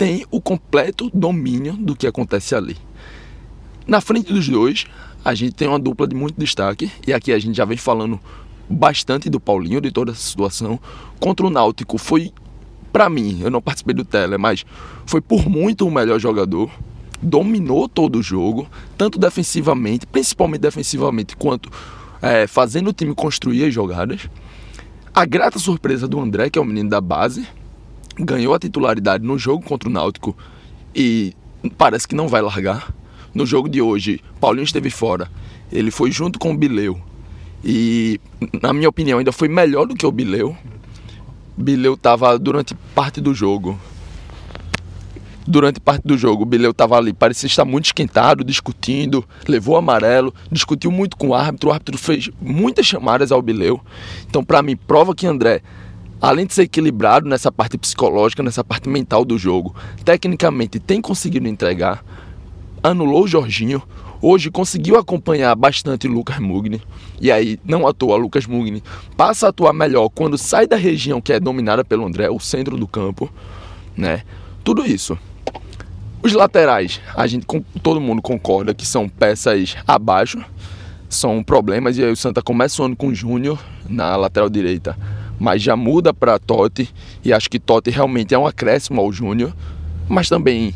tem 0.00 0.24
o 0.30 0.40
completo 0.40 1.10
domínio 1.12 1.74
do 1.74 1.94
que 1.94 2.06
acontece 2.06 2.54
ali. 2.54 2.74
Na 3.86 4.00
frente 4.00 4.32
dos 4.32 4.48
dois, 4.48 4.86
a 5.22 5.34
gente 5.34 5.52
tem 5.52 5.68
uma 5.68 5.78
dupla 5.78 6.08
de 6.08 6.16
muito 6.16 6.40
destaque. 6.40 6.90
E 7.06 7.12
aqui 7.12 7.30
a 7.34 7.38
gente 7.38 7.54
já 7.54 7.66
vem 7.66 7.76
falando 7.76 8.18
bastante 8.66 9.28
do 9.28 9.38
Paulinho, 9.38 9.78
de 9.78 9.90
toda 9.90 10.12
essa 10.12 10.22
situação. 10.22 10.80
Contra 11.18 11.46
o 11.46 11.50
Náutico 11.50 11.98
foi 11.98 12.32
Pra 12.90 13.10
mim, 13.10 13.40
eu 13.42 13.50
não 13.50 13.60
participei 13.60 13.94
do 13.94 14.02
tele, 14.02 14.38
mas 14.38 14.64
foi 15.04 15.20
por 15.20 15.46
muito 15.50 15.86
o 15.86 15.90
melhor 15.90 16.18
jogador. 16.18 16.70
Dominou 17.20 17.86
todo 17.86 18.20
o 18.20 18.22
jogo, 18.22 18.66
tanto 18.96 19.18
defensivamente, 19.18 20.06
principalmente 20.06 20.62
defensivamente, 20.62 21.36
quanto 21.36 21.70
é, 22.22 22.46
fazendo 22.46 22.88
o 22.88 22.92
time 22.94 23.14
construir 23.14 23.66
as 23.66 23.74
jogadas. 23.74 24.30
A 25.14 25.26
grata 25.26 25.58
surpresa 25.58 26.08
do 26.08 26.18
André, 26.18 26.48
que 26.48 26.58
é 26.58 26.62
o 26.62 26.64
menino 26.64 26.88
da 26.88 27.02
base, 27.02 27.46
ganhou 28.24 28.54
a 28.54 28.58
titularidade 28.58 29.24
no 29.24 29.38
jogo 29.38 29.64
contra 29.64 29.88
o 29.88 29.92
Náutico 29.92 30.36
e 30.94 31.34
parece 31.76 32.06
que 32.06 32.14
não 32.14 32.28
vai 32.28 32.42
largar. 32.42 32.92
No 33.34 33.46
jogo 33.46 33.68
de 33.68 33.80
hoje, 33.80 34.20
Paulinho 34.40 34.64
esteve 34.64 34.90
fora. 34.90 35.30
Ele 35.70 35.90
foi 35.90 36.10
junto 36.10 36.38
com 36.38 36.52
o 36.52 36.56
Bileu. 36.56 37.00
E, 37.64 38.20
na 38.60 38.72
minha 38.72 38.88
opinião, 38.88 39.18
ainda 39.18 39.32
foi 39.32 39.48
melhor 39.48 39.86
do 39.86 39.94
que 39.94 40.06
o 40.06 40.10
Bileu. 40.10 40.56
Bileu 41.56 41.96
tava 41.96 42.38
durante 42.38 42.74
parte 42.94 43.20
do 43.20 43.34
jogo. 43.34 43.78
Durante 45.46 45.80
parte 45.80 46.06
do 46.06 46.16
jogo, 46.16 46.42
o 46.42 46.46
Bileu 46.46 46.72
tava 46.72 46.96
ali, 46.96 47.12
parecia 47.12 47.46
estar 47.46 47.64
muito 47.64 47.86
esquentado, 47.86 48.44
discutindo, 48.44 49.24
levou 49.48 49.76
amarelo, 49.76 50.32
discutiu 50.50 50.92
muito 50.92 51.16
com 51.16 51.28
o 51.28 51.34
árbitro, 51.34 51.70
o 51.70 51.72
árbitro 51.72 51.98
fez 51.98 52.30
muitas 52.40 52.86
chamadas 52.86 53.32
ao 53.32 53.42
Bileu. 53.42 53.80
Então, 54.28 54.44
para 54.44 54.62
mim, 54.62 54.76
prova 54.76 55.14
que 55.14 55.26
André, 55.26 55.62
além 56.20 56.46
de 56.46 56.54
ser 56.54 56.62
equilibrado 56.62 57.28
nessa 57.28 57.50
parte 57.50 57.78
psicológica, 57.78 58.42
nessa 58.42 58.62
parte 58.62 58.88
mental 58.88 59.24
do 59.24 59.38
jogo, 59.38 59.74
tecnicamente 60.04 60.78
tem 60.78 61.00
conseguido 61.00 61.48
entregar. 61.48 62.04
Anulou 62.82 63.24
o 63.24 63.28
Jorginho, 63.28 63.82
hoje 64.20 64.50
conseguiu 64.50 64.98
acompanhar 64.98 65.54
bastante 65.54 66.06
Lucas 66.06 66.38
Mugni. 66.38 66.82
E 67.20 67.30
aí, 67.30 67.58
não 67.64 67.86
à 67.86 67.92
toa, 67.92 68.16
Lucas 68.16 68.46
Mugni 68.46 68.82
passa 69.16 69.46
a 69.46 69.48
atuar 69.50 69.72
melhor 69.72 70.08
quando 70.10 70.36
sai 70.36 70.66
da 70.66 70.76
região 70.76 71.20
que 71.20 71.32
é 71.32 71.40
dominada 71.40 71.84
pelo 71.84 72.06
André, 72.06 72.28
o 72.30 72.38
centro 72.38 72.76
do 72.76 72.86
campo, 72.86 73.30
né? 73.96 74.22
Tudo 74.62 74.84
isso. 74.84 75.18
Os 76.22 76.34
laterais, 76.34 77.00
a 77.16 77.26
gente 77.26 77.46
todo 77.82 77.98
mundo 77.98 78.20
concorda 78.20 78.74
que 78.74 78.86
são 78.86 79.08
peças 79.08 79.74
abaixo, 79.86 80.38
são 81.08 81.42
problemas 81.42 81.96
e 81.96 82.04
aí 82.04 82.12
o 82.12 82.16
Santa 82.16 82.42
começa 82.42 82.82
o 82.82 82.84
ano 82.84 82.94
com 82.94 83.08
o 83.08 83.14
Júnior 83.14 83.58
na 83.88 84.16
lateral 84.16 84.50
direita, 84.50 84.96
mas 85.40 85.62
já 85.62 85.74
muda 85.74 86.12
para 86.12 86.38
Totti 86.38 86.90
e 87.24 87.32
acho 87.32 87.48
que 87.48 87.58
Totti 87.58 87.88
realmente 87.88 88.34
é 88.34 88.38
um 88.38 88.46
acréscimo 88.46 89.00
ao 89.00 89.10
Júnior, 89.10 89.56
mas 90.06 90.28
também 90.28 90.74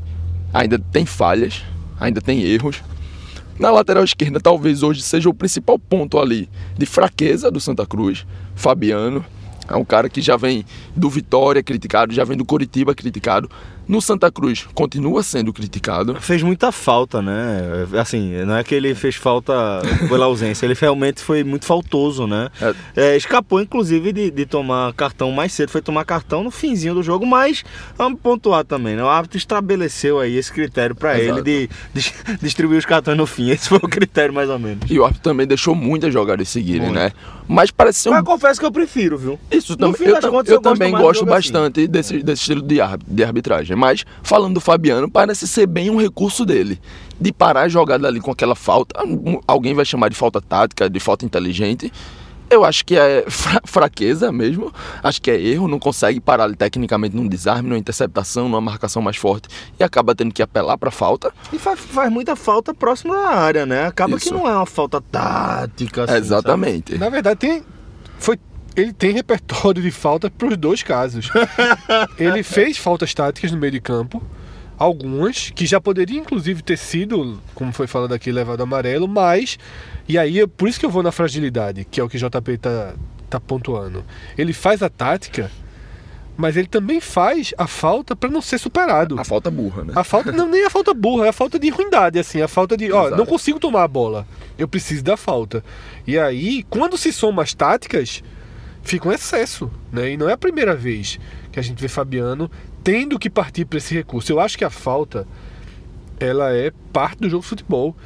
ainda 0.52 0.78
tem 0.78 1.04
falhas, 1.04 1.62
ainda 2.00 2.22
tem 2.22 2.42
erros. 2.42 2.82
Na 3.58 3.70
lateral 3.70 4.02
esquerda, 4.02 4.40
talvez 4.40 4.82
hoje 4.82 5.02
seja 5.02 5.28
o 5.28 5.34
principal 5.34 5.78
ponto 5.78 6.18
ali 6.18 6.48
de 6.76 6.86
fraqueza 6.86 7.50
do 7.50 7.60
Santa 7.60 7.84
Cruz. 7.86 8.26
Fabiano 8.56 9.24
é 9.68 9.76
um 9.76 9.84
cara 9.84 10.08
que 10.08 10.20
já 10.20 10.36
vem 10.36 10.64
do 10.96 11.10
Vitória 11.10 11.62
criticado, 11.62 12.14
já 12.14 12.24
vem 12.24 12.36
do 12.36 12.44
Coritiba 12.44 12.94
criticado. 12.94 13.50
No 13.86 14.00
Santa 14.00 14.30
Cruz 14.32 14.66
continua 14.74 15.22
sendo 15.22 15.52
criticado. 15.52 16.14
Fez 16.20 16.42
muita 16.42 16.72
falta, 16.72 17.20
né? 17.20 17.86
Assim, 18.00 18.32
não 18.44 18.56
é 18.56 18.64
que 18.64 18.74
ele 18.74 18.94
fez 18.94 19.14
falta 19.16 19.52
pela 20.08 20.24
ausência, 20.26 20.64
ele 20.64 20.74
realmente 20.78 21.20
foi 21.20 21.44
muito 21.44 21.66
faltoso, 21.66 22.26
né? 22.26 22.48
É, 22.96 23.16
escapou, 23.16 23.60
inclusive, 23.60 24.12
de, 24.12 24.30
de 24.30 24.46
tomar 24.46 24.92
cartão 24.94 25.30
mais 25.32 25.52
cedo. 25.52 25.68
Foi 25.70 25.82
tomar 25.82 26.04
cartão 26.04 26.42
no 26.42 26.50
finzinho 26.50 26.94
do 26.94 27.02
jogo, 27.02 27.26
mas 27.26 27.62
vamos 27.96 28.18
pontuar 28.20 28.64
também, 28.64 28.96
né? 28.96 29.02
O 29.04 29.08
árbitro 29.08 29.36
estabeleceu 29.36 30.18
aí 30.18 30.36
esse 30.36 30.50
critério 30.52 30.94
pra 30.94 31.18
ele 31.18 31.42
de, 31.42 31.68
de 31.92 32.12
distribuir 32.40 32.78
os 32.78 32.86
cartões 32.86 33.16
no 33.18 33.26
fim. 33.26 33.50
Esse 33.50 33.68
foi 33.68 33.78
o 33.78 33.88
critério, 33.88 34.32
mais 34.32 34.48
ou 34.48 34.58
menos. 34.58 34.90
E 34.90 34.98
o 34.98 35.04
árbitro 35.04 35.22
também 35.22 35.46
deixou 35.46 35.74
muitas 35.74 36.12
jogadas 36.12 36.48
seguirem, 36.48 36.82
Muito. 36.88 36.94
né? 36.94 37.12
Mas 37.46 37.70
parece 37.70 37.98
ser 38.00 38.08
um 38.08 38.12
Mas 38.12 38.22
confesso 38.24 38.58
que 38.58 38.64
eu 38.64 38.72
prefiro, 38.72 39.18
viu? 39.18 39.38
Isso 39.50 39.72
No 39.72 39.78
também. 39.78 39.94
fim 39.94 40.04
Eu, 40.04 40.12
das 40.14 40.20
tam- 40.22 40.30
contas, 40.30 40.48
eu 40.48 40.54
eu 40.56 40.62
gosto 40.62 40.78
também 40.78 40.92
gosto 40.92 41.20
assim. 41.24 41.30
bastante 41.30 41.86
desse, 41.86 42.22
desse 42.22 42.40
estilo 42.40 42.62
de, 42.62 42.76
de 43.06 43.22
arbitragem. 43.24 43.73
Mas, 43.76 44.04
falando 44.22 44.54
do 44.54 44.60
Fabiano, 44.60 45.10
parece 45.10 45.46
ser 45.46 45.66
bem 45.66 45.90
um 45.90 46.00
recurso 46.00 46.44
dele. 46.44 46.80
De 47.20 47.32
parar 47.32 47.62
a 47.62 47.68
jogada 47.68 48.08
ali 48.08 48.20
com 48.20 48.30
aquela 48.30 48.54
falta. 48.54 48.98
Alguém 49.46 49.74
vai 49.74 49.84
chamar 49.84 50.08
de 50.08 50.16
falta 50.16 50.40
tática, 50.40 50.90
de 50.90 51.00
falta 51.00 51.24
inteligente. 51.24 51.92
Eu 52.50 52.64
acho 52.64 52.84
que 52.84 52.96
é 52.96 53.24
fra 53.30 53.60
fraqueza 53.64 54.30
mesmo, 54.30 54.72
acho 55.02 55.20
que 55.20 55.30
é 55.30 55.40
erro, 55.40 55.66
não 55.66 55.78
consegue 55.78 56.20
parar 56.20 56.44
ali 56.44 56.54
tecnicamente 56.54 57.16
num 57.16 57.26
desarme, 57.26 57.68
numa 57.68 57.78
interceptação, 57.78 58.44
numa 58.44 58.60
marcação 58.60 59.00
mais 59.00 59.16
forte 59.16 59.48
e 59.78 59.82
acaba 59.82 60.14
tendo 60.14 60.32
que 60.32 60.42
apelar 60.42 60.76
para 60.76 60.90
falta. 60.90 61.32
E 61.52 61.58
faz, 61.58 61.80
faz, 61.80 62.12
muita 62.12 62.36
falta 62.36 62.74
próximo 62.74 63.14
da 63.14 63.28
área, 63.28 63.64
né? 63.64 63.86
Acaba 63.86 64.16
Isso. 64.16 64.28
que 64.28 64.34
não 64.34 64.46
é 64.46 64.54
uma 64.54 64.66
falta 64.66 65.00
tática. 65.00 66.04
Assim, 66.04 66.14
Exatamente. 66.14 66.92
Sabe? 66.92 67.04
Na 67.04 67.08
verdade, 67.08 67.40
tem, 67.40 67.64
foi 68.18 68.38
ele 68.76 68.92
tem 68.92 69.12
repertório 69.12 69.82
de 69.82 69.90
falta 69.90 70.30
para 70.30 70.48
os 70.48 70.56
dois 70.56 70.82
casos. 70.82 71.30
ele 72.18 72.42
fez 72.42 72.76
faltas 72.76 73.14
táticas 73.14 73.52
no 73.52 73.58
meio 73.58 73.72
de 73.72 73.80
campo, 73.80 74.22
algumas 74.78 75.50
que 75.50 75.66
já 75.66 75.80
poderiam 75.80 76.22
inclusive 76.22 76.62
ter 76.62 76.76
sido, 76.76 77.40
como 77.54 77.72
foi 77.72 77.86
falado 77.86 78.12
aqui, 78.12 78.32
levado 78.32 78.62
amarelo, 78.62 79.06
mas 79.06 79.58
e 80.08 80.18
aí 80.18 80.40
é 80.40 80.46
por 80.46 80.68
isso 80.68 80.78
que 80.78 80.86
eu 80.86 80.90
vou 80.90 81.02
na 81.02 81.12
fragilidade, 81.12 81.84
que 81.84 82.00
é 82.00 82.04
o 82.04 82.08
que 82.08 82.16
o 82.16 82.20
JP 82.20 82.58
tá 82.58 82.94
tá 83.34 83.40
pontuando. 83.40 84.04
Ele 84.36 84.52
faz 84.52 84.82
a 84.82 84.88
tática, 84.88 85.50
mas 86.36 86.56
ele 86.56 86.68
também 86.68 87.00
faz 87.00 87.52
a 87.56 87.66
falta 87.66 88.14
para 88.14 88.30
não 88.30 88.40
ser 88.40 88.58
superado. 88.58 89.18
A 89.18 89.24
falta 89.24 89.50
burra, 89.50 89.84
né? 89.84 89.92
A 89.96 90.04
falta 90.04 90.32
não 90.32 90.48
nem 90.48 90.64
a 90.64 90.70
falta 90.70 90.94
burra, 90.94 91.26
é 91.26 91.28
a 91.28 91.32
falta 91.32 91.58
de 91.58 91.68
ruindade 91.68 92.18
assim, 92.18 92.40
a 92.40 92.48
falta 92.48 92.76
de, 92.76 92.92
ó, 92.92 93.10
não 93.10 93.26
consigo 93.26 93.58
tomar 93.58 93.84
a 93.84 93.88
bola. 93.88 94.26
Eu 94.58 94.68
preciso 94.68 95.02
da 95.02 95.16
falta. 95.16 95.64
E 96.06 96.18
aí, 96.18 96.64
quando 96.64 96.96
se 96.96 97.12
somam 97.12 97.42
as 97.42 97.54
táticas, 97.54 98.22
fica 98.84 99.08
um 99.08 99.12
excesso, 99.12 99.70
né? 99.90 100.12
E 100.12 100.16
não 100.16 100.28
é 100.28 100.34
a 100.34 100.38
primeira 100.38 100.76
vez 100.76 101.18
que 101.50 101.58
a 101.58 101.62
gente 101.62 101.80
vê 101.80 101.88
Fabiano 101.88 102.50
tendo 102.84 103.18
que 103.18 103.30
partir 103.30 103.64
para 103.64 103.78
esse 103.78 103.94
recurso. 103.94 104.30
Eu 104.30 104.38
acho 104.38 104.56
que 104.56 104.64
a 104.64 104.70
falta 104.70 105.26
ela 106.20 106.52
é 106.52 106.70
parte 106.92 107.18
do 107.18 107.28
jogo 107.28 107.42
de 107.42 107.48
futebol. 107.48 107.96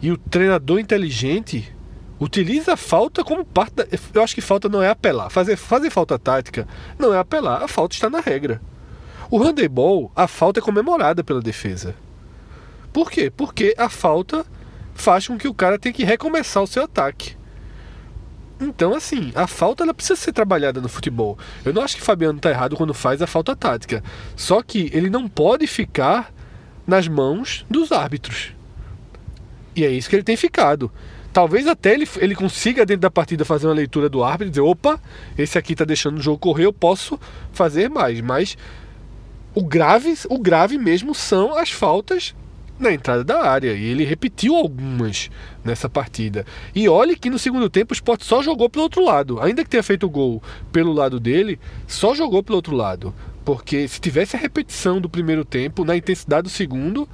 E 0.00 0.12
o 0.12 0.16
treinador 0.16 0.78
inteligente 0.78 1.74
utiliza 2.20 2.74
a 2.74 2.76
falta 2.76 3.24
como 3.24 3.44
parte 3.44 3.74
da... 3.74 3.86
Eu 4.14 4.22
acho 4.22 4.34
que 4.34 4.40
falta 4.40 4.68
não 4.68 4.82
é 4.82 4.88
apelar. 4.88 5.28
Fazer, 5.28 5.56
fazer 5.56 5.90
falta 5.90 6.18
tática 6.18 6.66
não 6.98 7.12
é 7.12 7.18
apelar. 7.18 7.62
A 7.62 7.68
falta 7.68 7.94
está 7.94 8.08
na 8.08 8.20
regra. 8.20 8.60
O 9.30 9.38
handebol, 9.42 10.10
a 10.14 10.26
falta 10.26 10.60
é 10.60 10.62
comemorada 10.62 11.22
pela 11.22 11.42
defesa. 11.42 11.94
Por 12.92 13.10
quê? 13.10 13.30
Porque 13.30 13.74
a 13.76 13.88
falta 13.88 14.46
faz 14.94 15.26
com 15.26 15.36
que 15.36 15.48
o 15.48 15.54
cara 15.54 15.78
tenha 15.78 15.92
que 15.92 16.04
recomeçar 16.04 16.62
o 16.62 16.66
seu 16.66 16.84
ataque. 16.84 17.37
Então, 18.60 18.94
assim, 18.94 19.30
a 19.34 19.46
falta 19.46 19.84
ela 19.84 19.94
precisa 19.94 20.16
ser 20.16 20.32
trabalhada 20.32 20.80
no 20.80 20.88
futebol. 20.88 21.38
Eu 21.64 21.72
não 21.72 21.82
acho 21.82 21.96
que 21.96 22.02
Fabiano 22.02 22.38
está 22.38 22.50
errado 22.50 22.76
quando 22.76 22.92
faz 22.92 23.22
a 23.22 23.26
falta 23.26 23.54
tática. 23.54 24.02
Só 24.36 24.62
que 24.62 24.90
ele 24.92 25.08
não 25.08 25.28
pode 25.28 25.66
ficar 25.66 26.32
nas 26.86 27.06
mãos 27.06 27.64
dos 27.70 27.92
árbitros. 27.92 28.52
E 29.76 29.84
é 29.84 29.90
isso 29.90 30.10
que 30.10 30.16
ele 30.16 30.24
tem 30.24 30.36
ficado. 30.36 30.90
Talvez 31.32 31.68
até 31.68 31.94
ele, 31.94 32.08
ele 32.16 32.34
consiga, 32.34 32.84
dentro 32.84 33.02
da 33.02 33.10
partida, 33.10 33.44
fazer 33.44 33.68
uma 33.68 33.74
leitura 33.74 34.08
do 34.08 34.24
árbitro 34.24 34.46
e 34.46 34.50
dizer: 34.50 34.60
opa, 34.62 35.00
esse 35.36 35.56
aqui 35.56 35.72
está 35.72 35.84
deixando 35.84 36.18
o 36.18 36.22
jogo 36.22 36.38
correr, 36.38 36.64
eu 36.64 36.72
posso 36.72 37.20
fazer 37.52 37.88
mais. 37.88 38.20
Mas 38.20 38.56
o 39.54 39.62
grave, 39.62 40.14
o 40.28 40.38
grave 40.38 40.78
mesmo 40.78 41.14
são 41.14 41.56
as 41.56 41.70
faltas 41.70 42.34
na 42.78 42.92
entrada 42.92 43.24
da 43.24 43.42
área. 43.42 43.72
E 43.72 43.84
ele 43.84 44.04
repetiu 44.04 44.54
algumas 44.54 45.30
nessa 45.64 45.88
partida. 45.88 46.46
E 46.74 46.88
olhe 46.88 47.16
que 47.16 47.30
no 47.30 47.38
segundo 47.38 47.68
tempo 47.68 47.92
o 47.92 47.94
Sport 47.94 48.22
só 48.22 48.42
jogou 48.42 48.68
pelo 48.70 48.84
outro 48.84 49.04
lado. 49.04 49.40
Ainda 49.40 49.64
que 49.64 49.70
tenha 49.70 49.82
feito 49.82 50.08
gol 50.08 50.42
pelo 50.72 50.92
lado 50.92 51.18
dele, 51.18 51.58
só 51.86 52.14
jogou 52.14 52.42
pelo 52.42 52.56
outro 52.56 52.74
lado. 52.74 53.14
Porque 53.44 53.88
se 53.88 54.00
tivesse 54.00 54.36
a 54.36 54.38
repetição 54.38 55.00
do 55.00 55.08
primeiro 55.08 55.44
tempo, 55.44 55.84
na 55.84 55.96
intensidade 55.96 56.42
do 56.44 56.50
segundo, 56.50 57.08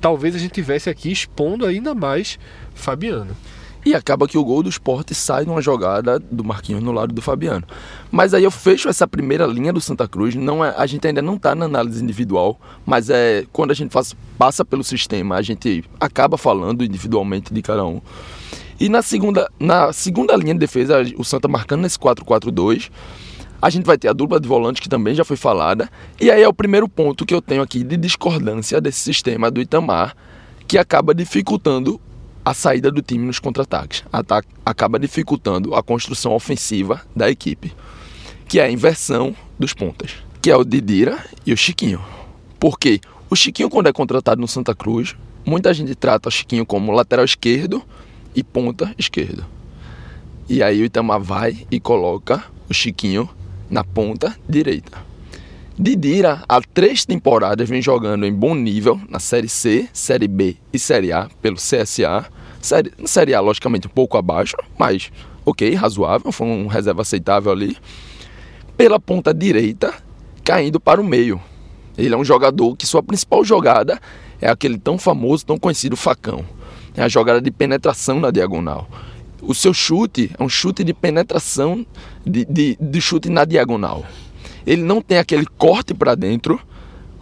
talvez 0.00 0.34
a 0.34 0.38
gente 0.38 0.52
tivesse 0.52 0.88
aqui 0.88 1.12
expondo 1.12 1.66
ainda 1.66 1.94
mais 1.94 2.38
Fabiano. 2.74 3.36
E 3.86 3.94
acaba 3.94 4.26
que 4.26 4.36
o 4.36 4.42
gol 4.42 4.64
do 4.64 4.68
esporte 4.68 5.14
sai 5.14 5.44
numa 5.44 5.62
jogada 5.62 6.18
do 6.18 6.42
Marquinhos 6.42 6.82
no 6.82 6.90
lado 6.90 7.14
do 7.14 7.22
Fabiano. 7.22 7.64
Mas 8.10 8.34
aí 8.34 8.42
eu 8.42 8.50
fecho 8.50 8.88
essa 8.88 9.06
primeira 9.06 9.46
linha 9.46 9.72
do 9.72 9.80
Santa 9.80 10.08
Cruz. 10.08 10.34
Não 10.34 10.64
é, 10.64 10.74
a 10.76 10.84
gente 10.86 11.06
ainda 11.06 11.22
não 11.22 11.36
está 11.36 11.54
na 11.54 11.66
análise 11.66 12.02
individual, 12.02 12.60
mas 12.84 13.10
é 13.10 13.44
quando 13.52 13.70
a 13.70 13.74
gente 13.74 13.92
faz, 13.92 14.12
passa 14.36 14.64
pelo 14.64 14.82
sistema, 14.82 15.36
a 15.36 15.42
gente 15.42 15.84
acaba 16.00 16.36
falando 16.36 16.82
individualmente 16.82 17.54
de 17.54 17.62
cada 17.62 17.84
um. 17.84 18.00
E 18.80 18.88
na 18.88 19.02
segunda, 19.02 19.48
na 19.56 19.92
segunda 19.92 20.34
linha 20.34 20.54
de 20.54 20.58
defesa, 20.58 21.00
o 21.16 21.22
Santa 21.22 21.46
marcando 21.46 21.82
nesse 21.82 21.96
4-4-2. 21.96 22.90
A 23.62 23.70
gente 23.70 23.84
vai 23.84 23.96
ter 23.96 24.08
a 24.08 24.12
dupla 24.12 24.40
de 24.40 24.48
volante 24.48 24.82
que 24.82 24.88
também 24.88 25.14
já 25.14 25.24
foi 25.24 25.36
falada. 25.36 25.88
E 26.20 26.28
aí 26.28 26.42
é 26.42 26.48
o 26.48 26.52
primeiro 26.52 26.88
ponto 26.88 27.24
que 27.24 27.32
eu 27.32 27.40
tenho 27.40 27.62
aqui 27.62 27.84
de 27.84 27.96
discordância 27.96 28.80
desse 28.80 28.98
sistema 28.98 29.48
do 29.48 29.60
Itamar, 29.60 30.16
que 30.66 30.76
acaba 30.76 31.14
dificultando 31.14 32.00
a 32.46 32.54
saída 32.54 32.92
do 32.92 33.02
time 33.02 33.26
nos 33.26 33.40
contra-ataques. 33.40 34.04
Acaba 34.64 35.00
dificultando 35.00 35.74
a 35.74 35.82
construção 35.82 36.32
ofensiva 36.32 37.02
da 37.14 37.28
equipe, 37.28 37.72
que 38.48 38.60
é 38.60 38.64
a 38.64 38.70
inversão 38.70 39.34
dos 39.58 39.74
pontas, 39.74 40.12
que 40.40 40.48
é 40.48 40.56
o 40.56 40.64
Didira 40.64 41.18
e 41.44 41.52
o 41.52 41.56
Chiquinho. 41.56 42.00
Porque 42.60 43.00
o 43.28 43.34
Chiquinho, 43.34 43.68
quando 43.68 43.88
é 43.88 43.92
contratado 43.92 44.40
no 44.40 44.46
Santa 44.46 44.76
Cruz, 44.76 45.16
muita 45.44 45.74
gente 45.74 45.96
trata 45.96 46.28
o 46.28 46.32
Chiquinho 46.32 46.64
como 46.64 46.92
lateral 46.92 47.24
esquerdo 47.24 47.82
e 48.32 48.44
ponta 48.44 48.94
esquerdo. 48.96 49.44
E 50.48 50.62
aí 50.62 50.80
o 50.80 50.84
Itamar 50.84 51.20
vai 51.20 51.66
e 51.68 51.80
coloca 51.80 52.44
o 52.70 52.72
Chiquinho 52.72 53.28
na 53.68 53.82
ponta 53.82 54.38
direita. 54.48 55.04
Didira, 55.78 56.42
há 56.48 56.58
três 56.62 57.04
temporadas, 57.04 57.68
vem 57.68 57.82
jogando 57.82 58.24
em 58.24 58.32
bom 58.32 58.54
nível 58.54 58.98
na 59.10 59.20
Série 59.20 59.48
C, 59.48 59.86
Série 59.92 60.26
B 60.26 60.56
e 60.72 60.78
Série 60.78 61.12
A 61.12 61.28
pelo 61.42 61.56
CSA. 61.56 62.24
Série, 62.62 62.90
série 63.04 63.34
A, 63.34 63.40
logicamente, 63.40 63.86
um 63.86 63.90
pouco 63.90 64.16
abaixo, 64.16 64.56
mas 64.78 65.12
ok, 65.44 65.74
razoável, 65.74 66.32
foi 66.32 66.46
um 66.46 66.66
reserva 66.66 67.02
aceitável 67.02 67.52
ali. 67.52 67.76
Pela 68.74 68.98
ponta 68.98 69.34
direita, 69.34 69.92
caindo 70.42 70.80
para 70.80 70.98
o 70.98 71.04
meio. 71.04 71.38
Ele 71.98 72.14
é 72.14 72.16
um 72.16 72.24
jogador 72.24 72.74
que 72.74 72.86
sua 72.86 73.02
principal 73.02 73.44
jogada 73.44 74.00
é 74.40 74.48
aquele 74.48 74.78
tão 74.78 74.96
famoso, 74.96 75.44
tão 75.44 75.58
conhecido 75.58 75.94
facão. 75.94 76.42
É 76.96 77.02
a 77.02 77.08
jogada 77.08 77.40
de 77.40 77.50
penetração 77.50 78.18
na 78.18 78.30
diagonal. 78.30 78.88
O 79.42 79.54
seu 79.54 79.74
chute 79.74 80.30
é 80.38 80.42
um 80.42 80.48
chute 80.48 80.82
de 80.82 80.94
penetração, 80.94 81.84
de, 82.24 82.46
de, 82.46 82.78
de 82.80 83.00
chute 83.02 83.28
na 83.28 83.44
diagonal 83.44 84.06
ele 84.66 84.82
não 84.82 85.00
tem 85.00 85.18
aquele 85.18 85.46
corte 85.46 85.94
para 85.94 86.14
dentro, 86.14 86.60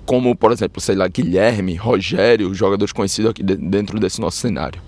como, 0.07 0.35
por 0.35 0.51
exemplo, 0.51 0.81
sei 0.81 0.95
lá, 0.95 1.07
Guilherme, 1.07 1.75
Rogério, 1.75 2.55
jogadores 2.55 2.93
conhecidos 2.93 3.31
aqui 3.31 3.43
dentro 3.43 4.01
desse 4.01 4.21
nosso 4.21 4.39
cenário. 4.39 4.81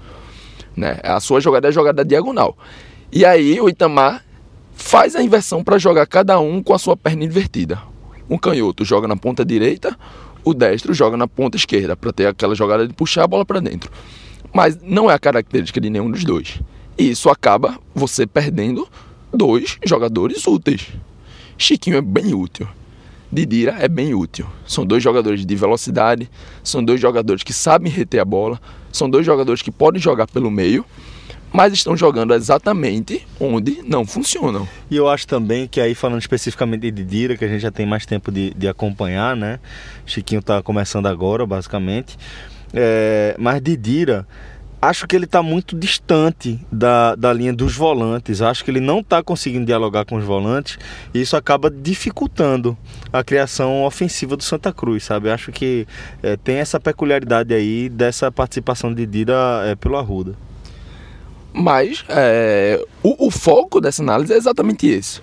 Né? 0.76 0.98
A 1.02 1.20
sua 1.20 1.40
jogada 1.40 1.68
é 1.68 1.72
jogada 1.72 2.04
diagonal. 2.04 2.56
E 3.12 3.24
aí 3.24 3.60
o 3.60 3.68
Itamar 3.68 4.24
faz 4.74 5.16
a 5.16 5.22
inversão 5.22 5.62
para 5.62 5.78
jogar 5.78 6.06
cada 6.06 6.38
um 6.38 6.62
com 6.62 6.74
a 6.74 6.78
sua 6.78 6.96
perna 6.96 7.24
invertida. 7.24 7.80
Um 8.28 8.36
canhoto 8.36 8.84
joga 8.84 9.06
na 9.06 9.16
ponta 9.16 9.44
direita, 9.44 9.96
o 10.44 10.52
destro 10.52 10.92
joga 10.92 11.16
na 11.16 11.26
ponta 11.26 11.56
esquerda, 11.56 11.96
para 11.96 12.12
ter 12.12 12.26
aquela 12.26 12.54
jogada 12.54 12.86
de 12.86 12.92
puxar 12.92 13.24
a 13.24 13.26
bola 13.26 13.44
para 13.44 13.60
dentro. 13.60 13.90
Mas 14.52 14.78
não 14.82 15.10
é 15.10 15.14
a 15.14 15.18
característica 15.18 15.80
de 15.80 15.90
nenhum 15.90 16.10
dos 16.10 16.24
dois. 16.24 16.60
E 16.98 17.10
isso 17.10 17.28
acaba 17.28 17.78
você 17.94 18.26
perdendo 18.26 18.88
dois 19.32 19.78
jogadores 19.84 20.46
úteis. 20.46 20.88
Chiquinho 21.58 21.96
é 21.96 22.02
bem 22.02 22.34
útil. 22.34 22.68
Didira 23.30 23.76
é 23.78 23.88
bem 23.88 24.14
útil. 24.14 24.46
São 24.66 24.86
dois 24.86 25.02
jogadores 25.02 25.44
de 25.44 25.56
velocidade, 25.56 26.30
são 26.62 26.84
dois 26.84 27.00
jogadores 27.00 27.42
que 27.42 27.52
sabem 27.52 27.90
reter 27.90 28.20
a 28.20 28.24
bola, 28.24 28.60
são 28.92 29.10
dois 29.10 29.26
jogadores 29.26 29.62
que 29.62 29.70
podem 29.70 30.00
jogar 30.00 30.26
pelo 30.26 30.50
meio, 30.50 30.84
mas 31.52 31.72
estão 31.72 31.96
jogando 31.96 32.34
exatamente 32.34 33.26
onde 33.40 33.82
não 33.86 34.06
funcionam. 34.06 34.68
E 34.90 34.96
eu 34.96 35.08
acho 35.08 35.26
também 35.26 35.66
que 35.66 35.80
aí, 35.80 35.94
falando 35.94 36.20
especificamente 36.20 36.82
de 36.82 36.90
Didira, 36.90 37.36
que 37.36 37.44
a 37.44 37.48
gente 37.48 37.60
já 37.60 37.70
tem 37.70 37.86
mais 37.86 38.06
tempo 38.06 38.30
de, 38.30 38.52
de 38.54 38.68
acompanhar, 38.68 39.36
né? 39.36 39.58
Chiquinho 40.04 40.40
está 40.40 40.62
começando 40.62 41.06
agora, 41.06 41.44
basicamente. 41.46 42.16
É, 42.72 43.34
mas 43.38 43.60
Didira 43.60 44.26
acho 44.88 45.06
que 45.06 45.16
ele 45.16 45.24
está 45.24 45.42
muito 45.42 45.76
distante 45.76 46.60
da, 46.70 47.14
da 47.14 47.32
linha 47.32 47.52
dos 47.52 47.74
volantes. 47.74 48.40
Acho 48.40 48.64
que 48.64 48.70
ele 48.70 48.80
não 48.80 49.00
está 49.00 49.22
conseguindo 49.22 49.66
dialogar 49.66 50.04
com 50.04 50.16
os 50.16 50.24
volantes 50.24 50.78
e 51.12 51.20
isso 51.20 51.36
acaba 51.36 51.70
dificultando 51.70 52.76
a 53.12 53.24
criação 53.24 53.84
ofensiva 53.84 54.36
do 54.36 54.44
Santa 54.44 54.72
Cruz, 54.72 55.04
sabe? 55.04 55.30
Acho 55.30 55.50
que 55.50 55.86
é, 56.22 56.36
tem 56.36 56.56
essa 56.56 56.78
peculiaridade 56.78 57.52
aí 57.52 57.88
dessa 57.88 58.30
participação 58.30 58.94
de 58.94 59.06
Dida 59.06 59.34
é, 59.64 59.74
pelo 59.74 59.96
Arruda. 59.96 60.34
Mas 61.52 62.04
é, 62.08 62.84
o, 63.02 63.26
o, 63.26 63.30
foco 63.30 63.80
dessa 63.80 64.02
análise 64.02 64.32
é 64.32 64.36
exatamente 64.36 64.86
esse. 64.86 65.20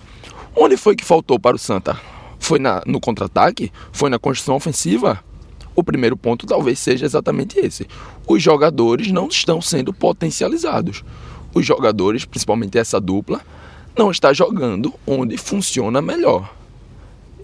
Onde 0.56 0.76
foi 0.78 0.96
que 0.96 1.06
faltou 1.06 1.40
para 1.40 1.56
o 1.56 1.60
Santa? 1.60 1.98
Foi 2.40 2.60
na, 2.60 2.82
no 2.86 3.00
contra-ataque? 3.00 3.72
Foi 3.92 4.10
na 4.10 4.20
construção 4.20 4.56
ofensiva? 4.56 5.24
O 5.76 5.84
primeiro 5.84 6.16
ponto 6.16 6.46
talvez 6.46 6.80
seja 6.80 7.06
exatamente 7.06 7.60
esse. 7.60 7.88
Os 8.28 8.42
jogadores 8.42 9.12
não 9.12 9.28
estão 9.28 9.62
sendo 9.62 9.94
potencializados. 9.94 11.04
Os 11.54 11.66
jogadores, 11.66 12.26
principalmente 12.26 12.78
essa 12.78 13.00
dupla, 13.00 13.42
não 13.98 14.12
está 14.12 14.34
jogando 14.34 14.94
onde 15.06 15.38
funciona 15.38 16.02
melhor. 16.02 16.54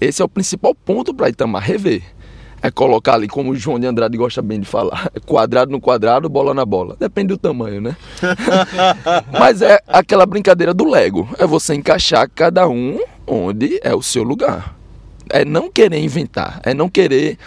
Esse 0.01 0.21
é 0.21 0.25
o 0.25 0.29
principal 0.29 0.73
ponto 0.73 1.13
para 1.13 1.29
Itamar 1.29 1.63
rever. 1.63 2.03
É 2.61 2.69
colocar 2.69 3.13
ali, 3.13 3.27
como 3.27 3.51
o 3.51 3.55
João 3.55 3.79
de 3.79 3.87
Andrade 3.87 4.17
gosta 4.17 4.41
bem 4.41 4.59
de 4.59 4.65
falar, 4.65 5.09
quadrado 5.25 5.71
no 5.71 5.79
quadrado, 5.79 6.27
bola 6.27 6.53
na 6.53 6.65
bola. 6.65 6.95
Depende 6.99 7.29
do 7.29 7.37
tamanho, 7.37 7.79
né? 7.79 7.95
Mas 9.39 9.61
é 9.61 9.79
aquela 9.87 10.25
brincadeira 10.25 10.73
do 10.73 10.85
Lego. 10.85 11.29
É 11.37 11.45
você 11.45 11.73
encaixar 11.73 12.29
cada 12.29 12.67
um 12.67 12.99
onde 13.25 13.79
é 13.81 13.95
o 13.95 14.01
seu 14.01 14.23
lugar. 14.23 14.75
É 15.29 15.45
não 15.45 15.71
querer 15.71 15.99
inventar, 15.99 16.59
é 16.63 16.73
não 16.73 16.89
querer 16.89 17.37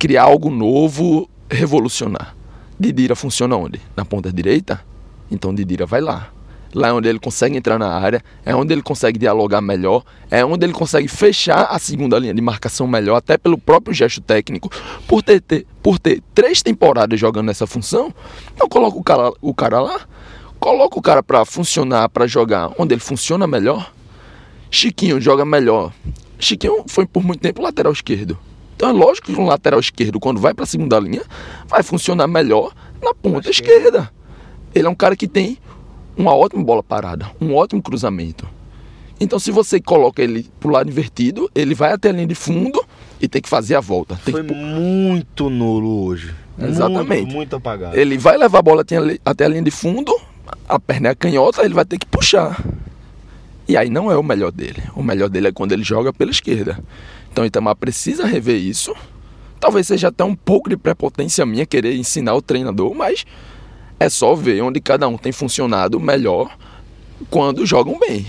criar 0.00 0.22
algo 0.22 0.48
novo, 0.48 1.28
revolucionar. 1.50 2.34
Didira 2.78 3.14
funciona 3.14 3.54
onde? 3.54 3.78
Na 3.94 4.02
ponta 4.02 4.32
direita? 4.32 4.82
Então 5.30 5.54
Didira 5.54 5.84
vai 5.84 6.00
lá. 6.00 6.30
Lá 6.74 6.88
é 6.88 6.92
onde 6.92 7.06
ele 7.06 7.18
consegue 7.18 7.54
entrar 7.54 7.78
na 7.78 7.88
área, 7.88 8.24
é 8.42 8.54
onde 8.54 8.72
ele 8.72 8.80
consegue 8.80 9.18
dialogar 9.18 9.60
melhor, 9.60 10.02
é 10.30 10.42
onde 10.42 10.64
ele 10.64 10.72
consegue 10.72 11.06
fechar 11.06 11.64
a 11.64 11.78
segunda 11.78 12.18
linha 12.18 12.32
de 12.32 12.40
marcação 12.40 12.86
melhor, 12.86 13.16
até 13.16 13.36
pelo 13.36 13.58
próprio 13.58 13.92
gesto 13.92 14.22
técnico. 14.22 14.70
Por 15.06 15.22
ter, 15.22 15.42
ter 15.42 15.66
por 15.82 15.98
ter 15.98 16.22
três 16.34 16.62
temporadas 16.62 17.20
jogando 17.20 17.46
nessa 17.46 17.66
função, 17.66 18.14
então 18.54 18.68
coloca 18.68 18.96
o 18.96 19.02
cara, 19.02 19.32
o 19.42 19.52
cara 19.52 19.80
lá, 19.82 20.00
coloca 20.58 20.98
o 20.98 21.02
cara 21.02 21.22
para 21.22 21.44
funcionar, 21.44 22.08
para 22.08 22.26
jogar 22.26 22.72
onde 22.78 22.94
ele 22.94 23.02
funciona 23.02 23.46
melhor. 23.46 23.92
Chiquinho 24.70 25.20
joga 25.20 25.44
melhor. 25.44 25.92
Chiquinho 26.38 26.84
foi 26.86 27.04
por 27.04 27.22
muito 27.22 27.40
tempo 27.40 27.60
lateral 27.60 27.92
esquerdo. 27.92 28.38
Então 28.80 28.88
é 28.88 28.92
lógico 28.94 29.30
que 29.30 29.38
um 29.38 29.44
lateral 29.44 29.78
esquerdo, 29.78 30.18
quando 30.18 30.40
vai 30.40 30.54
para 30.54 30.62
a 30.62 30.66
segunda 30.66 30.98
linha, 30.98 31.20
vai 31.68 31.82
funcionar 31.82 32.26
melhor 32.26 32.72
na 33.02 33.12
ponta 33.12 33.50
esquerda. 33.50 34.10
Ele 34.74 34.86
é 34.86 34.88
um 34.88 34.94
cara 34.94 35.14
que 35.14 35.28
tem 35.28 35.58
uma 36.16 36.34
ótima 36.34 36.64
bola 36.64 36.82
parada, 36.82 37.30
um 37.38 37.54
ótimo 37.54 37.82
cruzamento. 37.82 38.48
Então, 39.20 39.38
se 39.38 39.50
você 39.50 39.82
coloca 39.82 40.22
ele 40.22 40.48
pro 40.58 40.70
lado 40.70 40.88
invertido, 40.88 41.50
ele 41.54 41.74
vai 41.74 41.92
até 41.92 42.08
a 42.08 42.12
linha 42.12 42.26
de 42.26 42.34
fundo 42.34 42.82
e 43.20 43.28
tem 43.28 43.42
que 43.42 43.50
fazer 43.50 43.74
a 43.74 43.80
volta. 43.80 44.18
Tem 44.24 44.32
Foi 44.32 44.44
que... 44.44 44.54
muito 44.54 45.50
nulo 45.50 46.06
hoje. 46.06 46.34
Exatamente. 46.58 47.24
Muito, 47.24 47.34
muito 47.34 47.56
apagado. 47.56 47.94
Ele 47.98 48.16
vai 48.16 48.38
levar 48.38 48.60
a 48.60 48.62
bola 48.62 48.82
até 49.26 49.44
a 49.44 49.48
linha 49.48 49.62
de 49.62 49.70
fundo, 49.70 50.18
a 50.66 50.80
perna 50.80 51.10
é 51.10 51.14
canhota, 51.14 51.62
ele 51.62 51.74
vai 51.74 51.84
ter 51.84 51.98
que 51.98 52.06
puxar. 52.06 52.58
E 53.68 53.76
aí 53.76 53.90
não 53.90 54.10
é 54.10 54.16
o 54.16 54.22
melhor 54.22 54.50
dele. 54.50 54.82
O 54.96 55.02
melhor 55.02 55.28
dele 55.28 55.48
é 55.48 55.52
quando 55.52 55.72
ele 55.72 55.84
joga 55.84 56.14
pela 56.14 56.30
esquerda. 56.30 56.82
Então 57.30 57.44
Itamar 57.44 57.76
precisa 57.76 58.26
rever 58.26 58.60
isso. 58.60 58.94
Talvez 59.58 59.86
seja 59.86 60.08
até 60.08 60.24
um 60.24 60.34
pouco 60.34 60.70
de 60.70 60.76
prepotência 60.76 61.44
minha 61.44 61.66
querer 61.66 61.94
ensinar 61.94 62.34
o 62.34 62.42
treinador, 62.42 62.94
mas 62.94 63.26
é 63.98 64.08
só 64.08 64.34
ver 64.34 64.62
onde 64.62 64.80
cada 64.80 65.06
um 65.06 65.18
tem 65.18 65.32
funcionado 65.32 66.00
melhor 66.00 66.56
quando 67.28 67.66
jogam 67.66 67.98
bem. 67.98 68.26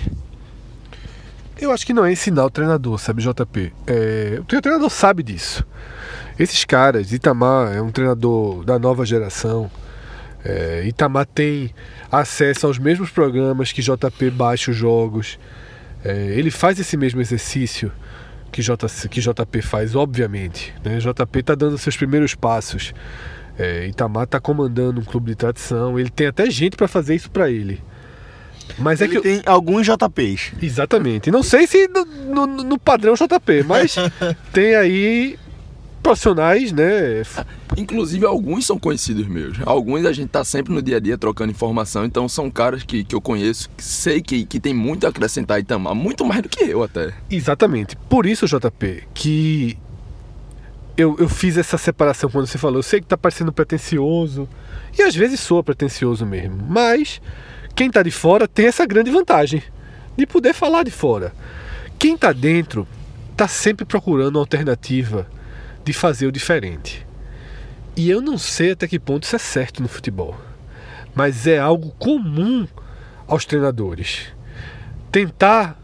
Eu 1.60 1.72
acho 1.72 1.86
que 1.86 1.94
não 1.94 2.04
é 2.04 2.12
ensinar 2.12 2.46
o 2.46 2.50
treinador, 2.50 2.98
sabe, 2.98 3.22
JP? 3.22 3.72
É, 3.88 4.40
o 4.42 4.62
treinador 4.62 4.90
sabe 4.90 5.24
disso. 5.24 5.66
Esses 6.38 6.66
caras, 6.66 7.14
Itamar 7.14 7.72
é 7.74 7.82
um 7.82 7.92
treinador 7.92 8.66
da 8.66 8.80
nova 8.80 9.06
geração. 9.06 9.70
É, 10.44 10.84
Itamar 10.88 11.28
tem 11.28 11.72
acesso 12.12 12.66
aos 12.66 12.80
mesmos 12.80 13.12
programas 13.12 13.72
que 13.72 13.82
JP 13.82 14.32
baixa 14.32 14.72
os 14.72 14.78
jogos. 14.78 15.38
É, 16.04 16.34
ele 16.36 16.50
faz 16.50 16.80
esse 16.80 16.98
mesmo 16.98 17.22
exercício 17.22 17.92
que, 18.52 18.62
J, 18.62 18.88
que 19.10 19.22
JP 19.22 19.62
faz, 19.62 19.96
obviamente. 19.96 20.74
Né? 20.84 21.00
JP 21.00 21.40
está 21.40 21.56
dando 21.56 21.78
seus 21.78 21.96
primeiros 21.96 22.36
passos. 22.36 22.94
É, 23.58 23.88
Itamar 23.88 24.24
está 24.24 24.40
comandando 24.40 25.02
um 25.02 25.04
clube 25.04 25.32
de 25.32 25.36
tradição, 25.36 26.00
ele 26.00 26.10
tem 26.10 26.28
até 26.28 26.50
gente 26.50 26.76
para 26.76 26.88
fazer 26.88 27.16
isso 27.16 27.30
para 27.30 27.50
ele. 27.50 27.82
Mas 28.78 29.02
é 29.02 29.06
ele 29.06 29.14
é 29.14 29.16
que 29.18 29.22
tem 29.22 29.42
alguns 29.46 29.86
JPs. 29.86 30.54
Exatamente. 30.62 31.30
Não 31.30 31.44
sei 31.44 31.68
se 31.68 31.88
no, 31.88 32.06
no, 32.06 32.48
no 32.48 32.80
padrão 32.80 33.14
JP, 33.14 33.64
mas 33.68 33.96
tem 34.54 34.76
aí 34.76 35.38
profissionais, 36.02 36.72
né? 36.72 37.24
Inclusive 37.78 38.26
alguns 38.26 38.66
são 38.66 38.78
conhecidos 38.78 39.28
meus. 39.28 39.58
Alguns 39.66 40.06
a 40.06 40.12
gente 40.12 40.30
tá 40.30 40.44
sempre 40.44 40.74
no 40.74 40.82
dia 40.82 40.98
a 40.98 41.00
dia 41.00 41.18
trocando 41.18 41.52
informação, 41.52 42.04
então 42.06 42.28
são 42.28 42.50
caras 42.50 42.84
que, 42.84 43.04
que 43.04 43.16
eu 43.16 43.22
conheço, 43.22 43.70
que 43.78 43.84
sei 43.84 44.22
que, 44.22 44.46
que 44.46 44.60
tem 44.60 44.74
muito 44.74 45.06
a 45.06 45.10
acrescentar 45.10 45.60
Itamar, 45.60 45.96
muito 45.96 46.26
mais 46.26 46.42
do 46.42 46.50
que 46.50 46.64
eu 46.64 46.84
até. 46.84 47.14
Exatamente. 47.30 47.96
Por 47.96 48.26
isso, 48.26 48.46
JP, 48.46 49.04
que 49.14 49.78
eu, 50.98 51.16
eu 51.18 51.30
fiz 51.30 51.58
essa 51.58 51.78
separação 51.78 52.30
quando 52.30 52.48
você 52.48 52.58
falou. 52.58 52.80
Eu 52.80 52.84
sei 52.84 53.00
que 53.00 53.08
tá 53.08 53.18
parecendo 53.18 53.52
pretencioso. 53.52 54.48
E 54.98 55.02
às 55.02 55.16
vezes 55.16 55.40
soa 55.40 55.64
pretencioso 55.64 56.26
mesmo. 56.26 56.58
Mas 56.68 57.22
quem 57.76 57.90
tá 57.90 58.04
de 58.04 58.12
fora 58.12 58.48
tem 58.48 58.68
essa 58.68 58.86
grande 58.86 59.10
vantagem 59.10 59.64
de 60.18 60.26
poder 60.26 60.54
falar 60.54 60.84
de 60.84 60.92
fora. 60.92 61.34
Quem 61.98 62.18
tá 62.18 62.34
dentro 62.34 62.88
tá 63.36 63.48
sempre 63.48 63.86
procurando 63.86 64.36
uma 64.36 64.42
alternativa 64.42 65.28
de 65.84 65.94
fazer 65.94 66.28
o 66.28 66.32
diferente. 66.32 67.06
E 67.96 68.10
eu 68.10 68.22
não 68.22 68.38
sei 68.38 68.72
até 68.72 68.88
que 68.88 69.00
ponto 69.00 69.24
isso 69.24 69.36
é 69.36 69.40
certo 69.40 69.82
no 69.82 69.88
futebol. 69.88 70.36
Mas 71.14 71.46
é 71.46 71.60
algo 71.60 71.92
comum 72.00 72.68
aos 73.28 73.46
treinadores. 73.46 74.28
Tentar 75.12 75.82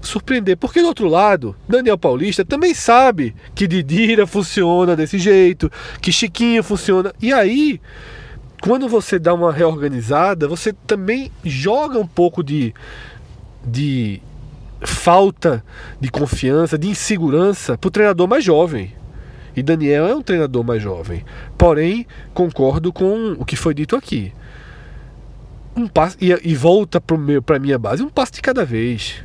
surpreender. 0.00 0.56
Porque 0.56 0.80
do 0.80 0.88
outro 0.88 1.08
lado, 1.08 1.54
Daniel 1.68 1.98
Paulista 1.98 2.44
também 2.44 2.74
sabe 2.74 3.34
que 3.54 3.66
Didira 3.66 4.26
funciona 4.26 4.96
desse 4.96 5.18
jeito, 5.18 5.70
que 6.00 6.12
Chiquinho 6.12 6.62
funciona. 6.62 7.12
E 7.20 7.32
aí, 7.32 7.80
quando 8.60 8.88
você 8.88 9.18
dá 9.18 9.32
uma 9.34 9.52
reorganizada, 9.52 10.48
você 10.48 10.72
também 10.86 11.30
joga 11.44 11.98
um 11.98 12.06
pouco 12.06 12.42
de, 12.42 12.74
de 13.64 14.20
falta 14.82 15.64
de 16.00 16.10
confiança, 16.10 16.78
de 16.78 16.88
insegurança 16.88 17.76
para 17.76 17.88
o 17.88 17.90
treinador 17.90 18.26
mais 18.26 18.44
jovem. 18.44 18.92
E 19.56 19.62
Daniel 19.62 20.06
é 20.06 20.14
um 20.14 20.22
treinador 20.22 20.64
mais 20.64 20.82
jovem. 20.82 21.24
Porém, 21.56 22.06
concordo 22.32 22.92
com 22.92 23.32
o 23.38 23.44
que 23.44 23.56
foi 23.56 23.74
dito 23.74 23.96
aqui. 23.96 24.32
Um 25.76 25.86
passo, 25.86 26.16
e, 26.20 26.30
e 26.42 26.54
volta 26.54 27.00
para 27.00 27.58
minha 27.58 27.78
base, 27.78 28.02
um 28.02 28.08
passo 28.08 28.32
de 28.34 28.42
cada 28.42 28.64
vez 28.64 29.24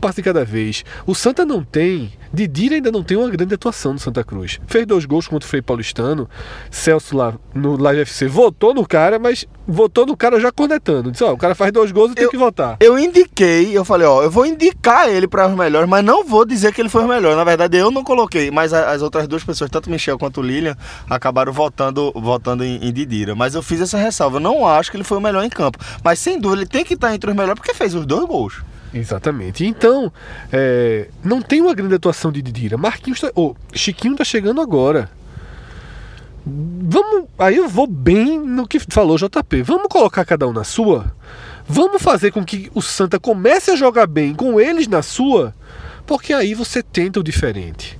passo 0.00 0.16
de 0.16 0.22
cada 0.22 0.44
vez. 0.44 0.84
O 1.06 1.14
Santa 1.14 1.44
não 1.44 1.62
tem. 1.62 2.12
Didira 2.32 2.74
ainda 2.74 2.90
não 2.90 3.02
tem 3.02 3.16
uma 3.16 3.30
grande 3.30 3.54
atuação 3.54 3.92
no 3.92 3.98
Santa 3.98 4.24
Cruz. 4.24 4.60
Fez 4.66 4.84
dois 4.84 5.04
gols 5.04 5.28
contra 5.28 5.46
o 5.46 5.48
Frei 5.48 5.62
Paulistano. 5.62 6.28
Celso 6.70 7.16
lá 7.16 7.34
no 7.54 7.76
Live 7.76 8.00
FC 8.00 8.26
votou 8.26 8.74
no 8.74 8.84
cara, 8.86 9.18
mas 9.18 9.46
votou 9.66 10.04
no 10.04 10.16
cara 10.16 10.40
já 10.40 10.50
cornetando. 10.50 11.12
Disse: 11.12 11.22
Ó, 11.22 11.32
o 11.32 11.38
cara 11.38 11.54
faz 11.54 11.72
dois 11.72 11.92
gols 11.92 12.12
e 12.12 12.14
tem 12.14 12.28
que 12.28 12.36
votar. 12.36 12.76
Eu 12.80 12.98
indiquei, 12.98 13.76
eu 13.76 13.84
falei: 13.84 14.06
Ó, 14.06 14.22
eu 14.22 14.30
vou 14.30 14.44
indicar 14.44 15.08
ele 15.08 15.28
para 15.28 15.46
os 15.46 15.56
melhores, 15.56 15.88
mas 15.88 16.04
não 16.04 16.24
vou 16.24 16.44
dizer 16.44 16.72
que 16.72 16.80
ele 16.80 16.88
foi 16.88 17.04
o 17.04 17.08
melhor. 17.08 17.36
Na 17.36 17.44
verdade, 17.44 17.76
eu 17.76 17.90
não 17.90 18.02
coloquei, 18.02 18.50
mas 18.50 18.72
as 18.72 19.00
outras 19.00 19.28
duas 19.28 19.44
pessoas, 19.44 19.70
tanto 19.70 19.88
Michel 19.88 20.18
quanto 20.18 20.42
Lilian, 20.42 20.76
acabaram 21.08 21.52
votando, 21.52 22.12
votando 22.16 22.64
em, 22.64 22.84
em 22.84 22.92
Didira. 22.92 23.34
Mas 23.34 23.54
eu 23.54 23.62
fiz 23.62 23.80
essa 23.80 23.96
ressalva. 23.96 24.36
Eu 24.36 24.40
não 24.40 24.66
acho 24.66 24.90
que 24.90 24.96
ele 24.96 25.04
foi 25.04 25.18
o 25.18 25.20
melhor 25.20 25.44
em 25.44 25.50
campo. 25.50 25.78
Mas 26.02 26.18
sem 26.18 26.40
dúvida, 26.40 26.62
ele 26.62 26.70
tem 26.70 26.84
que 26.84 26.94
estar 26.94 27.14
entre 27.14 27.30
os 27.30 27.36
melhores 27.36 27.60
porque 27.60 27.74
fez 27.74 27.94
os 27.94 28.04
dois 28.04 28.26
gols. 28.26 28.62
Exatamente. 28.94 29.66
Então, 29.66 30.12
é, 30.52 31.08
não 31.22 31.42
tem 31.42 31.60
uma 31.60 31.74
grande 31.74 31.96
atuação 31.96 32.30
de 32.30 32.40
Didira. 32.40 32.78
Marquinhos 32.78 33.20
tá, 33.20 33.30
oh, 33.34 33.54
Chiquinho 33.72 34.14
tá 34.14 34.22
chegando 34.24 34.60
agora. 34.60 35.10
Vamos, 36.46 37.28
aí 37.38 37.56
eu 37.56 37.68
vou 37.68 37.86
bem 37.86 38.38
no 38.38 38.68
que 38.68 38.78
falou 38.78 39.18
JP. 39.18 39.62
Vamos 39.62 39.88
colocar 39.88 40.24
cada 40.24 40.46
um 40.46 40.52
na 40.52 40.62
sua. 40.62 41.12
Vamos 41.66 42.00
fazer 42.02 42.30
com 42.30 42.44
que 42.44 42.70
o 42.74 42.80
Santa 42.80 43.18
comece 43.18 43.70
a 43.70 43.76
jogar 43.76 44.06
bem 44.06 44.34
com 44.34 44.60
eles 44.60 44.86
na 44.86 45.02
sua, 45.02 45.54
porque 46.06 46.32
aí 46.32 46.54
você 46.54 46.82
tenta 46.82 47.18
o 47.18 47.24
diferente. 47.24 47.98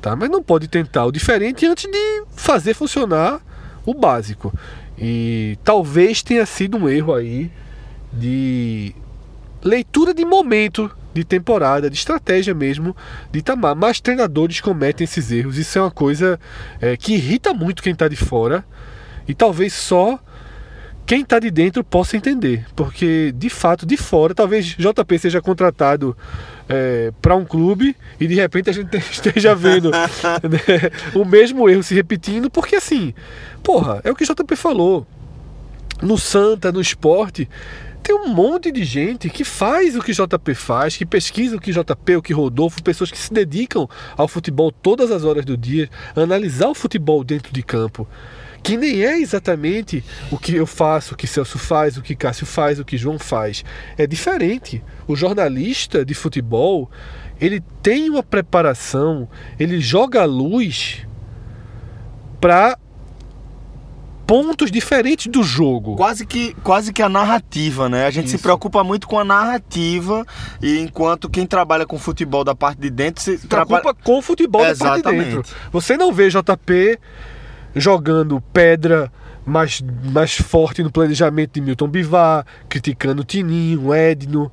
Tá? 0.00 0.14
Mas 0.14 0.30
não 0.30 0.42
pode 0.42 0.68
tentar 0.68 1.06
o 1.06 1.12
diferente 1.12 1.66
antes 1.66 1.90
de 1.90 2.24
fazer 2.36 2.74
funcionar 2.74 3.40
o 3.84 3.94
básico. 3.94 4.52
E 4.98 5.58
talvez 5.64 6.22
tenha 6.22 6.44
sido 6.44 6.76
um 6.76 6.88
erro 6.88 7.14
aí 7.14 7.50
de 8.12 8.94
leitura 9.62 10.12
de 10.12 10.24
momento 10.24 10.90
de 11.14 11.24
temporada, 11.24 11.90
de 11.90 11.96
estratégia 11.96 12.54
mesmo 12.54 12.96
de 13.30 13.40
Itamar. 13.40 13.76
Mas 13.76 14.00
treinadores 14.00 14.60
cometem 14.60 15.04
esses 15.04 15.30
erros. 15.30 15.58
Isso 15.58 15.78
é 15.78 15.82
uma 15.82 15.90
coisa 15.90 16.38
é, 16.80 16.96
que 16.96 17.14
irrita 17.14 17.52
muito 17.52 17.82
quem 17.82 17.92
está 17.92 18.08
de 18.08 18.16
fora. 18.16 18.64
E 19.28 19.34
talvez 19.34 19.72
só 19.72 20.18
quem 21.04 21.22
está 21.22 21.38
de 21.38 21.50
dentro 21.50 21.84
possa 21.84 22.16
entender. 22.16 22.64
Porque, 22.74 23.32
de 23.36 23.50
fato, 23.50 23.84
de 23.84 23.96
fora, 23.96 24.34
talvez 24.34 24.66
JP 24.66 25.18
seja 25.18 25.40
contratado 25.40 26.16
é, 26.68 27.12
para 27.20 27.36
um 27.36 27.44
clube 27.44 27.96
e 28.18 28.26
de 28.26 28.34
repente 28.34 28.70
a 28.70 28.72
gente 28.72 28.96
esteja 29.10 29.54
vendo 29.54 29.90
né, 29.90 30.90
o 31.14 31.24
mesmo 31.24 31.68
erro 31.68 31.82
se 31.82 31.94
repetindo. 31.94 32.50
Porque, 32.50 32.76
assim, 32.76 33.12
porra, 33.62 34.00
é 34.04 34.10
o 34.10 34.14
que 34.14 34.24
JP 34.24 34.56
falou. 34.56 35.06
No 36.00 36.18
Santa, 36.18 36.72
no 36.72 36.80
esporte, 36.80 37.48
tem 38.02 38.14
um 38.14 38.28
monte 38.28 38.72
de 38.72 38.84
gente 38.84 39.30
que 39.30 39.44
faz 39.44 39.94
o 39.96 40.02
que 40.02 40.12
JP 40.12 40.54
faz, 40.54 40.96
que 40.96 41.06
pesquisa 41.06 41.56
o 41.56 41.60
que 41.60 41.72
JP, 41.72 42.16
o 42.16 42.22
que 42.22 42.32
Rodolfo, 42.32 42.82
pessoas 42.82 43.10
que 43.10 43.18
se 43.18 43.32
dedicam 43.32 43.88
ao 44.16 44.26
futebol 44.26 44.72
todas 44.72 45.10
as 45.10 45.24
horas 45.24 45.44
do 45.44 45.56
dia, 45.56 45.88
analisar 46.16 46.68
o 46.68 46.74
futebol 46.74 47.22
dentro 47.22 47.52
de 47.52 47.62
campo. 47.62 48.08
Que 48.62 48.76
nem 48.76 49.04
é 49.04 49.18
exatamente 49.18 50.04
o 50.30 50.38
que 50.38 50.54
eu 50.54 50.66
faço, 50.66 51.14
o 51.14 51.16
que 51.16 51.26
Celso 51.26 51.58
faz, 51.58 51.96
o 51.96 52.02
que 52.02 52.14
Cássio 52.14 52.46
faz, 52.46 52.78
o 52.78 52.84
que 52.84 52.96
João 52.96 53.18
faz. 53.18 53.64
É 53.98 54.06
diferente. 54.06 54.82
O 55.06 55.16
jornalista 55.16 56.04
de 56.04 56.14
futebol, 56.14 56.88
ele 57.40 57.60
tem 57.82 58.08
uma 58.08 58.22
preparação, 58.22 59.28
ele 59.58 59.80
joga 59.80 60.22
a 60.22 60.26
luz 60.26 61.06
para 62.40 62.78
pontos 64.26 64.70
diferentes 64.70 65.26
do 65.26 65.42
jogo. 65.42 65.96
Quase 65.96 66.24
que, 66.24 66.54
quase 66.62 66.92
que 66.92 67.02
a 67.02 67.08
narrativa, 67.08 67.88
né? 67.88 68.06
A 68.06 68.10
gente 68.10 68.26
Isso. 68.26 68.36
se 68.38 68.42
preocupa 68.42 68.82
muito 68.82 69.06
com 69.06 69.18
a 69.18 69.24
narrativa, 69.24 70.24
e 70.62 70.78
enquanto 70.78 71.28
quem 71.28 71.46
trabalha 71.46 71.86
com 71.86 71.98
futebol 71.98 72.44
da 72.44 72.54
parte 72.54 72.80
de 72.80 72.90
dentro 72.90 73.22
se 73.22 73.38
Se 73.38 73.46
trabalha. 73.46 73.80
preocupa 73.82 74.04
com 74.04 74.18
o 74.18 74.22
futebol 74.22 74.62
da 74.62 74.68
parte 74.68 74.80
de 74.80 75.08
Exatamente. 75.08 75.36
dentro. 75.36 75.54
Você 75.72 75.96
não 75.96 76.12
vê 76.12 76.28
JP 76.28 76.98
jogando 77.74 78.40
pedra 78.52 79.10
mais, 79.44 79.82
mais 80.12 80.36
forte 80.36 80.82
no 80.82 80.90
planejamento 80.90 81.54
de 81.54 81.60
Milton 81.60 81.88
Bivar, 81.88 82.46
criticando 82.68 83.22
o 83.22 83.24
Tininho, 83.24 83.86
o 83.86 83.94
Edno, 83.94 84.50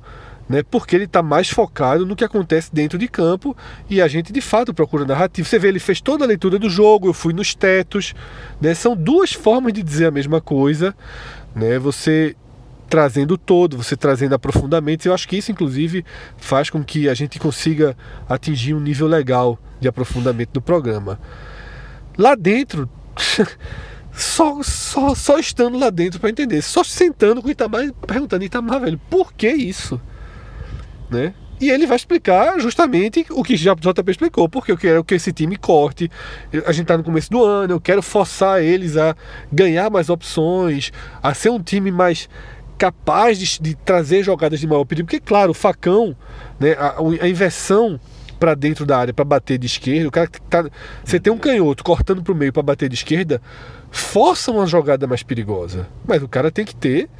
né? 0.50 0.64
Porque 0.64 0.96
ele 0.96 1.04
está 1.04 1.22
mais 1.22 1.48
focado 1.48 2.04
no 2.04 2.16
que 2.16 2.24
acontece 2.24 2.74
dentro 2.74 2.98
de 2.98 3.06
campo 3.06 3.56
e 3.88 4.02
a 4.02 4.08
gente 4.08 4.32
de 4.32 4.40
fato 4.40 4.74
procura 4.74 5.04
narrativa. 5.04 5.48
Você 5.48 5.60
vê, 5.60 5.68
ele 5.68 5.78
fez 5.78 6.00
toda 6.00 6.24
a 6.24 6.26
leitura 6.26 6.58
do 6.58 6.68
jogo, 6.68 7.06
eu 7.06 7.14
fui 7.14 7.32
nos 7.32 7.54
tetos, 7.54 8.16
né? 8.60 8.74
São 8.74 8.96
duas 8.96 9.32
formas 9.32 9.72
de 9.72 9.80
dizer 9.80 10.06
a 10.06 10.10
mesma 10.10 10.40
coisa, 10.40 10.92
né? 11.54 11.78
Você 11.78 12.34
trazendo 12.88 13.38
todo, 13.38 13.76
você 13.76 13.96
trazendo 13.96 14.34
aprofundamentos. 14.34 15.06
Eu 15.06 15.14
acho 15.14 15.28
que 15.28 15.36
isso, 15.36 15.52
inclusive, 15.52 16.04
faz 16.36 16.68
com 16.68 16.82
que 16.82 17.08
a 17.08 17.14
gente 17.14 17.38
consiga 17.38 17.96
atingir 18.28 18.74
um 18.74 18.80
nível 18.80 19.06
legal 19.06 19.56
de 19.78 19.86
aprofundamento 19.86 20.50
do 20.54 20.60
programa. 20.60 21.20
Lá 22.18 22.34
dentro, 22.34 22.90
só, 24.12 24.60
só, 24.64 25.14
só 25.14 25.38
estando 25.38 25.78
lá 25.78 25.90
dentro 25.90 26.18
para 26.18 26.28
entender, 26.28 26.60
só 26.60 26.82
sentando 26.82 27.40
com 27.40 27.46
o 27.46 27.52
Itamar 27.52 27.84
e 27.84 27.92
perguntando, 27.92 28.42
Itamar, 28.42 28.80
velho, 28.80 29.00
por 29.08 29.32
que 29.32 29.48
isso? 29.48 30.00
Né? 31.10 31.34
E 31.60 31.68
ele 31.68 31.86
vai 31.86 31.96
explicar 31.96 32.58
justamente 32.58 33.26
o 33.30 33.42
que 33.42 33.54
já 33.54 33.74
o 33.74 33.76
JP 33.76 34.10
explicou, 34.10 34.48
porque 34.48 34.72
eu 34.72 34.78
quero 34.78 35.04
que 35.04 35.14
esse 35.14 35.30
time 35.30 35.56
corte. 35.56 36.10
A 36.64 36.72
gente 36.72 36.82
está 36.82 36.96
no 36.96 37.04
começo 37.04 37.30
do 37.30 37.44
ano, 37.44 37.74
eu 37.74 37.80
quero 37.80 38.00
forçar 38.00 38.62
eles 38.62 38.96
a 38.96 39.14
ganhar 39.52 39.90
mais 39.90 40.08
opções, 40.08 40.90
a 41.22 41.34
ser 41.34 41.50
um 41.50 41.62
time 41.62 41.90
mais 41.90 42.30
capaz 42.78 43.38
de, 43.38 43.60
de 43.60 43.74
trazer 43.74 44.22
jogadas 44.22 44.58
de 44.58 44.66
maior 44.66 44.86
perigo. 44.86 45.06
Porque, 45.06 45.20
claro, 45.20 45.50
o 45.50 45.54
facão, 45.54 46.16
né, 46.58 46.72
a, 46.72 46.96
a 47.20 47.28
inversão 47.28 48.00
para 48.38 48.54
dentro 48.54 48.86
da 48.86 48.96
área 48.96 49.12
para 49.12 49.24
bater 49.24 49.58
de 49.58 49.66
esquerda, 49.66 50.08
o 50.08 50.10
cara 50.10 50.26
que 50.26 50.40
tá, 50.40 50.64
você 51.04 51.20
tem 51.20 51.30
um 51.30 51.36
canhoto 51.36 51.84
cortando 51.84 52.22
para 52.22 52.32
o 52.32 52.34
meio 52.34 52.54
para 52.54 52.62
bater 52.62 52.88
de 52.88 52.94
esquerda, 52.94 53.42
força 53.90 54.50
uma 54.50 54.66
jogada 54.66 55.06
mais 55.06 55.22
perigosa. 55.22 55.86
Mas 56.08 56.22
o 56.22 56.28
cara 56.28 56.50
tem 56.50 56.64
que 56.64 56.74
ter 56.74 57.10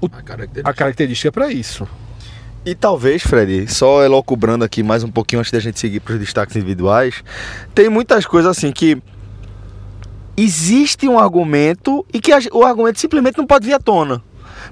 A 0.00 0.22
característica. 0.22 0.70
a 0.70 0.72
característica 0.72 1.32
para 1.32 1.50
isso. 1.52 1.88
E 2.64 2.76
talvez, 2.76 3.22
Fred, 3.22 3.66
só 3.72 4.04
elocubrando 4.04 4.64
aqui 4.64 4.84
mais 4.84 5.02
um 5.02 5.10
pouquinho 5.10 5.40
antes 5.40 5.50
da 5.50 5.58
gente 5.58 5.80
seguir 5.80 5.98
para 5.98 6.14
os 6.14 6.20
destaques 6.20 6.54
individuais, 6.54 7.24
tem 7.74 7.88
muitas 7.88 8.24
coisas 8.24 8.56
assim 8.56 8.70
que 8.70 9.02
existe 10.36 11.08
um 11.08 11.18
argumento 11.18 12.06
e 12.14 12.20
que 12.20 12.30
o 12.52 12.64
argumento 12.64 13.00
simplesmente 13.00 13.36
não 13.36 13.46
pode 13.46 13.66
vir 13.66 13.74
à 13.74 13.80
tona. 13.80 14.22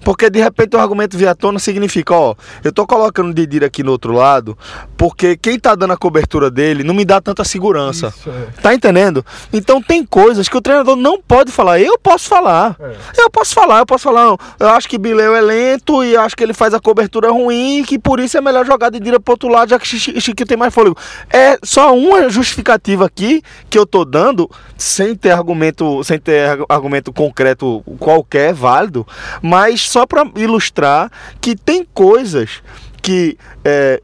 Porque 0.05 0.31
de 0.31 0.41
repente 0.41 0.77
o 0.77 0.81
argumento 0.81 1.17
vir 1.17 1.29
à 1.29 1.35
tona 1.35 1.59
significa, 1.59 2.15
ó, 2.15 2.35
eu 2.65 2.73
tô 2.73 2.87
colocando 2.87 3.31
o 3.31 3.35
Didira 3.35 3.67
aqui 3.67 3.83
no 3.83 3.93
outro 3.93 4.13
lado, 4.13 4.57
porque 4.97 5.37
quem 5.37 5.59
tá 5.59 5.75
dando 5.75 5.93
a 5.93 5.97
cobertura 5.97 6.51
dele 6.51 6.83
não 6.83 6.95
me 6.95 7.05
dá 7.05 7.21
tanta 7.21 7.45
segurança. 7.45 8.09
Isso, 8.17 8.31
é. 8.31 8.61
Tá 8.63 8.75
entendendo? 8.75 9.25
Então 9.53 9.83
tem 9.83 10.05
coisas 10.05 10.49
que 10.49 10.57
o 10.57 10.61
treinador 10.61 10.97
não 10.97 11.21
pode 11.21 11.53
falar. 11.53 11.81
Eu 11.81 11.99
posso 11.99 12.29
falar. 12.29 12.77
É. 12.81 12.95
Eu 13.19 13.31
posso 13.31 13.55
falar, 13.55 13.81
eu 13.81 13.87
posso 13.87 14.05
falar. 14.05 14.25
não, 14.25 14.39
Eu 14.59 14.69
acho 14.71 14.89
que 14.89 14.97
Bileu 14.99 15.35
é 15.35 15.41
lento 15.41 16.03
e 16.03 16.17
acho 16.17 16.37
que 16.37 16.43
ele 16.43 16.55
faz 16.55 16.73
a 16.75 16.81
cobertura 16.81 17.31
ruim 17.31 17.81
e 17.81 17.85
que 17.85 17.99
por 17.99 18.21
isso 18.21 18.37
é 18.39 18.41
melhor 18.41 18.65
jogar 18.67 18.91
de 18.91 18.99
Dira 19.01 19.21
pro 19.21 19.33
outro 19.35 19.49
lado, 19.49 19.69
já 19.71 19.79
que 19.79 19.87
Chi- 19.87 20.21
Chiquinho 20.21 20.47
tem 20.47 20.57
mais 20.57 20.73
fôlego. 20.73 20.97
É 21.29 21.59
só 21.63 21.95
uma 21.97 22.29
justificativa 22.31 23.05
aqui 23.07 23.43
que 23.69 23.79
eu 23.79 23.85
tô 23.87 24.05
dando, 24.05 24.51
sem 24.77 25.15
ter 25.15 25.31
argumento, 25.31 26.03
sem 26.05 26.19
ter 26.19 26.49
argu- 26.49 26.67
argumento 26.69 27.13
concreto 27.13 27.83
qualquer 27.99 28.53
válido, 28.55 29.07
mas 29.43 29.90
só 29.91 30.07
para 30.07 30.31
ilustrar 30.37 31.11
que 31.41 31.57
tem 31.57 31.85
coisas 31.85 32.63
que 33.03 33.37
é, 33.65 34.01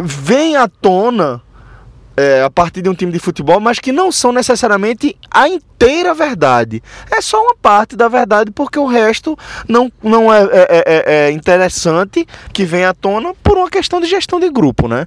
vêm 0.00 0.56
à 0.56 0.66
tona 0.66 1.40
é, 2.16 2.42
a 2.42 2.50
partir 2.50 2.82
de 2.82 2.88
um 2.88 2.94
time 2.94 3.12
de 3.12 3.18
futebol, 3.18 3.60
mas 3.60 3.78
que 3.78 3.92
não 3.92 4.10
são 4.10 4.32
necessariamente 4.32 5.16
a 5.30 5.48
inteira 5.48 6.14
verdade. 6.14 6.82
É 7.10 7.20
só 7.20 7.42
uma 7.42 7.54
parte 7.54 7.94
da 7.96 8.08
verdade, 8.08 8.50
porque 8.50 8.78
o 8.78 8.86
resto 8.86 9.36
não, 9.68 9.92
não 10.02 10.32
é, 10.32 10.42
é- 10.44 10.84
é- 10.86 11.26
é 11.26 11.30
interessante 11.30 12.26
que 12.52 12.64
vem 12.64 12.84
à 12.84 12.94
tona 12.94 13.34
por 13.42 13.58
uma 13.58 13.68
questão 13.68 14.00
de 14.00 14.06
gestão 14.06 14.40
de 14.40 14.48
grupo, 14.50 14.88
né? 14.88 15.06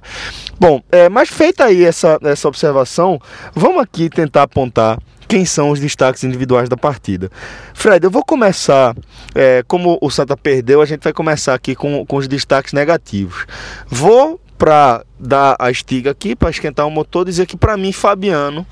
Bom, 0.58 0.82
é, 0.92 1.08
mas 1.08 1.28
feita 1.28 1.64
aí 1.64 1.84
essa, 1.84 2.18
essa 2.22 2.46
observação, 2.46 3.20
vamos 3.54 3.82
aqui 3.82 4.08
tentar 4.08 4.42
apontar 4.42 4.98
quem 5.26 5.44
são 5.44 5.70
os 5.70 5.78
destaques 5.78 6.24
individuais 6.24 6.68
da 6.68 6.76
partida. 6.76 7.30
Fred, 7.72 8.04
eu 8.04 8.10
vou 8.10 8.24
começar, 8.24 8.96
é, 9.32 9.62
como 9.66 9.96
o 10.00 10.10
Santa 10.10 10.36
perdeu, 10.36 10.82
a 10.82 10.86
gente 10.86 11.04
vai 11.04 11.12
começar 11.12 11.54
aqui 11.54 11.76
com, 11.76 12.04
com 12.04 12.16
os 12.16 12.26
destaques 12.26 12.72
negativos. 12.72 13.46
Vou 13.88 14.40
para 14.60 15.06
dar 15.18 15.56
a 15.58 15.70
estiga 15.70 16.10
aqui, 16.10 16.36
para 16.36 16.50
esquentar 16.50 16.86
o 16.86 16.90
motor, 16.90 17.24
dizer 17.24 17.46
que 17.46 17.56
para 17.56 17.78
mim, 17.78 17.92
Fabiano 17.92 18.66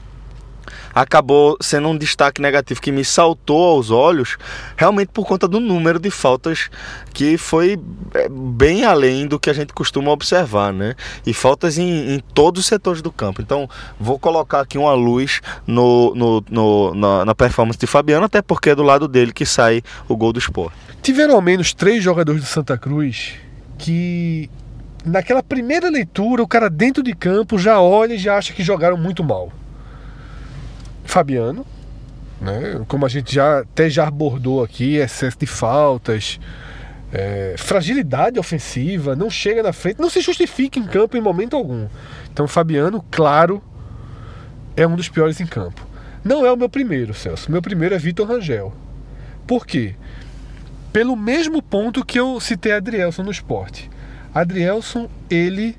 acabou 0.95 1.57
sendo 1.63 1.89
um 1.89 1.97
destaque 1.97 2.43
negativo 2.43 2.79
que 2.83 2.93
me 2.93 3.03
saltou 3.03 3.71
aos 3.71 3.91
olhos, 3.91 4.37
realmente 4.77 5.09
por 5.09 5.25
conta 5.27 5.49
do 5.49 5.59
número 5.61 5.99
de 5.99 6.11
faltas 6.11 6.69
que 7.15 7.39
foi 7.39 7.81
é, 8.13 8.29
bem 8.29 8.85
além 8.85 9.27
do 9.27 9.41
que 9.41 9.49
a 9.49 9.53
gente 9.55 9.73
costuma 9.73 10.11
observar, 10.11 10.71
né? 10.75 10.95
E 11.25 11.33
faltas 11.33 11.79
em, 11.79 12.15
em 12.15 12.19
todos 12.35 12.61
os 12.61 12.67
setores 12.67 13.01
do 13.01 13.11
campo. 13.11 13.41
Então, 13.41 13.67
vou 13.99 14.19
colocar 14.19 14.61
aqui 14.61 14.77
uma 14.77 14.93
luz 14.93 15.41
no, 15.67 16.15
no- 16.15 16.45
no- 16.51 16.95
na, 16.95 17.25
na 17.25 17.35
performance 17.35 17.79
de 17.79 17.87
Fabiano, 17.87 18.27
até 18.27 18.43
porque 18.43 18.69
é 18.71 18.75
do 18.75 18.83
lado 18.83 19.09
dele 19.09 19.33
que 19.33 19.47
sai 19.47 19.83
o 20.07 20.15
gol 20.19 20.35
do 20.35 20.39
Sport. 20.39 20.75
Tiveram 21.01 21.35
ao 21.35 21.41
menos 21.41 21.73
três 21.73 22.05
jogadores 22.05 22.43
do 22.43 22.47
Santa 22.47 22.77
Cruz 22.77 23.35
que, 23.79 24.51
naquela 25.09 25.43
primeira 25.43 25.89
leitura, 25.89 26.43
o 26.43 26.49
cara 26.49 26.69
dentro 26.71 27.03
de 27.03 27.15
campo 27.15 27.59
já 27.59 27.81
olha 27.81 28.15
e 28.15 28.19
já 28.19 28.37
acha 28.37 28.53
que 28.53 28.63
jogaram 28.63 28.97
muito 28.97 29.25
mal. 29.25 29.53
Fabiano, 31.05 31.67
né? 32.41 32.85
como 32.87 33.07
a 33.07 33.09
gente 33.09 33.35
já 33.35 33.61
até 33.61 33.89
já 33.89 34.07
abordou 34.07 34.63
aqui, 34.63 34.97
excesso 34.97 35.39
de 35.39 35.47
faltas, 35.47 36.39
é, 37.13 37.55
fragilidade 37.57 38.39
ofensiva, 38.39 39.17
não 39.17 39.31
chega 39.31 39.63
na 39.63 39.73
frente, 39.73 40.01
não 40.01 40.11
se 40.11 40.21
justifica 40.21 40.79
em 40.79 40.87
campo 40.87 41.17
em 41.17 41.21
momento 41.21 41.57
algum. 41.57 41.89
Então, 42.33 42.47
Fabiano, 42.47 43.05
claro, 43.11 43.63
é 44.77 44.87
um 44.87 44.95
dos 44.95 45.09
piores 45.09 45.41
em 45.41 45.47
campo. 45.47 45.87
Não 46.23 46.45
é 46.45 46.53
o 46.53 46.57
meu 46.57 46.69
primeiro, 46.69 47.15
Celso. 47.15 47.51
Meu 47.51 47.63
primeiro 47.63 47.95
é 47.95 47.99
Vitor 47.99 48.29
Rangel. 48.29 48.73
Por 49.47 49.67
quê? 49.67 49.95
pelo 50.93 51.15
mesmo 51.17 51.63
ponto 51.63 52.05
que 52.05 52.19
eu 52.19 52.41
citei 52.41 52.73
Adrielson 52.73 53.23
no 53.23 53.31
esporte. 53.31 53.91
Adrielson, 54.35 55.09
ele. 55.31 55.77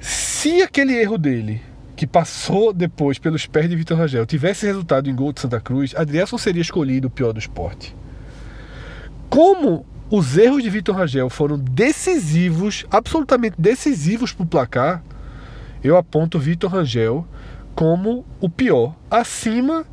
Se 0.00 0.62
aquele 0.62 0.94
erro 0.94 1.16
dele, 1.16 1.62
que 1.96 2.06
passou 2.06 2.72
depois 2.72 3.18
pelos 3.18 3.46
pés 3.46 3.68
de 3.68 3.76
Vitor 3.76 3.96
Rangel, 3.96 4.26
tivesse 4.26 4.66
resultado 4.66 5.08
em 5.08 5.14
gol 5.14 5.32
de 5.32 5.40
Santa 5.40 5.60
Cruz, 5.60 5.94
Adrielson 5.96 6.36
seria 6.36 6.60
escolhido 6.60 7.08
o 7.08 7.10
pior 7.10 7.32
do 7.32 7.38
esporte. 7.38 7.96
Como 9.30 9.86
os 10.10 10.36
erros 10.36 10.62
de 10.62 10.70
Vitor 10.70 10.96
Rangel 10.96 11.30
foram 11.30 11.58
decisivos, 11.58 12.84
absolutamente 12.90 13.56
decisivos 13.58 14.32
para 14.32 14.44
o 14.44 14.46
placar, 14.46 15.02
eu 15.82 15.96
aponto 15.96 16.38
Vitor 16.38 16.70
Rangel 16.70 17.26
como 17.74 18.24
o 18.40 18.48
pior, 18.48 18.94
acima 19.10 19.84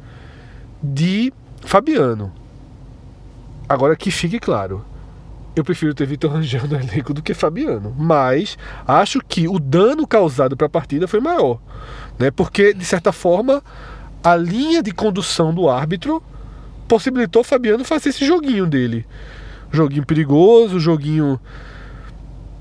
de 0.82 1.34
Fabiano. 1.62 2.32
Agora 3.68 3.96
que 3.96 4.12
fique 4.12 4.40
claro, 4.40 4.86
eu 5.56 5.64
prefiro 5.64 5.94
ter 5.94 6.06
Vitor 6.06 6.32
Rangel 6.32 6.68
no 6.68 6.76
elenco 6.80 7.14
do 7.14 7.22
que 7.22 7.34
Fabiano, 7.34 7.94
mas 7.98 8.58
acho 8.88 9.20
que 9.20 9.48
o 9.48 9.60
dano 9.60 10.08
causado 10.08 10.56
para 10.56 10.68
a 10.68 10.70
partida 10.70 11.08
foi 11.08 11.20
maior, 11.20 11.60
né? 12.18 12.32
Porque 12.32 12.74
de 12.74 12.86
certa 12.86 13.12
forma 13.12 13.62
a 14.24 14.36
linha 14.36 14.82
de 14.82 14.92
condução 14.92 15.54
do 15.54 15.70
árbitro 15.70 16.22
possibilitou 16.88 17.44
Fabiano 17.44 17.84
fazer 17.84 18.10
esse 18.10 18.26
joguinho 18.26 18.66
dele, 18.66 19.06
joguinho 19.72 20.06
perigoso, 20.06 20.80
joguinho, 20.80 21.40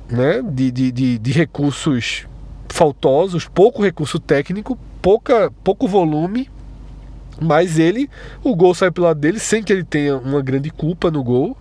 né? 0.08 0.42
De, 0.42 0.70
de, 0.70 0.90
de, 0.90 1.18
de 1.18 1.32
recursos 1.32 2.26
faltosos, 2.68 3.46
pouco 3.46 3.82
recurso 3.82 4.18
técnico, 4.18 4.78
pouca, 5.02 5.52
pouco 5.62 5.86
volume 5.86 6.48
mas 7.40 7.78
ele, 7.78 8.10
o 8.44 8.54
gol 8.54 8.74
saiu 8.74 8.92
pelo 8.92 9.06
lado 9.06 9.18
dele 9.18 9.38
sem 9.38 9.62
que 9.62 9.72
ele 9.72 9.82
tenha 9.82 10.16
uma 10.18 10.42
grande 10.42 10.70
culpa 10.70 11.10
no 11.10 11.24
gol. 11.24 11.56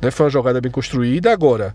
Né? 0.00 0.10
Foi 0.10 0.26
uma 0.26 0.30
jogada 0.30 0.60
bem 0.60 0.70
construída. 0.70 1.32
Agora, 1.32 1.74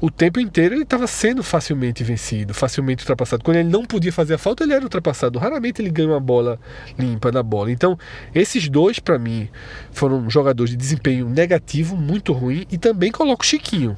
o 0.00 0.10
tempo 0.10 0.38
inteiro 0.38 0.74
ele 0.74 0.82
estava 0.82 1.06
sendo 1.06 1.42
facilmente 1.42 2.04
vencido, 2.04 2.52
facilmente 2.52 3.02
ultrapassado. 3.02 3.42
Quando 3.42 3.56
ele 3.56 3.68
não 3.68 3.84
podia 3.84 4.12
fazer 4.12 4.34
a 4.34 4.38
falta, 4.38 4.64
ele 4.64 4.74
era 4.74 4.84
ultrapassado. 4.84 5.38
Raramente 5.38 5.80
ele 5.80 5.90
ganha 5.90 6.08
uma 6.08 6.20
bola 6.20 6.58
limpa 6.98 7.32
na 7.32 7.42
bola. 7.42 7.70
Então, 7.70 7.98
esses 8.34 8.68
dois, 8.68 8.98
para 8.98 9.18
mim, 9.18 9.48
foram 9.92 10.28
jogadores 10.28 10.72
de 10.72 10.76
desempenho 10.76 11.28
negativo, 11.28 11.96
muito 11.96 12.32
ruim. 12.32 12.66
E 12.70 12.76
também 12.76 13.10
coloco 13.10 13.42
o 13.42 13.46
Chiquinho. 13.46 13.96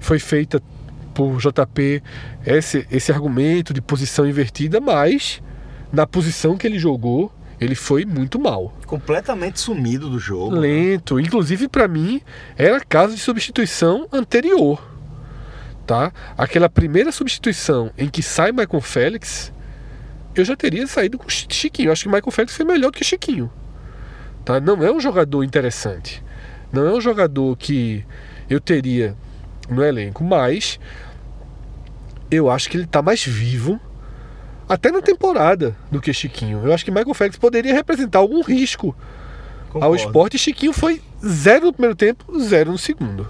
Foi 0.00 0.18
feita 0.18 0.62
por 1.14 1.38
JP 1.38 2.02
esse, 2.46 2.86
esse 2.90 3.12
argumento 3.12 3.74
de 3.74 3.80
posição 3.80 4.26
invertida, 4.26 4.80
mas 4.80 5.42
na 5.92 6.06
posição 6.06 6.56
que 6.56 6.66
ele 6.66 6.78
jogou, 6.78 7.32
ele 7.60 7.74
foi 7.74 8.04
muito 8.04 8.38
mal. 8.38 8.72
Completamente 8.86 9.60
sumido 9.60 10.08
do 10.08 10.18
jogo. 10.18 10.54
Lento. 10.54 11.18
Inclusive, 11.18 11.68
para 11.68 11.88
mim, 11.88 12.20
era 12.56 12.80
caso 12.80 13.14
de 13.14 13.20
substituição 13.20 14.08
anterior. 14.12 14.80
Tá? 15.86 16.12
Aquela 16.36 16.68
primeira 16.68 17.10
substituição 17.10 17.90
em 17.96 18.08
que 18.08 18.22
sai 18.22 18.52
Michael 18.52 18.80
Félix, 18.80 19.52
eu 20.34 20.44
já 20.44 20.54
teria 20.54 20.86
saído 20.86 21.18
com 21.18 21.28
Chiquinho. 21.28 21.88
Eu 21.88 21.92
acho 21.92 22.04
que 22.04 22.08
Michael 22.08 22.30
Félix 22.30 22.54
foi 22.54 22.64
melhor 22.64 22.90
do 22.90 22.98
que 22.98 23.04
Chiquinho. 23.04 23.50
Tá? 24.44 24.60
Não 24.60 24.82
é 24.84 24.92
um 24.92 25.00
jogador 25.00 25.42
interessante. 25.42 26.22
Não 26.72 26.86
é 26.86 26.92
um 26.92 27.00
jogador 27.00 27.56
que 27.56 28.04
eu 28.48 28.60
teria 28.60 29.16
no 29.68 29.82
elenco, 29.82 30.22
mas 30.22 30.78
eu 32.30 32.50
acho 32.50 32.68
que 32.68 32.76
ele 32.76 32.84
está 32.84 33.02
mais 33.02 33.24
vivo 33.24 33.80
até 34.68 34.90
na 34.90 35.00
temporada 35.00 35.76
do 35.90 36.00
que 36.00 36.12
Chiquinho. 36.12 36.60
Eu 36.64 36.74
acho 36.74 36.84
que 36.84 36.90
Michael 36.90 37.14
Félix 37.14 37.38
poderia 37.38 37.72
representar 37.72 38.18
algum 38.18 38.42
risco 38.42 38.94
Concordo. 39.66 39.86
ao 39.86 39.96
esporte. 39.96 40.38
Chiquinho 40.38 40.72
foi 40.72 41.00
zero 41.24 41.66
no 41.66 41.72
primeiro 41.72 41.96
tempo, 41.96 42.38
zero 42.38 42.72
no 42.72 42.78
segundo. 42.78 43.26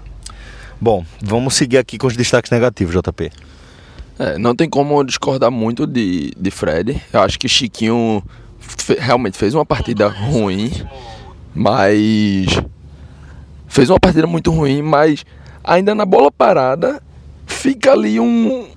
Bom, 0.81 1.05
vamos 1.21 1.55
seguir 1.55 1.77
aqui 1.77 1.97
com 1.97 2.07
os 2.07 2.15
destaques 2.15 2.51
negativos, 2.51 2.93
JP. 2.93 3.31
É, 4.17 4.37
não 4.37 4.53
tem 4.53 4.69
como 4.69 5.01
discordar 5.03 5.49
muito 5.49 5.87
de, 5.87 6.31
de 6.37 6.51
Fred. 6.51 7.01
Eu 7.13 7.21
acho 7.21 7.39
que 7.39 7.47
Chiquinho 7.47 8.21
fe 8.59 8.95
realmente 8.99 9.37
fez 9.37 9.53
uma 9.53 9.65
partida 9.65 10.07
ruim, 10.07 10.71
mas. 11.55 12.47
Fez 13.67 13.89
uma 13.89 13.99
partida 13.99 14.27
muito 14.27 14.51
ruim, 14.51 14.81
mas 14.81 15.25
ainda 15.63 15.93
na 15.93 16.05
bola 16.05 16.31
parada 16.31 17.01
fica 17.45 17.91
ali 17.91 18.19
um, 18.19 18.67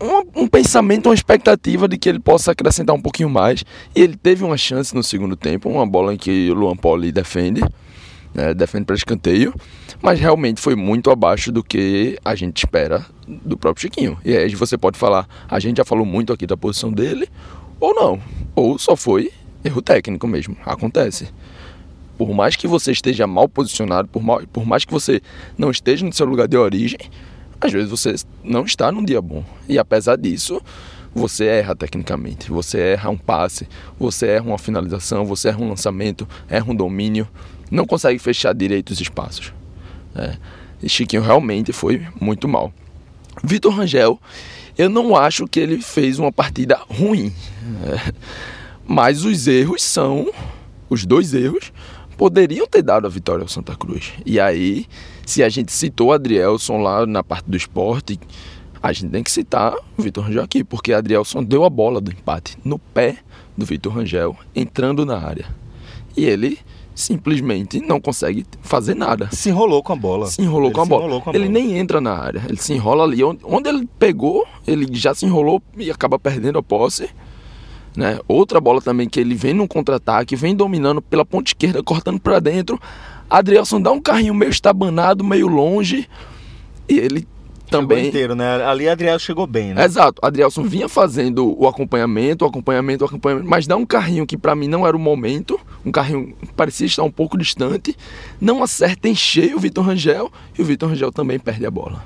um, 0.00 0.42
um, 0.42 0.48
pensamento, 0.48 1.06
uma 1.06 1.14
expectativa 1.14 1.86
de 1.88 1.96
que 1.96 2.08
ele 2.08 2.18
possa 2.18 2.52
acrescentar 2.52 2.94
um 2.94 3.00
pouquinho 3.00 3.28
mais. 3.30 3.64
E 3.94 4.00
ele 4.00 4.16
teve 4.16 4.44
uma 4.44 4.56
chance 4.56 4.94
no 4.94 5.02
segundo 5.02 5.36
tempo, 5.36 5.68
uma 5.68 5.86
bola 5.86 6.14
em 6.14 6.16
que 6.16 6.50
o 6.50 6.54
Luan 6.54 6.76
Poli 6.76 7.12
defende, 7.12 7.62
né, 8.34 8.52
defende 8.52 8.84
para 8.84 8.96
escanteio, 8.96 9.54
mas 10.02 10.18
realmente 10.18 10.60
foi 10.60 10.74
muito 10.74 11.10
abaixo 11.10 11.52
do 11.52 11.62
que 11.62 12.18
a 12.24 12.34
gente 12.34 12.58
espera 12.58 13.06
do 13.26 13.56
próprio 13.56 13.82
Chiquinho. 13.82 14.18
E 14.24 14.36
aí 14.36 14.54
você 14.54 14.76
pode 14.76 14.98
falar, 14.98 15.26
a 15.48 15.58
gente 15.60 15.78
já 15.78 15.84
falou 15.84 16.04
muito 16.04 16.32
aqui 16.32 16.46
da 16.46 16.56
posição 16.56 16.92
dele, 16.92 17.28
ou 17.78 17.94
não, 17.94 18.20
ou 18.54 18.78
só 18.78 18.96
foi 18.96 19.30
erro 19.64 19.80
técnico 19.80 20.26
mesmo, 20.26 20.56
acontece. 20.64 21.28
Por 22.18 22.32
mais 22.32 22.54
que 22.54 22.68
você 22.68 22.92
esteja 22.92 23.26
mal 23.26 23.48
posicionado, 23.48 24.08
por, 24.08 24.22
mal, 24.22 24.40
por 24.52 24.64
mais 24.64 24.84
que 24.84 24.92
você 24.92 25.20
não 25.58 25.70
esteja 25.70 26.04
no 26.04 26.12
seu 26.12 26.26
lugar 26.26 26.46
de 26.46 26.56
origem, 26.56 26.98
às 27.64 27.72
vezes 27.72 27.88
você 27.88 28.14
não 28.42 28.64
está 28.64 28.92
num 28.92 29.04
dia 29.04 29.20
bom. 29.20 29.44
E 29.68 29.78
apesar 29.78 30.16
disso, 30.16 30.60
você 31.14 31.46
erra 31.46 31.74
tecnicamente. 31.74 32.50
Você 32.50 32.78
erra 32.78 33.10
um 33.10 33.16
passe, 33.16 33.68
você 33.98 34.26
erra 34.26 34.44
uma 34.46 34.58
finalização, 34.58 35.24
você 35.24 35.48
erra 35.48 35.62
um 35.62 35.68
lançamento, 35.68 36.28
erra 36.48 36.70
um 36.70 36.74
domínio, 36.74 37.28
não 37.70 37.86
consegue 37.86 38.18
fechar 38.18 38.54
direito 38.54 38.90
os 38.90 39.00
espaços. 39.00 39.52
É. 40.14 40.36
E 40.82 40.88
Chiquinho 40.88 41.22
realmente 41.22 41.72
foi 41.72 42.06
muito 42.20 42.46
mal. 42.46 42.72
Vitor 43.42 43.72
Rangel, 43.72 44.20
eu 44.76 44.88
não 44.88 45.16
acho 45.16 45.46
que 45.46 45.60
ele 45.60 45.80
fez 45.80 46.18
uma 46.18 46.32
partida 46.32 46.78
ruim. 46.88 47.32
É. 47.86 48.12
Mas 48.86 49.24
os 49.24 49.46
erros 49.46 49.82
são. 49.82 50.30
Os 50.90 51.06
dois 51.06 51.32
erros 51.32 51.72
poderiam 52.16 52.66
ter 52.66 52.82
dado 52.82 53.06
a 53.06 53.10
vitória 53.10 53.42
ao 53.42 53.48
Santa 53.48 53.76
Cruz. 53.76 54.12
E 54.24 54.40
aí, 54.40 54.86
se 55.26 55.42
a 55.42 55.48
gente 55.48 55.72
citou 55.72 56.08
o 56.08 56.12
Adrielson 56.12 56.78
lá 56.78 57.06
na 57.06 57.22
parte 57.22 57.48
do 57.48 57.56
esporte, 57.56 58.18
a 58.82 58.92
gente 58.92 59.10
tem 59.10 59.22
que 59.22 59.30
citar 59.30 59.74
o 59.96 60.02
Vitor 60.02 60.24
Rangel 60.24 60.42
aqui, 60.42 60.62
porque 60.62 60.92
Adrielson 60.92 61.42
deu 61.42 61.64
a 61.64 61.70
bola 61.70 62.00
do 62.00 62.10
empate 62.10 62.58
no 62.64 62.78
pé 62.78 63.16
do 63.56 63.64
Vitor 63.64 63.92
Rangel, 63.92 64.36
entrando 64.54 65.06
na 65.06 65.18
área. 65.18 65.46
E 66.16 66.24
ele 66.24 66.58
simplesmente 66.94 67.80
não 67.80 68.00
consegue 68.00 68.46
fazer 68.62 68.94
nada. 68.94 69.28
Se 69.32 69.48
enrolou 69.48 69.82
com 69.82 69.92
a 69.92 69.96
bola. 69.96 70.26
Se 70.26 70.42
enrolou, 70.42 70.70
com 70.70 70.82
a, 70.82 70.84
enrolou 70.84 71.20
com 71.20 71.30
a 71.30 71.32
bola. 71.32 71.44
Ele 71.44 71.48
nem 71.48 71.76
entra 71.78 72.00
na 72.00 72.12
área, 72.12 72.42
ele 72.48 72.58
se 72.58 72.72
enrola 72.72 73.04
ali. 73.04 73.24
Onde 73.24 73.68
ele 73.68 73.88
pegou, 73.98 74.46
ele 74.66 74.86
já 74.92 75.14
se 75.14 75.24
enrolou 75.26 75.62
e 75.76 75.90
acaba 75.90 76.18
perdendo 76.18 76.58
a 76.58 76.62
posse. 76.62 77.08
Né? 77.96 78.18
Outra 78.26 78.60
bola 78.60 78.80
também 78.80 79.08
que 79.08 79.20
ele 79.20 79.34
vem 79.34 79.54
num 79.54 79.66
contra-ataque, 79.66 80.34
vem 80.34 80.54
dominando 80.54 81.00
pela 81.00 81.24
ponta 81.24 81.50
esquerda, 81.50 81.82
cortando 81.82 82.20
para 82.20 82.40
dentro. 82.40 82.80
Adrielson 83.30 83.80
dá 83.80 83.92
um 83.92 84.00
carrinho 84.00 84.34
meio 84.34 84.50
estabanado, 84.50 85.24
meio 85.24 85.46
longe. 85.46 86.08
E 86.88 86.98
ele 86.98 87.26
também. 87.70 87.98
Chegou 87.98 88.08
inteiro, 88.08 88.34
né? 88.34 88.64
Ali 88.64 88.88
Adriel 88.88 89.18
chegou 89.18 89.46
bem, 89.46 89.74
né? 89.74 89.84
Exato. 89.84 90.24
Adrielson 90.24 90.62
vinha 90.64 90.88
fazendo 90.88 91.58
o 91.60 91.66
acompanhamento, 91.66 92.44
o 92.44 92.48
acompanhamento, 92.48 93.04
o 93.04 93.06
acompanhamento, 93.06 93.48
mas 93.48 93.66
dá 93.66 93.76
um 93.76 93.86
carrinho 93.86 94.26
que 94.26 94.36
para 94.36 94.54
mim 94.54 94.68
não 94.68 94.86
era 94.86 94.96
o 94.96 95.00
momento, 95.00 95.58
um 95.84 95.90
carrinho 95.90 96.34
que 96.40 96.52
parecia 96.52 96.86
estar 96.86 97.02
um 97.02 97.10
pouco 97.10 97.38
distante, 97.38 97.96
não 98.40 98.62
acerta 98.62 99.08
em 99.08 99.14
cheio 99.14 99.56
o 99.56 99.60
Vitor 99.60 99.84
Rangel 99.84 100.30
e 100.58 100.62
o 100.62 100.64
Vitor 100.64 100.90
Rangel 100.90 101.12
também 101.12 101.38
perde 101.38 101.64
a 101.66 101.70
bola. 101.70 102.04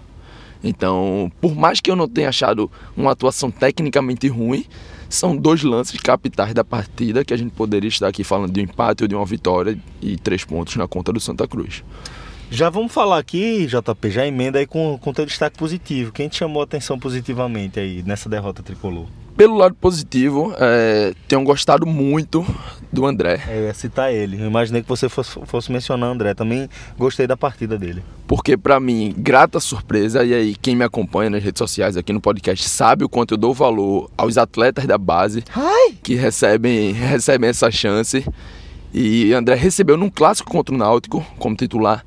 Então, 0.62 1.30
por 1.40 1.54
mais 1.54 1.80
que 1.80 1.90
eu 1.90 1.96
não 1.96 2.08
tenha 2.08 2.30
achado 2.30 2.70
uma 2.96 3.12
atuação 3.12 3.50
tecnicamente 3.50 4.26
ruim, 4.26 4.64
são 5.08 5.36
dois 5.36 5.62
lances 5.62 6.00
capitais 6.00 6.52
da 6.52 6.62
partida 6.62 7.24
que 7.24 7.32
a 7.32 7.36
gente 7.36 7.52
poderia 7.52 7.88
estar 7.88 8.08
aqui 8.08 8.22
falando 8.22 8.52
de 8.52 8.60
um 8.60 8.64
empate 8.64 9.04
ou 9.04 9.08
de 9.08 9.14
uma 9.14 9.24
vitória 9.24 9.78
e 10.00 10.16
três 10.16 10.44
pontos 10.44 10.76
na 10.76 10.86
conta 10.86 11.12
do 11.12 11.20
Santa 11.20 11.46
Cruz. 11.48 11.82
Já 12.50 12.70
vamos 12.70 12.92
falar 12.92 13.18
aqui, 13.18 13.66
JP, 13.66 14.10
já 14.10 14.26
emenda 14.26 14.58
aí 14.58 14.66
com 14.66 14.98
o 15.02 15.12
teu 15.12 15.26
destaque 15.26 15.58
positivo. 15.58 16.12
Quem 16.12 16.28
te 16.28 16.36
chamou 16.36 16.62
a 16.62 16.64
atenção 16.64 16.98
positivamente 16.98 17.78
aí 17.78 18.02
nessa 18.02 18.28
derrota 18.28 18.62
tricolor? 18.62 19.06
Pelo 19.38 19.56
lado 19.56 19.72
positivo, 19.76 20.52
é, 20.58 21.14
tenho 21.28 21.44
gostado 21.44 21.86
muito 21.86 22.44
do 22.92 23.06
André. 23.06 23.40
É, 23.46 23.60
eu 23.60 23.64
ia 23.66 23.72
citar 23.72 24.12
ele. 24.12 24.36
Eu 24.36 24.46
imaginei 24.46 24.82
que 24.82 24.88
você 24.88 25.08
fosse, 25.08 25.38
fosse 25.46 25.70
mencionar 25.70 26.08
o 26.08 26.12
André. 26.12 26.34
Também 26.34 26.68
gostei 26.98 27.24
da 27.24 27.36
partida 27.36 27.78
dele. 27.78 28.02
Porque, 28.26 28.56
para 28.56 28.80
mim, 28.80 29.14
grata 29.16 29.60
surpresa. 29.60 30.24
E 30.24 30.34
aí, 30.34 30.56
quem 30.56 30.74
me 30.74 30.82
acompanha 30.82 31.30
nas 31.30 31.40
redes 31.40 31.60
sociais 31.60 31.96
aqui 31.96 32.12
no 32.12 32.20
podcast 32.20 32.68
sabe 32.68 33.04
o 33.04 33.08
quanto 33.08 33.34
eu 33.34 33.38
dou 33.38 33.54
valor 33.54 34.10
aos 34.18 34.36
atletas 34.36 34.86
da 34.86 34.98
base 34.98 35.44
Ai. 35.54 35.92
que 36.02 36.16
recebem, 36.16 36.90
recebem 36.90 37.48
essa 37.48 37.70
chance. 37.70 38.26
E 38.92 39.32
André 39.32 39.54
recebeu 39.54 39.96
num 39.96 40.10
clássico 40.10 40.50
contra 40.50 40.74
o 40.74 40.78
Náutico 40.78 41.24
como 41.38 41.54
titular. 41.54 42.04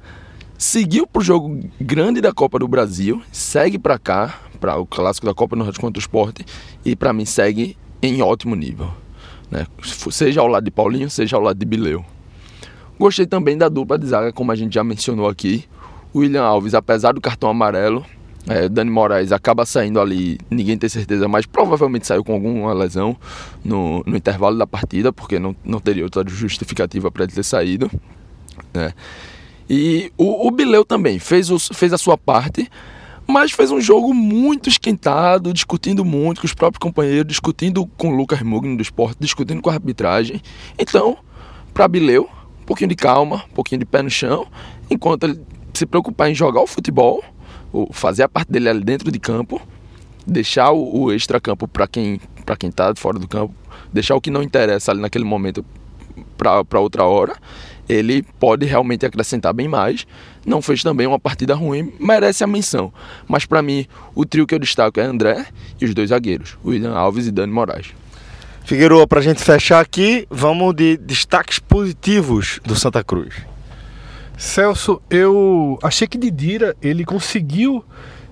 Seguiu 0.57 1.07
pro 1.07 1.21
jogo 1.21 1.61
grande 1.79 2.19
da 2.19 2.33
Copa 2.33 2.59
do 2.59 2.67
Brasil, 2.67 3.21
segue 3.31 3.79
para 3.79 3.97
cá, 3.97 4.37
para 4.61 4.77
o 4.77 4.85
clássico 4.85 5.25
da 5.25 5.33
Copa 5.33 5.55
Nordeste 5.55 5.81
contra 5.81 5.99
o 5.99 6.01
Esporte 6.01 6.45
e 6.85 6.95
para 6.95 7.11
mim 7.11 7.25
segue 7.25 7.75
em 8.01 8.21
ótimo 8.21 8.55
nível, 8.55 8.91
né? 9.49 9.65
Seja 10.11 10.39
ao 10.39 10.47
lado 10.47 10.63
de 10.63 10.71
Paulinho, 10.71 11.09
seja 11.09 11.35
ao 11.35 11.41
lado 11.41 11.57
de 11.57 11.65
Bileu. 11.65 12.05
Gostei 12.99 13.25
também 13.25 13.57
da 13.57 13.67
dupla 13.67 13.97
de 13.97 14.05
zaga, 14.05 14.31
como 14.31 14.51
a 14.51 14.55
gente 14.55 14.75
já 14.75 14.83
mencionou 14.83 15.27
aqui. 15.27 15.65
William 16.13 16.43
Alves, 16.43 16.75
apesar 16.75 17.13
do 17.13 17.21
cartão 17.21 17.49
amarelo, 17.49 18.05
é, 18.47 18.69
Dani 18.69 18.91
Moraes 18.91 19.31
acaba 19.31 19.65
saindo 19.65 19.99
ali, 19.99 20.37
ninguém 20.49 20.77
tem 20.77 20.89
certeza, 20.89 21.27
mas 21.27 21.45
provavelmente 21.45 22.05
saiu 22.05 22.23
com 22.23 22.33
alguma 22.33 22.73
lesão 22.73 23.17
no, 23.63 24.03
no 24.05 24.15
intervalo 24.15 24.57
da 24.57 24.67
partida, 24.67 25.11
porque 25.11 25.39
não, 25.39 25.55
não 25.63 25.79
teria 25.79 26.03
outra 26.03 26.23
justificativa 26.27 27.11
para 27.11 27.23
ele 27.23 27.33
ter 27.33 27.43
saído. 27.43 27.89
Né? 28.73 28.93
E 29.69 30.11
o, 30.17 30.47
o 30.47 30.51
Bileu 30.51 30.83
também 30.83 31.17
fez, 31.17 31.49
os, 31.49 31.69
fez 31.73 31.93
a 31.93 31.97
sua 31.97 32.17
parte, 32.17 32.69
mas 33.27 33.51
fez 33.51 33.71
um 33.71 33.79
jogo 33.79 34.13
muito 34.13 34.69
esquentado, 34.69 35.53
discutindo 35.53 36.03
muito 36.03 36.41
com 36.41 36.47
os 36.47 36.53
próprios 36.53 36.79
companheiros, 36.79 37.27
discutindo 37.27 37.85
com 37.97 38.09
o 38.09 38.15
Lucas 38.15 38.41
Mugni 38.41 38.75
do 38.75 38.81
esporte, 38.81 39.17
discutindo 39.19 39.61
com 39.61 39.69
a 39.69 39.73
arbitragem. 39.73 40.41
Então, 40.77 41.17
para 41.73 41.87
Bileu, 41.87 42.29
um 42.61 42.65
pouquinho 42.65 42.89
de 42.89 42.95
calma, 42.95 43.45
um 43.49 43.53
pouquinho 43.53 43.79
de 43.79 43.85
pé 43.85 44.01
no 44.01 44.09
chão, 44.09 44.47
enquanto 44.89 45.23
ele 45.23 45.41
se 45.73 45.85
preocupar 45.85 46.29
em 46.29 46.35
jogar 46.35 46.61
o 46.61 46.67
futebol, 46.67 47.23
fazer 47.91 48.23
a 48.23 48.29
parte 48.29 48.51
dele 48.51 48.69
ali 48.69 48.83
dentro 48.83 49.11
de 49.11 49.19
campo, 49.19 49.61
deixar 50.27 50.71
o, 50.71 51.03
o 51.03 51.11
extra-campo 51.11 51.67
para 51.67 51.87
quem 51.87 52.19
para 52.45 52.55
quem 52.57 52.69
está 52.69 52.93
fora 52.95 53.17
do 53.17 53.27
campo, 53.27 53.53
deixar 53.93 54.15
o 54.15 54.21
que 54.21 54.29
não 54.29 54.43
interessa 54.43 54.91
ali 54.91 54.99
naquele 54.99 55.23
momento 55.23 55.63
para 56.37 56.79
outra 56.79 57.05
hora 57.05 57.37
ele 57.91 58.23
pode 58.39 58.65
realmente 58.65 59.05
acrescentar 59.05 59.53
bem 59.53 59.67
mais. 59.67 60.07
Não 60.45 60.61
fez 60.61 60.81
também 60.81 61.05
uma 61.05 61.19
partida 61.19 61.53
ruim, 61.53 61.91
merece 61.99 62.43
a 62.43 62.47
menção. 62.47 62.93
Mas 63.27 63.45
para 63.45 63.61
mim, 63.61 63.85
o 64.15 64.25
trio 64.25 64.47
que 64.47 64.55
eu 64.55 64.59
destaco 64.59 64.99
é 64.99 65.03
André 65.03 65.45
e 65.79 65.85
os 65.85 65.93
dois 65.93 66.09
zagueiros, 66.09 66.57
William 66.65 66.93
Alves 66.93 67.27
e 67.27 67.31
Dani 67.31 67.51
Moraes. 67.51 67.87
Figueiredo, 68.63 69.05
para 69.07 69.19
a 69.19 69.23
gente 69.23 69.43
fechar 69.43 69.81
aqui, 69.81 70.25
vamos 70.29 70.73
de 70.73 70.95
destaques 70.95 71.59
positivos 71.59 72.61
do 72.63 72.75
Santa 72.75 73.03
Cruz. 73.03 73.33
Celso, 74.37 75.01
eu 75.09 75.77
achei 75.83 76.07
que 76.07 76.17
Didira 76.17 76.75
ele 76.81 77.03
conseguiu 77.03 77.83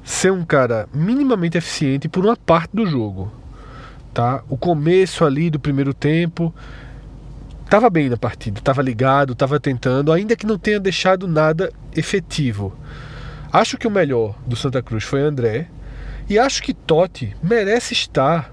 ser 0.04 0.32
um 0.32 0.46
cara 0.46 0.88
minimamente 0.94 1.58
eficiente 1.58 2.08
por 2.08 2.26
uma 2.26 2.38
parte 2.38 2.72
do 2.74 2.86
jogo. 2.86 3.32
Tá? 4.14 4.42
O 4.50 4.58
começo 4.58 5.26
ali 5.26 5.50
do 5.50 5.60
primeiro 5.60 5.94
tempo, 5.94 6.54
estava 7.70 7.88
bem 7.88 8.10
na 8.10 8.18
partida, 8.18 8.58
estava 8.58 8.82
ligado, 8.82 9.34
estava 9.34 9.60
tentando, 9.60 10.12
ainda 10.12 10.36
que 10.36 10.48
não 10.48 10.58
tenha 10.58 10.80
deixado 10.80 11.28
nada 11.28 11.72
efetivo. 11.96 12.76
Acho 13.54 13.78
que 13.78 13.88
o 13.88 13.92
melhor 13.92 14.36
do 14.48 14.56
Santa 14.56 14.82
Cruz 14.82 15.04
foi 15.04 15.22
André. 15.22 15.68
E 16.28 16.40
acho 16.40 16.64
que 16.64 16.74
Totti 16.74 17.36
merece 17.44 17.94
estar 17.94 18.52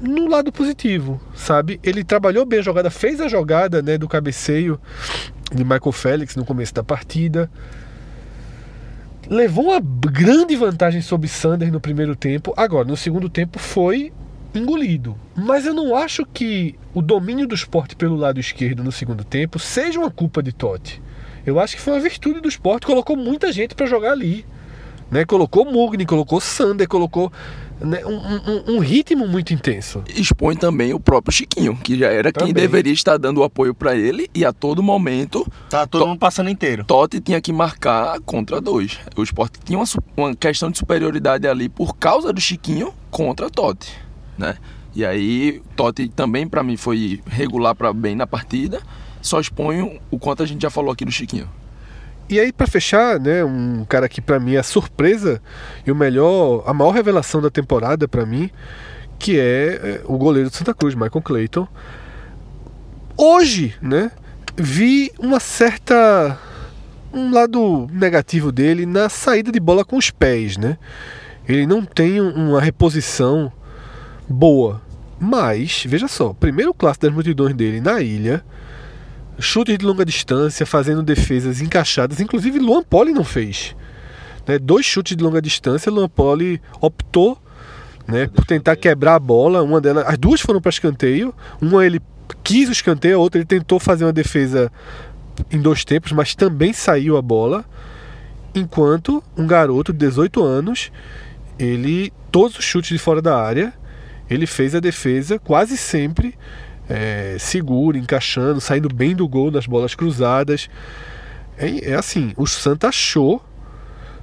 no 0.00 0.28
lado 0.28 0.50
positivo, 0.50 1.20
sabe? 1.32 1.78
Ele 1.80 2.02
trabalhou 2.02 2.44
bem 2.44 2.58
a 2.58 2.62
jogada, 2.62 2.90
fez 2.90 3.20
a 3.20 3.28
jogada 3.28 3.80
né, 3.80 3.96
do 3.96 4.08
cabeceio 4.08 4.80
de 5.54 5.62
Michael 5.62 5.92
Félix 5.92 6.34
no 6.34 6.44
começo 6.44 6.74
da 6.74 6.82
partida. 6.82 7.48
Levou 9.28 9.66
uma 9.66 9.80
grande 9.80 10.56
vantagem 10.56 11.00
sobre 11.02 11.28
Sanders 11.28 11.70
no 11.70 11.80
primeiro 11.80 12.16
tempo. 12.16 12.52
Agora, 12.56 12.86
no 12.86 12.96
segundo 12.96 13.28
tempo, 13.28 13.60
foi 13.60 14.12
engolido. 14.58 15.16
Mas 15.34 15.66
eu 15.66 15.74
não 15.74 15.94
acho 15.94 16.24
que 16.26 16.74
o 16.94 17.02
domínio 17.02 17.46
do 17.46 17.54
esporte 17.54 17.96
pelo 17.96 18.16
lado 18.16 18.40
esquerdo 18.40 18.82
no 18.82 18.92
segundo 18.92 19.24
tempo 19.24 19.58
seja 19.58 19.98
uma 19.98 20.10
culpa 20.10 20.42
de 20.42 20.52
Totti. 20.52 21.02
Eu 21.44 21.60
acho 21.60 21.76
que 21.76 21.82
foi 21.82 21.94
uma 21.94 22.00
virtude 22.00 22.40
do 22.40 22.48
esporte, 22.48 22.86
colocou 22.86 23.16
muita 23.16 23.52
gente 23.52 23.74
para 23.74 23.86
jogar 23.86 24.12
ali. 24.12 24.44
Né? 25.10 25.24
Colocou 25.24 25.64
Mugni, 25.64 26.04
colocou 26.04 26.40
Sander, 26.40 26.88
colocou 26.88 27.32
né? 27.80 28.04
um, 28.04 28.14
um, 28.16 28.76
um, 28.76 28.78
ritmo 28.78 29.28
muito 29.28 29.52
intenso. 29.54 30.02
Expõe 30.08 30.56
também 30.56 30.92
o 30.92 30.98
próprio 30.98 31.32
Chiquinho, 31.32 31.76
que 31.76 31.98
já 31.98 32.08
era 32.08 32.32
também. 32.32 32.52
quem 32.52 32.62
deveria 32.62 32.92
estar 32.92 33.16
dando 33.16 33.38
o 33.38 33.44
apoio 33.44 33.74
para 33.74 33.94
ele 33.94 34.28
e 34.34 34.44
a 34.44 34.52
todo 34.52 34.82
momento. 34.82 35.46
Tá 35.70 35.86
todo 35.86 36.06
mundo 36.06 36.18
passando 36.18 36.50
inteiro. 36.50 36.84
Totti 36.84 37.20
tinha 37.20 37.40
que 37.40 37.52
marcar 37.52 38.18
contra 38.20 38.60
dois. 38.60 38.98
O 39.16 39.22
esporte 39.22 39.60
tinha 39.64 39.78
uma, 39.78 39.86
uma 40.16 40.34
questão 40.34 40.70
de 40.70 40.78
superioridade 40.78 41.46
ali 41.46 41.68
por 41.68 41.96
causa 41.96 42.32
do 42.32 42.40
Chiquinho 42.40 42.92
contra 43.10 43.48
Totti. 43.48 44.05
Né? 44.38 44.56
E 44.94 45.04
aí, 45.04 45.62
Totti 45.74 46.08
também 46.08 46.48
para 46.48 46.62
mim 46.62 46.76
foi 46.76 47.20
regular 47.26 47.74
para 47.74 47.92
bem 47.92 48.14
na 48.14 48.26
partida. 48.26 48.80
Só 49.20 49.40
expõe 49.40 50.00
o 50.10 50.18
quanto 50.18 50.42
a 50.42 50.46
gente 50.46 50.62
já 50.62 50.70
falou 50.70 50.92
aqui 50.92 51.04
do 51.04 51.10
Chiquinho. 51.10 51.48
E 52.28 52.40
aí, 52.40 52.52
para 52.52 52.66
fechar, 52.66 53.20
né, 53.20 53.44
um 53.44 53.84
cara 53.84 54.08
que 54.08 54.20
para 54.20 54.40
mim 54.40 54.54
é 54.54 54.58
a 54.58 54.62
surpresa 54.62 55.40
e 55.86 55.92
o 55.92 55.94
melhor, 55.94 56.64
a 56.66 56.74
maior 56.74 56.90
revelação 56.90 57.40
da 57.40 57.50
temporada 57.50 58.08
para 58.08 58.26
mim, 58.26 58.50
que 59.18 59.38
é, 59.38 59.80
é 59.82 60.00
o 60.06 60.18
goleiro 60.18 60.50
de 60.50 60.56
Santa 60.56 60.74
Cruz, 60.74 60.94
Michael 60.94 61.22
Clayton. 61.22 61.68
Hoje, 63.16 63.74
né, 63.80 64.10
vi 64.56 65.12
uma 65.18 65.38
certa 65.38 66.38
um 67.12 67.32
lado 67.32 67.88
negativo 67.92 68.52
dele 68.52 68.84
na 68.84 69.08
saída 69.08 69.50
de 69.50 69.60
bola 69.60 69.84
com 69.84 69.96
os 69.96 70.10
pés, 70.10 70.56
né? 70.56 70.76
Ele 71.48 71.66
não 71.66 71.84
tem 71.84 72.20
uma 72.20 72.60
reposição 72.60 73.52
boa. 74.28 74.80
Mas, 75.18 75.84
veja 75.86 76.08
só, 76.08 76.32
primeiro 76.32 76.74
clássico 76.74 77.06
das 77.06 77.14
multidões 77.14 77.54
dele 77.54 77.80
na 77.80 78.00
ilha, 78.00 78.44
chutes 79.38 79.78
de 79.78 79.84
longa 79.84 80.04
distância, 80.04 80.66
fazendo 80.66 81.02
defesas 81.02 81.60
encaixadas. 81.60 82.20
Inclusive, 82.20 82.58
Luan 82.58 82.82
Poli 82.82 83.12
não 83.12 83.24
fez. 83.24 83.74
Né? 84.46 84.58
Dois 84.58 84.84
chutes 84.84 85.16
de 85.16 85.22
longa 85.22 85.40
distância, 85.40 85.90
Luan 85.90 86.08
Poli 86.08 86.60
optou 86.80 87.38
né, 88.06 88.26
por 88.28 88.44
tentar 88.44 88.76
quebrar 88.76 89.14
a 89.14 89.18
bola. 89.18 89.62
Uma 89.62 89.80
delas, 89.80 90.04
as 90.06 90.18
duas 90.18 90.40
foram 90.40 90.60
para 90.60 90.70
escanteio. 90.70 91.34
Uma 91.60 91.84
ele 91.84 92.00
quis 92.44 92.68
o 92.68 92.72
escanteio, 92.72 93.16
a 93.16 93.18
outra 93.18 93.38
ele 93.38 93.46
tentou 93.46 93.78
fazer 93.78 94.04
uma 94.04 94.12
defesa 94.12 94.70
em 95.50 95.60
dois 95.60 95.84
tempos, 95.84 96.12
mas 96.12 96.34
também 96.34 96.72
saiu 96.72 97.16
a 97.16 97.22
bola. 97.22 97.64
Enquanto 98.54 99.22
um 99.36 99.46
garoto 99.46 99.92
de 99.92 99.98
18 99.98 100.42
anos, 100.42 100.90
ele 101.58 102.12
todos 102.30 102.58
os 102.58 102.64
chutes 102.64 102.90
de 102.90 102.98
fora 102.98 103.20
da 103.20 103.40
área, 103.40 103.72
ele 104.28 104.46
fez 104.46 104.74
a 104.74 104.80
defesa 104.80 105.38
quase 105.38 105.76
sempre 105.76 106.34
é, 106.88 107.36
seguro, 107.38 107.96
encaixando, 107.96 108.60
saindo 108.60 108.88
bem 108.88 109.14
do 109.14 109.26
gol 109.28 109.50
nas 109.50 109.66
bolas 109.66 109.94
cruzadas. 109.94 110.68
É, 111.58 111.90
é 111.90 111.94
assim, 111.94 112.32
o 112.36 112.46
Santa 112.46 112.88
achou 112.88 113.42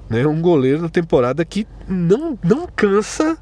né, 0.09 0.25
um 0.25 0.41
goleiro 0.41 0.81
na 0.81 0.89
temporada 0.89 1.43
que 1.43 1.67
não, 1.87 2.37
não 2.43 2.67
cansa 2.67 3.37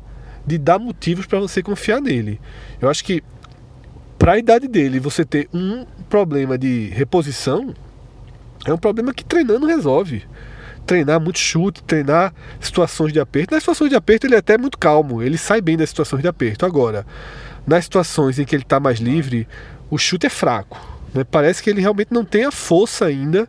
de 0.45 0.57
dar 0.57 0.79
motivos 0.79 1.25
para 1.25 1.39
você 1.39 1.61
confiar 1.61 2.01
nele. 2.01 2.39
Eu 2.81 2.89
acho 2.89 3.03
que 3.03 3.23
para 4.17 4.33
a 4.33 4.37
idade 4.37 4.67
dele, 4.67 4.99
você 4.99 5.25
ter 5.25 5.49
um 5.51 5.85
problema 6.07 6.57
de 6.57 6.89
reposição 6.93 7.73
é 8.65 8.71
um 8.71 8.77
problema 8.77 9.13
que 9.13 9.25
treinando 9.25 9.65
resolve. 9.65 10.23
Treinar 10.91 11.21
muito 11.21 11.39
chute, 11.39 11.81
treinar 11.83 12.33
situações 12.59 13.13
de 13.13 13.19
aperto. 13.21 13.53
Nas 13.53 13.63
situações 13.63 13.89
de 13.89 13.95
aperto 13.95 14.27
ele 14.27 14.35
é 14.35 14.39
até 14.39 14.57
muito 14.57 14.77
calmo, 14.77 15.23
ele 15.23 15.37
sai 15.37 15.61
bem 15.61 15.77
das 15.77 15.87
situações 15.87 16.21
de 16.21 16.27
aperto. 16.27 16.65
Agora, 16.65 17.05
nas 17.65 17.85
situações 17.85 18.37
em 18.37 18.43
que 18.43 18.53
ele 18.53 18.63
está 18.63 18.77
mais 18.77 18.99
livre, 18.99 19.47
o 19.89 19.97
chute 19.97 20.25
é 20.25 20.29
fraco. 20.29 20.77
Né? 21.13 21.23
Parece 21.23 21.63
que 21.63 21.69
ele 21.69 21.79
realmente 21.79 22.11
não 22.11 22.25
tem 22.25 22.43
a 22.43 22.51
força 22.51 23.05
ainda 23.05 23.47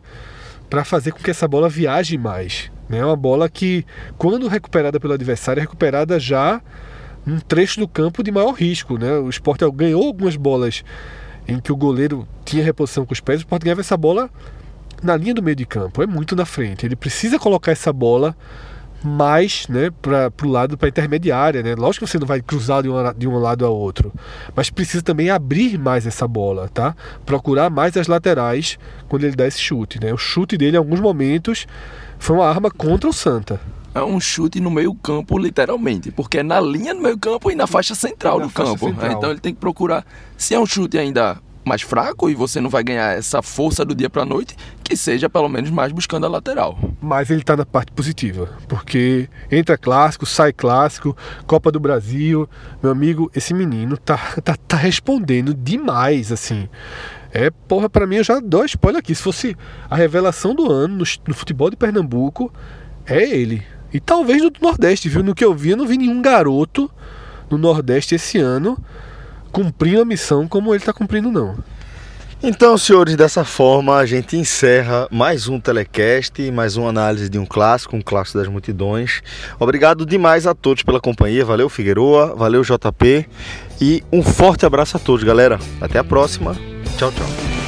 para 0.69 0.85
fazer 0.85 1.11
com 1.11 1.19
que 1.19 1.31
essa 1.31 1.45
bola 1.45 1.67
viaje 1.67 2.17
mais. 2.17 2.71
Né? 2.87 2.99
É 2.99 3.05
uma 3.05 3.17
bola 3.17 3.49
que, 3.49 3.85
quando 4.17 4.47
recuperada 4.47 4.97
pelo 4.97 5.11
adversário, 5.11 5.59
é 5.59 5.63
recuperada 5.63 6.17
já 6.21 6.61
num 7.25 7.41
trecho 7.41 7.77
do 7.77 7.89
campo 7.89 8.23
de 8.23 8.31
maior 8.31 8.53
risco. 8.53 8.97
Né? 8.97 9.17
O 9.17 9.29
Sport 9.29 9.63
ganhou 9.73 10.01
algumas 10.01 10.37
bolas 10.37 10.81
em 11.45 11.59
que 11.59 11.73
o 11.73 11.75
goleiro 11.75 12.25
tinha 12.45 12.63
reposição 12.63 13.05
com 13.05 13.11
os 13.11 13.19
pés, 13.19 13.39
o 13.39 13.43
Sport 13.43 13.63
ganhava 13.63 13.81
essa 13.81 13.97
bola 13.97 14.29
na 15.03 15.15
linha 15.15 15.33
do 15.33 15.43
meio 15.43 15.55
de 15.55 15.65
campo, 15.65 16.01
é 16.01 16.07
muito 16.07 16.35
na 16.35 16.45
frente. 16.45 16.85
Ele 16.85 16.95
precisa 16.95 17.37
colocar 17.37 17.71
essa 17.71 17.91
bola 17.91 18.35
mais 19.03 19.67
né, 19.67 19.89
para 20.01 20.31
o 20.43 20.47
lado 20.47 20.77
para 20.77 20.87
intermediária. 20.87 21.61
Né? 21.61 21.75
Lógico 21.75 22.05
que 22.05 22.11
você 22.11 22.17
não 22.17 22.25
vai 22.25 22.41
cruzar 22.41 22.81
de 22.81 22.89
um, 22.89 23.13
de 23.17 23.27
um 23.27 23.37
lado 23.37 23.65
a 23.65 23.69
outro, 23.69 24.13
mas 24.55 24.69
precisa 24.69 25.03
também 25.03 25.29
abrir 25.29 25.77
mais 25.77 26.07
essa 26.07 26.27
bola, 26.27 26.69
tá? 26.69 26.95
Procurar 27.25 27.69
mais 27.69 27.97
as 27.97 28.07
laterais 28.07 28.79
quando 29.09 29.25
ele 29.25 29.35
dá 29.35 29.45
esse 29.45 29.59
chute. 29.59 29.99
Né? 29.99 30.13
O 30.13 30.17
chute 30.17 30.57
dele, 30.57 30.77
em 30.77 30.79
alguns 30.79 31.01
momentos, 31.01 31.67
foi 32.17 32.37
uma 32.37 32.47
arma 32.47 32.71
contra 32.71 33.09
o 33.09 33.13
Santa. 33.13 33.59
É 33.93 34.01
um 34.01 34.19
chute 34.19 34.59
no 34.59 34.71
meio 34.71 34.95
campo, 34.95 35.37
literalmente, 35.37 36.11
porque 36.11 36.39
é 36.39 36.43
na 36.43 36.59
linha 36.59 36.95
do 36.95 37.01
meio 37.01 37.17
campo 37.17 37.51
e 37.51 37.55
na 37.55 37.67
faixa 37.67 37.93
central 37.93 38.39
na 38.39 38.45
do 38.45 38.49
faixa 38.49 38.71
campo. 38.71 38.87
Central. 38.87 39.11
Então 39.11 39.29
ele 39.29 39.39
tem 39.39 39.53
que 39.53 39.59
procurar. 39.59 40.03
Se 40.35 40.55
é 40.55 40.59
um 40.59 40.65
chute 40.65 40.97
ainda 40.97 41.39
mais 41.65 41.81
fraco 41.81 42.29
e 42.29 42.35
você 42.35 42.59
não 42.59 42.69
vai 42.69 42.83
ganhar 42.83 43.17
essa 43.17 43.41
força 43.41 43.85
do 43.85 43.95
dia 43.95 44.09
para 44.09 44.25
noite, 44.25 44.55
que 44.83 44.95
seja 44.97 45.29
pelo 45.29 45.49
menos 45.49 45.69
mais 45.69 45.91
buscando 45.91 46.25
a 46.25 46.29
lateral. 46.29 46.77
Mas 47.01 47.29
ele 47.29 47.41
está 47.41 47.55
na 47.55 47.65
parte 47.65 47.91
positiva, 47.91 48.49
porque 48.67 49.29
entra 49.51 49.77
clássico, 49.77 50.25
sai 50.25 50.51
clássico, 50.51 51.15
Copa 51.45 51.71
do 51.71 51.79
Brasil, 51.79 52.49
meu 52.81 52.91
amigo, 52.91 53.31
esse 53.35 53.53
menino 53.53 53.97
tá, 53.97 54.17
tá, 54.43 54.55
tá 54.55 54.77
respondendo 54.77 55.53
demais, 55.53 56.31
assim. 56.31 56.67
É, 57.31 57.49
porra, 57.49 57.89
para 57.89 58.05
mim 58.05 58.17
eu 58.17 58.23
já 58.23 58.39
dou 58.39 58.63
spoiler 58.65 58.99
aqui. 58.99 59.15
Se 59.15 59.23
fosse 59.23 59.57
a 59.89 59.95
revelação 59.95 60.53
do 60.53 60.71
ano 60.71 60.97
no, 60.97 61.03
no 61.27 61.33
futebol 61.33 61.69
de 61.69 61.75
Pernambuco, 61.75 62.53
é 63.05 63.23
ele. 63.23 63.63
E 63.91 63.99
talvez 63.99 64.41
no 64.41 64.51
Nordeste, 64.61 65.09
viu? 65.09 65.23
No 65.23 65.33
que 65.33 65.43
eu 65.43 65.53
vi, 65.53 65.71
eu 65.71 65.77
não 65.77 65.87
vi 65.87 65.97
nenhum 65.97 66.21
garoto 66.21 66.89
no 67.49 67.57
Nordeste 67.57 68.15
esse 68.15 68.37
ano 68.37 68.77
cumprindo 69.53 70.01
a 70.01 70.05
missão 70.05 70.47
como 70.47 70.73
ele 70.73 70.81
está 70.81 70.91
cumprindo, 70.91 71.31
não. 71.31 71.55
Então, 72.45 72.77
senhores, 72.77 73.15
dessa 73.15 73.45
forma 73.45 73.95
a 73.95 74.05
gente 74.05 74.35
encerra 74.35 75.07
mais 75.09 75.47
um 75.47 75.61
telecast, 75.61 76.51
mais 76.51 76.75
uma 76.75 76.89
análise 76.89 77.29
de 77.29 77.39
um 77.39 77.45
clássico, 77.45 77.95
um 77.95 78.01
clássico 78.01 78.37
das 78.37 78.49
multidões. 78.49 79.21
Obrigado 79.57 80.05
demais 80.05 80.45
a 80.45 80.53
todos 80.53 80.83
pela 80.83 80.99
companhia. 80.99 81.45
Valeu, 81.45 81.69
Figueroa, 81.69 82.35
valeu, 82.35 82.61
JP. 82.61 83.29
E 83.79 84.03
um 84.11 84.21
forte 84.21 84.65
abraço 84.65 84.97
a 84.97 84.99
todos, 84.99 85.23
galera. 85.23 85.57
Até 85.79 85.99
a 85.99 86.03
próxima. 86.03 86.53
Tchau, 86.97 87.13
tchau. 87.13 87.62